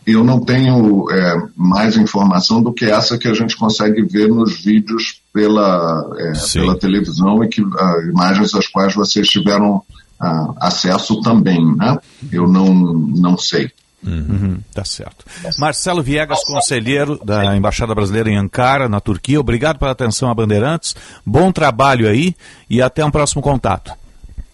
Eu 0.07 0.23
não 0.23 0.39
tenho 0.39 1.09
é, 1.11 1.47
mais 1.53 1.97
informação 1.97 2.61
do 2.61 2.71
que 2.71 2.85
essa 2.85 3.17
que 3.17 3.27
a 3.27 3.33
gente 3.33 3.57
consegue 3.57 4.01
ver 4.03 4.29
nos 4.29 4.63
vídeos 4.63 5.21
pela, 5.33 6.09
é, 6.17 6.31
pela 6.53 6.79
televisão 6.79 7.43
e 7.43 7.49
que 7.49 7.61
uh, 7.61 8.09
imagens 8.09 8.55
às 8.55 8.67
quais 8.67 8.95
vocês 8.95 9.27
tiveram 9.27 9.83
uh, 10.21 10.53
acesso 10.59 11.21
também, 11.21 11.75
né? 11.75 11.97
Eu 12.31 12.47
não, 12.47 12.73
não 12.73 13.37
sei. 13.37 13.71
Uhum, 14.05 14.59
tá 14.73 14.85
certo. 14.85 15.25
Marcelo 15.57 16.03
Viegas, 16.03 16.43
conselheiro 16.45 17.19
da 17.23 17.55
Embaixada 17.57 17.95
Brasileira 17.95 18.29
em 18.29 18.37
Ankara, 18.37 18.87
na 18.87 18.99
Turquia, 18.99 19.39
obrigado 19.39 19.79
pela 19.79 19.91
atenção 19.91 20.29
a 20.29 20.35
Bandeirantes, 20.35 20.95
bom 21.25 21.51
trabalho 21.51 22.07
aí 22.07 22.35
e 22.69 22.81
até 22.81 23.03
um 23.03 23.11
próximo 23.11 23.41
contato. 23.41 23.91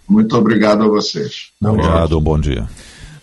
Muito 0.07 0.35
obrigado 0.37 0.83
a 0.83 0.87
vocês. 0.87 1.51
Obrigado, 1.61 2.19
bom 2.19 2.39
dia. 2.39 2.67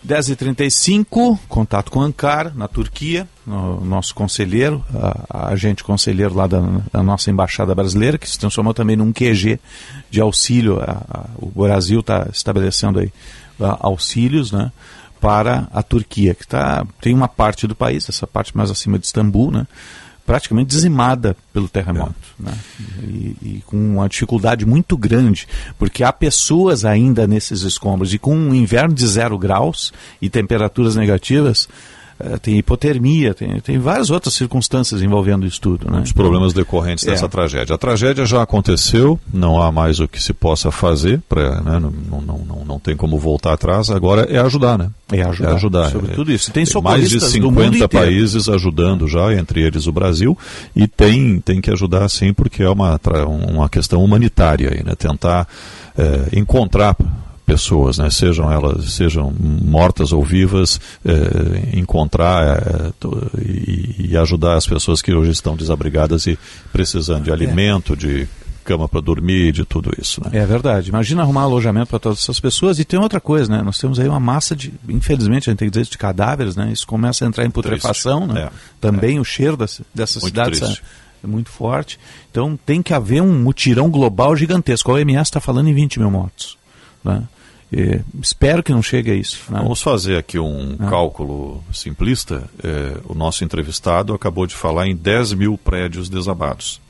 10h35, 0.05 1.37
contato 1.47 1.91
com 1.91 2.01
Ankara, 2.01 2.51
na 2.55 2.67
Turquia, 2.67 3.27
no, 3.45 3.83
nosso 3.85 4.15
conselheiro, 4.15 4.83
a 5.29 5.49
agente 5.49 5.83
conselheiro 5.83 6.33
lá 6.33 6.47
da, 6.47 6.59
da, 6.91 7.03
nossa 7.03 7.29
Embaixada 7.29 7.75
Brasileira, 7.75 8.17
que 8.17 8.29
se 8.29 8.39
transformou 8.39 8.73
também 8.73 8.95
num 8.95 9.13
QG 9.13 9.59
de 10.09 10.19
auxílio. 10.19 10.79
A, 10.79 11.03
a, 11.07 11.25
o 11.37 11.47
Brasil 11.47 11.99
está 11.99 12.27
estabelecendo 12.31 12.99
aí 12.99 13.11
auxílios 13.79 14.51
né, 14.51 14.71
para 15.19 15.67
a 15.71 15.83
Turquia, 15.83 16.33
que 16.33 16.47
tá, 16.47 16.85
tem 16.99 17.13
uma 17.13 17.27
parte 17.27 17.67
do 17.67 17.75
país, 17.75 18.09
essa 18.09 18.25
parte 18.25 18.57
mais 18.57 18.71
acima 18.71 18.97
de 18.97 19.05
Istambul, 19.05 19.51
né, 19.51 19.67
praticamente 20.25 20.69
dizimada 20.69 21.35
pelo 21.53 21.67
terremoto. 21.67 22.13
É. 22.39 22.43
Né? 22.43 22.57
E, 23.03 23.37
e, 23.41 23.63
com 23.65 23.77
uma 23.77 24.07
dificuldade 24.07 24.65
muito 24.65 24.97
grande, 24.97 25.47
porque 25.77 26.03
há 26.03 26.13
pessoas 26.13 26.85
ainda 26.85 27.27
nesses 27.27 27.61
escombros, 27.61 28.13
e 28.13 28.19
com 28.19 28.35
um 28.35 28.53
inverno 28.53 28.93
de 28.93 29.05
zero 29.07 29.37
graus 29.37 29.91
e 30.21 30.29
temperaturas 30.29 30.95
negativas, 30.95 31.67
tem 32.41 32.57
hipotermia, 32.57 33.33
tem, 33.33 33.59
tem 33.59 33.79
várias 33.79 34.09
outras 34.09 34.33
circunstâncias 34.33 35.01
envolvendo 35.01 35.45
isso 35.45 35.59
tudo. 35.59 35.89
Né? 35.89 36.01
Os 36.01 36.11
problemas 36.11 36.53
decorrentes 36.53 37.05
é. 37.07 37.11
dessa 37.11 37.27
tragédia. 37.27 37.75
A 37.75 37.77
tragédia 37.77 38.25
já 38.25 38.41
aconteceu, 38.41 39.19
não 39.33 39.61
há 39.61 39.71
mais 39.71 39.99
o 39.99 40.07
que 40.07 40.21
se 40.21 40.33
possa 40.33 40.71
fazer, 40.71 41.21
pra, 41.27 41.61
né? 41.61 41.79
não, 41.79 42.21
não, 42.21 42.37
não, 42.37 42.65
não 42.65 42.79
tem 42.79 42.95
como 42.95 43.17
voltar 43.17 43.53
atrás, 43.53 43.89
agora 43.89 44.23
é 44.29 44.39
ajudar, 44.39 44.77
né? 44.77 44.89
É 45.11 45.21
ajudar. 45.21 45.51
É 45.51 45.55
ajudar. 45.55 45.91
Sobre 45.91 46.11
é, 46.11 46.15
tudo 46.15 46.31
isso. 46.31 46.51
Tem, 46.51 46.63
tem 46.63 46.81
mais 46.81 47.09
de 47.09 47.19
50 47.19 47.89
países 47.89 48.47
ajudando 48.47 49.07
já, 49.07 49.33
entre 49.33 49.61
eles 49.61 49.87
o 49.87 49.91
Brasil, 49.91 50.37
e 50.75 50.87
tem, 50.87 51.39
tem 51.39 51.59
que 51.59 51.71
ajudar 51.71 52.07
sim, 52.09 52.33
porque 52.33 52.63
é 52.63 52.69
uma, 52.69 52.99
uma 53.49 53.69
questão 53.69 54.03
humanitária 54.03 54.69
aí, 54.71 54.83
né? 54.83 54.95
Tentar 54.95 55.47
é, 55.97 56.37
encontrar 56.37 56.95
pessoas, 57.51 57.97
né? 57.97 58.09
sejam 58.09 58.51
elas 58.51 58.93
sejam 58.93 59.33
mortas 59.39 60.13
ou 60.13 60.23
vivas, 60.23 60.79
é, 61.03 61.77
encontrar 61.77 62.57
é, 62.57 62.91
e, 63.41 64.11
e, 64.11 64.17
ajudar 64.17 64.55
as 64.55 64.65
pessoas 64.65 65.01
que 65.01 65.13
hoje 65.13 65.31
estão 65.31 65.55
desabrigadas 65.55 66.25
e 66.27 66.39
precisando 66.71 67.25
de 67.25 67.29
é. 67.29 67.33
alimento, 67.33 67.95
de 67.95 68.27
cama 68.63 68.87
para 68.87 69.01
dormir, 69.01 69.51
de 69.51 69.65
tudo 69.65 69.91
isso. 69.99 70.21
Né? 70.23 70.39
É 70.39 70.45
verdade. 70.45 70.89
Imagina 70.89 71.23
arrumar 71.23 71.41
alojamento 71.41 71.87
para 71.87 71.99
todas 71.99 72.19
essas 72.19 72.39
pessoas. 72.39 72.79
E 72.79 72.85
tem 72.85 72.99
outra 72.99 73.19
coisa, 73.19 73.51
né? 73.51 73.63
Nós 73.63 73.79
temos 73.79 73.99
aí 73.99 74.07
uma 74.07 74.19
massa 74.19 74.55
de, 74.55 74.71
infelizmente, 74.87 75.49
a 75.49 75.51
gente 75.51 75.59
tem 75.59 75.67
que 75.67 75.77
dizer 75.77 75.89
de 75.89 75.97
cadáveres, 75.97 76.55
né? 76.55 76.71
Isso 76.71 76.85
começa 76.85 77.25
a 77.25 77.27
entrar 77.27 77.43
em 77.43 77.49
putrefação, 77.49 78.27
né? 78.27 78.43
É. 78.43 78.49
Também 78.79 79.19
o 79.19 79.23
cheiro 79.25 79.57
dessa, 79.57 79.83
dessa 79.93 80.19
cidade 80.19 80.61
é 81.23 81.27
muito 81.27 81.49
forte. 81.49 81.99
Então 82.29 82.57
tem 82.65 82.81
que 82.81 82.93
haver 82.93 83.21
um 83.21 83.33
mutirão 83.33 83.89
global 83.89 84.35
gigantesco. 84.35 84.91
A 84.91 84.95
OMS 84.95 85.21
está 85.21 85.39
falando 85.39 85.67
em 85.67 85.73
20 85.73 85.99
mil 85.99 86.11
mortos. 86.11 86.57
Né? 87.03 87.23
Espero 88.21 88.61
que 88.61 88.71
não 88.71 88.81
chegue 88.81 89.11
a 89.11 89.15
isso. 89.15 89.43
Né? 89.49 89.59
Vamos 89.61 89.81
fazer 89.81 90.17
aqui 90.17 90.37
um 90.37 90.75
ah. 90.79 90.89
cálculo 90.89 91.63
simplista. 91.71 92.43
É, 92.61 92.97
o 93.05 93.13
nosso 93.13 93.43
entrevistado 93.43 94.13
acabou 94.13 94.45
de 94.45 94.55
falar 94.55 94.87
em 94.87 94.95
10 94.95 95.33
mil 95.33 95.57
prédios 95.57 96.09
desabados. 96.09 96.81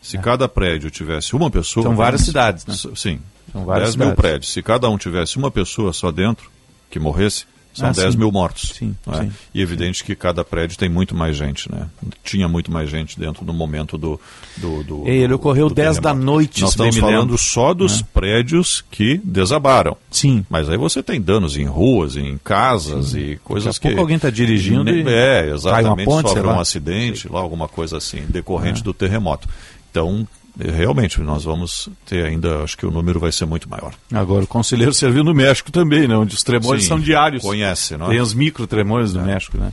Se 0.00 0.16
é. 0.16 0.20
cada 0.20 0.48
prédio 0.48 0.90
tivesse 0.90 1.36
uma 1.36 1.50
pessoa. 1.50 1.84
São 1.84 1.94
várias 1.94 2.22
cidades, 2.22 2.64
né? 2.64 2.74
Sim. 2.96 3.20
São 3.52 3.66
10 3.66 3.96
mil 3.96 4.14
prédios. 4.14 4.52
Se 4.52 4.62
cada 4.62 4.88
um 4.88 4.96
tivesse 4.96 5.36
uma 5.36 5.50
pessoa 5.50 5.92
só 5.92 6.10
dentro, 6.10 6.50
que 6.90 6.98
morresse, 6.98 7.44
são 7.72 7.88
ah, 7.88 7.92
10 7.92 8.12
sim. 8.12 8.18
mil 8.18 8.32
mortos. 8.32 8.72
Sim, 8.76 8.94
é? 9.06 9.16
sim, 9.16 9.32
E 9.54 9.62
evidente 9.62 10.02
que 10.02 10.14
cada 10.16 10.44
prédio 10.44 10.76
tem 10.76 10.88
muito 10.88 11.14
mais 11.14 11.36
gente, 11.36 11.70
né? 11.70 11.86
Tinha 12.24 12.48
muito 12.48 12.70
mais 12.70 12.90
gente 12.90 13.18
dentro 13.18 13.44
do 13.44 13.52
momento 13.52 13.96
do. 13.96 14.20
do, 14.56 14.82
do 14.82 15.08
ele 15.08 15.32
ocorreu 15.34 15.68
do 15.68 15.74
10 15.74 15.98
da 15.98 16.12
noite, 16.12 16.62
Nós 16.62 16.70
estamos 16.70 16.96
falando 16.96 17.36
só 17.38 17.72
dos 17.72 18.00
né? 18.00 18.08
prédios 18.12 18.84
que 18.90 19.18
desabaram. 19.22 19.96
Sim. 20.10 20.44
Mas 20.50 20.68
aí 20.68 20.76
você 20.76 21.02
tem 21.02 21.20
danos 21.20 21.56
em 21.56 21.64
ruas, 21.64 22.16
em 22.16 22.38
casas 22.38 23.10
sim. 23.10 23.18
e 23.18 23.36
coisas 23.36 23.76
Daqui 23.76 23.88
a 23.88 23.90
que. 23.90 23.96
pouco 23.96 24.00
alguém 24.00 24.16
está 24.16 24.30
dirigindo. 24.30 24.90
E 24.90 25.04
é, 25.06 25.50
exatamente. 25.50 26.06
Ponte, 26.06 26.28
sofre 26.28 26.46
um 26.46 26.60
acidente, 26.60 27.28
lá, 27.30 27.40
alguma 27.40 27.68
coisa 27.68 27.96
assim, 27.98 28.24
decorrente 28.28 28.80
é. 28.80 28.84
do 28.84 28.92
terremoto. 28.92 29.48
Então, 29.90 30.26
realmente 30.68 31.20
nós 31.20 31.44
vamos 31.44 31.88
ter 32.06 32.24
ainda, 32.24 32.62
acho 32.62 32.76
que 32.76 32.84
o 32.84 32.90
número 32.90 33.18
vai 33.18 33.32
ser 33.32 33.46
muito 33.46 33.68
maior. 33.68 33.92
Agora, 34.12 34.44
o 34.44 34.46
conselheiro 34.46 34.92
serviu 34.92 35.24
no 35.24 35.34
México 35.34 35.70
também, 35.70 36.06
né? 36.06 36.16
Onde 36.16 36.34
os 36.34 36.42
tremores 36.42 36.82
Sim, 36.82 36.88
são 36.88 37.00
diários. 37.00 37.42
Conhece, 37.42 37.96
não 37.96 38.06
é? 38.06 38.10
Tem 38.10 38.20
os 38.20 38.34
micro 38.34 38.66
tremores 38.66 39.14
no 39.14 39.20
é. 39.20 39.24
México, 39.24 39.56
né? 39.58 39.72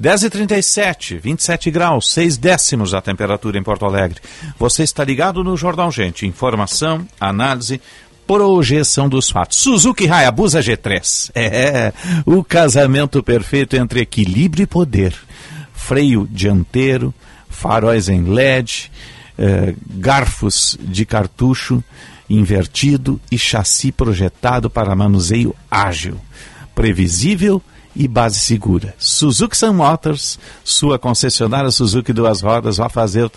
10h37, 0.00 1.18
27 1.20 1.70
graus, 1.70 2.10
6 2.12 2.36
décimos 2.36 2.94
a 2.94 3.00
temperatura 3.00 3.58
em 3.58 3.62
Porto 3.62 3.84
Alegre. 3.84 4.20
Você 4.58 4.82
está 4.82 5.04
ligado 5.04 5.44
no 5.44 5.56
Jornal 5.56 5.90
Gente. 5.90 6.26
Informação, 6.26 7.06
análise, 7.20 7.80
projeção 8.26 9.08
dos 9.08 9.30
fatos. 9.30 9.58
Suzuki 9.58 10.08
Hayabusa 10.08 10.60
G3. 10.60 11.30
É, 11.34 11.92
o 12.24 12.42
casamento 12.42 13.22
perfeito 13.22 13.76
entre 13.76 14.00
equilíbrio 14.00 14.64
e 14.64 14.66
poder. 14.66 15.14
Freio 15.72 16.26
dianteiro, 16.30 17.14
faróis 17.48 18.08
em 18.08 18.24
LED 18.24 18.90
eh, 19.38 19.74
garfos 19.86 20.78
de 20.80 21.04
cartucho 21.04 21.82
invertido 22.28 23.20
e 23.30 23.38
chassi 23.38 23.92
projetado 23.92 24.68
para 24.68 24.96
manuseio 24.96 25.54
ágil, 25.70 26.18
previsível 26.74 27.62
e 27.94 28.06
base 28.06 28.38
segura. 28.38 28.94
Suzuki 28.98 29.56
Sun 29.56 29.72
Motors, 29.74 30.38
sua 30.62 30.98
concessionária 30.98 31.70
Suzuki 31.70 32.12
duas 32.12 32.42
rodas, 32.42 32.76
vai 32.76 32.90
fazer, 32.90 33.30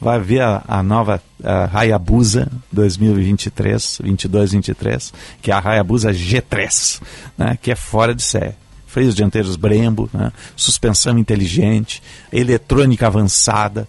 vai 0.00 0.20
ver 0.20 0.42
a, 0.42 0.62
a 0.68 0.82
nova 0.82 1.20
a 1.42 1.78
Hayabusa 1.78 2.50
2023, 2.72 3.98
22, 4.02 4.52
23, 4.52 5.12
que 5.42 5.50
é 5.50 5.54
a 5.54 5.58
Hayabusa 5.58 6.10
G3, 6.10 7.02
né, 7.36 7.58
que 7.60 7.70
é 7.72 7.76
fora 7.76 8.14
de 8.14 8.22
série 8.22 8.54
freios 8.94 9.12
dianteiros 9.12 9.56
Brembo, 9.56 10.08
né? 10.14 10.30
suspensão 10.54 11.18
inteligente, 11.18 12.00
eletrônica 12.32 13.04
avançada, 13.04 13.88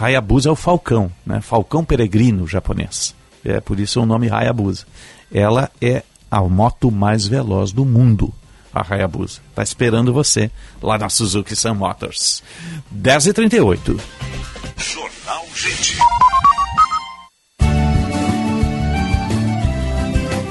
Hayabusa 0.00 0.48
é 0.48 0.52
o 0.52 0.56
falcão, 0.56 1.12
né? 1.26 1.40
falcão 1.42 1.84
peregrino 1.84 2.46
japonês. 2.46 3.14
É 3.44 3.60
por 3.60 3.78
isso 3.78 4.00
o 4.00 4.06
nome 4.06 4.30
Hayabusa. 4.30 4.86
Ela 5.32 5.70
é 5.80 6.02
a 6.30 6.40
moto 6.42 6.90
mais 6.90 7.26
veloz 7.26 7.70
do 7.70 7.84
mundo, 7.84 8.32
a 8.74 8.82
Hayabusa. 8.82 9.40
Está 9.50 9.62
esperando 9.62 10.12
você 10.12 10.50
lá 10.82 10.96
na 10.96 11.10
Suzuki 11.10 11.54
Sun 11.54 11.74
Motors. 11.74 12.42
10h38. 12.94 14.00
Jornal 14.78 15.44
Gente. 15.54 15.98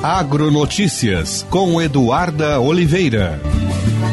Agronotícias 0.03 1.45
com 1.49 1.81
Eduarda 1.81 2.59
Oliveira. 2.59 3.41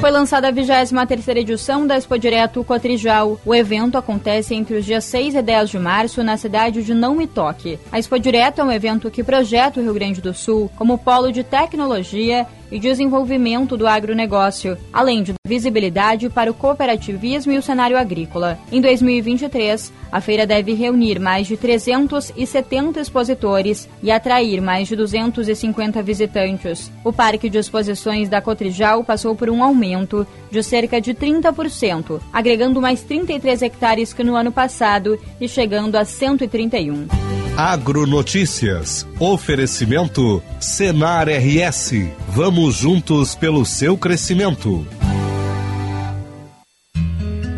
Foi 0.00 0.10
lançada 0.10 0.48
a 0.48 0.50
23 0.50 1.28
edição 1.38 1.86
da 1.86 1.96
Expo 1.96 2.18
Direto 2.18 2.62
Cotrijal. 2.62 3.40
O 3.44 3.54
evento 3.54 3.96
acontece 3.96 4.54
entre 4.54 4.76
os 4.76 4.84
dias 4.84 5.04
6 5.04 5.34
e 5.34 5.42
10 5.42 5.70
de 5.70 5.78
março 5.78 6.22
na 6.22 6.36
cidade 6.36 6.82
de 6.82 6.92
Não 6.92 7.14
Me 7.14 7.26
Toque. 7.26 7.78
A 7.90 7.98
Expo 7.98 8.18
Direto 8.18 8.60
é 8.60 8.64
um 8.64 8.70
evento 8.70 9.10
que 9.10 9.24
projeta 9.24 9.80
o 9.80 9.82
Rio 9.82 9.94
Grande 9.94 10.20
do 10.20 10.34
Sul 10.34 10.70
como 10.76 10.98
polo 10.98 11.32
de 11.32 11.42
tecnologia 11.42 12.46
e 12.70 12.78
desenvolvimento 12.78 13.76
do 13.76 13.86
agronegócio, 13.86 14.76
além 14.92 15.22
de 15.22 15.34
visibilidade 15.46 16.28
para 16.28 16.50
o 16.50 16.54
cooperativismo 16.54 17.52
e 17.52 17.58
o 17.58 17.62
cenário 17.62 17.96
agrícola. 17.96 18.58
Em 18.70 18.80
2023, 18.80 19.92
a 20.10 20.20
feira 20.20 20.46
deve 20.46 20.74
reunir 20.74 21.18
mais 21.18 21.46
de 21.46 21.56
370 21.56 23.00
expositores 23.00 23.88
e 24.02 24.10
atrair 24.10 24.60
mais 24.60 24.88
de 24.88 24.96
250 24.96 26.02
visitantes. 26.02 26.90
O 27.04 27.12
Parque 27.12 27.48
de 27.48 27.58
Exposições 27.58 28.28
da 28.28 28.40
Cotrijal 28.40 29.04
passou 29.04 29.34
por 29.34 29.48
um 29.50 29.62
aumento 29.62 30.26
de 30.50 30.62
cerca 30.62 31.00
de 31.00 31.14
30%, 31.14 32.20
agregando 32.32 32.80
mais 32.80 33.02
33 33.02 33.62
hectares 33.62 34.12
que 34.12 34.24
no 34.24 34.34
ano 34.34 34.52
passado 34.52 35.18
e 35.40 35.48
chegando 35.48 35.96
a 35.96 36.04
131. 36.04 37.45
Agronotícias. 37.56 39.06
Oferecimento 39.18 40.42
Senar 40.60 41.26
RS. 41.28 41.92
Vamos 42.28 42.76
juntos 42.76 43.34
pelo 43.34 43.64
seu 43.64 43.96
crescimento. 43.96 44.86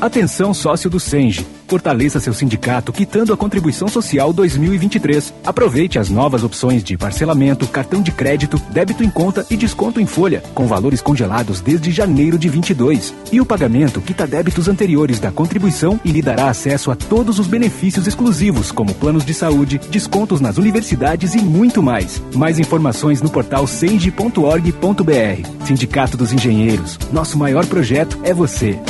Atenção 0.00 0.54
sócio 0.54 0.88
do 0.88 0.98
Senge. 0.98 1.46
Fortaleça 1.68 2.18
seu 2.18 2.32
sindicato 2.32 2.90
quitando 2.90 3.34
a 3.34 3.36
contribuição 3.36 3.86
social 3.86 4.32
2023. 4.32 5.34
Aproveite 5.44 5.98
as 5.98 6.08
novas 6.08 6.42
opções 6.42 6.82
de 6.82 6.96
parcelamento, 6.96 7.66
cartão 7.66 8.00
de 8.00 8.10
crédito, 8.10 8.58
débito 8.70 9.04
em 9.04 9.10
conta 9.10 9.46
e 9.50 9.58
desconto 9.58 10.00
em 10.00 10.06
folha, 10.06 10.42
com 10.54 10.66
valores 10.66 11.02
congelados 11.02 11.60
desde 11.60 11.90
janeiro 11.90 12.38
de 12.38 12.48
22. 12.48 13.14
E 13.30 13.42
o 13.42 13.46
pagamento 13.46 14.00
quita 14.00 14.26
débitos 14.26 14.68
anteriores 14.68 15.20
da 15.20 15.30
contribuição 15.30 16.00
e 16.02 16.10
lhe 16.10 16.22
dará 16.22 16.48
acesso 16.48 16.90
a 16.90 16.96
todos 16.96 17.38
os 17.38 17.46
benefícios 17.46 18.06
exclusivos, 18.06 18.72
como 18.72 18.94
planos 18.94 19.24
de 19.24 19.34
saúde, 19.34 19.78
descontos 19.90 20.40
nas 20.40 20.56
universidades 20.56 21.34
e 21.34 21.42
muito 21.42 21.82
mais. 21.82 22.22
Mais 22.34 22.58
informações 22.58 23.20
no 23.20 23.28
portal 23.28 23.66
senge.org.br. 23.66 25.66
Sindicato 25.66 26.16
dos 26.16 26.32
Engenheiros. 26.32 26.98
Nosso 27.12 27.36
maior 27.36 27.66
projeto 27.66 28.18
é 28.24 28.32
você. 28.32 28.80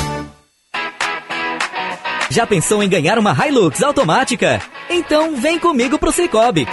Já 2.31 2.47
pensou 2.47 2.81
em 2.81 2.87
ganhar 2.87 3.19
uma 3.19 3.35
Hilux 3.45 3.83
automática? 3.83 4.61
Então 4.89 5.35
vem 5.35 5.59
comigo 5.59 5.99
pro 5.99 6.13
Cicobi. 6.13 6.65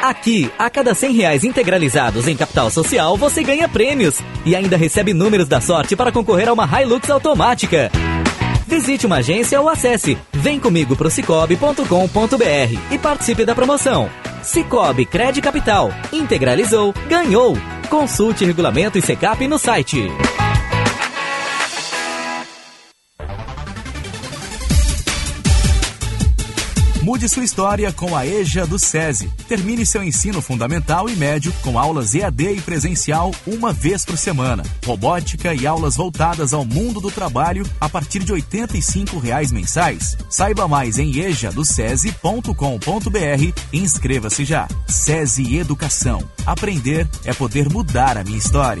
Aqui, 0.00 0.48
a 0.56 0.70
cada 0.70 0.94
100 0.94 1.12
reais 1.12 1.42
integralizados 1.42 2.28
em 2.28 2.36
capital 2.36 2.70
social, 2.70 3.16
você 3.16 3.42
ganha 3.42 3.68
prêmios 3.68 4.20
e 4.46 4.54
ainda 4.54 4.76
recebe 4.76 5.12
números 5.12 5.48
da 5.48 5.60
sorte 5.60 5.96
para 5.96 6.12
concorrer 6.12 6.48
a 6.48 6.52
uma 6.52 6.68
Hilux 6.80 7.10
automática. 7.10 7.90
Visite 8.64 9.06
uma 9.06 9.16
agência 9.16 9.60
ou 9.60 9.68
acesse 9.68 10.16
vemcomigo 10.32 10.94
pro 10.94 11.10
cicobi.com.br 11.10 12.92
e 12.92 12.98
participe 12.98 13.44
da 13.44 13.56
promoção. 13.56 14.08
Cicobi 14.40 15.04
Cred 15.04 15.42
Capital. 15.42 15.90
Integralizou, 16.12 16.94
ganhou. 17.08 17.56
Consulte 17.90 18.44
regulamento 18.44 18.98
e 18.98 19.02
secap 19.02 19.48
no 19.48 19.58
site. 19.58 20.12
Mude 27.04 27.28
sua 27.28 27.44
história 27.44 27.92
com 27.92 28.16
a 28.16 28.26
EJA 28.26 28.66
do 28.66 28.78
SESI. 28.78 29.30
Termine 29.46 29.84
seu 29.84 30.02
ensino 30.02 30.40
fundamental 30.40 31.06
e 31.06 31.14
médio 31.14 31.52
com 31.60 31.78
aulas 31.78 32.14
EAD 32.14 32.54
e 32.54 32.60
presencial 32.62 33.30
uma 33.46 33.74
vez 33.74 34.06
por 34.06 34.16
semana. 34.16 34.62
Robótica 34.86 35.52
e 35.52 35.66
aulas 35.66 35.96
voltadas 35.96 36.54
ao 36.54 36.64
mundo 36.64 37.02
do 37.02 37.10
trabalho 37.10 37.66
a 37.78 37.90
partir 37.90 38.20
de 38.20 38.32
85 38.32 39.18
reais 39.18 39.52
mensais. 39.52 40.16
Saiba 40.30 40.66
mais 40.66 40.98
em 40.98 41.18
ejadocese.com.br 41.18 43.60
e 43.70 43.78
inscreva-se 43.78 44.46
já. 44.46 44.66
SESI 44.86 45.58
Educação. 45.58 46.26
Aprender 46.46 47.06
é 47.26 47.34
poder 47.34 47.68
mudar 47.68 48.16
a 48.16 48.24
minha 48.24 48.38
história. 48.38 48.80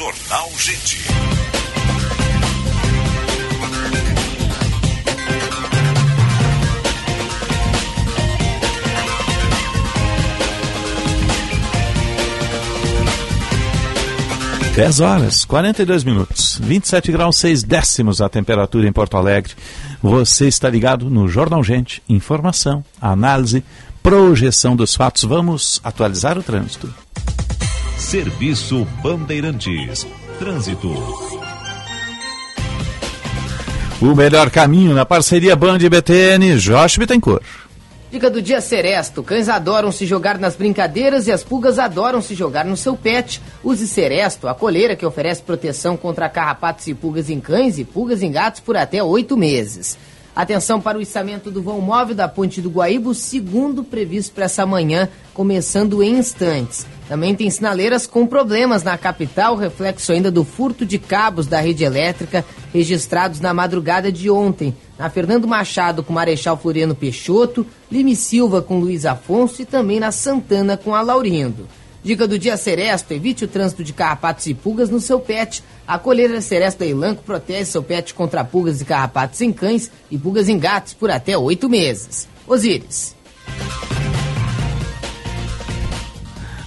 Jornal 0.00 0.50
Gente. 0.56 0.98
Dez 14.74 15.00
horas, 15.00 15.44
42 15.44 16.04
minutos, 16.04 16.58
27 16.62 17.12
graus 17.12 17.36
6 17.36 17.62
décimos 17.62 18.22
a 18.22 18.28
temperatura 18.28 18.88
em 18.88 18.92
Porto 18.92 19.16
Alegre. 19.16 19.52
Você 20.02 20.48
está 20.48 20.70
ligado 20.70 21.10
no 21.10 21.28
Jornal 21.28 21.62
Gente. 21.62 22.02
Informação, 22.08 22.82
análise, 22.98 23.62
projeção 24.02 24.74
dos 24.74 24.94
fatos. 24.94 25.24
Vamos 25.24 25.80
atualizar 25.84 26.38
o 26.38 26.42
trânsito. 26.42 26.90
Serviço 28.00 28.86
Bandeirantes. 29.02 30.06
Trânsito. 30.38 30.88
O 34.00 34.14
melhor 34.16 34.50
caminho 34.50 34.94
na 34.94 35.04
parceria 35.04 35.54
Band 35.54 35.78
e 35.80 35.88
BTN, 35.88 36.56
Josh 36.56 36.96
Bittencourt. 36.96 37.44
Dica 38.10 38.30
do 38.30 38.40
dia 38.40 38.60
Seresto. 38.62 39.22
Cães 39.22 39.50
adoram 39.50 39.92
se 39.92 40.06
jogar 40.06 40.38
nas 40.38 40.56
brincadeiras 40.56 41.28
e 41.28 41.32
as 41.32 41.44
pulgas 41.44 41.78
adoram 41.78 42.22
se 42.22 42.34
jogar 42.34 42.64
no 42.64 42.76
seu 42.76 42.96
pet. 42.96 43.40
Use 43.62 43.86
Seresto, 43.86 44.48
a 44.48 44.54
coleira 44.54 44.96
que 44.96 45.06
oferece 45.06 45.42
proteção 45.42 45.96
contra 45.96 46.28
carrapatos 46.28 46.88
e 46.88 46.94
pulgas 46.94 47.28
em 47.28 47.38
cães 47.38 47.78
e 47.78 47.84
pulgas 47.84 48.22
em 48.22 48.32
gatos 48.32 48.60
por 48.60 48.76
até 48.78 49.00
oito 49.04 49.36
meses. 49.36 49.96
Atenção 50.40 50.80
para 50.80 50.96
o 50.96 51.02
içamento 51.02 51.50
do 51.50 51.60
vão 51.60 51.82
móvel 51.82 52.14
da 52.14 52.26
Ponte 52.26 52.62
do 52.62 52.70
Guaíba, 52.70 53.12
segundo 53.12 53.84
previsto 53.84 54.32
para 54.32 54.46
essa 54.46 54.64
manhã, 54.64 55.06
começando 55.34 56.02
em 56.02 56.16
instantes. 56.16 56.86
Também 57.06 57.34
tem 57.34 57.50
sinaleiras 57.50 58.06
com 58.06 58.26
problemas 58.26 58.82
na 58.82 58.96
capital, 58.96 59.54
reflexo 59.54 60.12
ainda 60.12 60.30
do 60.30 60.42
furto 60.42 60.86
de 60.86 60.98
cabos 60.98 61.46
da 61.46 61.60
rede 61.60 61.84
elétrica 61.84 62.42
registrados 62.72 63.38
na 63.38 63.52
madrugada 63.52 64.10
de 64.10 64.30
ontem. 64.30 64.74
Na 64.98 65.10
Fernando 65.10 65.46
Machado 65.46 66.02
com 66.02 66.14
Marechal 66.14 66.56
Floriano 66.56 66.94
Peixoto, 66.94 67.66
Lime 67.92 68.16
Silva 68.16 68.62
com 68.62 68.80
Luiz 68.80 69.04
Afonso 69.04 69.60
e 69.60 69.66
também 69.66 70.00
na 70.00 70.10
Santana 70.10 70.74
com 70.74 70.94
a 70.94 71.02
Laurindo. 71.02 71.68
Dica 72.02 72.26
do 72.26 72.38
dia 72.38 72.56
Seresto, 72.56 73.12
evite 73.12 73.44
o 73.44 73.48
trânsito 73.48 73.84
de 73.84 73.92
carrapatos 73.92 74.46
e 74.46 74.54
pulgas 74.54 74.88
no 74.88 75.00
seu 75.00 75.20
pet. 75.20 75.62
A 75.86 75.98
coleira 75.98 76.40
Seresto 76.40 76.82
Elanco 76.82 77.22
protege 77.22 77.66
seu 77.66 77.82
pet 77.82 78.14
contra 78.14 78.42
pulgas 78.42 78.80
e 78.80 78.84
carrapatos 78.84 79.40
em 79.40 79.52
cães 79.52 79.90
e 80.10 80.16
pulgas 80.16 80.48
em 80.48 80.58
gatos 80.58 80.94
por 80.94 81.10
até 81.10 81.36
oito 81.36 81.68
meses. 81.68 82.26
Osíris. 82.46 83.14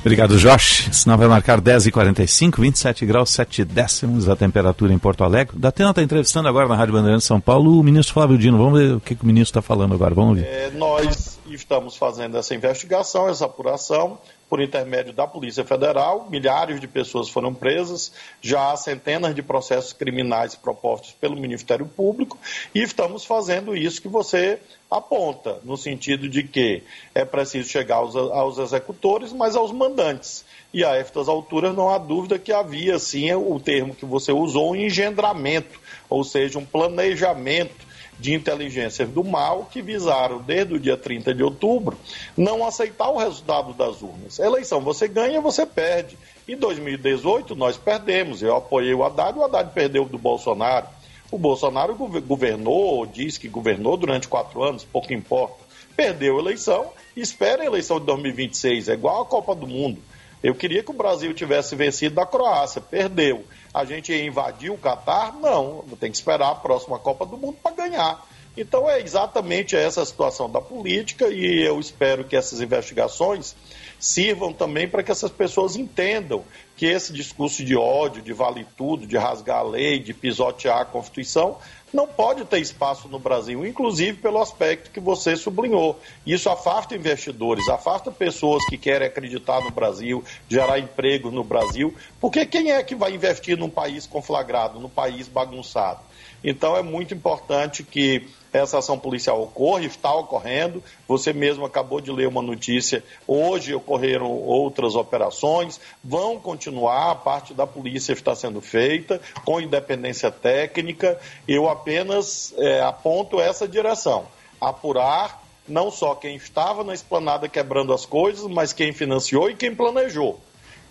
Obrigado, 0.01 0.38
Josh. 0.38 0.89
Sinal 0.91 1.18
vai 1.18 1.30
marcar 1.30 1.61
10 1.61 1.88
e 1.88 1.91
45 1.91 2.61
27 2.61 3.05
graus 3.05 3.30
7 3.30 3.64
décimos 3.64 4.27
a 4.27 4.35
temperatura 4.35 4.91
em 4.91 4.97
Porto 4.97 5.23
Alegre. 5.23 5.57
Da 5.57 5.69
Atena 5.69 5.91
está 5.91 6.03
entrevistando 6.03 6.49
agora 6.49 6.68
na 6.68 6.76
Rádio 6.76 6.93
Bandeirantes 6.93 7.26
São 7.26 7.39
Paulo 7.39 7.80
o 7.80 7.84
ministro 7.84 8.14
Flávio 8.14 8.38
Dino. 8.38 8.57
Vamos 8.57 8.80
ver 8.81 8.95
o 8.95 8.99
que, 8.99 9.15
que 9.15 9.23
o 9.23 9.26
ministro 9.26 9.57
está 9.57 9.61
falando 9.61 9.93
agora. 9.93 10.14
Vamos 10.14 10.38
ver. 10.38 10.45
É, 10.45 10.72
nós 10.72 11.39
estamos 11.47 11.95
fazendo 11.95 12.38
essa 12.38 12.53
investigação, 12.53 13.30
essa 13.30 13.45
apuração, 13.45 14.18
por 14.54 14.62
intermédio 14.62 15.12
da 15.12 15.26
Polícia 15.26 15.66
Federal, 15.66 16.28
milhares 16.30 16.80
de 16.80 16.88
pessoas 16.88 17.28
foram 17.28 17.56
presas, 17.56 18.14
já 18.40 18.72
há 18.72 18.78
centenas 18.78 19.34
de 19.34 19.42
processos 19.42 19.94
criminais 19.94 20.54
propostos 20.54 21.12
pelo 21.14 21.36
Ministério 21.36 21.88
Público 21.88 22.38
e 22.72 22.84
estamos 22.84 23.26
fazendo 23.26 23.76
isso 23.76 24.00
que 24.00 24.08
você 24.08 24.60
aponta, 24.92 25.60
no 25.64 25.76
sentido 25.76 26.30
de 26.30 26.44
que 26.44 26.84
é 27.16 27.26
preciso 27.26 27.68
chegar 27.68 27.96
aos, 27.96 28.16
aos 28.16 28.60
executores, 28.60 29.34
mas 29.34 29.56
aos 29.56 29.72
mandantes. 29.72 30.46
E 30.72 30.86
a 30.86 30.96
estas 30.98 31.28
alturas 31.28 31.76
não 31.76 31.90
há 31.90 31.98
dúvida 31.98 32.38
que 32.38 32.54
havia, 32.54 33.00
sim, 33.00 33.34
o 33.34 33.60
termo 33.60 33.96
que 33.96 34.06
você 34.06 34.32
usou, 34.32 34.74
um 34.74 34.76
engendramento, 34.76 35.80
ou 36.08 36.24
seja, 36.24 36.60
um 36.60 36.66
planejamento 36.66 37.93
de 38.19 38.34
inteligências 38.34 39.10
do 39.10 39.23
mal 39.23 39.68
que 39.72 39.81
visaram, 39.81 40.41
desde 40.41 40.73
o 40.73 40.80
dia 40.80 40.98
30 40.98 41.34
de 41.34 41.44
outubro, 41.44 41.98
não 42.38 42.65
aceitar 42.65 43.10
o 43.10 43.18
resultado 43.18 43.73
das 43.73 44.02
urnas. 44.02 44.40
Eleição, 44.40 44.81
você 44.81 45.07
ganha, 45.07 45.41
você 45.41 45.65
perde. 45.65 46.18
Em 46.48 46.56
2018, 46.57 47.56
nós 47.56 47.77
perdemos. 47.77 48.41
Eu 48.41 48.56
apoiei 48.56 48.94
o 48.94 49.03
Haddad, 49.03 49.38
o 49.38 49.44
Haddad 49.44 49.72
perdeu 49.73 50.06
do 50.06 50.18
Bolsonaro. 50.18 50.88
O 51.31 51.38
Bolsonaro 51.38 51.95
governou, 51.95 53.06
diz 53.06 53.38
que 53.38 53.48
governou 53.48 53.98
durante 53.98 54.27
quatro 54.27 54.61
anos, 54.61 54.84
pouco 54.84 55.14
importa. 55.14 55.64
Perdeu 55.95 56.38
a 56.38 56.41
eleição, 56.41 56.91
espera 57.15 57.64
a 57.64 57.65
eleição 57.65 57.99
de 57.99 58.06
2026, 58.06 58.90
é 58.90 58.94
igual 58.94 59.23
a 59.23 59.26
Copa 59.26 59.56
do 59.56 59.65
Mundo. 59.65 59.99
Eu 60.44 60.53
queria 60.53 60.84
que 60.84 60.91
o 60.91 60.94
Brasil 60.94 61.34
tivesse 61.34 61.76
vencido 61.76 62.15
da 62.15 62.26
Croácia, 62.26 62.81
perdeu. 62.81 63.45
A 63.74 63.86
gente 63.86 64.12
ia 64.12 64.26
invadir 64.26 64.72
o 64.72 64.78
Catar? 64.78 65.34
Não, 65.34 65.84
tem 66.00 66.12
que 66.12 66.18
esperar 66.18 66.52
a 66.52 66.56
próxima 66.56 67.00
Copa 67.00 67.26
do 67.26 67.38
Mundo 67.38 67.58
para 67.62 67.76
ganhar. 67.76 68.24
Então 68.56 68.88
é 68.88 69.02
exatamente 69.02 69.76
essa 69.76 70.02
a 70.02 70.06
situação 70.06 70.50
da 70.50 70.62
política 70.62 71.28
e 71.28 71.62
eu 71.66 71.80
espero 71.80 72.24
que 72.24 72.36
essas 72.36 72.62
investigações 72.62 73.56
sirvam 74.04 74.52
também 74.52 74.86
para 74.86 75.02
que 75.02 75.14
essas 75.14 75.32
pessoas 75.32 75.78
entendam 75.78 76.44
que 76.76 76.86
esse 76.86 77.14
discurso 77.14 77.64
de 77.64 77.74
ódio, 77.74 78.22
de 78.22 78.34
vale 78.34 78.68
tudo, 78.76 79.08
de 79.08 79.16
rasgar 79.16 79.60
a 79.60 79.64
lei, 79.64 79.98
de 79.98 80.14
pisotear 80.14 80.82
a 80.82 80.86
Constituição, 80.86 81.58
não 81.94 82.06
pode 82.06 82.44
ter 82.44 82.60
espaço 82.60 83.08
no 83.08 83.18
Brasil, 83.18 83.66
inclusive 83.66 84.18
pelo 84.18 84.42
aspecto 84.42 84.92
que 84.92 85.00
você 85.00 85.38
sublinhou. 85.38 85.98
Isso 86.26 86.50
afasta 86.50 86.96
investidores, 86.96 87.66
afasta 87.70 88.12
pessoas 88.12 88.66
que 88.66 88.78
querem 88.78 89.08
acreditar 89.08 89.64
no 89.64 89.72
Brasil, 89.72 90.22
gerar 90.50 90.80
emprego 90.80 91.32
no 91.32 91.44
Brasil, 91.44 91.96
porque 92.20 92.46
quem 92.46 92.72
é 92.72 92.84
que 92.84 92.96
vai 92.96 93.14
investir 93.14 93.58
num 93.58 93.70
país 93.70 94.06
conflagrado, 94.06 94.82
num 94.82 94.90
país 94.90 95.30
bagunçado? 95.30 96.02
Então 96.44 96.76
é 96.76 96.84
muito 96.84 97.14
importante 97.14 97.84
que 97.84 98.28
essa 98.52 98.78
ação 98.78 98.99
policial 98.99 99.41
ocorre, 99.41 99.88
está 99.88 100.14
ocorrendo. 100.14 100.84
Você 101.07 101.34
mesmo 101.34 101.65
acabou 101.65 101.99
de 101.99 102.11
ler 102.11 102.28
uma 102.28 102.41
notícia. 102.41 103.03
Hoje 103.28 103.74
ocorreram 103.74 104.30
outras 104.32 104.95
operações, 104.95 105.80
vão 106.03 106.40
continuar. 106.40 107.11
A 107.11 107.15
parte 107.15 107.53
da 107.53 107.65
polícia 107.65 108.14
está 108.14 108.36
sendo 108.36 108.61
feita 108.61 109.20
com 109.44 109.60
independência 109.60 110.30
técnica. 110.30 111.20
Eu 111.48 111.68
apenas 111.68 112.53
é, 112.57 112.82
aponto 112.82 113.41
essa 113.41 113.68
direção: 113.68 114.28
apurar 114.61 115.41
não 115.68 115.90
só 115.90 116.14
quem 116.14 116.36
estava 116.36 116.84
na 116.84 116.94
esplanada 116.94 117.48
quebrando 117.48 117.94
as 117.94 118.06
coisas, 118.06 118.45
mas 118.48 118.74
quem 118.74 118.94
financiou 118.94 119.49
e 119.49 119.56
quem 119.56 119.74
planejou. 119.74 120.40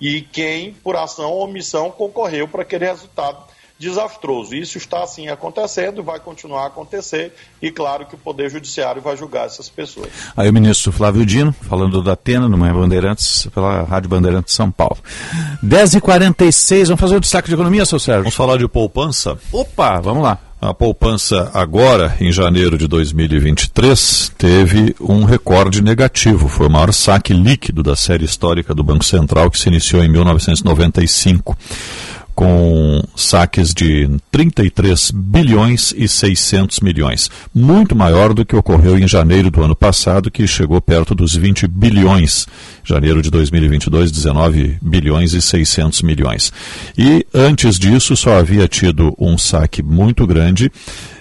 E 0.00 0.22
quem, 0.22 0.72
por 0.72 0.96
ação 0.96 1.30
ou 1.30 1.44
omissão, 1.44 1.90
concorreu 1.90 2.48
para 2.48 2.62
aquele 2.62 2.86
resultado 2.86 3.44
desastroso. 3.82 4.54
Isso 4.54 4.78
está 4.78 5.02
assim 5.02 5.28
acontecendo, 5.28 6.04
vai 6.04 6.20
continuar 6.20 6.62
a 6.62 6.66
acontecer 6.68 7.34
e 7.60 7.70
claro 7.70 8.06
que 8.06 8.14
o 8.14 8.18
Poder 8.18 8.48
Judiciário 8.48 9.02
vai 9.02 9.16
julgar 9.16 9.46
essas 9.46 9.68
pessoas. 9.68 10.08
Aí 10.36 10.48
o 10.48 10.52
ministro 10.52 10.92
Flávio 10.92 11.26
Dino, 11.26 11.52
falando 11.52 12.00
da 12.00 12.12
Atena, 12.12 12.48
no 12.48 12.56
Manhã 12.56 12.74
Bandeirantes, 12.74 13.48
pela 13.52 13.82
Rádio 13.82 14.08
Bandeirantes 14.08 14.54
São 14.54 14.70
Paulo. 14.70 14.98
10h46, 15.64 16.86
vamos 16.86 17.00
fazer 17.00 17.16
o 17.16 17.20
destaque 17.20 17.48
de 17.48 17.54
economia, 17.54 17.84
seu 17.84 17.98
Sérgio? 17.98 18.22
Vamos 18.22 18.36
falar 18.36 18.56
de 18.56 18.68
poupança? 18.68 19.36
Opa, 19.50 20.00
vamos 20.00 20.22
lá. 20.22 20.38
A 20.60 20.72
poupança 20.72 21.50
agora, 21.52 22.14
em 22.20 22.30
janeiro 22.30 22.78
de 22.78 22.86
2023, 22.86 24.32
teve 24.38 24.94
um 25.00 25.24
recorde 25.24 25.82
negativo. 25.82 26.46
Foi 26.46 26.68
o 26.68 26.70
maior 26.70 26.92
saque 26.92 27.32
líquido 27.32 27.82
da 27.82 27.96
série 27.96 28.24
histórica 28.24 28.72
do 28.72 28.84
Banco 28.84 29.04
Central, 29.04 29.50
que 29.50 29.58
se 29.58 29.68
iniciou 29.68 30.04
em 30.04 30.08
1995 30.08 31.58
com 32.42 33.00
saques 33.14 33.72
de 33.72 34.10
33 34.32 35.12
bilhões 35.12 35.94
e 35.96 36.08
600 36.08 36.80
milhões, 36.80 37.30
muito 37.54 37.94
maior 37.94 38.34
do 38.34 38.44
que 38.44 38.56
ocorreu 38.56 38.98
em 38.98 39.06
janeiro 39.06 39.48
do 39.48 39.62
ano 39.62 39.76
passado, 39.76 40.28
que 40.28 40.44
chegou 40.44 40.80
perto 40.80 41.14
dos 41.14 41.36
20 41.36 41.68
bilhões. 41.68 42.48
Janeiro 42.82 43.22
de 43.22 43.30
2022, 43.30 44.10
19 44.10 44.76
bilhões 44.82 45.34
e 45.34 45.40
600 45.40 46.02
milhões. 46.02 46.52
E 46.98 47.24
antes 47.32 47.78
disso 47.78 48.16
só 48.16 48.36
havia 48.36 48.66
tido 48.66 49.14
um 49.20 49.38
saque 49.38 49.80
muito 49.80 50.26
grande 50.26 50.68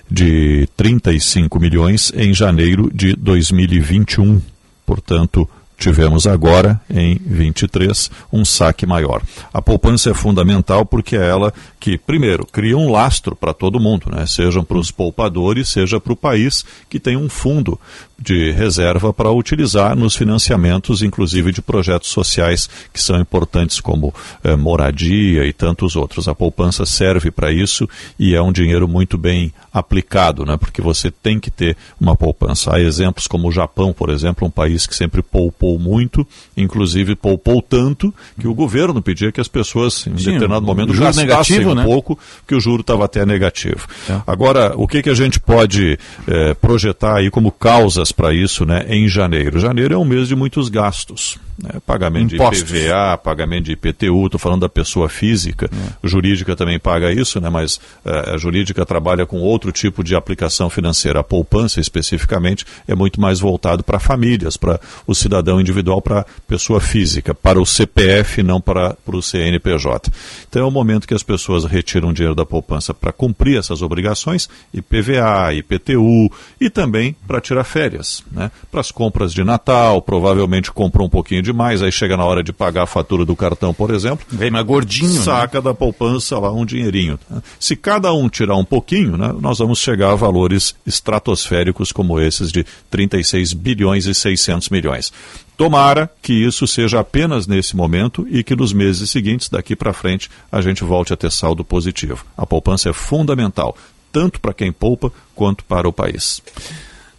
de 0.10 0.68
35 0.76 1.60
milhões 1.60 2.12
em 2.16 2.34
janeiro 2.34 2.90
de 2.92 3.16
2021. 3.16 4.42
Portanto, 4.88 5.48
tivemos 5.82 6.28
agora, 6.28 6.80
em 6.88 7.20
23, 7.26 8.12
um 8.32 8.46
saque 8.46 8.86
maior. 8.86 9.22
A 9.52 9.62
poupança 9.62 10.12
é 10.12 10.14
fundamental 10.14 10.86
porque 10.86 11.16
é 11.16 11.28
ela 11.28 11.52
que, 11.80 11.98
primeiro, 11.98 12.46
cria 12.46 12.78
um 12.78 12.92
lastro 12.92 13.36
para 13.36 13.52
todo 13.52 13.80
mundo, 13.80 14.06
né? 14.12 14.28
seja 14.28 14.62
para 14.62 14.78
os 14.78 14.92
poupadores, 14.92 15.70
seja 15.70 16.00
para 16.00 16.14
o 16.14 16.16
país 16.16 16.64
que 16.88 17.00
tem 17.00 17.18
um 17.18 17.28
fundo 17.28 17.80
de 18.22 18.52
reserva 18.52 19.12
para 19.12 19.32
utilizar 19.32 19.96
nos 19.96 20.16
financiamentos, 20.16 21.02
inclusive 21.02 21.52
de 21.52 21.62
projetos 21.62 22.10
sociais 22.10 22.70
que 22.94 23.02
são 23.02 23.20
importantes, 23.20 23.80
como 23.80 24.14
eh, 24.44 24.56
moradia 24.56 25.46
e 25.46 25.52
tantos 25.52 25.96
outros. 25.96 26.28
A 26.28 26.36
poupança 26.36 26.86
serve 26.86 27.32
para 27.32 27.52
isso 27.52 27.90
e 28.20 28.36
é 28.36 28.42
um 28.42 28.52
dinheiro 28.52 28.88
muito 28.88 29.18
bem 29.18 29.52
aplicado, 29.74 30.46
né? 30.46 30.56
porque 30.56 30.82
você 30.82 31.10
tem 31.10 31.40
que 31.40 31.50
ter 31.50 31.76
uma 32.00 32.16
poupança. 32.16 32.76
Há 32.76 32.80
exemplos 32.80 33.26
como 33.26 33.48
o 33.48 33.52
Japão, 33.52 33.92
por 33.92 34.10
exemplo, 34.10 34.48
um 34.48 34.52
país 34.52 34.86
que 34.86 34.96
sempre 34.96 35.24
poupou 35.24 35.80
muito, 35.80 36.28
inclusive 36.56 37.16
poupou 37.16 37.62
tanto 37.62 38.14
que 38.40 38.48
o 38.48 38.54
governo 38.54 39.02
pedia 39.02 39.32
que 39.32 39.42
as 39.42 39.48
pessoas, 39.48 40.06
em 40.06 40.18
Sim, 40.18 40.34
determinado 40.34 40.66
momento, 40.66 40.94
gastassem 40.94 41.26
negativo, 41.26 41.72
um 41.72 41.76
né? 41.76 41.84
pouco, 41.84 42.20
que 42.48 42.54
o 42.54 42.60
juro 42.60 42.82
estava 42.82 43.06
até 43.06 43.26
negativo. 43.26 43.88
É. 44.08 44.22
Agora, 44.28 44.74
o 44.76 44.88
que, 44.88 45.02
que 45.02 45.10
a 45.10 45.16
gente 45.16 45.40
pode 45.40 45.98
eh, 46.28 46.54
projetar 46.56 47.18
aí 47.18 47.32
como 47.32 47.52
causas 47.52 48.11
para 48.12 48.34
isso 48.34 48.66
né, 48.66 48.86
em 48.88 49.08
janeiro. 49.08 49.60
Janeiro 49.60 49.94
é 49.94 49.98
um 49.98 50.06
mês 50.06 50.28
de 50.28 50.36
muitos 50.36 50.70
gastos. 50.70 51.38
Né? 51.62 51.80
Pagamento 51.86 52.36
Impostos. 52.36 52.68
de 52.68 52.78
IPVA, 52.78 53.18
pagamento 53.18 53.66
de 53.66 53.74
IPTU, 53.74 54.26
estou 54.26 54.40
falando 54.40 54.62
da 54.62 54.70
pessoa 54.70 55.08
física. 55.08 55.70
É. 55.72 56.08
Jurídica 56.08 56.56
também 56.56 56.80
paga 56.80 57.12
isso, 57.12 57.40
né, 57.40 57.50
mas 57.50 57.76
uh, 58.06 58.34
a 58.34 58.38
jurídica 58.38 58.86
trabalha 58.86 59.26
com 59.26 59.40
outro 59.40 59.72
tipo 59.72 60.04
de 60.04 60.16
aplicação 60.16 60.70
financeira. 60.70 61.20
A 61.20 61.24
poupança, 61.24 61.80
especificamente, 61.80 62.66
é 62.88 62.96
muito 62.96 63.22
mais 63.22 63.40
voltado 63.40 63.84
para 63.84 64.00
famílias, 64.00 64.58
para 64.58 64.80
o 65.06 65.14
cidadão 65.14 65.62
individual, 65.62 66.02
para 66.02 66.22
a 66.22 66.26
pessoa 66.48 66.80
física, 66.80 67.34
para 67.34 67.62
o 67.62 67.66
CPF, 67.66 68.42
não 68.42 68.60
para, 68.60 68.96
para 69.06 69.16
o 69.16 69.22
CNPJ. 69.22 70.12
Então 70.50 70.64
é 70.64 70.66
o 70.66 70.72
momento 70.72 71.08
que 71.08 71.14
as 71.14 71.24
pessoas 71.24 71.66
retiram 71.66 72.14
dinheiro 72.14 72.36
da 72.36 72.46
poupança 72.46 72.94
para 72.94 73.12
cumprir 73.12 73.58
essas 73.58 73.82
obrigações, 73.82 74.50
IPVA, 74.74 75.54
IPTU, 75.54 76.32
e 76.60 76.70
também 76.70 77.16
para 77.28 77.40
tirar 77.40 77.64
férias, 77.64 78.24
né? 78.32 78.52
para 78.72 78.82
as 78.82 78.92
compras 78.92 79.34
de 79.34 79.44
Natal, 79.44 80.02
provavelmente 80.02 80.72
compram 80.72 81.06
um 81.06 81.10
pouquinho 81.10 81.42
de 81.42 81.51
demais, 81.52 81.82
aí 81.82 81.92
chega 81.92 82.18
na 82.18 82.26
hora 82.26 82.44
de 82.44 82.52
pagar 82.52 82.84
a 82.84 82.88
fatura 82.88 83.26
do 83.26 83.36
cartão, 83.36 83.74
por 83.74 83.92
exemplo. 83.92 84.26
Vem 84.30 84.50
mais 84.50 84.66
gordinho. 84.66 85.14
Né? 85.14 85.22
Saca 85.22 85.60
né? 85.60 85.64
da 85.66 85.74
poupança 85.74 86.40
lá 86.40 86.52
um 86.52 86.66
dinheirinho. 86.66 87.18
Tá? 87.18 87.42
Se 87.60 87.76
cada 87.76 88.12
um 88.14 88.28
tirar 88.30 88.56
um 88.56 88.66
pouquinho, 88.66 89.18
né, 89.18 89.34
nós 89.40 89.60
vamos 89.60 89.80
chegar 89.80 90.12
a 90.12 90.16
valores 90.16 90.76
estratosféricos 90.86 91.92
como 91.92 92.20
esses 92.20 92.52
de 92.52 92.66
36 92.90 93.54
bilhões 93.54 94.06
e 94.06 94.14
600 94.14 94.70
milhões. 94.70 95.12
Tomara 95.56 96.10
que 96.22 96.34
isso 96.34 96.66
seja 96.66 97.00
apenas 97.00 97.46
nesse 97.46 97.76
momento 97.76 98.26
e 98.30 98.44
que 98.44 98.56
nos 98.56 98.74
meses 98.74 99.10
seguintes, 99.10 99.48
daqui 99.48 99.76
para 99.76 99.94
frente, 99.94 100.30
a 100.52 100.60
gente 100.60 100.84
volte 100.84 101.14
a 101.14 101.18
ter 101.18 101.32
saldo 101.32 101.64
positivo. 101.64 102.26
A 102.36 102.48
poupança 102.48 102.90
é 102.90 102.94
fundamental, 102.94 103.78
tanto 104.12 104.40
para 104.40 104.54
quem 104.54 104.72
poupa 104.72 105.12
quanto 105.36 105.64
para 105.64 105.88
o 105.88 105.94
país. 105.94 106.42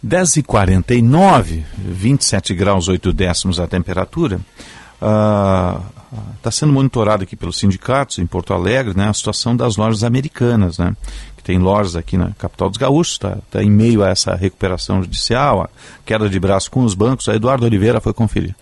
10h49, 0.05 1.63
27 1.77 2.53
graus 2.53 2.87
8 2.89 3.13
décimos 3.13 3.59
a 3.59 3.67
temperatura. 3.67 4.39
Está 4.95 5.81
ah, 6.43 6.51
sendo 6.51 6.73
monitorado 6.73 7.23
aqui 7.23 7.35
pelos 7.35 7.57
sindicatos 7.57 8.19
em 8.19 8.25
Porto 8.25 8.53
Alegre 8.53 8.95
né, 8.95 9.07
a 9.07 9.13
situação 9.13 9.55
das 9.55 9.77
lojas 9.77 10.03
americanas, 10.03 10.77
né, 10.77 10.95
que 11.37 11.43
tem 11.43 11.57
lojas 11.57 11.95
aqui 11.95 12.17
na 12.17 12.31
capital 12.31 12.69
dos 12.69 12.77
gaúchos, 12.77 13.13
está 13.13 13.37
tá 13.49 13.63
em 13.63 13.71
meio 13.71 14.03
a 14.03 14.09
essa 14.09 14.35
recuperação 14.35 15.01
judicial, 15.01 15.63
a 15.63 15.69
queda 16.05 16.29
de 16.29 16.39
braço 16.39 16.69
com 16.69 16.83
os 16.83 16.93
bancos. 16.93 17.29
A 17.29 17.35
Eduardo 17.35 17.65
Oliveira 17.65 18.01
foi 18.01 18.13
conferir. 18.13 18.55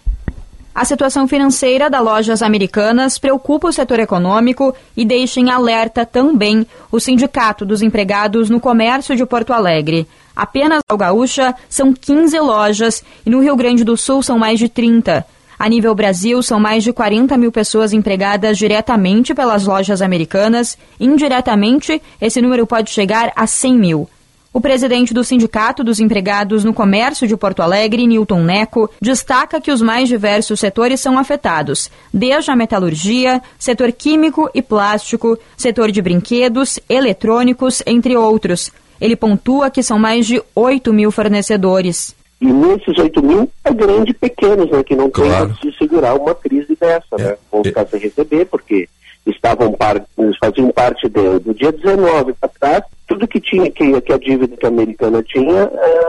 A 0.73 0.85
situação 0.85 1.27
financeira 1.27 1.89
das 1.89 2.01
lojas 2.01 2.41
americanas 2.41 3.17
preocupa 3.17 3.67
o 3.67 3.73
setor 3.73 3.99
econômico 3.99 4.73
e 4.95 5.03
deixa 5.03 5.39
em 5.39 5.49
alerta 5.49 6.05
também 6.05 6.65
o 6.89 6.99
Sindicato 6.99 7.65
dos 7.65 7.81
Empregados 7.81 8.49
no 8.49 8.59
Comércio 8.59 9.15
de 9.15 9.25
Porto 9.25 9.51
Alegre. 9.51 10.07
Apenas 10.35 10.81
ao 10.87 10.97
Gaúcha 10.97 11.55
são 11.69 11.93
15 11.93 12.39
lojas 12.39 13.03
e 13.25 13.29
no 13.29 13.41
Rio 13.41 13.55
Grande 13.55 13.83
do 13.83 13.97
Sul 13.97 14.23
são 14.23 14.37
mais 14.37 14.59
de 14.59 14.69
30. 14.69 15.25
A 15.59 15.69
nível 15.69 15.93
Brasil, 15.93 16.41
são 16.41 16.59
mais 16.59 16.83
de 16.83 16.91
40 16.91 17.37
mil 17.37 17.51
pessoas 17.51 17.93
empregadas 17.93 18.57
diretamente 18.57 19.31
pelas 19.33 19.65
lojas 19.65 20.01
americanas. 20.01 20.75
Indiretamente, 20.99 22.01
esse 22.19 22.41
número 22.41 22.65
pode 22.65 22.89
chegar 22.89 23.31
a 23.35 23.45
100 23.45 23.75
mil. 23.75 24.09
O 24.53 24.59
presidente 24.59 25.13
do 25.13 25.23
Sindicato 25.23 25.81
dos 25.81 25.99
Empregados 25.99 26.65
no 26.65 26.73
Comércio 26.73 27.25
de 27.25 27.37
Porto 27.37 27.61
Alegre, 27.61 28.05
Newton 28.05 28.43
Neco, 28.43 28.89
destaca 28.99 29.61
que 29.61 29.71
os 29.71 29.81
mais 29.81 30.09
diversos 30.09 30.59
setores 30.59 30.99
são 30.99 31.17
afetados, 31.17 31.89
desde 32.13 32.51
a 32.51 32.55
metalurgia, 32.55 33.41
setor 33.57 33.93
químico 33.93 34.49
e 34.53 34.61
plástico, 34.61 35.37
setor 35.55 35.89
de 35.89 36.01
brinquedos, 36.01 36.79
eletrônicos, 36.89 37.81
entre 37.85 38.17
outros. 38.17 38.71
Ele 39.01 39.15
pontua 39.15 39.71
que 39.71 39.81
são 39.81 39.97
mais 39.97 40.27
de 40.27 40.41
8 40.55 40.93
mil 40.93 41.11
fornecedores. 41.11 42.15
E 42.39 42.45
nesses 42.45 42.97
8 42.97 43.21
mil 43.23 43.49
é 43.63 43.73
grande 43.73 44.11
e 44.11 44.13
pequenos, 44.13 44.69
né, 44.69 44.83
que 44.83 44.95
não 44.95 45.09
claro. 45.09 45.55
tem 45.59 45.69
de 45.69 45.77
segurar 45.77 46.15
uma 46.15 46.33
crise 46.33 46.77
dessa, 46.79 47.15
é. 47.19 47.23
né? 47.23 47.37
Vão 47.51 47.63
ficar 47.63 47.85
sem 47.87 47.99
receber, 47.99 48.45
porque 48.45 48.87
estavam 49.25 49.71
par, 49.73 50.03
faziam 50.39 50.71
parte 50.71 51.07
de, 51.07 51.39
do 51.39 51.53
dia 51.53 51.71
19 51.71 52.33
para 52.33 52.49
trás, 52.59 52.83
tudo 53.07 53.27
que 53.27 53.39
tinha 53.39 53.69
que, 53.69 54.01
que 54.01 54.13
a 54.13 54.17
dívida 54.17 54.57
que 54.57 54.65
a 54.65 54.69
americana 54.69 55.21
tinha 55.21 55.69
é, 55.71 56.01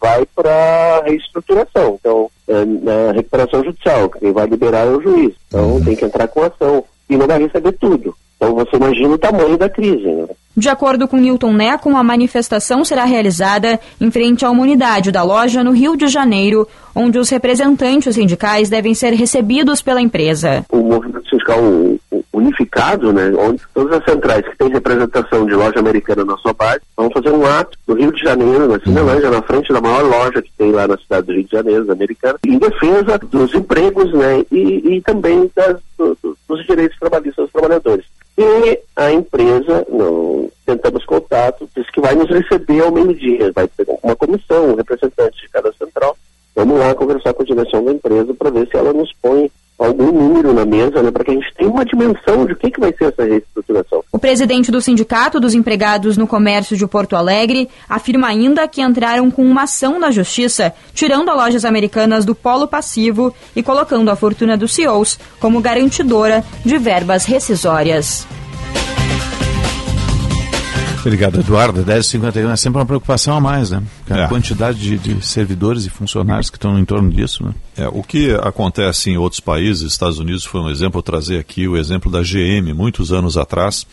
vai 0.00 0.26
para 0.34 1.02
reestruturação. 1.06 1.98
Então, 2.00 2.30
é, 2.46 2.64
na 2.64 3.12
recuperação 3.12 3.64
judicial, 3.64 4.10
quem 4.10 4.32
vai 4.32 4.46
liberar 4.46 4.86
é 4.86 4.90
o 4.90 5.00
juiz. 5.00 5.34
Então, 5.48 5.72
uhum. 5.72 5.84
tem 5.84 5.96
que 5.96 6.04
entrar 6.04 6.28
com 6.28 6.42
ação 6.42 6.84
e 7.08 7.16
não 7.16 7.26
vai 7.26 7.38
receber 7.38 7.72
tudo. 7.72 8.14
Então, 8.36 8.54
você 8.54 8.76
imagina 8.76 9.14
o 9.14 9.18
tamanho 9.18 9.56
da 9.56 9.68
crise. 9.68 10.06
Né? 10.06 10.26
De 10.58 10.68
acordo 10.68 11.06
com 11.06 11.18
Newton 11.18 11.52
Neco, 11.52 11.96
a 11.96 12.02
manifestação 12.02 12.84
será 12.84 13.04
realizada 13.04 13.78
em 14.00 14.10
frente 14.10 14.44
à 14.44 14.50
unidade 14.50 15.12
da 15.12 15.22
loja 15.22 15.62
no 15.62 15.70
Rio 15.70 15.96
de 15.96 16.08
Janeiro, 16.08 16.66
onde 16.96 17.16
os 17.16 17.30
representantes 17.30 18.16
sindicais 18.16 18.68
devem 18.68 18.92
ser 18.92 19.12
recebidos 19.12 19.80
pela 19.80 20.00
empresa. 20.00 20.66
O 20.68 20.78
movimento 20.78 21.30
sindical 21.30 21.60
unificado, 22.32 23.12
né, 23.12 23.32
onde 23.38 23.62
todas 23.72 24.00
as 24.00 24.04
centrais 24.04 24.44
que 24.48 24.58
têm 24.58 24.68
representação 24.68 25.46
de 25.46 25.54
loja 25.54 25.78
americana 25.78 26.24
na 26.24 26.36
sua 26.38 26.52
base 26.52 26.80
vão 26.96 27.08
fazer 27.08 27.30
um 27.30 27.46
ato 27.46 27.78
no 27.86 27.94
Rio 27.94 28.12
de 28.12 28.20
Janeiro, 28.20 28.66
na 28.66 28.80
Cinelândia, 28.80 29.30
na 29.30 29.42
frente 29.42 29.72
da 29.72 29.80
maior 29.80 30.02
loja 30.02 30.42
que 30.42 30.50
tem 30.58 30.72
lá 30.72 30.88
na 30.88 30.98
cidade 30.98 31.28
do 31.28 31.34
Rio 31.34 31.44
de 31.44 31.52
Janeiro, 31.52 31.92
americana, 31.92 32.36
em 32.44 32.58
defesa 32.58 33.16
dos 33.30 33.54
empregos 33.54 34.12
né, 34.12 34.44
e, 34.50 34.96
e 34.96 35.02
também 35.02 35.48
das, 35.54 35.76
do, 35.96 36.18
dos 36.48 36.66
direitos 36.66 36.98
trabalhistas 36.98 37.44
dos 37.44 37.52
trabalhadores. 37.52 38.04
E 38.38 38.80
a 38.94 39.10
empresa, 39.10 39.84
não, 39.88 40.48
tentamos 40.64 41.04
contato, 41.04 41.68
disse 41.76 41.90
que 41.90 42.00
vai 42.00 42.14
nos 42.14 42.30
receber 42.30 42.80
ao 42.82 42.92
meio-dia, 42.92 43.50
vai 43.50 43.66
ter 43.66 43.84
uma 44.00 44.14
comissão, 44.14 44.70
um 44.70 44.74
representante 44.76 45.42
de 45.42 45.48
cada 45.48 45.72
central. 45.72 46.16
Vamos 46.54 46.78
lá 46.78 46.94
conversar 46.94 47.34
com 47.34 47.42
a 47.42 47.46
direção 47.46 47.84
da 47.84 47.90
empresa 47.90 48.32
para 48.34 48.50
ver 48.50 48.68
se 48.68 48.76
ela 48.76 48.92
nos 48.92 49.12
põe 49.20 49.50
algum 49.78 50.10
número 50.10 50.52
na 50.52 50.64
mesa, 50.64 51.02
né, 51.02 51.10
para 51.10 51.24
que 51.24 51.30
a 51.30 51.34
gente 51.34 51.54
tenha 51.56 51.70
uma 51.70 51.84
dimensão 51.84 52.44
de 52.44 52.52
o 52.52 52.56
que, 52.56 52.70
que 52.70 52.80
vai 52.80 52.92
ser 52.92 53.04
essa 53.04 53.24
reestruturação. 53.24 54.02
O 54.10 54.18
presidente 54.18 54.72
do 54.72 54.80
Sindicato 54.80 55.38
dos 55.38 55.54
Empregados 55.54 56.16
no 56.16 56.26
Comércio 56.26 56.76
de 56.76 56.86
Porto 56.86 57.14
Alegre 57.14 57.68
afirma 57.88 58.26
ainda 58.28 58.66
que 58.66 58.82
entraram 58.82 59.30
com 59.30 59.42
uma 59.42 59.62
ação 59.62 59.98
na 59.98 60.10
Justiça, 60.10 60.74
tirando 60.92 61.30
as 61.30 61.36
lojas 61.36 61.64
americanas 61.64 62.24
do 62.24 62.34
polo 62.34 62.66
passivo 62.66 63.32
e 63.54 63.62
colocando 63.62 64.10
a 64.10 64.16
fortuna 64.16 64.56
dos 64.56 64.74
CEOs 64.74 65.18
como 65.38 65.60
garantidora 65.60 66.44
de 66.64 66.76
verbas 66.78 67.24
rescisórias. 67.24 68.26
Obrigado, 71.00 71.40
Eduardo. 71.40 71.84
10h51 71.84 72.52
é 72.52 72.56
sempre 72.56 72.78
uma 72.78 72.86
preocupação 72.86 73.36
a 73.36 73.40
mais, 73.40 73.70
né? 73.70 73.82
A 74.08 74.20
é. 74.20 74.28
quantidade 74.28 74.78
de, 74.78 74.98
de, 74.98 75.24
servidores 75.24 75.84
e 75.86 75.90
funcionários 75.90 76.50
que 76.50 76.56
estão 76.56 76.78
em 76.78 76.84
torno 76.84 77.10
disso, 77.10 77.44
né? 77.44 77.54
É, 77.76 77.88
o 77.88 78.02
que 78.02 78.32
acontece 78.34 79.10
em 79.10 79.16
outros 79.16 79.40
países, 79.40 79.90
Estados 79.90 80.18
Unidos 80.18 80.44
foi 80.44 80.60
um 80.60 80.70
exemplo, 80.70 81.02
trazer 81.02 81.38
aqui 81.38 81.68
o 81.68 81.76
exemplo 81.76 82.10
da 82.10 82.20
GM, 82.22 82.72
muitos 82.74 83.12
anos 83.12 83.36
atrás. 83.36 83.86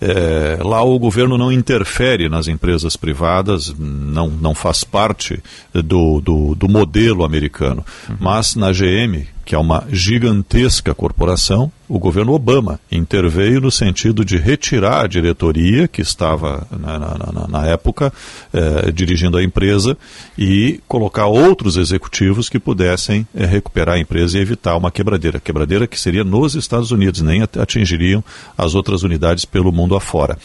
É, 0.00 0.58
lá 0.62 0.80
o 0.82 0.96
governo 0.98 1.36
não 1.36 1.50
interfere 1.50 2.28
nas 2.28 2.46
empresas 2.46 2.96
privadas, 2.96 3.74
não, 3.76 4.28
não 4.28 4.54
faz 4.54 4.84
parte 4.84 5.42
do, 5.74 6.20
do, 6.20 6.54
do 6.54 6.68
modelo 6.68 7.24
americano. 7.24 7.84
Uhum. 8.08 8.16
Mas 8.20 8.54
na 8.54 8.70
GM, 8.70 9.26
que 9.48 9.54
é 9.54 9.58
uma 9.58 9.86
gigantesca 9.90 10.94
corporação, 10.94 11.72
o 11.88 11.98
governo 11.98 12.34
Obama 12.34 12.78
interveio 12.92 13.62
no 13.62 13.70
sentido 13.70 14.22
de 14.22 14.36
retirar 14.36 15.02
a 15.02 15.06
diretoria 15.06 15.88
que 15.88 16.02
estava 16.02 16.66
na, 16.70 16.98
na, 16.98 17.48
na 17.48 17.66
época 17.66 18.12
eh, 18.52 18.92
dirigindo 18.92 19.38
a 19.38 19.42
empresa 19.42 19.96
e 20.36 20.82
colocar 20.86 21.24
outros 21.28 21.78
executivos 21.78 22.50
que 22.50 22.58
pudessem 22.58 23.26
eh, 23.34 23.46
recuperar 23.46 23.94
a 23.94 23.98
empresa 23.98 24.36
e 24.36 24.42
evitar 24.42 24.76
uma 24.76 24.90
quebradeira. 24.90 25.40
Quebradeira 25.40 25.86
que 25.86 25.98
seria 25.98 26.24
nos 26.24 26.54
Estados 26.54 26.90
Unidos, 26.90 27.22
nem 27.22 27.40
atingiriam 27.40 28.22
as 28.54 28.74
outras 28.74 29.02
unidades 29.02 29.46
pelo 29.46 29.72
mundo 29.72 29.96
afora 29.96 30.36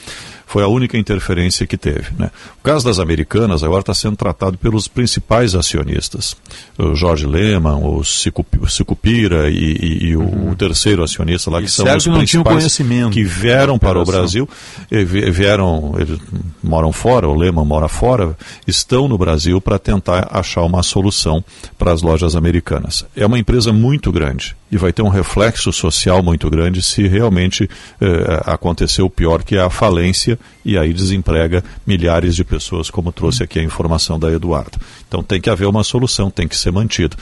foi 0.54 0.62
a 0.62 0.68
única 0.68 0.96
interferência 1.00 1.66
que 1.66 1.76
teve. 1.76 2.12
Né? 2.16 2.30
O 2.60 2.64
caso 2.64 2.86
das 2.86 3.00
americanas 3.00 3.64
agora 3.64 3.80
está 3.80 3.92
sendo 3.92 4.16
tratado 4.16 4.56
pelos 4.56 4.88
principais 4.88 5.56
acionistas, 5.56 6.38
o 6.78 6.94
Jorge 6.94 7.26
Lehmann, 7.26 7.84
o 7.84 8.04
Sicupira 8.04 9.50
e, 9.50 9.56
e, 9.56 10.06
e 10.10 10.16
uhum. 10.16 10.52
o 10.52 10.56
terceiro 10.56 11.04
acionista 11.04 11.50
lá, 11.50 11.58
que 11.58 11.66
e 11.66 11.70
são 11.70 11.88
os 11.98 12.08
principais 12.08 12.78
que 13.12 13.24
vieram 13.24 13.80
para 13.80 14.00
o 14.00 14.06
Brasil, 14.06 14.48
vieram, 14.92 15.96
eles 15.98 16.20
moram 16.64 16.92
fora, 16.92 17.28
o 17.28 17.34
Lehmann 17.34 17.66
mora 17.66 17.88
fora, 17.88 18.38
estão 18.68 19.08
no 19.08 19.18
Brasil 19.18 19.60
para 19.60 19.80
tentar 19.80 20.28
achar 20.32 20.62
uma 20.62 20.84
solução 20.84 21.44
para 21.80 21.92
as 21.92 22.04
lojas 22.04 22.36
americanas. 22.36 23.04
É 23.16 23.26
uma 23.26 23.40
empresa 23.40 23.74
muito 23.74 24.12
grande 24.12 24.56
e 24.72 24.78
vai 24.78 24.92
ter 24.92 25.02
um 25.02 25.10
reflexo 25.10 25.72
social 25.72 26.24
muito 26.24 26.50
grande 26.50 26.82
se 26.82 27.08
realmente 27.08 27.70
eh, 28.02 28.42
acontecer 28.46 29.04
o 29.04 29.10
pior, 29.10 29.44
que 29.44 29.56
é 29.56 29.62
a 29.62 29.70
falência 29.70 30.40
e 30.64 30.78
aí 30.78 30.94
desemprega 30.94 31.64
milhares 31.86 32.36
de 32.36 32.44
pessoas, 32.44 32.90
como 32.90 33.12
trouxe 33.12 33.44
aqui 33.44 33.60
a 33.60 33.64
informação 33.64 34.20
da 34.20 34.32
Eduardo. 34.32 34.80
Então 35.08 35.24
tem 35.24 35.42
que 35.42 35.50
haver 35.50 35.68
uma 35.68 35.84
solução, 35.84 36.30
tem 36.30 36.48
que 36.48 36.56
ser 36.56 36.72
mantido. 36.72 37.18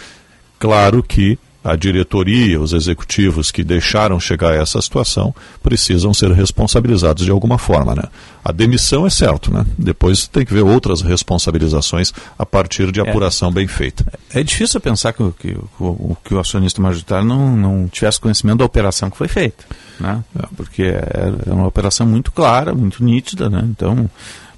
Claro 0.60 1.02
que 1.02 1.40
a 1.64 1.76
diretoria, 1.76 2.60
os 2.60 2.74
executivos 2.74 3.52
que 3.52 3.64
deixaram 3.64 4.20
chegar 4.20 4.52
a 4.52 4.56
essa 4.56 4.82
situação 4.82 5.34
precisam 5.62 6.14
ser 6.14 6.32
responsabilizados 6.32 7.24
de 7.24 7.32
alguma 7.32 7.58
forma, 7.58 7.94
né? 7.94 8.04
A 8.44 8.52
demissão 8.52 9.06
é 9.06 9.10
certo, 9.10 9.54
né? 9.54 9.64
Depois 9.78 10.28
tem 10.28 10.44
que 10.44 10.54
ver 10.54 10.64
outras 10.64 11.02
responsabilizações 11.02 12.12
a 12.38 12.46
partir 12.46 12.92
de 12.92 13.00
é. 13.00 13.08
apuração 13.08 13.50
é, 13.50 13.54
bem 13.54 13.68
feita. 13.68 14.04
É 14.34 14.42
difícil 14.42 14.80
pensar 14.82 15.14
que, 15.14 15.24
que, 15.40 15.54
que, 15.54 16.18
que 16.26 16.34
o 16.34 16.40
acionista 16.40 16.82
majoritário 16.82 17.28
não, 17.28 17.56
não 17.56 17.88
tivesse 17.88 18.20
conhecimento 18.20 18.58
da 18.60 18.66
operação 18.66 19.12
que 19.12 19.18
foi 19.18 19.28
feita, 19.28 19.64
né? 20.02 20.24
Porque 20.56 20.84
é, 20.84 21.34
é 21.48 21.54
uma 21.54 21.68
operação 21.68 22.06
muito 22.06 22.32
clara, 22.32 22.74
muito 22.74 23.04
nítida, 23.04 23.50
né? 23.50 23.64
Então, 23.70 24.10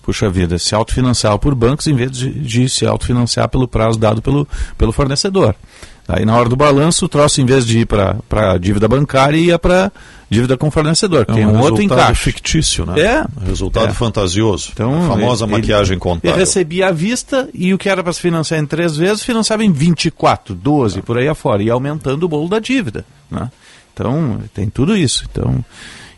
puxa 0.02 0.30
vida, 0.30 0.57
se 0.57 0.74
autofinanciar 0.74 1.38
por 1.38 1.53
bancos 1.53 1.88
em 1.88 1.95
vez 1.95 2.11
de, 2.11 2.30
de 2.30 2.70
se 2.70 2.86
autofinanciar 2.86 3.49
pelo 3.49 3.68
prazo 3.68 3.99
dado 3.99 4.22
pelo, 4.22 4.48
pelo 4.78 4.91
fornecedor. 4.91 5.56
Aí 6.07 6.26
na 6.26 6.36
hora 6.36 6.49
do 6.49 6.56
balanço, 6.56 7.06
o 7.06 7.10
troço, 7.10 7.40
em 7.40 7.45
vez 7.45 7.65
de 7.65 7.80
ir 7.80 7.86
para 7.86 8.18
a 8.52 8.57
dívida 8.57 8.90
bancária, 8.90 9.38
ia 9.38 9.57
para 9.57 9.90
dívida 10.30 10.57
com 10.57 10.70
fornecedor, 10.70 11.26
é 11.30 11.48
um, 11.48 11.52
um 11.52 11.60
outro 11.61 11.82
encaixe. 11.82 12.24
fictício, 12.24 12.86
né? 12.86 12.99
É. 12.99 13.26
Resultado 13.45 13.90
é. 13.90 13.94
fantasioso. 13.94 14.72
Então, 14.74 15.06
a 15.06 15.07
famosa 15.07 15.45
ele, 15.45 15.53
maquiagem 15.53 15.98
contábil. 15.98 16.32
Ele 16.32 16.40
recebia 16.40 16.88
à 16.90 16.91
vista 16.91 17.48
e 17.53 17.74
o 17.74 17.78
que 17.78 17.88
era 17.88 18.03
para 18.03 18.11
se 18.11 18.20
financiar 18.20 18.60
em 18.60 18.65
três 18.65 18.98
vezes, 18.98 19.24
financiava 19.24 19.64
em 19.64 19.72
24, 19.72 20.53
12, 20.53 20.99
é. 20.99 21.02
por 21.02 21.18
aí 21.18 21.28
afora, 21.28 21.64
e 21.64 21.70
aumentando 21.70 22.24
o 22.24 22.28
bolo 22.28 22.49
da 22.49 22.60
dívida. 22.60 23.06
Né? 23.32 23.49
Então, 23.94 24.41
tem 24.53 24.70
tudo 24.70 24.98
isso. 24.98 25.26
Então, 25.32 25.64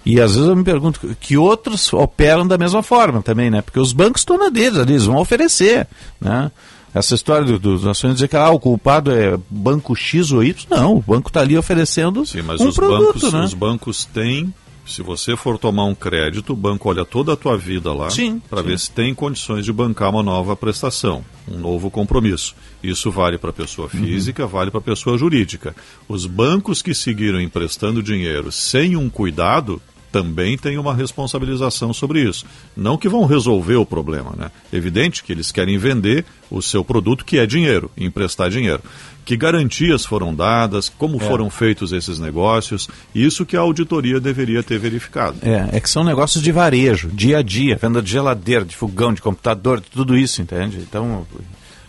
e 0.06 0.22
às 0.22 0.36
vezes 0.36 0.48
eu 0.48 0.56
me 0.56 0.64
pergunto 0.64 1.16
que 1.20 1.36
outros 1.36 1.92
operam 1.92 2.48
da 2.48 2.58
mesma 2.58 2.84
forma 2.84 3.22
também, 3.22 3.50
né? 3.50 3.62
Porque 3.62 3.80
os 3.80 3.92
bancos 3.92 4.22
estão 4.22 4.38
na 4.38 4.50
deles, 4.50 4.78
eles 4.78 5.06
vão 5.06 5.18
oferecer, 5.18 5.88
né? 6.22 6.52
essa 6.96 7.14
história 7.14 7.60
dos 7.60 7.82
do, 7.82 7.90
ações 7.90 8.14
dizer 8.14 8.30
que 8.30 8.38
ah, 8.38 8.50
o 8.50 8.60
culpado 8.60 9.12
é 9.12 9.38
banco 9.50 9.94
X 9.94 10.32
ou 10.32 10.42
Y, 10.42 10.66
não, 10.70 10.96
o 10.96 11.02
banco 11.02 11.28
está 11.28 11.42
ali 11.42 11.58
oferecendo 11.58 12.26
Sim, 12.26 12.42
mas 12.42 12.62
um 12.62 12.70
os 12.70 12.76
produto, 12.76 13.20
bancos, 13.20 13.34
né? 13.34 13.44
os 13.44 13.54
bancos 13.54 14.06
têm 14.06 14.54
se 14.86 15.02
você 15.02 15.36
for 15.36 15.58
tomar 15.58 15.86
um 15.86 15.96
crédito, 15.96 16.54
o 16.54 16.56
banco 16.56 16.90
olha 16.90 17.04
toda 17.04 17.34
a 17.34 17.36
tua 17.36 17.58
vida 17.58 17.92
lá 17.92 18.08
para 18.50 18.62
ver 18.62 18.78
se 18.78 18.92
tem 18.92 19.16
condições 19.16 19.66
de 19.66 19.74
bancar 19.74 20.12
uma 20.12 20.22
nova 20.22 20.56
prestação, 20.56 21.26
um 21.48 21.58
novo 21.58 21.90
compromisso. 21.90 22.56
Isso 22.84 23.10
vale 23.10 23.38
para 23.38 23.50
a 23.50 23.54
pessoa 23.54 23.90
uhum. 23.92 24.06
física, 24.06 24.44
uhum. 24.44 24.50
vale 24.50 24.70
para 24.70 24.80
a 24.80 24.84
pessoa 24.84 25.18
jurídica. 25.18 25.76
Os 26.08 26.26
bancos 26.26 26.82
que 26.82 26.94
seguiram 26.94 27.42
emprestando 27.42 28.04
dinheiro 28.04 28.52
sem 28.52 28.96
um 28.96 29.10
cuidado 29.10 29.82
também 30.16 30.58
tem 30.58 30.78
uma 30.78 30.96
responsabilização 30.96 31.92
sobre 31.92 32.22
isso. 32.22 32.46
Não 32.74 32.96
que 32.96 33.10
vão 33.10 33.26
resolver 33.26 33.76
o 33.76 33.86
problema, 33.86 34.32
né? 34.38 34.50
Evidente 34.72 35.22
que 35.22 35.34
eles 35.34 35.52
querem 35.52 35.78
vender 35.78 36.24
o 36.50 36.62
seu 36.62 36.86
produto, 36.86 37.26
que 37.26 37.38
é 37.38 37.46
dinheiro, 37.46 37.92
emprestar 37.98 38.50
dinheiro. 38.50 38.82
Que 39.26 39.36
garantias 39.36 40.06
foram 40.06 40.34
dadas, 40.34 40.88
como 40.88 41.18
é. 41.18 41.20
foram 41.20 41.50
feitos 41.50 41.92
esses 41.92 42.18
negócios, 42.18 42.88
isso 43.14 43.46
que 43.46 43.58
a 43.58 43.60
auditoria 43.60 44.18
deveria 44.18 44.64
ter 44.64 44.80
verificado. 44.80 45.36
É, 45.42 45.76
é 45.76 45.80
que 45.82 45.90
são 45.90 46.02
negócios 46.02 46.42
de 46.42 46.50
varejo, 46.50 47.10
dia 47.10 47.40
a 47.40 47.42
dia, 47.42 47.76
venda 47.76 48.02
de 48.02 48.10
geladeira, 48.10 48.64
de 48.64 48.74
fogão, 48.74 49.14
de 49.14 49.22
computador, 49.22 49.82
de 49.82 49.90
tudo 49.90 50.16
isso, 50.16 50.42
entende? 50.42 50.78
Então, 50.78 51.28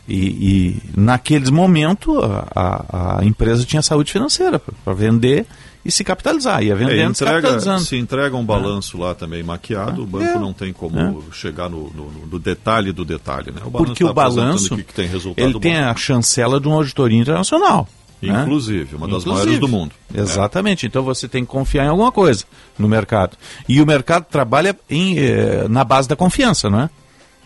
E, 0.08 0.16
e 0.16 0.82
naqueles 0.96 1.50
momentos 1.50 2.16
a, 2.56 3.18
a, 3.18 3.24
empresa 3.24 3.64
tinha 3.64 3.82
saúde 3.82 4.10
financeira 4.10 4.58
para 4.58 4.94
vender 4.94 5.46
e 5.86 5.90
se 5.92 6.02
capitalizar. 6.02 6.62
Ia 6.62 6.74
vendendo 6.74 6.98
é, 6.98 7.04
entrega, 7.04 7.14
se 7.14 7.24
capitalizando. 7.24 7.80
Se 7.80 7.96
entrega 7.96 8.36
um 8.36 8.44
balanço 8.44 8.96
é. 8.96 9.00
lá 9.00 9.14
também 9.14 9.42
maquiado, 9.42 10.02
o 10.02 10.06
banco 10.06 10.24
é. 10.24 10.38
não 10.38 10.52
tem 10.52 10.72
como 10.72 10.98
é. 10.98 11.34
chegar 11.34 11.68
no, 11.68 11.90
no, 11.90 12.10
no, 12.26 12.38
detalhe 12.38 12.92
do 12.92 13.04
detalhe. 13.04 13.52
Né? 13.52 13.60
O 13.64 13.70
Porque 13.70 14.04
tá 14.04 14.10
o 14.10 14.14
balanço 14.14 14.76
que, 14.76 14.82
que 14.82 14.92
tem 14.92 15.08
ele 15.36 15.52
bom. 15.52 15.60
tem 15.60 15.76
a 15.76 15.94
chancela 15.94 16.60
de 16.60 16.66
uma 16.66 16.76
auditoria 16.76 17.18
internacional. 17.18 17.88
Né? 18.20 18.42
Inclusive, 18.42 18.92
né? 18.92 18.98
uma 18.98 19.06
das 19.06 19.22
Inclusive. 19.22 19.46
maiores 19.46 19.60
do 19.60 19.68
mundo. 19.68 19.92
Exatamente. 20.12 20.86
Então 20.86 21.02
você 21.02 21.28
tem 21.28 21.44
que 21.44 21.50
confiar 21.50 21.84
em 21.84 21.88
alguma 21.88 22.10
coisa 22.10 22.44
no 22.78 22.88
mercado. 22.88 23.36
E 23.68 23.80
o 23.80 23.86
mercado 23.86 24.24
trabalha 24.24 24.76
em, 24.90 25.18
eh, 25.18 25.66
na 25.68 25.84
base 25.84 26.08
da 26.08 26.16
confiança, 26.16 26.68
não 26.68 26.80
é? 26.80 26.90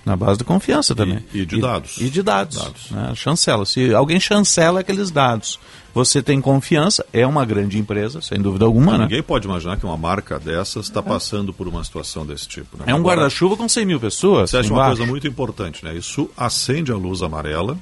Na 0.05 0.16
base 0.16 0.39
da 0.39 0.44
confiança 0.44 0.94
também. 0.94 1.22
E, 1.32 1.40
e 1.40 1.47
de 1.47 1.60
dados. 1.60 1.98
E, 1.98 2.05
e 2.05 2.10
de 2.10 2.22
dados. 2.22 2.56
dados. 2.56 2.90
Né? 2.90 3.12
Chancela. 3.14 3.66
Se 3.66 3.94
alguém 3.94 4.18
chancela 4.18 4.81
aqueles 4.81 5.10
dados, 5.10 5.59
você 5.94 6.22
tem 6.22 6.40
confiança, 6.40 7.05
é 7.12 7.27
uma 7.27 7.44
grande 7.44 7.78
empresa, 7.78 8.20
sem 8.22 8.40
dúvida 8.40 8.64
alguma. 8.64 8.97
né? 8.97 9.05
Ninguém 9.05 9.22
pode 9.22 9.47
imaginar 9.47 9.77
que 9.77 9.85
uma 9.85 9.97
marca 9.97 10.39
dessas 10.39 10.86
está 10.86 11.02
passando 11.02 11.52
por 11.52 11.68
uma 11.68 11.82
situação 11.85 12.24
desse 12.24 12.48
tipo. 12.48 12.78
Né? 12.78 12.85
É 12.86 12.94
um 12.94 13.02
guarda-chuva 13.02 13.56
com 13.56 13.68
100 13.68 13.85
mil 13.85 14.01
pessoas. 14.01 14.51
Você 14.51 14.59
acha 14.59 14.72
uma 14.72 14.86
coisa 14.86 15.05
muito 15.05 15.27
importante, 15.27 15.85
né? 15.85 15.94
Isso 15.94 16.31
acende 16.36 16.93
a 16.93 16.97
luz 16.97 17.22
amarela 17.22 17.77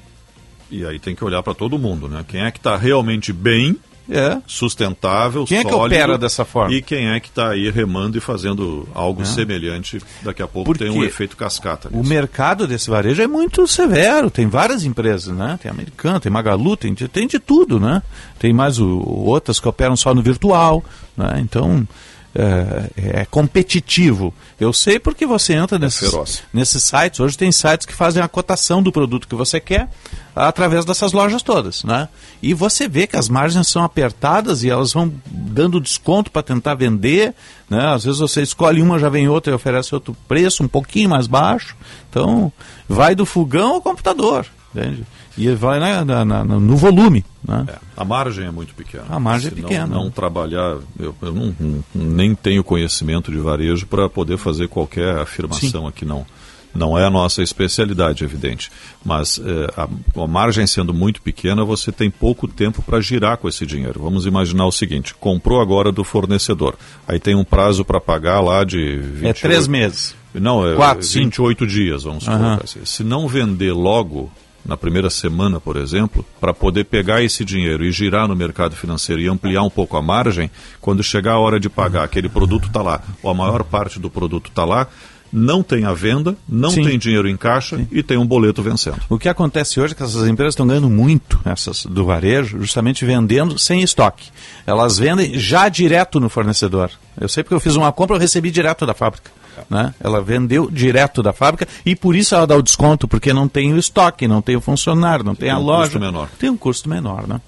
e 0.71 0.85
aí 0.85 0.99
tem 0.99 1.15
que 1.15 1.23
olhar 1.23 1.41
para 1.41 1.53
todo 1.53 1.79
mundo, 1.79 2.07
né? 2.07 2.23
Quem 2.27 2.41
é 2.41 2.51
que 2.51 2.59
está 2.59 2.75
realmente 2.77 3.31
bem, 3.31 3.77
é. 4.09 4.41
sustentável, 4.47 5.45
Quem 5.45 5.61
sólido, 5.61 5.75
é 5.75 5.79
que 5.79 5.85
opera 5.85 6.17
dessa 6.17 6.43
forma? 6.43 6.73
E 6.73 6.81
quem 6.81 7.09
é 7.09 7.19
que 7.19 7.29
está 7.29 7.49
aí 7.51 7.69
remando 7.69 8.17
e 8.17 8.21
fazendo 8.21 8.87
algo 8.93 9.21
é. 9.21 9.25
semelhante, 9.25 10.01
daqui 10.23 10.41
a 10.41 10.47
pouco 10.47 10.71
Porque 10.71 10.83
tem 10.83 10.93
um 10.93 11.03
efeito 11.03 11.37
cascata. 11.37 11.89
Nisso. 11.89 12.01
O 12.01 12.05
mercado 12.05 12.67
desse 12.67 12.89
varejo 12.89 13.21
é 13.21 13.27
muito 13.27 13.67
severo, 13.67 14.29
tem 14.29 14.47
várias 14.47 14.83
empresas, 14.83 15.35
né? 15.35 15.59
Tem 15.61 15.69
Americano, 15.69 16.19
tem 16.19 16.31
Magalu, 16.31 16.75
tem, 16.75 16.93
tem 16.93 17.27
de 17.27 17.39
tudo, 17.39 17.79
né? 17.79 18.01
Tem 18.37 18.53
mais 18.53 18.79
o, 18.79 18.87
outras 18.87 19.59
que 19.59 19.67
operam 19.67 19.95
só 19.95 20.13
no 20.13 20.21
virtual, 20.21 20.83
né? 21.15 21.39
Então 21.41 21.87
é, 22.35 23.21
é, 23.21 23.25
competitivo. 23.25 24.33
Eu 24.59 24.71
sei 24.71 24.99
porque 24.99 25.25
você 25.25 25.53
entra 25.53 25.77
é 25.77 25.79
nesses, 25.79 26.13
é 26.13 26.23
nesses 26.53 26.83
sites. 26.83 27.19
Hoje 27.19 27.37
tem 27.37 27.51
sites 27.51 27.85
que 27.85 27.93
fazem 27.93 28.21
a 28.21 28.27
cotação 28.27 28.83
do 28.83 28.91
produto 28.91 29.27
que 29.27 29.35
você 29.35 29.59
quer 29.59 29.89
através 30.35 30.85
dessas 30.85 31.11
lojas 31.11 31.41
todas, 31.41 31.83
né? 31.83 32.07
E 32.41 32.53
você 32.53 32.87
vê 32.87 33.07
que 33.07 33.17
as 33.17 33.27
margens 33.27 33.67
são 33.67 33.83
apertadas 33.83 34.63
e 34.63 34.69
elas 34.69 34.93
vão 34.93 35.11
dando 35.25 35.81
desconto 35.81 36.31
para 36.31 36.43
tentar 36.43 36.75
vender, 36.75 37.33
né? 37.69 37.93
Às 37.93 38.05
vezes 38.05 38.19
você 38.19 38.41
escolhe 38.41 38.81
uma, 38.81 38.99
já 38.99 39.09
vem 39.09 39.27
outra 39.27 39.51
e 39.51 39.55
oferece 39.55 39.93
outro 39.93 40.15
preço, 40.27 40.63
um 40.63 40.67
pouquinho 40.67 41.09
mais 41.09 41.27
baixo. 41.27 41.75
Então, 42.09 42.51
vai 42.87 43.15
do 43.15 43.25
fogão 43.25 43.73
ao 43.73 43.81
computador, 43.81 44.45
entende? 44.73 45.05
E 45.37 45.49
vai 45.53 45.79
na, 45.79 46.03
na, 46.03 46.25
na, 46.25 46.43
no 46.43 46.75
volume. 46.75 47.23
Né? 47.43 47.65
É, 47.67 47.77
a 47.95 48.03
margem 48.03 48.45
é 48.45 48.51
muito 48.51 48.73
pequena. 48.73 49.05
A 49.09 49.19
margem 49.19 49.51
é 49.51 49.55
pequena. 49.55 49.87
Não, 49.87 50.03
não 50.05 50.11
trabalhar, 50.11 50.77
eu, 50.99 51.15
eu 51.21 51.33
não, 51.33 51.55
nem 51.93 52.35
tenho 52.35 52.63
conhecimento 52.63 53.31
de 53.31 53.37
varejo 53.37 53.87
para 53.87 54.09
poder 54.09 54.37
fazer 54.37 54.67
qualquer 54.67 55.17
afirmação 55.17 55.81
Sim. 55.81 55.87
aqui, 55.87 56.05
não. 56.05 56.25
Não 56.73 56.97
é 56.97 57.05
a 57.05 57.09
nossa 57.09 57.41
especialidade, 57.41 58.23
evidente. 58.23 58.71
Mas 59.03 59.39
é, 59.43 59.73
a, 59.75 59.87
a, 60.21 60.27
margem 60.27 60.67
sendo 60.67 60.93
muito 60.93 61.21
pequena, 61.21 61.65
você 61.65 61.91
tem 61.91 62.11
pouco 62.11 62.47
tempo 62.47 62.81
para 62.81 63.01
girar 63.01 63.37
com 63.37 63.49
esse 63.49 63.65
dinheiro. 63.65 64.01
Vamos 64.01 64.25
imaginar 64.25 64.67
o 64.67 64.71
seguinte: 64.71 65.15
comprou 65.15 65.61
agora 65.61 65.91
do 65.91 66.03
fornecedor. 66.03 66.75
Aí 67.07 67.19
tem 67.19 67.35
um 67.35 67.43
prazo 67.43 67.83
para 67.83 67.99
pagar 67.99 68.39
lá 68.39 68.63
de. 68.63 68.97
28, 68.97 69.25
é 69.25 69.33
três 69.33 69.67
meses. 69.67 70.15
Não, 70.33 70.67
é 70.67 70.75
Quatro, 70.75 71.07
28 71.07 71.59
cinco. 71.59 71.71
dias, 71.71 72.03
vamos 72.03 72.27
uhum. 72.27 72.59
assim. 72.63 72.85
Se 72.85 73.03
não 73.03 73.27
vender 73.27 73.73
logo, 73.73 74.31
na 74.69 74.77
primeira 74.77 75.09
semana, 75.09 75.59
por 75.59 75.75
exemplo, 75.75 76.23
para 76.39 76.53
poder 76.53 76.85
pegar 76.85 77.23
esse 77.23 77.43
dinheiro 77.43 77.83
e 77.83 77.91
girar 77.91 78.27
no 78.27 78.35
mercado 78.35 78.75
financeiro 78.75 79.21
e 79.21 79.27
ampliar 79.27 79.63
um 79.63 79.69
pouco 79.69 79.97
a 79.97 80.01
margem, 80.01 80.49
quando 80.79 81.03
chegar 81.03 81.33
a 81.33 81.39
hora 81.39 81.59
de 81.59 81.69
pagar, 81.69 82.03
aquele 82.03 82.29
produto 82.29 82.67
está 82.67 82.81
lá, 82.81 83.01
ou 83.23 83.31
a 83.31 83.33
maior 83.33 83.63
parte 83.63 83.99
do 83.99 84.09
produto 84.09 84.49
está 84.49 84.63
lá, 84.63 84.87
não 85.31 85.61
tem 85.61 85.85
a 85.85 85.93
venda, 85.93 86.35
não 86.47 86.69
Sim. 86.69 86.83
tem 86.83 86.97
dinheiro 86.97 87.27
em 87.27 87.37
caixa 87.37 87.77
Sim. 87.77 87.87
e 87.91 88.01
tem 88.01 88.17
um 88.17 88.25
boleto 88.25 88.61
vencendo. 88.61 88.99
O 89.09 89.17
que 89.17 89.29
acontece 89.29 89.79
hoje 89.79 89.93
é 89.93 89.95
que 89.95 90.03
essas 90.03 90.27
empresas 90.27 90.53
estão 90.53 90.67
ganhando 90.67 90.89
muito, 90.89 91.39
essas 91.45 91.85
do 91.85 92.05
varejo, 92.05 92.59
justamente 92.59 93.05
vendendo 93.05 93.57
sem 93.57 93.81
estoque. 93.81 94.29
Elas 94.65 94.97
vendem 94.97 95.37
já 95.37 95.69
direto 95.69 96.19
no 96.19 96.29
fornecedor. 96.29 96.91
Eu 97.19 97.27
sei 97.27 97.43
porque 97.43 97.55
eu 97.55 97.59
fiz 97.59 97.75
uma 97.75 97.91
compra, 97.91 98.15
eu 98.15 98.19
recebi 98.19 98.49
direto 98.51 98.85
da 98.85 98.93
fábrica. 98.93 99.31
Né? 99.69 99.93
Ela 99.99 100.21
vendeu 100.21 100.69
direto 100.69 101.23
da 101.23 101.33
fábrica 101.33 101.67
e 101.85 101.95
por 101.95 102.15
isso 102.15 102.35
ela 102.35 102.45
dá 102.45 102.55
o 102.55 102.61
desconto, 102.61 103.07
porque 103.07 103.33
não 103.33 103.47
tem 103.47 103.73
o 103.73 103.77
estoque, 103.77 104.27
não 104.27 104.41
tem 104.41 104.55
o 104.55 104.61
funcionário, 104.61 105.23
não 105.23 105.35
tem, 105.35 105.47
tem 105.47 105.55
a 105.55 105.59
um 105.59 105.63
loja. 105.63 105.91
Tem 106.37 106.49
um 106.49 106.57
custo 106.57 106.89
menor, 106.89 107.27
né? 107.27 107.39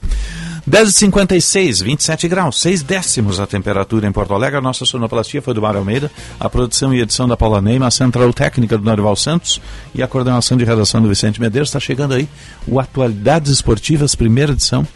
10h56, 0.70 1.84
27 1.84 2.28
graus, 2.28 2.62
6 2.62 2.84
décimos 2.84 3.40
a 3.40 3.48
temperatura 3.48 4.08
em 4.08 4.12
Porto 4.12 4.34
Alegre. 4.34 4.60
A 4.60 4.62
nossa 4.62 4.86
sonoplastia 4.86 5.42
foi 5.42 5.54
do 5.54 5.62
Mário 5.62 5.80
Almeida, 5.80 6.12
a 6.40 6.48
produção 6.50 6.94
e 6.94 7.02
edição 7.02 7.28
da 7.28 7.36
Paula 7.36 7.62
Neima, 7.62 7.88
a 7.88 7.92
central 7.92 8.32
técnica 8.32 8.78
do 8.78 8.84
Norival 8.84 9.16
Santos 9.16 9.60
e 9.96 10.04
a 10.04 10.08
coordenação 10.08 10.58
de 10.58 10.64
redação 10.64 11.02
do 11.02 11.10
Vicente 11.10 11.42
Medeiros. 11.42 11.70
Está 11.70 11.80
chegando 11.80 12.14
aí 12.14 12.28
o 12.68 12.80
Atualidades 12.80 13.52
Esportivas, 13.52 14.14
primeira 14.14 14.52
edição. 14.52 14.88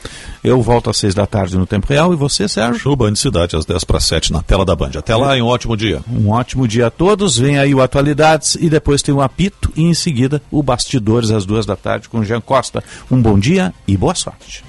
Eu 0.44 0.62
volto 0.62 0.92
às 0.92 0.98
6 0.98 1.16
da 1.16 1.26
tarde 1.26 1.58
no 1.58 1.66
Tempo 1.66 1.88
Real 1.88 2.14
e 2.14 2.16
você, 2.16 2.48
Sérgio? 2.48 2.92
No 2.92 2.96
Band 2.96 3.16
Cidade, 3.16 3.56
às 3.56 3.66
10 3.66 3.84
para 3.86 4.00
7, 4.00 4.32
na 4.32 4.44
tela 4.44 4.64
da 4.64 4.76
Band. 4.76 4.92
Até 4.96 5.16
lá 5.16 5.36
e 5.36 5.42
um 5.42 5.48
ótimo 5.48 5.76
dia. 5.76 6.02
Um 6.08 6.30
ótimo 6.30 6.68
dia 6.68 6.88
a 6.88 6.92
todos. 6.92 7.38
Vem 7.38 7.58
aí 7.58 7.74
o 7.74 7.82
Atualidades 7.82 8.56
e 8.56 8.70
depois 8.70 9.02
tem 9.02 9.16
o 9.16 9.22
apito 9.22 9.72
e 9.76 9.82
em 9.82 9.96
seguida 9.96 10.40
o 10.52 10.62
Bastidores 10.62 11.32
às 11.32 11.44
duas 11.44 11.66
da 11.66 11.76
tarde 11.76 12.08
com 12.08 12.24
Jean 12.24 12.42
Costa. 12.42 12.84
Um 13.10 13.20
bom 13.20 13.40
dia 13.40 13.74
e 13.88 13.98
boa 13.98 14.14
sorte. 14.14 14.64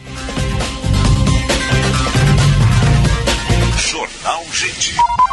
não 4.26 4.42
Gente. 4.52 5.25